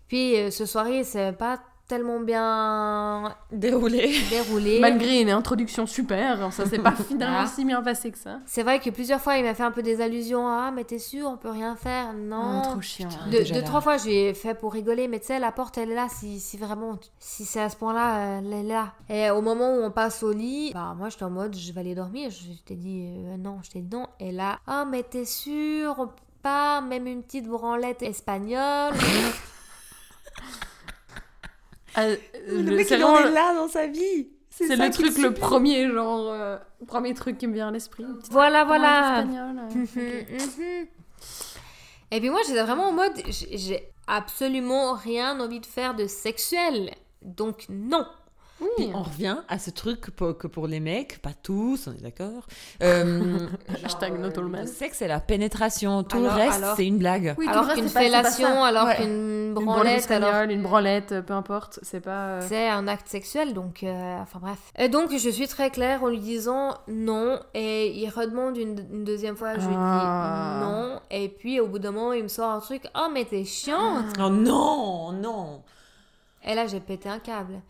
puis 0.08 0.36
euh, 0.36 0.50
ce 0.50 0.66
soirée, 0.66 1.04
c'est 1.04 1.32
pas 1.32 1.58
tellement 1.86 2.18
bien 2.20 3.36
Déroulé. 3.52 4.14
déroulé. 4.30 4.78
Malgré 4.80 5.20
une 5.20 5.28
introduction 5.30 5.86
super, 5.86 6.52
ça 6.52 6.64
s'est 6.66 6.78
pas 6.78 6.92
finalement 7.08 7.40
Ah. 7.42 7.46
si 7.46 7.64
bien 7.64 7.82
passé 7.82 8.10
que 8.10 8.18
ça. 8.18 8.40
C'est 8.46 8.62
vrai 8.62 8.80
que 8.80 8.88
plusieurs 8.90 9.20
fois, 9.20 9.36
il 9.36 9.44
m'a 9.44 9.54
fait 9.54 9.62
un 9.64 9.70
peu 9.70 9.82
des 9.82 10.00
allusions. 10.00 10.48
à, 10.48 10.66
Ah, 10.68 10.70
mais 10.70 10.84
t'es 10.84 10.98
sûr, 10.98 11.28
on 11.28 11.36
peut 11.36 11.50
rien 11.50 11.76
faire? 11.76 12.12
Non. 12.14 12.62
Ah, 12.64 12.68
trop 12.70 12.80
chiant. 12.80 13.08
Putain. 13.08 13.24
Deux, 13.26 13.38
déjà 13.38 13.54
deux, 13.54 13.60
là. 13.60 13.66
trois 13.66 13.80
fois, 13.82 13.96
je 13.98 14.04
lui 14.06 14.14
ai 14.16 14.34
fait 14.34 14.54
pour 14.54 14.72
rigoler, 14.72 15.08
mais 15.08 15.20
tu 15.20 15.26
sais, 15.26 15.38
la 15.38 15.52
porte, 15.52 15.76
elle 15.78 15.90
est 15.90 15.94
là, 15.94 16.06
si, 16.08 16.40
si 16.40 16.56
vraiment, 16.56 16.98
si 17.18 17.44
c'est 17.44 17.60
à 17.60 17.68
ce 17.68 17.76
point-là, 17.76 18.38
elle 18.38 18.52
est 18.52 18.62
là. 18.62 18.92
Et 19.10 19.30
au 19.30 19.42
moment 19.42 19.74
où 19.74 19.82
on 19.82 19.90
passe 19.90 20.22
au 20.22 20.32
lit, 20.32 20.72
bah, 20.72 20.94
moi, 20.96 21.10
j'étais 21.10 21.24
en 21.24 21.30
mode, 21.30 21.54
je 21.54 21.72
vais 21.72 21.80
aller 21.80 21.94
dormir. 21.94 22.30
Je 22.30 22.52
t'ai 22.64 22.76
dit 22.76 23.08
euh, 23.26 23.36
non, 23.36 23.58
je 23.62 23.70
t'ai 23.70 23.80
dit 23.80 23.94
non. 23.94 24.06
Et 24.20 24.32
là, 24.32 24.58
ah, 24.66 24.84
mais 24.90 25.02
t'es 25.02 25.24
sûr, 25.26 25.94
on 25.98 26.06
peut 26.06 26.12
pas, 26.42 26.80
même 26.80 27.06
une 27.06 27.22
petite 27.22 27.46
branlette 27.46 28.02
espagnole. 28.02 28.94
Ah, 31.94 32.02
euh, 32.06 32.16
Le 32.48 32.62
mec, 32.76 32.90
il 32.90 33.04
en 33.04 33.16
est 33.18 33.30
là 33.30 33.54
dans 33.54 33.68
sa 33.68 33.86
vie. 33.86 34.28
c'est 34.50 34.66
ça 34.66 34.76
le 34.76 34.90
truc, 34.90 35.16
le 35.18 35.32
premier, 35.34 35.88
genre, 35.90 36.28
euh, 36.30 36.56
premier 36.86 37.14
truc 37.14 37.38
qui 37.38 37.46
me 37.46 37.54
vient 37.54 37.68
à 37.68 37.70
l'esprit. 37.70 38.04
Voilà, 38.30 38.64
voilà. 38.64 39.20
euh. 39.20 39.24
Mhm, 39.24 39.86
mhm. 39.86 40.86
Et 42.10 42.20
puis 42.20 42.30
moi, 42.30 42.40
j'étais 42.46 42.62
vraiment 42.62 42.88
en 42.88 42.92
mode, 42.92 43.12
j'ai 43.28 43.88
absolument 44.06 44.92
rien 44.94 45.38
envie 45.40 45.60
de 45.60 45.66
faire 45.66 45.94
de 45.94 46.06
sexuel. 46.06 46.90
Donc 47.22 47.66
non. 47.68 48.06
Puis 48.76 48.90
on 48.94 49.02
revient 49.02 49.36
à 49.48 49.58
ce 49.58 49.70
truc 49.70 50.10
pour- 50.10 50.36
que 50.38 50.46
pour 50.46 50.66
les 50.66 50.80
mecs, 50.80 51.20
pas 51.20 51.32
tous, 51.42 51.86
on 51.88 51.92
est 51.92 52.02
d'accord. 52.02 52.46
Euh, 52.82 53.46
Hashtag 53.84 54.18
not 54.18 54.38
all 54.38 54.46
men. 54.46 54.62
Le 54.62 54.66
sexe, 54.66 54.98
c'est 54.98 55.08
la 55.08 55.20
pénétration. 55.20 56.02
Tout 56.02 56.16
Alors- 56.18 56.36
le 56.36 56.42
reste, 56.42 56.62
alors- 56.62 56.76
c'est 56.76 56.86
une 56.86 56.98
blague. 56.98 57.34
Oui, 57.38 57.46
tout 57.46 57.50
alors 57.52 57.72
qu'une 57.74 57.90
pas- 57.90 58.00
fellation, 58.00 58.64
alors 58.64 58.86
Ouais. 58.86 58.96
qu'une 58.96 59.44
Une 59.48 59.54
branlette 59.54 60.06
branlette, 60.06 60.10
alors 60.10 60.50
une 60.50 60.62
branlette, 60.62 61.12
euh, 61.12 61.22
peu 61.22 61.32
importe, 61.34 61.78
c'est 61.82 62.00
pas. 62.00 62.26
euh, 62.26 62.40
c'est 62.48 62.68
un 62.68 62.88
acte 62.88 63.08
sexuel, 63.08 63.54
donc 63.54 63.82
euh, 63.82 64.18
enfin 64.20 64.38
bref. 64.40 64.58
Et 64.78 64.88
donc 64.88 65.10
je 65.16 65.28
suis 65.28 65.46
très 65.48 65.70
claire 65.70 66.02
en 66.02 66.08
lui 66.08 66.18
disant 66.18 66.74
non, 66.88 67.38
et 67.54 67.92
il 67.96 68.08
redemande 68.08 68.56
une, 68.56 68.84
une 68.92 69.04
deuxième 69.04 69.36
fois, 69.36 69.54
je 69.58 69.66
lui 69.68 69.74
Ah. 69.78 70.58
dis 70.60 70.66
non, 70.66 71.00
et 71.10 71.28
puis 71.28 71.60
au 71.60 71.68
bout 71.68 71.78
d'un 71.78 71.92
moment 71.92 72.12
il 72.12 72.24
me 72.24 72.28
sort 72.28 72.50
un 72.50 72.60
truc, 72.60 72.82
oh 72.96 73.08
mais 73.12 73.24
t'es 73.24 73.44
chiante. 73.44 74.06
Oh 74.20 74.28
non, 74.30 75.12
non. 75.12 75.62
Et 76.46 76.54
là 76.54 76.66
j'ai 76.66 76.80
pété 76.80 77.08
un 77.08 77.18
câble. 77.20 77.60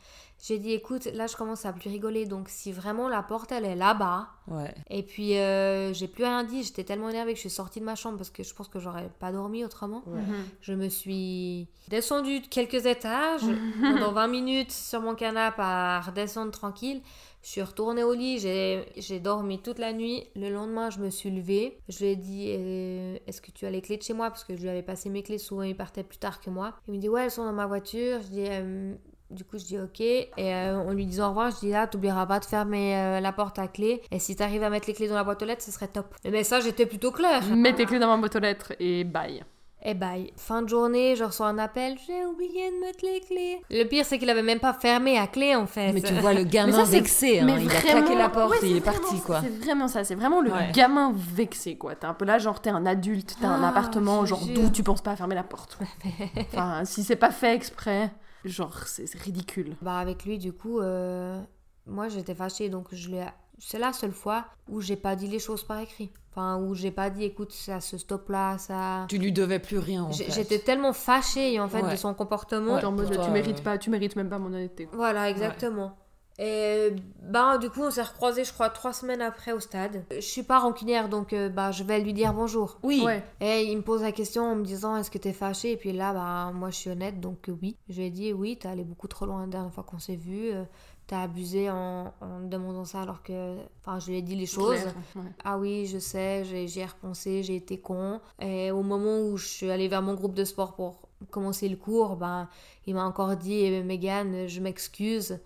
J'ai 0.47 0.59
dit 0.59 0.73
écoute, 0.73 1.07
là 1.15 1.27
je 1.27 1.37
commence 1.37 1.65
à 1.65 1.73
plus 1.73 1.89
rigoler, 1.89 2.27
donc 2.27 2.51
si 2.51 2.71
vraiment 2.71 3.09
la 3.09 3.23
porte 3.23 3.51
elle 3.51 3.65
est 3.65 3.77
là-bas, 3.77 4.29
Ouais. 4.47 4.75
et 4.91 5.03
puis 5.03 5.39
euh, 5.39 5.95
j'ai 5.95 6.07
plus 6.07 6.23
rien 6.25 6.45
dit, 6.45 6.63
j'étais 6.63 6.85
tellement 6.85 7.09
énervée 7.09 7.31
que 7.33 7.37
je 7.37 7.41
suis 7.41 7.51
sortie 7.51 7.81
de 7.81 7.85
ma 7.87 7.95
chambre 7.95 8.19
parce 8.19 8.29
que 8.29 8.43
je 8.43 8.53
pense 8.55 8.69
que 8.69 8.79
j'aurais 8.79 9.09
pas 9.19 9.33
dormi 9.33 9.65
autrement. 9.65 10.03
mhm. 10.07 10.45
Je 10.61 10.75
me 10.75 10.89
suis 10.91 11.69
descendue 11.89 12.41
de 12.41 12.47
quelques 12.47 12.85
étages 12.85 13.41
pendant 13.81 14.13
20 14.13 14.27
minutes 14.29 14.71
sur 14.73 15.01
mon 15.01 15.15
canapé 15.15 15.63
à 15.63 16.01
redescendre 16.03 16.51
tranquille. 16.51 17.01
Je 17.43 17.49
suis 17.49 17.63
retournée 17.63 18.03
au 18.03 18.13
lit, 18.15 18.39
j'ai 18.39 18.85
j'ai 18.97 19.21
dormi 19.21 19.61
toute 19.61 19.79
la 19.79 19.93
nuit. 19.95 20.25
Le 20.37 20.51
lendemain, 20.51 20.89
je 20.91 20.99
me 20.99 21.09
suis 21.11 21.31
levée. 21.31 21.79
Je 21.89 21.99
lui 22.01 22.07
ai 22.13 22.17
dit 22.17 22.47
euh, 22.51 23.17
Est-ce 23.27 23.41
que 23.43 23.51
tu 23.51 23.65
as 23.67 23.71
les 23.71 23.81
clés 23.83 23.97
de 23.99 24.03
chez 24.03 24.15
moi? 24.15 24.29
Parce 24.31 24.45
que 24.45 24.57
je 24.57 24.63
lui 24.63 24.69
avais 24.71 24.83
passé 24.83 25.09
mes 25.11 25.23
clés, 25.23 25.37
souvent 25.39 25.63
il 25.63 25.77
partait 25.77 26.05
plus 26.05 26.17
tard 26.19 26.41
que 26.41 26.49
moi. 26.51 26.75
Il 26.89 26.95
me 26.95 26.99
dit 26.99 27.09
Ouais, 27.09 27.25
elles 27.25 27.31
sont 27.31 27.45
dans 27.45 27.53
ma 27.53 27.67
voiture. 27.67 28.21
Je 28.23 28.29
dis 28.29 28.45
euh, 28.49 28.95
Du 29.31 29.45
coup, 29.45 29.59
je 29.59 29.65
dis 29.65 29.79
ok. 29.79 30.01
Et 30.01 30.29
euh, 30.39 30.77
en 30.79 30.93
lui 30.93 31.07
disant 31.07 31.27
au 31.27 31.29
revoir, 31.31 31.51
je 31.51 31.57
dis 31.61 31.71
là, 31.71 31.87
t'oublieras 31.87 32.27
pas 32.27 32.39
de 32.41 32.45
fermer 32.45 32.97
euh, 32.97 33.21
la 33.21 33.33
porte 33.33 33.59
à 33.59 33.69
clé. 33.69 34.03
Et 34.11 34.19
si 34.19 34.37
t'arrives 34.37 34.63
à 34.63 34.71
mettre 34.71 34.87
les 34.87 34.95
clés 34.95 35.09
dans 35.09 35.15
la 35.15 35.25
boîte 35.25 35.43
aux 35.43 35.47
lettres, 35.47 35.63
ce 35.65 35.73
serait 35.73 35.89
top. 35.89 36.15
Le 36.25 36.31
message 36.31 36.67
était 36.67 36.87
plutôt 36.87 37.11
clair. 37.11 37.43
Mets 37.57 37.75
tes 37.75 37.87
clés 37.87 37.99
dans 37.99 38.09
ma 38.09 38.17
boîte 38.17 38.37
aux 38.37 38.41
lettres 38.41 38.73
et 38.79 39.03
bye. 39.05 39.43
Et 39.87 39.93
bye. 39.93 40.33
Fin 40.39 40.63
de 40.63 40.69
journée, 40.69 41.15
je 41.15 41.25
reçois 41.25 41.47
un 41.49 41.59
appel. 41.59 41.97
J'ai 42.07 42.25
oublié 42.25 42.71
de 42.71 42.81
mettre 42.81 43.05
les 43.05 43.21
clés. 43.21 43.61
Le 43.71 43.85
pire, 43.85 44.05
c'est 44.07 44.19
qu'il 44.19 44.31
avait 44.31 44.43
même 44.43 44.61
pas 44.61 44.73
fermé 44.73 45.19
à 45.19 45.27
clé 45.27 45.55
en 45.55 45.67
fait. 45.67 45.93
Mais 45.93 46.01
tu 46.01 46.15
vois 46.15 46.33
le 46.33 46.45
Mais 46.45 46.49
gamin 46.51 46.85
vexé, 46.85 47.41
hein, 47.41 47.45
mais 47.45 47.53
il 47.63 47.71
a 47.71 47.75
vraiment- 47.81 48.01
claqué 48.01 48.15
la 48.15 48.29
porte 48.31 48.51
ouais, 48.53 48.67
et 48.67 48.71
il 48.71 48.77
est 48.79 48.81
parti, 48.81 49.21
quoi. 49.21 49.41
C'est 49.43 49.63
vraiment 49.65 49.89
ça, 49.89 50.03
c'est 50.05 50.15
vraiment 50.15 50.41
le 50.41 50.51
Ouais. 50.53 50.71
gamin 50.73 51.13
vexé, 51.15 51.77
quoi. 51.77 51.95
T'es 51.97 52.07
un 52.07 52.15
peu 52.15 52.25
là, 52.25 52.39
genre, 52.39 52.61
t'es 52.63 52.71
un 52.71 52.87
adulte, 52.87 53.37
t'as 53.43 53.49
un 53.49 53.63
Ah, 53.63 53.69
appartement, 53.69 54.25
genre, 54.25 54.41
d'où 54.55 54.71
tu 54.71 54.83
penses 54.83 55.03
pas 55.03 55.11
à 55.13 55.17
fermer 55.17 55.35
la 55.35 55.43
porte. 55.43 55.77
enfin, 56.53 56.87
si 56.87 57.05
c'est 57.05 57.17
pas 57.17 57.31
fait 57.31 57.55
exprès, 57.55 58.11
genre, 58.45 58.79
c'est 58.87 59.13
ridicule. 59.19 59.77
Bah 59.83 59.99
avec 59.99 60.25
lui, 60.25 60.39
du 60.39 60.53
coup, 60.53 60.81
euh, 60.81 61.41
moi 61.87 62.09
j'étais 62.09 62.35
fâchée, 62.35 62.69
donc 62.69 62.89
je 62.93 63.09
l'ai. 63.11 63.27
C'est 63.59 63.79
la 63.79 63.93
seule 63.93 64.13
fois 64.13 64.47
où 64.69 64.81
j'ai 64.81 64.97
pas 64.97 65.15
dit 65.17 65.29
les 65.29 65.39
choses 65.39 65.63
par 65.65 65.79
écrit. 65.79 66.11
Enfin, 66.33 66.57
où 66.59 66.75
j'ai 66.75 66.91
pas 66.91 67.11
dit, 67.11 67.23
écoute, 67.23 67.53
ça 67.53 67.81
se 67.81 67.97
stoppe 67.97 68.29
là, 68.29 68.59
ça. 68.59 69.07
Tu 69.09 69.19
lui 69.19 69.31
devais 69.31 69.61
plus 69.61 69.79
rien, 69.79 70.03
en 70.03 70.11
J'ai- 70.11 70.25
fait. 70.25 70.33
J'étais 70.33 70.59
tellement 70.59 70.93
fâchée 70.93 71.61
en 71.61 71.69
fait 71.69 71.81
Ouais. 71.83 71.93
de 71.93 71.97
son 71.97 72.13
comportement. 72.13 72.75
Ouais. 72.75 72.85
En 72.85 72.91
mode, 72.91 73.13
toi, 73.13 73.25
tu 73.25 73.31
mérites 73.31 73.63
pas, 73.63 73.79
tu 73.79 73.89
mérites 73.91 74.17
même 74.17 74.29
pas 74.29 74.39
mon 74.41 74.49
honnêteté. 74.49 74.89
Voilà, 74.93 75.31
exactement. 75.31 75.97
Et 76.39 76.89
bah, 77.23 77.59
du 77.59 77.71
coup, 77.71 77.83
on 77.83 77.91
s'est 77.93 78.03
recroisés, 78.03 78.45
je 78.45 78.53
crois, 78.53 78.69
trois 78.69 78.93
semaines 78.93 79.23
après 79.23 79.53
au 79.53 79.61
stade. 79.61 80.05
Je 80.11 80.21
suis 80.21 80.43
pas 80.43 80.59
rancunière, 80.59 81.09
donc 81.09 81.33
euh, 81.33 81.49
bah, 81.49 81.71
je 81.71 81.85
vais 81.85 82.01
lui 82.01 82.13
dire 82.13 82.35
bonjour. 82.35 82.79
Oui. 82.83 83.03
Ouais. 83.05 83.23
Et 83.41 83.63
il 83.63 83.77
me 83.77 83.83
pose 83.83 84.03
la 84.03 84.11
question 84.11 84.43
en 84.51 84.57
me 84.57 84.65
disant 84.65 84.97
Est-ce 84.97 85.11
que 85.13 85.19
t'es 85.19 85.33
fâché 85.33 85.73
Et 85.73 85.77
puis 85.77 85.93
là, 85.93 86.13
bah, 86.13 86.51
moi, 86.53 86.71
je 86.71 86.77
suis 86.77 86.91
honnête, 86.91 87.21
donc 87.21 87.49
euh, 87.49 87.57
oui. 87.63 87.77
Je 87.89 87.99
lui 88.01 88.07
ai 88.07 88.11
dit 88.11 88.33
Oui, 88.33 88.57
t'es 88.57 88.67
allé 88.69 88.83
beaucoup 88.83 89.07
trop 89.07 89.27
loin 89.27 89.43
la 89.43 89.47
dernière 89.47 89.73
fois 89.73 89.85
qu'on 89.85 89.99
s'est 90.01 90.17
vu. 90.17 90.51
euh, 90.53 90.65
T'as 91.07 91.21
abusé 91.21 91.69
en, 91.69 92.15
en 92.23 92.39
me 92.41 92.49
demandant 92.49 92.87
ça 92.87 93.03
alors 93.03 93.23
que. 93.23 93.57
Enfin, 93.85 94.01
je 94.01 94.11
lui 94.11 94.17
ai 94.17 94.23
dit 94.23 94.35
les 94.37 94.47
choses. 94.47 94.81
Claire, 94.81 94.95
ouais. 95.17 95.31
Ah 95.45 95.59
oui, 95.59 95.85
je 95.87 95.99
sais, 95.99 96.45
j'ai 96.47 96.67
j'y 96.67 96.81
ai 96.81 96.87
repensé, 96.87 97.43
j'ai 97.43 97.57
été 97.57 97.79
con. 97.79 98.21
Et 98.41 98.71
au 98.71 98.83
moment 98.83 99.21
où 99.21 99.37
je 99.37 99.47
suis 99.47 99.71
allée 99.71 99.87
vers 99.87 100.01
mon 100.01 100.15
groupe 100.15 100.33
de 100.35 100.45
sport 100.45 100.75
pour 100.75 101.11
commencer 101.31 101.69
le 101.69 101.77
cours, 101.77 102.17
ben, 102.17 102.49
il 102.87 102.95
m'a 102.95 103.05
encore 103.05 103.37
dit 103.37 103.53
Eh, 103.67 103.83
Mégane, 103.83 104.47
je 104.49 104.61
m'excuse. 104.61 105.39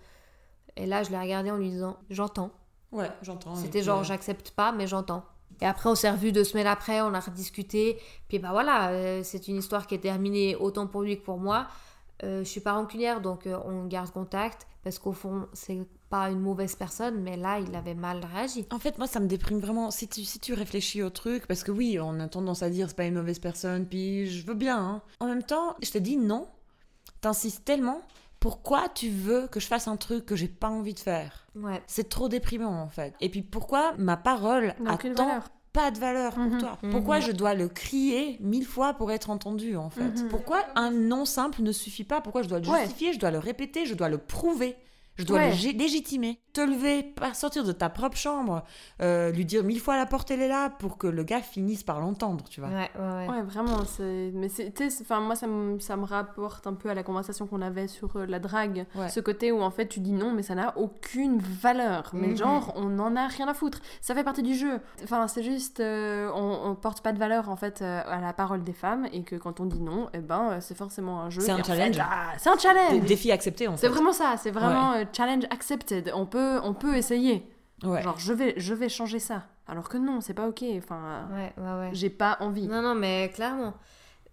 Et 0.79 0.85
là, 0.85 1.03
je 1.03 1.09
l'ai 1.11 1.19
regardé 1.19 1.51
en 1.51 1.57
lui 1.57 1.69
disant 1.69 1.97
J'entends. 2.09 2.51
Ouais, 2.91 3.09
j'entends. 3.21 3.55
C'était 3.55 3.83
genre 3.83 3.99
euh, 3.99 4.03
J'accepte 4.03 4.51
pas, 4.51 4.71
mais 4.71 4.87
j'entends. 4.87 5.23
Et 5.61 5.65
après, 5.65 5.89
on 5.89 5.95
s'est 5.95 6.09
revus 6.09 6.31
deux 6.31 6.45
semaines 6.45 6.67
après, 6.67 7.01
on 7.01 7.13
a 7.13 7.19
rediscuté. 7.19 7.99
Puis 8.29 8.39
bah 8.39 8.49
voilà, 8.51 8.89
euh, 8.91 9.21
c'est 9.23 9.47
une 9.49 9.57
histoire 9.57 9.87
qui 9.87 9.95
est 9.95 9.99
terminée 9.99 10.55
autant 10.55 10.87
pour 10.87 11.01
lui 11.01 11.19
que 11.19 11.23
pour 11.25 11.37
moi. 11.37 11.67
Euh, 12.23 12.39
je 12.43 12.49
suis 12.49 12.61
pas 12.61 12.73
rancunière, 12.73 13.21
donc 13.21 13.45
euh, 13.45 13.57
on 13.65 13.85
garde 13.85 14.09
contact. 14.11 14.65
Parce 14.83 14.97
qu'au 14.97 15.11
fond, 15.11 15.47
c'est 15.51 15.77
pas 16.09 16.29
une 16.29 16.39
mauvaise 16.39 16.73
personne, 16.75 17.21
mais 17.21 17.35
là, 17.35 17.59
il 17.59 17.75
avait 17.75 17.93
mal 17.93 18.23
réagi. 18.33 18.65
En 18.71 18.79
fait, 18.79 18.97
moi, 18.97 19.07
ça 19.07 19.19
me 19.19 19.27
déprime 19.27 19.59
vraiment. 19.59 19.91
Si 19.91 20.07
tu, 20.07 20.23
si 20.23 20.39
tu 20.39 20.53
réfléchis 20.53 21.03
au 21.03 21.09
truc, 21.09 21.45
parce 21.47 21.63
que 21.65 21.71
oui, 21.71 21.99
on 22.01 22.17
a 22.21 22.27
tendance 22.29 22.63
à 22.63 22.69
dire 22.69 22.87
c'est 22.87 22.95
pas 22.95 23.03
une 23.05 23.15
mauvaise 23.15 23.39
personne, 23.39 23.85
puis 23.85 24.27
je 24.27 24.45
veux 24.47 24.53
bien. 24.53 24.77
hein. 24.79 25.01
En 25.19 25.27
même 25.27 25.43
temps, 25.43 25.75
je 25.83 25.91
te 25.91 25.97
dis 25.97 26.15
non. 26.15 26.47
T'insistes 27.21 27.65
tellement. 27.65 28.01
Pourquoi 28.39 28.87
tu 28.89 29.09
veux 29.09 29.47
que 29.47 29.59
je 29.59 29.67
fasse 29.67 29.87
un 29.87 29.97
truc 29.97 30.25
que 30.25 30.35
j'ai 30.35 30.47
pas 30.47 30.69
envie 30.69 30.93
de 30.93 30.99
faire 30.99 31.47
Ouais. 31.55 31.81
C'est 31.87 32.07
trop 32.09 32.29
déprimant 32.29 32.81
en 32.81 32.87
fait. 32.87 33.13
Et 33.19 33.29
puis 33.29 33.41
pourquoi 33.41 33.93
ma 33.97 34.15
parole 34.17 34.73
N'a 34.79 34.93
a 34.93 34.97
tant 34.97 35.39
pas 35.73 35.91
de 35.91 35.99
valeur 35.99 36.33
pour 36.33 36.43
Mhm. 36.43 36.57
toi? 36.59 36.77
Mhm. 36.81 36.91
Pourquoi 36.91 37.19
je 37.19 37.31
dois 37.31 37.53
le 37.53 37.67
crier 37.67 38.37
mille 38.39 38.65
fois 38.65 38.93
pour 38.93 39.11
être 39.11 39.29
entendu 39.29 39.75
en 39.75 39.89
fait? 39.89 40.21
Mhm. 40.23 40.29
Pourquoi 40.29 40.63
un 40.75 40.89
non 40.91 41.25
simple 41.25 41.61
ne 41.61 41.71
suffit 41.71 42.05
pas? 42.05 42.21
Pourquoi 42.21 42.41
je 42.43 42.47
dois 42.47 42.59
le 42.59 42.67
Ouais. 42.69 42.81
justifier, 42.83 43.13
je 43.13 43.19
dois 43.19 43.31
le 43.31 43.39
répéter, 43.39 43.85
je 43.85 43.93
dois 43.93 44.09
le 44.09 44.17
prouver? 44.17 44.77
Je 45.19 45.25
dois 45.25 45.39
Ouais. 45.39 45.49
le 45.49 45.55
gé- 45.55 45.77
légitimer. 45.77 46.39
Te 46.53 46.61
lever, 46.61 47.03
pas 47.03 47.33
sortir 47.35 47.63
de 47.63 47.71
ta 47.71 47.89
propre 47.89 48.17
chambre, 48.17 48.63
euh, 49.01 49.31
lui 49.31 49.45
dire 49.45 49.63
mille 49.63 49.79
fois 49.79 49.95
la 49.97 50.07
porte 50.07 50.31
elle 50.31 50.41
est 50.41 50.47
là 50.47 50.69
pour 50.71 50.97
que 50.97 51.05
le 51.05 51.23
gars 51.23 51.41
finisse 51.41 51.83
par 51.83 51.99
l'entendre, 51.99 52.45
tu 52.49 52.59
vois. 52.59 52.69
Ouais, 52.69 52.89
ouais, 52.99 53.27
ouais. 53.27 53.27
Ouais, 53.29 53.41
vraiment. 53.43 53.77
Mais 54.33 54.47
Enfin, 55.01 55.19
moi, 55.19 55.35
ça 55.35 55.47
me, 55.47 55.79
ça 55.79 55.95
me 55.95 56.05
rapporte 56.05 56.65
un 56.67 56.73
peu 56.73 56.89
à 56.89 56.93
la 56.93 57.03
conversation 57.03 57.45
qu'on 57.47 57.61
avait 57.61 57.87
sur 57.87 58.15
euh, 58.17 58.25
la 58.25 58.39
drague. 58.39 58.85
Ouais. 58.95 59.09
Ce 59.09 59.19
côté 59.19 59.51
où, 59.51 59.61
en 59.61 59.71
fait, 59.71 59.87
tu 59.87 59.99
dis 59.99 60.11
non, 60.11 60.31
mais 60.33 60.41
ça 60.43 60.55
n'a 60.55 60.77
aucune 60.77 61.39
valeur. 61.39 62.09
Mais 62.13 62.27
Mhm. 62.29 62.37
genre, 62.37 62.73
on 62.75 62.85
n'en 62.89 63.15
a 63.15 63.27
rien 63.27 63.47
à 63.47 63.53
foutre. 63.53 63.79
Ça 64.01 64.15
fait 64.15 64.23
partie 64.23 64.43
du 64.43 64.55
jeu. 64.55 64.79
Enfin, 65.03 65.27
c'est 65.27 65.43
juste... 65.43 65.79
euh, 65.79 66.29
on, 66.33 66.59
on 66.71 66.75
porte 66.75 67.01
pas 67.01 67.11
de 67.13 67.19
valeur, 67.19 67.49
en 67.49 67.55
fait, 67.55 67.81
euh, 67.81 68.01
à 68.05 68.19
la 68.21 68.33
parole 68.33 68.63
des 68.63 68.73
femmes. 68.73 69.07
Et 69.13 69.23
que 69.23 69.35
quand 69.35 69.59
on 69.59 69.65
dit 69.65 69.81
non, 69.81 70.09
eh 70.13 70.19
ben, 70.19 70.59
c'est 70.61 70.75
forcément 70.75 71.21
un 71.21 71.29
jeu. 71.29 71.41
C'est 71.41 71.51
un 71.51 71.57
Et 71.57 71.61
en 71.61 71.63
fait, 71.63 71.75
challenge. 71.75 71.99
ah, 72.01 72.33
c'est 72.37 72.49
un 72.49 72.57
challenge 72.57 72.93
en 73.67 73.71
fait. 73.73 73.77
C'est 73.77 73.87
vraiment 73.87 74.13
ça. 74.13 74.35
C'est 74.37 74.51
vraiment 74.51 74.93
euh, 74.93 75.03
challenge 75.13 75.45
accepted. 75.49 76.11
On 76.15 76.25
peut, 76.25 76.59
on 76.63 76.73
peut 76.73 76.95
essayer. 76.95 77.49
Ouais. 77.83 78.01
Genre, 78.01 78.17
je 78.19 78.33
vais, 78.33 78.53
je 78.57 78.73
vais 78.73 78.89
changer 78.89 79.19
ça. 79.19 79.43
Alors 79.67 79.87
que 79.87 79.97
non, 79.97 80.19
c'est 80.21 80.33
pas 80.33 80.47
ok. 80.47 80.63
Enfin, 80.77 81.27
Ouais, 81.31 81.53
ouais, 81.57 81.79
ouais. 81.79 81.89
j'ai 81.93 82.09
pas 82.09 82.37
envie. 82.39 82.67
Non, 82.67 82.81
non, 82.81 82.95
mais 82.95 83.31
clairement. 83.33 83.73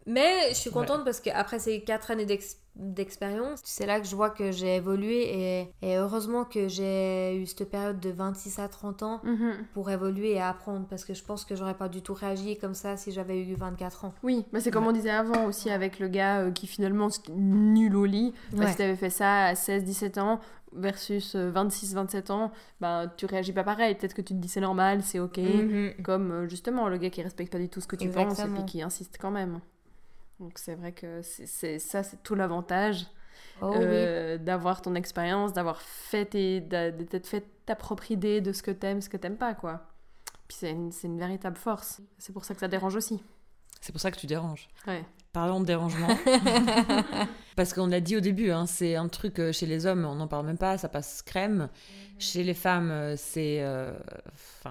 Mais 0.06 0.48
je 0.50 0.54
suis 0.54 0.70
contente 0.70 1.04
parce 1.04 1.20
qu'après 1.20 1.58
ces 1.58 1.82
quatre 1.82 2.10
années 2.12 2.26
d'ex- 2.26 2.58
d'expérience, 2.76 3.60
c'est 3.64 3.86
là 3.86 4.00
que 4.00 4.06
je 4.06 4.14
vois 4.14 4.30
que 4.30 4.52
j'ai 4.52 4.76
évolué 4.76 5.22
et, 5.62 5.72
et 5.82 5.96
heureusement 5.96 6.44
que 6.44 6.68
j'ai 6.68 7.36
eu 7.36 7.46
cette 7.46 7.68
période 7.70 7.98
de 7.98 8.10
26 8.10 8.58
à 8.60 8.68
30 8.68 9.02
ans 9.02 9.20
Mhm. 9.24 9.54
pour 9.74 9.90
évoluer 9.90 10.32
et 10.34 10.40
apprendre 10.40 10.86
parce 10.88 11.04
que 11.04 11.12
je 11.14 11.24
pense 11.24 11.44
que 11.44 11.56
j'aurais 11.56 11.74
pas 11.76 11.88
du 11.88 12.02
tout 12.02 12.14
réagi 12.14 12.56
comme 12.56 12.74
ça 12.74 12.96
si 12.96 13.10
j'avais 13.12 13.40
eu 13.42 13.54
24 13.54 14.04
ans. 14.04 14.14
Oui, 14.22 14.44
mais 14.52 14.60
c'est 14.60 14.70
comme 14.70 14.86
on 14.86 14.92
disait 14.92 15.10
avant 15.10 15.46
aussi 15.46 15.70
avec 15.70 15.98
le 15.98 16.08
gars 16.08 16.40
euh, 16.42 16.50
qui 16.52 16.66
finalement 16.66 17.08
nul 17.34 17.96
au 17.96 18.04
lit. 18.04 18.32
Bah, 18.52 18.64
Ouais. 18.64 18.70
si 18.70 18.76
t'avais 18.76 18.96
fait 18.96 19.10
ça 19.10 19.46
à 19.46 19.54
16-17 19.54 20.18
ans 20.20 20.38
versus 20.72 21.34
26-27 21.34 22.30
ans, 22.30 22.52
bah 22.80 23.06
tu 23.16 23.26
réagis 23.26 23.52
pas 23.52 23.64
pareil. 23.64 23.94
Peut-être 23.94 24.14
que 24.14 24.22
tu 24.22 24.34
te 24.34 24.38
dis 24.38 24.48
c'est 24.48 24.60
normal, 24.60 25.02
c'est 25.02 25.18
ok. 25.18 25.38
Mhm. 25.38 25.94
Comme 26.04 26.30
euh, 26.30 26.48
justement 26.48 26.88
le 26.88 26.98
gars 26.98 27.10
qui 27.10 27.22
respecte 27.22 27.50
pas 27.52 27.58
du 27.58 27.68
tout 27.68 27.80
ce 27.80 27.86
que 27.86 27.96
tu 27.96 28.08
penses 28.10 28.38
et 28.38 28.44
puis 28.48 28.64
qui 28.66 28.82
insiste 28.82 29.16
quand 29.20 29.30
même. 29.30 29.60
Donc 30.40 30.58
c'est 30.58 30.74
vrai 30.74 30.92
que 30.92 31.22
c'est 31.22 31.78
ça, 31.78 32.02
c'est 32.02 32.22
tout 32.22 32.34
l'avantage 32.34 33.06
Oh 33.62 33.72
euh, 33.74 34.36
d'avoir 34.36 34.82
ton 34.82 34.94
expérience, 34.94 35.52
d'avoir 35.52 35.80
fait 35.80 36.26
tes, 36.26 36.62
t'être 36.68 37.26
fait 37.26 37.44
ta 37.64 37.74
propre 37.74 38.10
idée 38.10 38.40
de 38.42 38.52
ce 38.52 38.62
que 38.62 38.70
t'aimes, 38.70 39.00
ce 39.00 39.08
que 39.08 39.16
t'aimes 39.16 39.38
pas, 39.38 39.54
quoi. 39.54 39.86
Puis 40.46 40.58
c'est 40.60 40.70
une, 40.70 40.92
c'est 40.92 41.06
une 41.06 41.18
véritable 41.18 41.56
force. 41.56 42.00
C'est 42.18 42.32
pour 42.32 42.44
ça 42.44 42.54
que 42.54 42.60
ça 42.60 42.68
dérange 42.68 42.94
aussi. 42.96 43.22
C'est 43.80 43.92
pour 43.92 44.00
ça 44.00 44.10
que 44.10 44.18
tu 44.18 44.26
déranges. 44.26 44.68
Ouais. 44.86 45.04
Parlons 45.36 45.60
de 45.60 45.66
dérangement. 45.66 46.08
Parce 47.56 47.74
qu'on 47.74 47.88
l'a 47.88 48.00
dit 48.00 48.16
au 48.16 48.20
début, 48.20 48.50
hein, 48.52 48.64
c'est 48.64 48.96
un 48.96 49.06
truc 49.06 49.38
euh, 49.38 49.52
chez 49.52 49.66
les 49.66 49.84
hommes, 49.84 50.06
on 50.06 50.14
n'en 50.14 50.28
parle 50.28 50.46
même 50.46 50.56
pas, 50.56 50.78
ça 50.78 50.88
passe 50.88 51.20
crème. 51.20 51.68
Chez 52.18 52.42
les 52.42 52.54
femmes, 52.54 52.90
euh, 52.90 53.16
c'est 53.18 53.58
euh, 53.60 53.92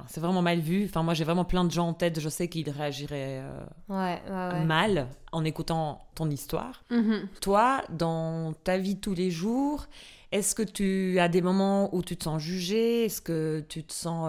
c'est 0.07 0.19
vraiment 0.19 0.41
mal 0.41 0.57
vu. 0.57 0.85
Enfin, 0.85 1.03
moi, 1.03 1.13
j'ai 1.13 1.23
vraiment 1.23 1.45
plein 1.45 1.65
de 1.65 1.71
gens 1.71 1.89
en 1.89 1.93
tête, 1.93 2.19
je 2.19 2.29
sais 2.29 2.47
qu'ils 2.47 2.67
réagiraient 2.71 3.43
oui. 3.89 3.95
Ouais, 3.95 4.19
ouais, 4.27 4.53
ouais. 4.53 4.65
mal 4.65 5.05
en 5.31 5.45
écoutant 5.45 5.99
ton 6.15 6.31
histoire. 6.31 6.83
Mhm. 6.89 7.27
Toi, 7.41 7.83
dans 7.91 8.53
ta 8.63 8.79
vie 8.79 8.97
tous 8.97 9.13
les 9.13 9.29
jours, 9.29 9.85
est-ce 10.31 10.55
que 10.55 10.63
tu 10.63 11.19
as 11.19 11.27
des 11.27 11.43
moments 11.43 11.93
où 11.93 12.01
tu 12.01 12.17
te 12.17 12.23
sens 12.23 12.41
jugé 12.41 13.05
Est-ce 13.05 13.21
que 13.21 13.63
tu 13.69 13.83
te 13.83 13.93
sens 13.93 14.27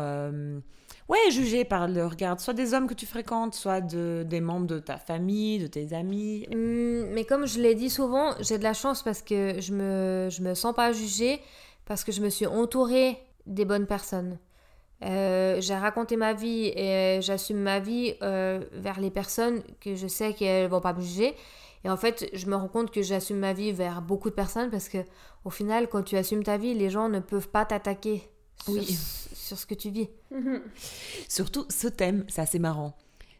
ouais, 1.08 1.30
jugé 1.30 1.64
par 1.64 1.88
le 1.88 2.06
regard 2.06 2.40
soit 2.40 2.54
des 2.54 2.74
hommes 2.74 2.86
que 2.86 2.94
tu 2.94 3.06
fréquentes, 3.06 3.54
soit 3.54 3.80
de, 3.80 4.24
des 4.26 4.40
membres 4.40 4.66
de 4.66 4.78
ta 4.78 4.98
famille, 4.98 5.58
de 5.58 5.66
tes 5.66 5.92
amis 5.92 6.46
Hum, 6.52 7.06
mais 7.12 7.24
comme 7.24 7.46
je 7.46 7.60
l'ai 7.60 7.74
dit 7.74 7.90
souvent, 7.90 8.34
j'ai 8.40 8.58
de 8.58 8.62
la 8.64 8.74
chance 8.74 9.02
parce 9.02 9.22
que 9.22 9.60
je 9.60 9.72
me, 9.72 10.28
je 10.30 10.42
me 10.42 10.54
sens 10.54 10.74
pas 10.74 10.92
jugée, 10.92 11.40
parce 11.84 12.04
que 12.04 12.12
je 12.12 12.20
me 12.20 12.28
suis 12.28 12.46
entourée 12.46 13.18
des 13.46 13.64
bonnes 13.64 13.86
personnes. 13.86 14.38
Euh, 15.04 15.60
j'ai 15.60 15.74
raconté 15.74 16.16
ma 16.16 16.32
vie 16.32 16.72
et 16.74 17.20
j'assume 17.20 17.58
ma 17.58 17.80
vie 17.80 18.14
euh, 18.22 18.60
vers 18.72 18.98
les 18.98 19.10
personnes 19.10 19.62
que 19.80 19.94
je 19.94 20.06
sais 20.06 20.32
qu'elles 20.32 20.68
vont 20.68 20.80
pas 20.80 20.94
me 20.94 21.00
juger. 21.00 21.34
Et 21.84 21.90
en 21.90 21.96
fait, 21.96 22.28
je 22.32 22.46
me 22.46 22.56
rends 22.56 22.68
compte 22.68 22.90
que 22.90 23.02
j'assume 23.02 23.38
ma 23.38 23.52
vie 23.52 23.72
vers 23.72 24.02
beaucoup 24.02 24.30
de 24.30 24.34
personnes 24.34 24.70
parce 24.70 24.88
que 24.88 24.98
au 25.44 25.50
final, 25.50 25.88
quand 25.88 26.02
tu 26.02 26.16
assumes 26.16 26.42
ta 26.42 26.56
vie, 26.56 26.74
les 26.74 26.90
gens 26.90 27.08
ne 27.08 27.20
peuvent 27.20 27.48
pas 27.48 27.64
t'attaquer 27.64 28.28
Oui. 28.68 28.98
sur 29.34 29.58
ce 29.58 29.66
que 29.66 29.74
tu 29.74 29.90
vis. 29.90 30.08
Surtout 31.28 31.66
ce 31.70 31.88
thème, 31.88 32.24
c'est 32.28 32.40
assez 32.40 32.58
marrant. 32.58 32.96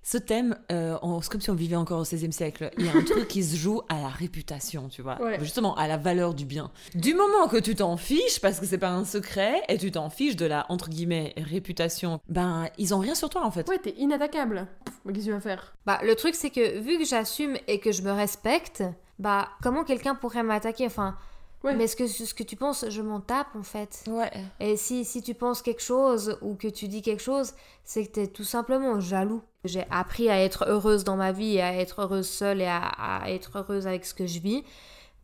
Ce 0.09 0.19
thème, 0.19 0.57
euh, 0.71 0.97
c'est 1.21 1.33
comme 1.33 1.41
si 1.41 1.51
on 1.51 1.57
vivait 1.57 1.75
encore 1.75 1.99
au 1.99 2.05
XVIe 2.05 2.33
siècle. 2.33 2.71
Il 2.79 2.87
y 2.87 2.89
a 2.89 2.95
un 2.95 3.03
truc 3.05 3.27
qui 3.27 3.43
se 3.43 3.57
joue 3.57 3.81
à 3.89 4.01
la 4.01 4.07
réputation, 4.07 4.89
tu 4.89 5.03
vois. 5.03 5.21
Ouais. 5.21 5.41
Justement, 5.41 5.75
à 5.75 5.89
la 5.89 5.97
valeur 5.97 6.33
du 6.33 6.45
bien. 6.45 6.71
Du 6.95 7.13
moment 7.13 7.49
que 7.49 7.57
tu 7.57 7.75
t'en 7.75 7.97
fiches, 7.97 8.39
parce 8.41 8.61
que 8.61 8.67
c'est 8.67 8.79
pas 8.79 8.91
un 8.91 9.05
secret, 9.05 9.63
et 9.69 9.79
tu 9.79 9.91
t'en 9.91 10.09
fiches 10.09 10.37
de 10.37 10.47
la, 10.47 10.65
entre 10.69 10.91
guillemets, 10.91 11.35
réputation, 11.37 12.21
ben, 12.29 12.69
ils 12.79 12.95
ont 12.95 13.01
rien 13.01 13.17
sur 13.17 13.31
toi, 13.31 13.45
en 13.45 13.51
fait. 13.51 13.69
Ouais, 13.69 13.79
t'es 13.79 13.97
inattaquable. 13.99 14.69
Mais 15.05 15.13
qu'est-ce 15.13 15.25
que 15.25 15.31
tu 15.31 15.35
vas 15.35 15.41
faire? 15.41 15.75
Bah, 15.87 15.99
le 16.05 16.15
truc, 16.15 16.37
c'est 16.37 16.51
que 16.51 16.79
vu 16.79 16.99
que 16.99 17.05
j'assume 17.05 17.57
et 17.67 17.81
que 17.81 17.91
je 17.91 18.03
me 18.03 18.13
respecte, 18.13 18.85
bah, 19.19 19.49
comment 19.61 19.83
quelqu'un 19.83 20.15
pourrait 20.15 20.45
m'attaquer? 20.45 20.87
Enfin, 20.87 21.17
Ouais. 21.65 21.75
mais 21.75 21.87
ce 21.87 21.97
que, 21.97 22.07
ce 22.07 22.33
que 22.33 22.43
tu 22.43 22.55
penses, 22.55 22.89
je 22.89 23.03
m'en 23.03 23.21
tape 23.21 23.57
en 23.57 23.63
fait. 23.63 24.05
Ouais. 24.09 24.31
Et 24.61 24.77
si, 24.77 25.05
si 25.05 25.23
tu 25.23 25.35
penses 25.35 25.63
quelque 25.63 25.83
chose 25.83 26.39
ou 26.43 26.55
que 26.55 26.69
tu 26.69 26.87
dis 26.87 27.03
quelque 27.03 27.23
chose, 27.23 27.55
c'est 27.85 28.07
que 28.07 28.13
t'es 28.13 28.27
tout 28.29 28.45
simplement 28.45 29.01
jaloux. 29.01 29.43
J'ai 29.65 29.85
appris 29.91 30.29
à 30.29 30.41
être 30.41 30.65
heureuse 30.69 31.03
dans 31.03 31.17
ma 31.17 31.33
vie, 31.33 31.57
et 31.57 31.63
à 31.63 31.75
être 31.75 32.03
heureuse 32.03 32.29
seule 32.29 32.61
et 32.61 32.67
à, 32.67 32.79
à 32.79 33.31
être 33.31 33.59
heureuse 33.59 33.87
avec 33.87 34.05
ce 34.05 34.15
que 34.15 34.27
je 34.27 34.39
vis. 34.39 34.65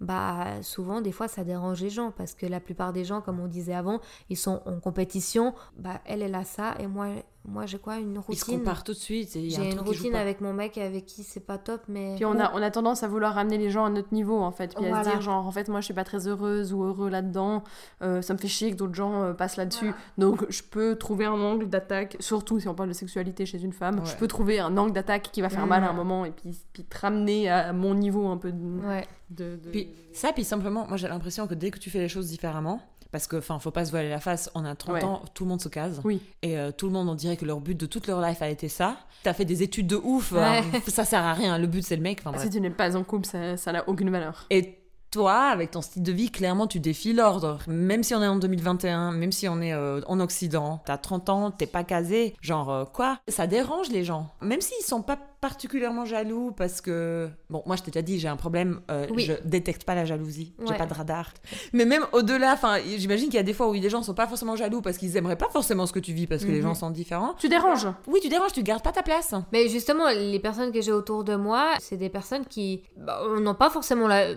Bah, 0.00 0.60
souvent, 0.62 1.00
des 1.00 1.12
fois, 1.12 1.28
ça 1.28 1.44
dérange 1.44 1.80
les 1.80 1.90
gens 1.90 2.10
parce 2.10 2.34
que 2.34 2.44
la 2.44 2.58
plupart 2.58 2.92
des 2.92 3.04
gens, 3.04 3.20
comme 3.20 3.38
on 3.38 3.46
disait 3.46 3.74
avant, 3.74 4.00
ils 4.30 4.36
sont 4.36 4.60
en 4.66 4.80
compétition. 4.80 5.54
Bah, 5.76 6.00
elle, 6.04 6.22
elle 6.22 6.34
a 6.34 6.44
ça 6.44 6.74
et 6.80 6.88
moi, 6.88 7.06
moi 7.44 7.66
j'ai 7.66 7.78
quoi 7.78 7.98
Une 7.98 8.12
Ils 8.28 8.36
se 8.36 8.44
routine. 8.44 8.58
comparent 8.60 8.84
tout 8.84 8.92
de 8.92 8.96
suite. 8.98 9.34
et 9.36 9.40
il 9.40 9.50
y 9.52 9.56
a 9.56 9.60
un 9.60 9.62
J'ai 9.64 9.70
une 9.72 9.80
routine 9.80 10.14
avec 10.14 10.40
mon 10.40 10.52
mec 10.52 10.78
avec 10.78 11.06
qui 11.06 11.22
c'est 11.24 11.40
pas 11.40 11.58
top, 11.58 11.82
mais. 11.88 12.14
Puis 12.16 12.24
on 12.24 12.38
a, 12.38 12.52
on 12.54 12.62
a 12.62 12.70
tendance 12.70 13.02
à 13.02 13.08
vouloir 13.08 13.34
ramener 13.34 13.58
les 13.58 13.70
gens 13.70 13.84
à 13.84 13.90
notre 13.90 14.12
niveau, 14.14 14.38
en 14.40 14.52
fait. 14.52 14.74
Puis 14.76 14.86
à 14.86 15.02
se 15.04 15.10
dire, 15.10 15.20
genre, 15.20 15.46
en 15.46 15.50
fait, 15.50 15.68
moi, 15.68 15.80
je 15.80 15.86
suis 15.86 15.94
pas 15.94 16.04
très 16.04 16.28
heureuse 16.28 16.72
ou 16.72 16.84
heureux 16.84 17.08
là-dedans. 17.10 17.64
Euh, 18.02 18.22
ça 18.22 18.32
me 18.34 18.38
fait 18.38 18.48
chier 18.48 18.70
que 18.70 18.76
d'autres 18.76 18.94
gens 18.94 19.22
euh, 19.22 19.32
passent 19.32 19.56
là-dessus. 19.56 19.92
Donc, 20.18 20.44
je 20.50 20.62
peux 20.62 20.96
trouver 20.96 21.24
un 21.24 21.32
angle 21.40 21.68
d'attaque, 21.68 22.16
surtout 22.20 22.60
si 22.60 22.68
on 22.68 22.74
parle 22.74 22.90
de 22.90 22.94
sexualité 22.94 23.44
chez 23.44 23.60
une 23.62 23.72
femme. 23.72 23.98
Ouais. 23.98 24.06
Je 24.06 24.16
peux 24.16 24.28
trouver 24.28 24.60
un 24.60 24.76
angle 24.76 24.92
d'attaque 24.92 25.30
qui 25.32 25.40
va 25.42 25.48
faire 25.48 25.66
mal 25.66 25.82
à 25.84 25.90
un 25.90 25.94
moment 25.94 26.24
et 26.24 26.30
puis, 26.30 26.56
puis 26.72 26.84
te 26.84 26.98
ramener 26.98 27.48
à 27.50 27.72
mon 27.72 27.94
niveau 27.94 28.28
un 28.28 28.36
peu 28.36 28.52
de. 28.52 28.86
Ouais. 28.86 29.06
de- 29.30 29.56
de- 29.56 29.70
Puis 29.70 29.88
ça, 30.12 30.32
puis 30.32 30.44
simplement, 30.44 30.86
moi 30.86 30.96
j'ai 30.96 31.08
l'impression 31.08 31.46
que 31.46 31.54
dès 31.54 31.70
que 31.70 31.78
tu 31.78 31.90
fais 31.90 31.98
les 32.00 32.08
choses 32.08 32.28
différemment, 32.28 32.80
parce 33.12 33.28
que, 33.28 33.36
enfin, 33.36 33.58
faut 33.60 33.70
pas 33.70 33.84
se 33.84 33.90
voiler 33.92 34.08
la 34.08 34.18
face, 34.18 34.50
on 34.56 34.64
a 34.64 34.74
30 34.74 34.94
Ouais. 34.94 35.04
ans, 35.04 35.22
tout 35.34 35.44
le 35.44 35.50
monde 35.50 35.60
se 35.60 35.68
case. 35.68 36.00
Oui. 36.02 36.20
Et 36.42 36.58
euh, 36.58 36.72
tout 36.72 36.86
le 36.86 36.92
monde, 36.92 37.08
on 37.08 37.14
dirait 37.14 37.36
que 37.36 37.44
leur 37.44 37.60
but 37.60 37.78
de 37.78 37.86
toute 37.86 38.08
leur 38.08 38.20
life 38.20 38.42
a 38.42 38.48
été 38.48 38.68
ça. 38.68 38.96
T'as 39.22 39.34
fait 39.34 39.44
des 39.44 39.62
études 39.62 39.86
de 39.86 39.96
ouf, 39.96 40.32
Ouais. 40.32 40.62
euh, 40.74 40.78
ça 40.88 41.04
sert 41.04 41.22
à 41.22 41.34
rien. 41.34 41.56
Le 41.58 41.66
but, 41.68 41.84
c'est 41.84 41.94
le 41.96 42.02
mec. 42.02 42.18
Enfin, 42.20 42.32
bref. 42.32 42.42
Si 42.42 42.50
tu 42.50 42.60
n'es 42.60 42.70
pas 42.70 42.96
en 42.96 43.04
couple, 43.04 43.26
ça 43.26 43.56
ça 43.56 43.70
n'a 43.72 43.88
aucune 43.88 44.10
valeur. 44.10 44.46
Et 44.50 44.78
toi, 45.10 45.34
avec 45.50 45.72
ton 45.72 45.82
style 45.82 46.02
de 46.02 46.10
vie, 46.12 46.30
clairement, 46.30 46.66
tu 46.66 46.80
défies 46.80 47.12
l'ordre. 47.12 47.58
Même 47.66 48.02
si 48.02 48.14
on 48.14 48.22
est 48.22 48.26
en 48.26 48.36
2021, 48.36 49.12
même 49.12 49.30
si 49.30 49.46
on 49.46 49.60
est 49.60 49.74
euh, 49.74 50.00
en 50.06 50.18
Occident, 50.20 50.80
t'as 50.86 50.96
30 50.96 51.28
ans, 51.28 51.50
t'es 51.50 51.66
pas 51.66 51.84
casé, 51.84 52.34
genre 52.40 52.70
euh, 52.70 52.84
quoi? 52.86 53.18
Ça 53.28 53.46
dérange 53.46 53.90
les 53.90 54.04
gens. 54.04 54.30
Même 54.40 54.62
s'ils 54.62 54.82
sont 54.86 55.02
pas 55.02 55.18
particulièrement 55.42 56.04
jaloux 56.06 56.52
parce 56.56 56.80
que 56.80 57.28
bon 57.50 57.62
moi 57.66 57.74
je 57.76 57.82
t'ai 57.82 57.90
déjà 57.90 58.00
dit 58.02 58.18
j'ai 58.20 58.28
un 58.28 58.36
problème 58.36 58.80
euh, 58.92 59.06
Oui. 59.10 59.24
je 59.24 59.32
détecte 59.44 59.82
pas 59.84 59.94
la 59.96 60.04
jalousie 60.04 60.54
j'ai 60.60 60.70
Ouais. 60.72 60.78
pas 60.78 60.86
de 60.86 60.94
radar 60.94 61.34
mais 61.72 61.84
même 61.84 62.04
au-delà 62.12 62.52
enfin 62.54 62.76
j'imagine 62.96 63.26
qu'il 63.26 63.34
y 63.34 63.38
a 63.38 63.42
des 63.42 63.52
fois 63.52 63.68
où 63.68 63.76
des 63.76 63.90
gens 63.90 64.02
sont 64.04 64.14
pas 64.14 64.28
forcément 64.28 64.54
jaloux 64.54 64.80
parce 64.80 64.96
qu'ils 64.98 65.16
aimeraient 65.16 65.36
pas 65.36 65.48
forcément 65.50 65.84
ce 65.86 65.92
que 65.92 65.98
tu 65.98 66.12
vis 66.12 66.28
parce 66.28 66.44
que 66.44 66.50
les 66.50 66.58
Mhm. 66.58 66.68
gens 66.68 66.74
sont 66.74 66.90
différents 66.90 67.34
Tu 67.34 67.48
déranges 67.48 67.88
oui 68.06 68.20
tu 68.22 68.28
déranges 68.28 68.52
tu 68.52 68.62
gardes 68.62 68.82
pas 68.84 68.92
ta 68.92 69.02
place 69.02 69.34
Mais 69.52 69.68
justement, 69.68 70.08
les 70.10 70.38
personnes 70.38 70.70
que 70.70 70.80
j'ai 70.80 70.92
autour 70.92 71.24
de 71.24 71.34
moi, 71.34 71.72
c'est 71.80 71.96
des 71.96 72.08
personnes 72.08 72.46
qui 72.46 72.84
bah, 72.96 73.20
n'ont 73.40 73.54
pas 73.56 73.68
forcément 73.70 74.06
la, 74.06 74.34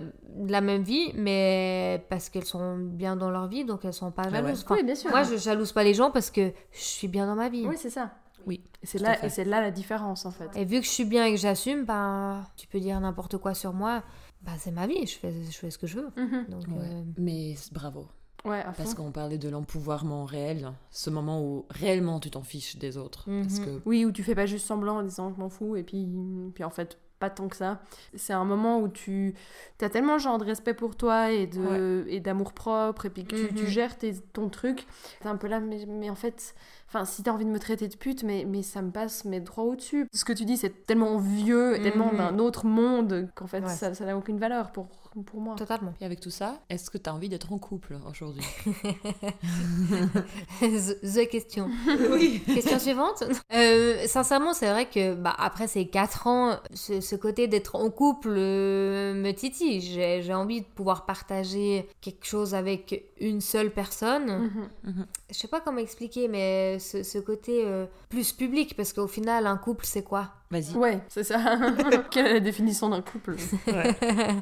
la 0.48 0.62
même 0.62 0.82
vie, 0.82 1.12
mais 1.16 2.04
parce 2.10 2.30
qu'elles 2.30 2.46
sont 2.46 2.78
bien 2.78 3.16
dans 3.16 3.30
leur 3.30 3.48
vie, 3.48 3.64
donc 3.64 3.86
elles 3.86 3.94
sont 3.94 4.12
pas 4.12 4.24
ouais. 4.24 4.32
jalouses. 4.32 4.64
Enfin, 4.66 4.76
Oui, 4.76 4.84
bien 4.84 4.96
sûr. 4.96 5.12
moi, 5.12 5.24
je 5.24 5.36
jalouse 5.38 5.72
pas 5.72 5.84
les 5.84 5.94
gens 5.94 6.10
parce 6.12 6.32
que 6.32 6.52
je 6.72 6.80
suis 6.98 7.08
bien 7.08 7.28
dans 7.28 7.36
ma 7.36 7.50
vie. 7.50 7.66
Oui, 7.68 7.76
c'est 7.78 7.90
ça. 7.92 8.12
Oui, 8.46 8.62
Et 8.84 8.86
c'est 8.88 9.00
là, 9.00 9.24
et 9.26 9.30
c'est 9.30 9.44
là 9.46 9.62
la 9.62 9.72
différence 9.72 10.26
en 10.26 10.32
fait. 10.32 10.50
Et 10.56 10.66
vu 10.66 10.80
que 10.80 10.86
je 10.86 10.92
suis 10.92 11.06
bien 11.06 11.26
et 11.26 11.32
que 11.32 11.38
j'assume, 11.38 11.86
ben, 11.86 12.46
tu 12.58 12.68
peux 12.68 12.80
dire 12.80 13.00
n'importe 13.00 13.38
quoi 13.38 13.54
sur 13.54 13.74
moi. 13.74 14.04
Bah, 14.42 14.52
c'est 14.60 14.72
ma 14.72 14.86
vie, 14.88 15.06
je 15.08 15.18
fais, 15.18 15.34
je 15.44 15.58
fais 15.58 15.72
ce 15.72 15.78
que 15.78 15.88
je 15.88 15.98
veux. 16.00 16.10
Mhm. 16.18 16.46
Donc, 16.50 16.68
Ouais. 16.68 16.84
euh, 16.84 17.04
mais 17.18 17.56
bravo 17.72 18.06
Ouais, 18.46 18.60
à 18.60 18.66
fond. 18.66 18.74
parce 18.78 18.94
qu'on 18.94 19.12
parlait 19.12 19.40
de 19.40 19.50
l'empouvoirment 19.50 20.24
réel 20.26 20.72
ce 20.92 21.10
moment 21.10 21.42
où 21.42 21.66
réellement 21.72 22.20
tu 22.20 22.30
t'en 22.30 22.44
fiches 22.44 22.78
des 22.78 22.96
autres 22.98 23.26
parce 23.26 23.60
Mhm. 23.60 23.66
que 23.66 23.82
Oui, 23.86 24.06
où 24.06 24.12
tu 24.12 24.22
fais 24.22 24.36
pas 24.36 24.46
juste 24.46 24.68
semblant 24.68 24.98
en 24.98 25.04
disant 25.04 25.34
je 25.34 25.40
m'en 25.40 25.50
fous 25.50 25.76
et 25.76 25.82
puis, 25.84 26.08
puis 26.54 26.64
en 26.64 26.70
fait 26.70 27.00
pas 27.18 27.30
tant 27.30 27.48
que 27.48 27.56
ça. 27.56 27.82
C'est 28.16 28.34
un 28.34 28.44
moment 28.44 28.82
où 28.82 28.90
tu 28.90 29.34
as 29.82 29.90
tellement 29.90 30.18
genre 30.20 30.38
de 30.38 30.44
respect 30.44 30.74
pour 30.74 30.96
toi 30.98 31.32
et 31.32 31.48
de 31.48 32.06
et 32.10 32.20
d'amour 32.20 32.52
propre 32.54 33.06
et 33.06 33.10
puis 33.10 33.24
que 33.24 33.36
tu, 33.48 33.54
tu 33.56 33.64
Mhm. 33.64 33.70
gères 33.70 33.98
tes- 33.98 34.20
ton 34.34 34.50
truc. 34.50 34.86
T'es 35.22 35.30
un 35.30 35.38
peu 35.38 35.48
là 35.48 35.60
mais, 35.62 35.86
mais 35.88 36.10
en 36.10 36.16
fait 36.16 36.54
enfin 36.88 37.06
si 37.06 37.24
t'as 37.24 37.32
envie 37.32 37.46
de 37.46 37.50
me 37.50 37.60
traiter 37.60 37.88
de 37.88 37.96
pute 37.96 38.24
mais, 38.24 38.46
mais 38.48 38.62
ça 38.64 38.82
me 38.82 38.92
passe 38.92 39.26
mais 39.26 39.40
droit 39.40 39.64
au-dessus. 39.64 40.08
Ce 40.14 40.24
que 40.26 40.34
tu 40.34 40.46
dis 40.46 40.58
c'est 40.58 40.86
tellement 40.86 41.18
vieux, 41.18 41.80
tellement 41.82 42.12
Mhm. 42.12 42.18
d'un 42.18 42.40
autre 42.40 42.66
monde 42.66 43.30
qu'en 43.36 43.48
fait 43.48 43.62
Ouais. 43.64 43.70
ça 43.70 43.94
ça 43.94 44.06
n'a 44.06 44.18
aucune 44.18 44.38
valeur 44.40 44.72
pour 44.72 44.88
pour 45.26 45.40
moi. 45.40 45.56
totalement. 45.56 45.94
et 46.02 46.06
avec 46.06 46.20
tout 46.20 46.30
ça 46.30 46.60
est-ce 46.70 46.90
que 46.90 46.98
tu 46.98 47.10
as 47.10 47.14
envie 47.16 47.30
d'être 47.30 47.54
en 47.54 47.58
couple 47.58 47.98
aujourd'hui 48.10 48.44
the, 50.62 51.28
question. 51.30 51.70
oui 52.12 52.42
Question 52.46 52.80
suivante. 52.80 53.24
Euh, 53.54 54.06
sincèrement, 54.08 54.54
c'est 54.54 54.70
vrai 54.70 54.86
que 54.90 55.14
bah, 55.16 55.34
après 55.38 55.68
ces 55.68 55.88
4 55.88 56.28
ans, 56.28 56.58
ce, 56.74 57.02
ce 57.02 57.16
côté 57.16 57.48
d'être 57.48 57.76
en 57.76 57.90
couple 57.90 58.34
euh, 58.36 59.14
me 59.14 59.32
titille. 59.32 59.82
J'ai 59.82 60.22
j'ai 60.22 60.34
envie 60.34 60.62
de 60.62 60.66
pouvoir 60.66 61.06
partager 61.06 61.88
quelque 62.02 62.26
chose 62.26 62.54
avec 62.56 63.06
une 63.20 63.42
seule 63.42 63.72
personne. 63.72 64.52
Mhm. 64.84 65.06
Je 65.30 65.34
sais 65.36 65.48
pas 65.48 65.62
comment 65.62 65.78
expliquer, 65.80 66.28
mais 66.28 66.75
ce, 66.80 67.04
ce 67.04 67.18
côté 67.18 67.64
euh, 67.66 67.86
plus 68.10 68.32
public, 68.32 68.76
parce 68.76 68.94
qu'au 68.94 69.08
final, 69.08 69.48
un 69.48 69.58
couple, 69.58 69.86
c'est 69.86 70.04
quoi? 70.04 70.30
Vas-y 70.52 70.76
Ouais, 70.76 71.00
c'est 71.10 71.24
ça. 71.24 71.58
Quelle 72.12 72.28
est 72.28 72.34
la 72.34 72.40
définition 72.40 72.90
d'un 72.90 73.02
couple? 73.02 73.36
Ouais. 73.68 73.96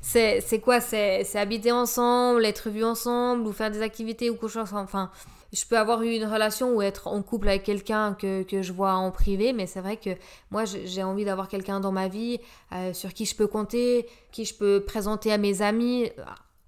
C'est 0.00 0.40
c'est 0.40 0.60
quoi? 0.60 0.80
C'est 0.80 1.24
c'est 1.24 1.40
habiter 1.40 1.72
ensemble, 1.72 2.46
être 2.46 2.70
vu 2.70 2.84
ensemble, 2.84 3.44
ou 3.48 3.52
faire 3.52 3.70
des 3.70 3.82
activités 3.82 4.30
ou 4.30 4.36
coucher 4.36 4.60
ensemble? 4.60 4.84
Enfin, 4.84 5.10
je 5.52 5.64
peux 5.64 5.78
avoir 5.78 6.02
eu 6.02 6.14
une 6.14 6.24
relation 6.24 6.74
ou 6.74 6.82
être 6.82 7.08
en 7.08 7.22
couple 7.22 7.48
avec 7.48 7.64
quelqu'un 7.64 8.14
que, 8.14 8.42
que 8.42 8.62
je 8.62 8.72
vois 8.72 8.92
en 8.92 9.10
privé, 9.10 9.52
mais 9.52 9.66
c'est 9.66 9.80
vrai 9.80 9.96
que 9.96 10.10
moi, 10.50 10.64
j'ai 10.66 11.02
envie 11.02 11.24
d'avoir 11.24 11.48
quelqu'un 11.48 11.80
dans 11.80 11.92
ma 11.92 12.08
vie 12.08 12.38
euh, 12.72 12.92
sur 12.92 13.12
qui 13.14 13.24
je 13.24 13.34
peux 13.34 13.46
compter, 13.46 14.06
qui 14.30 14.44
je 14.44 14.54
peux 14.54 14.84
présenter 14.84 15.32
à 15.32 15.38
mes 15.38 15.62
amis. 15.62 16.10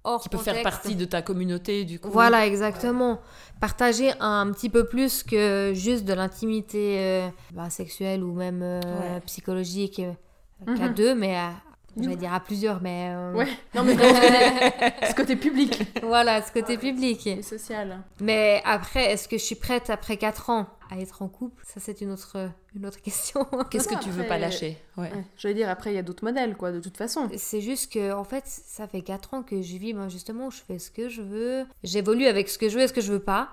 Hors 0.03 0.21
qui 0.21 0.29
peut 0.29 0.37
faire 0.39 0.61
partie 0.63 0.95
de 0.95 1.05
ta 1.05 1.21
communauté 1.21 1.83
du 1.85 1.99
coup 1.99 2.09
Voilà, 2.09 2.47
exactement. 2.47 3.19
Partager 3.59 4.11
un 4.19 4.51
petit 4.51 4.69
peu 4.69 4.85
plus 4.85 5.21
que 5.21 5.73
juste 5.75 6.05
de 6.05 6.13
l'intimité 6.13 6.97
euh, 6.99 7.27
bah, 7.53 7.69
sexuelle 7.69 8.23
ou 8.23 8.33
même 8.33 8.61
euh, 8.63 8.79
Ouais. 9.15 9.19
psychologique 9.27 9.99
euh, 9.99 10.75
qu'à 10.75 10.87
Mhm. 10.87 10.93
deux, 10.95 11.13
mais 11.15 11.35
à, 11.35 11.51
j'allais 11.99 12.15
dire 12.15 12.33
à 12.33 12.39
plusieurs, 12.39 12.81
mais 12.81 13.11
euh, 13.13 13.33
Ouais. 13.35 13.47
Non 13.75 13.83
mais 13.83 13.95
ce 15.07 15.13
côté, 15.13 15.35
public 15.35 15.83
voilà, 16.01 16.41
ce 16.41 16.51
côté 16.51 16.77
public. 16.79 17.27
et 17.27 17.43
social. 17.43 18.01
Mais 18.19 18.61
après, 18.65 19.11
est-ce 19.11 19.27
que 19.27 19.37
je 19.37 19.43
suis 19.43 19.55
prête 19.55 19.91
après 19.91 20.17
4 20.17 20.49
ans? 20.49 20.65
À 20.91 20.99
être 20.99 21.21
en 21.21 21.27
couple 21.29 21.63
Ça, 21.65 21.79
c'est 21.79 22.01
une 22.01 22.11
autre, 22.11 22.37
une 22.75 22.85
autre 22.85 23.01
question. 23.03 23.45
qu'est-ce 23.71 23.87
que 23.87 23.99
tu 24.03 24.09
veux 24.09 24.27
pas 24.27 24.37
lâcher? 24.37 24.77
Ouais. 24.97 25.11
Ouais, 25.11 25.23
J'allais 25.37 25.55
dire, 25.55 25.69
après, 25.69 25.91
il 25.91 25.95
y 25.95 25.97
a 25.97 26.03
d'autres 26.03 26.23
modèles, 26.23 26.55
quoi, 26.55 26.71
de 26.71 26.79
toute 26.79 26.97
façon. 26.97 27.29
C'est 27.37 27.61
juste 27.61 27.91
que, 27.93 28.11
en 28.13 28.23
fait, 28.23 28.43
ça 28.45 28.87
fait 28.87 29.01
4 29.01 29.33
ans 29.33 29.41
que 29.41 29.61
je 29.61 29.77
vis, 29.77 29.93
moi, 29.93 30.09
justement, 30.09 30.47
où 30.47 30.51
je 30.51 30.57
fais 30.59 30.77
ce 30.77 30.91
que 30.91 31.09
je 31.09 31.21
veux. 31.21 31.65
J'évolue 31.83 32.25
avec 32.25 32.49
ce 32.49 32.57
que 32.57 32.69
je 32.69 32.77
veux 32.77 32.83
et 32.83 32.87
ce 32.87 32.93
que 32.93 33.01
je 33.01 33.11
veux 33.13 33.19
pas. 33.19 33.49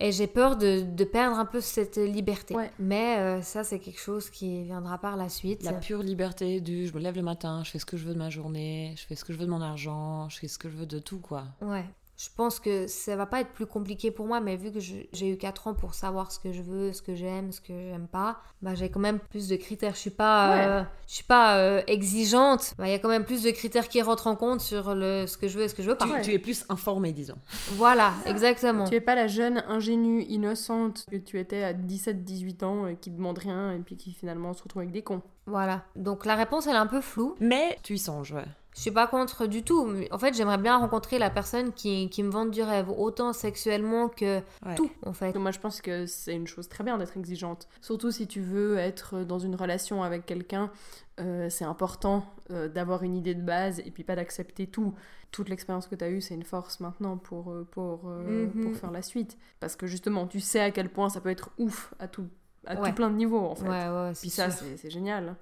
Et 0.00 0.12
j'ai 0.12 0.26
peur 0.26 0.56
de, 0.56 0.82
de 0.82 1.04
perdre 1.04 1.38
un 1.38 1.46
peu 1.46 1.60
cette 1.60 1.96
liberté. 1.96 2.54
Ouais. 2.54 2.70
Mais 2.78 3.18
euh, 3.18 3.42
ça, 3.42 3.64
c'est 3.64 3.78
quelque 3.78 4.00
chose 4.00 4.28
qui 4.28 4.64
viendra 4.64 4.98
par 4.98 5.16
la 5.16 5.28
suite. 5.28 5.62
La 5.62 5.72
pure 5.72 6.02
liberté 6.02 6.60
du 6.60 6.86
je 6.88 6.94
me 6.94 7.00
lève 7.00 7.14
le 7.14 7.22
matin, 7.22 7.62
je 7.64 7.70
fais 7.70 7.78
ce 7.78 7.86
que 7.86 7.96
je 7.96 8.04
veux 8.06 8.14
de 8.14 8.18
ma 8.18 8.30
journée, 8.30 8.94
je 8.96 9.06
fais 9.06 9.14
ce 9.14 9.24
que 9.24 9.32
je 9.32 9.38
veux 9.38 9.46
de 9.46 9.50
mon 9.50 9.60
argent, 9.62 10.28
je 10.28 10.38
fais 10.38 10.48
ce 10.48 10.58
que 10.58 10.68
je 10.68 10.76
veux 10.76 10.86
de 10.86 10.98
tout 10.98 11.18
quoi. 11.20 11.44
Ouais. 11.60 11.84
Je 12.22 12.28
pense 12.36 12.60
que 12.60 12.86
ça 12.86 13.16
va 13.16 13.24
pas 13.24 13.40
être 13.40 13.48
plus 13.48 13.64
compliqué 13.64 14.10
pour 14.10 14.26
moi, 14.26 14.40
mais 14.40 14.54
vu 14.56 14.70
que 14.70 14.78
j'ai 14.78 15.08
eu 15.22 15.38
4 15.38 15.68
ans 15.68 15.74
pour 15.74 15.94
savoir 15.94 16.30
ce 16.30 16.38
que 16.38 16.52
je 16.52 16.60
veux, 16.60 16.92
ce 16.92 17.00
que 17.00 17.14
j'aime, 17.14 17.50
ce 17.50 17.62
que 17.62 17.72
j'aime 17.72 18.08
pas, 18.08 18.40
bah 18.60 18.74
j'ai 18.74 18.90
quand 18.90 19.00
même 19.00 19.20
plus 19.20 19.48
de 19.48 19.56
critères. 19.56 19.94
Je 19.94 20.00
suis 20.00 20.10
pas, 20.10 20.80
euh, 20.80 20.82
je 21.08 21.14
suis 21.14 21.24
pas 21.24 21.56
euh, 21.56 21.80
exigeante. 21.86 22.74
Bah, 22.76 22.88
Il 22.88 22.90
y 22.90 22.94
a 22.94 22.98
quand 22.98 23.08
même 23.08 23.24
plus 23.24 23.42
de 23.42 23.50
critères 23.50 23.88
qui 23.88 24.02
rentrent 24.02 24.26
en 24.26 24.36
compte 24.36 24.60
sur 24.60 24.94
le, 24.94 25.26
ce 25.26 25.38
que 25.38 25.48
je 25.48 25.56
veux 25.56 25.64
et 25.64 25.68
ce 25.68 25.74
que 25.74 25.82
je 25.82 25.88
veux 25.88 25.96
pas. 25.96 26.04
Tu, 26.04 26.12
Ouais. 26.12 26.20
tu 26.20 26.32
es 26.34 26.38
plus 26.38 26.66
informé 26.68 27.12
disons. 27.12 27.38
Voilà, 27.76 28.12
exactement. 28.26 28.84
Tu 28.86 28.96
es 28.96 29.00
pas 29.00 29.14
la 29.14 29.26
jeune 29.26 29.64
ingénue, 29.66 30.22
innocente 30.24 31.06
que 31.10 31.16
tu 31.16 31.38
étais 31.38 31.62
à 31.62 31.72
17-18 31.72 32.64
ans, 32.64 32.86
et 32.86 32.96
qui 32.96 33.10
demande 33.10 33.38
rien, 33.38 33.72
et 33.72 33.78
puis 33.78 33.96
qui 33.96 34.12
finalement 34.12 34.52
se 34.52 34.62
retrouve 34.62 34.82
avec 34.82 34.92
des 34.92 35.00
cons. 35.02 35.22
Voilà. 35.46 35.84
Donc 35.96 36.26
la 36.26 36.34
réponse, 36.34 36.66
elle 36.66 36.74
est 36.74 36.76
un 36.76 36.86
peu 36.86 37.00
floue. 37.00 37.34
Mais 37.40 37.78
tu 37.82 37.94
y 37.94 37.98
songes, 37.98 38.32
ouais. 38.32 38.44
Je 38.74 38.82
suis 38.82 38.90
pas 38.92 39.06
contre 39.08 39.46
du 39.46 39.62
tout. 39.64 39.92
En 40.12 40.18
fait, 40.18 40.32
j'aimerais 40.32 40.56
bien 40.58 40.78
rencontrer 40.78 41.18
la 41.18 41.28
personne 41.28 41.72
qui, 41.72 42.08
qui 42.08 42.22
me 42.22 42.30
vende 42.30 42.50
du 42.52 42.62
rêve, 42.62 42.88
autant 42.88 43.32
sexuellement 43.32 44.08
que 44.08 44.38
Ouais. 44.64 44.74
tout, 44.76 44.90
en 45.04 45.12
fait. 45.12 45.36
Moi, 45.36 45.50
je 45.50 45.58
pense 45.58 45.80
que 45.80 46.06
c'est 46.06 46.34
une 46.34 46.46
chose 46.46 46.68
très 46.68 46.84
bien 46.84 46.96
d'être 46.96 47.16
exigeante. 47.16 47.68
Surtout 47.80 48.12
si 48.12 48.26
tu 48.28 48.40
veux 48.40 48.78
être 48.78 49.24
dans 49.24 49.40
une 49.40 49.56
relation 49.56 50.02
avec 50.04 50.24
quelqu'un, 50.24 50.70
euh, 51.18 51.50
c'est 51.50 51.64
important 51.64 52.24
euh, 52.52 52.68
d'avoir 52.68 53.02
une 53.02 53.16
idée 53.16 53.34
de 53.34 53.42
base 53.42 53.80
et 53.80 53.90
puis 53.90 54.04
pas 54.04 54.14
d'accepter 54.16 54.66
tout. 54.68 54.94
Toute 55.32 55.48
l'expérience 55.48 55.86
que 55.88 55.94
tu 55.96 56.04
as 56.04 56.08
eue, 56.10 56.20
c'est 56.20 56.34
une 56.34 56.44
force 56.44 56.78
maintenant 56.80 57.16
pour, 57.16 57.50
euh, 57.50 57.66
pour, 57.70 58.02
euh, 58.06 58.46
Mhm. 58.54 58.62
pour 58.62 58.76
faire 58.76 58.92
la 58.92 59.02
suite. 59.02 59.36
Parce 59.58 59.74
que 59.76 59.86
justement, 59.88 60.26
tu 60.28 60.38
sais 60.40 60.60
à 60.60 60.70
quel 60.70 60.88
point 60.90 61.08
ça 61.08 61.20
peut 61.20 61.28
être 61.30 61.50
ouf 61.58 61.92
à 61.98 62.06
tout, 62.08 62.28
à 62.66 62.76
Ouais. 62.80 62.88
tout 62.90 62.94
plein 62.94 63.10
de 63.10 63.16
niveaux, 63.16 63.46
en 63.46 63.54
fait. 63.56 63.68
Ouais, 63.68 63.88
ouais, 63.88 64.12
Puis 64.18 64.30
c'est 64.30 64.42
ça, 64.42 64.50
c'est 64.50 64.76
c'est 64.76 64.90
génial. 64.90 65.34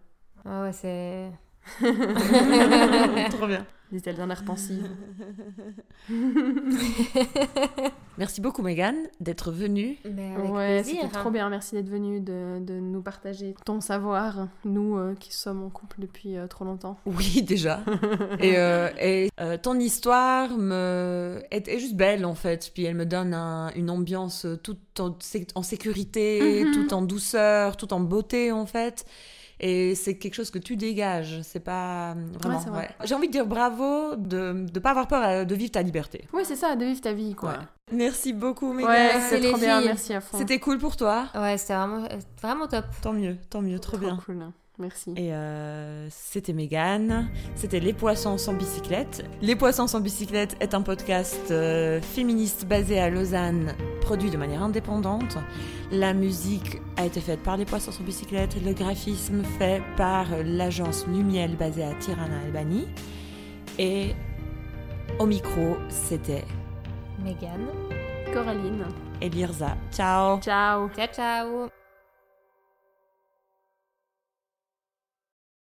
Ouais, 0.46 0.60
ouais, 0.62 0.72
c'est. 0.72 1.30
Trop 3.30 3.46
bien. 3.46 3.64
Dit-elle 3.90 4.16
d'un 4.16 4.28
air 4.28 4.44
pensif. 4.44 4.76
Merci 8.18 8.40
beaucoup 8.40 8.62
Megan 8.62 8.96
d'être 9.20 9.50
venue. 9.52 9.96
Mais 10.04 10.34
avec 10.34 10.52
ouais, 10.52 10.82
c'était 10.84 11.08
trop 11.08 11.30
bien. 11.30 11.48
Merci 11.48 11.76
d'être 11.76 11.88
venue, 11.88 12.20
de, 12.20 12.58
de 12.60 12.74
nous 12.74 13.00
partager 13.00 13.54
ton 13.64 13.80
savoir, 13.80 14.48
nous 14.64 14.98
euh, 14.98 15.14
qui 15.14 15.32
sommes 15.32 15.62
en 15.62 15.70
couple 15.70 16.00
depuis 16.00 16.36
euh, 16.36 16.46
trop 16.48 16.64
longtemps. 16.64 16.98
Oui 17.06 17.42
déjà. 17.42 17.80
et 18.40 18.58
euh, 18.58 18.88
et, 19.00 19.30
euh, 19.40 19.56
ton 19.56 19.78
histoire 19.78 20.50
me 20.58 21.40
est, 21.50 21.68
est 21.68 21.78
juste 21.78 21.94
belle 21.96 22.24
en 22.26 22.34
fait. 22.34 22.70
Puis 22.74 22.84
elle 22.84 22.96
me 22.96 23.06
donne 23.06 23.32
un- 23.34 23.70
une 23.74 23.88
ambiance 23.88 24.46
toute 24.64 24.98
en, 25.00 25.16
sé- 25.20 25.46
en 25.54 25.62
sécurité, 25.62 26.64
Mhm. 26.64 26.72
tout 26.74 26.92
en 26.94 27.02
douceur, 27.02 27.76
tout 27.76 27.92
en 27.94 28.00
beauté 28.00 28.50
en 28.52 28.66
fait. 28.66 29.06
Et 29.60 29.94
c'est 29.94 30.16
quelque 30.16 30.34
chose 30.34 30.50
que 30.50 30.58
tu 30.58 30.76
dégages. 30.76 31.40
C'est 31.42 31.60
pas 31.60 32.14
vraiment. 32.40 32.60
c'est 32.60 32.70
vrai. 32.70 32.78
ouais. 33.00 33.06
J'ai 33.06 33.14
envie 33.14 33.26
de 33.26 33.32
dire 33.32 33.46
bravo 33.46 34.14
de 34.16 34.52
ne 34.72 34.78
pas 34.78 34.90
avoir 34.90 35.08
peur 35.08 35.22
euh, 35.24 35.44
de 35.44 35.54
vivre 35.54 35.72
ta 35.72 35.82
liberté. 35.82 36.26
Oui, 36.32 36.42
c'est 36.44 36.56
ça, 36.56 36.76
de 36.76 36.84
vivre 36.84 37.00
ta 37.00 37.12
vie, 37.12 37.34
quoi. 37.34 37.50
Ouais. 37.50 37.56
Merci 37.90 38.32
beaucoup 38.32 38.72
Megan. 38.72 38.90
Ouais, 38.90 39.20
c'est 39.28 39.40
trop 39.40 39.58
bien, 39.58 39.80
merci 39.80 40.12
à 40.14 40.20
fond. 40.20 40.38
C'était 40.38 40.58
cool 40.58 40.78
pour 40.78 40.96
toi. 40.96 41.26
Ouais, 41.34 41.56
c'était 41.56 41.74
vraiment, 41.74 42.04
euh, 42.04 42.16
vraiment 42.42 42.66
top. 42.66 42.84
Tant 43.02 43.12
mieux, 43.12 43.36
tant 43.50 43.62
mieux, 43.62 43.78
trop 43.78 43.96
bien. 43.96 44.18
cool. 44.24 44.44
Merci. 44.78 45.12
Et 45.16 45.32
euh, 45.32 46.08
c'était 46.10 46.52
Mégane, 46.52 47.28
c'était 47.56 47.80
Les 47.80 47.92
Poissons 47.92 48.38
sans 48.38 48.54
bicyclette. 48.54 49.24
Les 49.42 49.56
Poissons 49.56 49.88
sans 49.88 50.00
bicyclette 50.00 50.56
est 50.60 50.72
un 50.74 50.82
podcast 50.82 51.50
euh, 51.50 52.00
féministe 52.00 52.66
basé 52.66 53.00
à 53.00 53.10
Lausanne, 53.10 53.74
produit 54.02 54.30
de 54.30 54.36
manière 54.36 54.62
indépendante. 54.62 55.36
La 55.90 56.14
musique 56.14 56.80
a 56.96 57.06
été 57.06 57.20
faite 57.20 57.42
par 57.42 57.56
Les 57.56 57.64
Poissons 57.64 57.90
sans 57.90 58.04
bicyclette, 58.04 58.56
le 58.64 58.72
graphisme 58.72 59.42
fait 59.58 59.82
par 59.96 60.26
l'agence 60.44 61.06
Lumiel 61.08 61.56
basée 61.56 61.84
à 61.84 61.94
Tirana, 61.94 62.38
Albanie. 62.44 62.86
Et 63.78 64.14
au 65.18 65.26
micro, 65.26 65.76
c'était 65.88 66.44
Megan. 67.24 67.66
Coraline. 68.32 68.84
Elirza. 69.20 69.76
Ciao 69.90 70.40
Ciao. 70.40 70.88
Ciao, 70.90 71.08
ciao. 71.12 71.87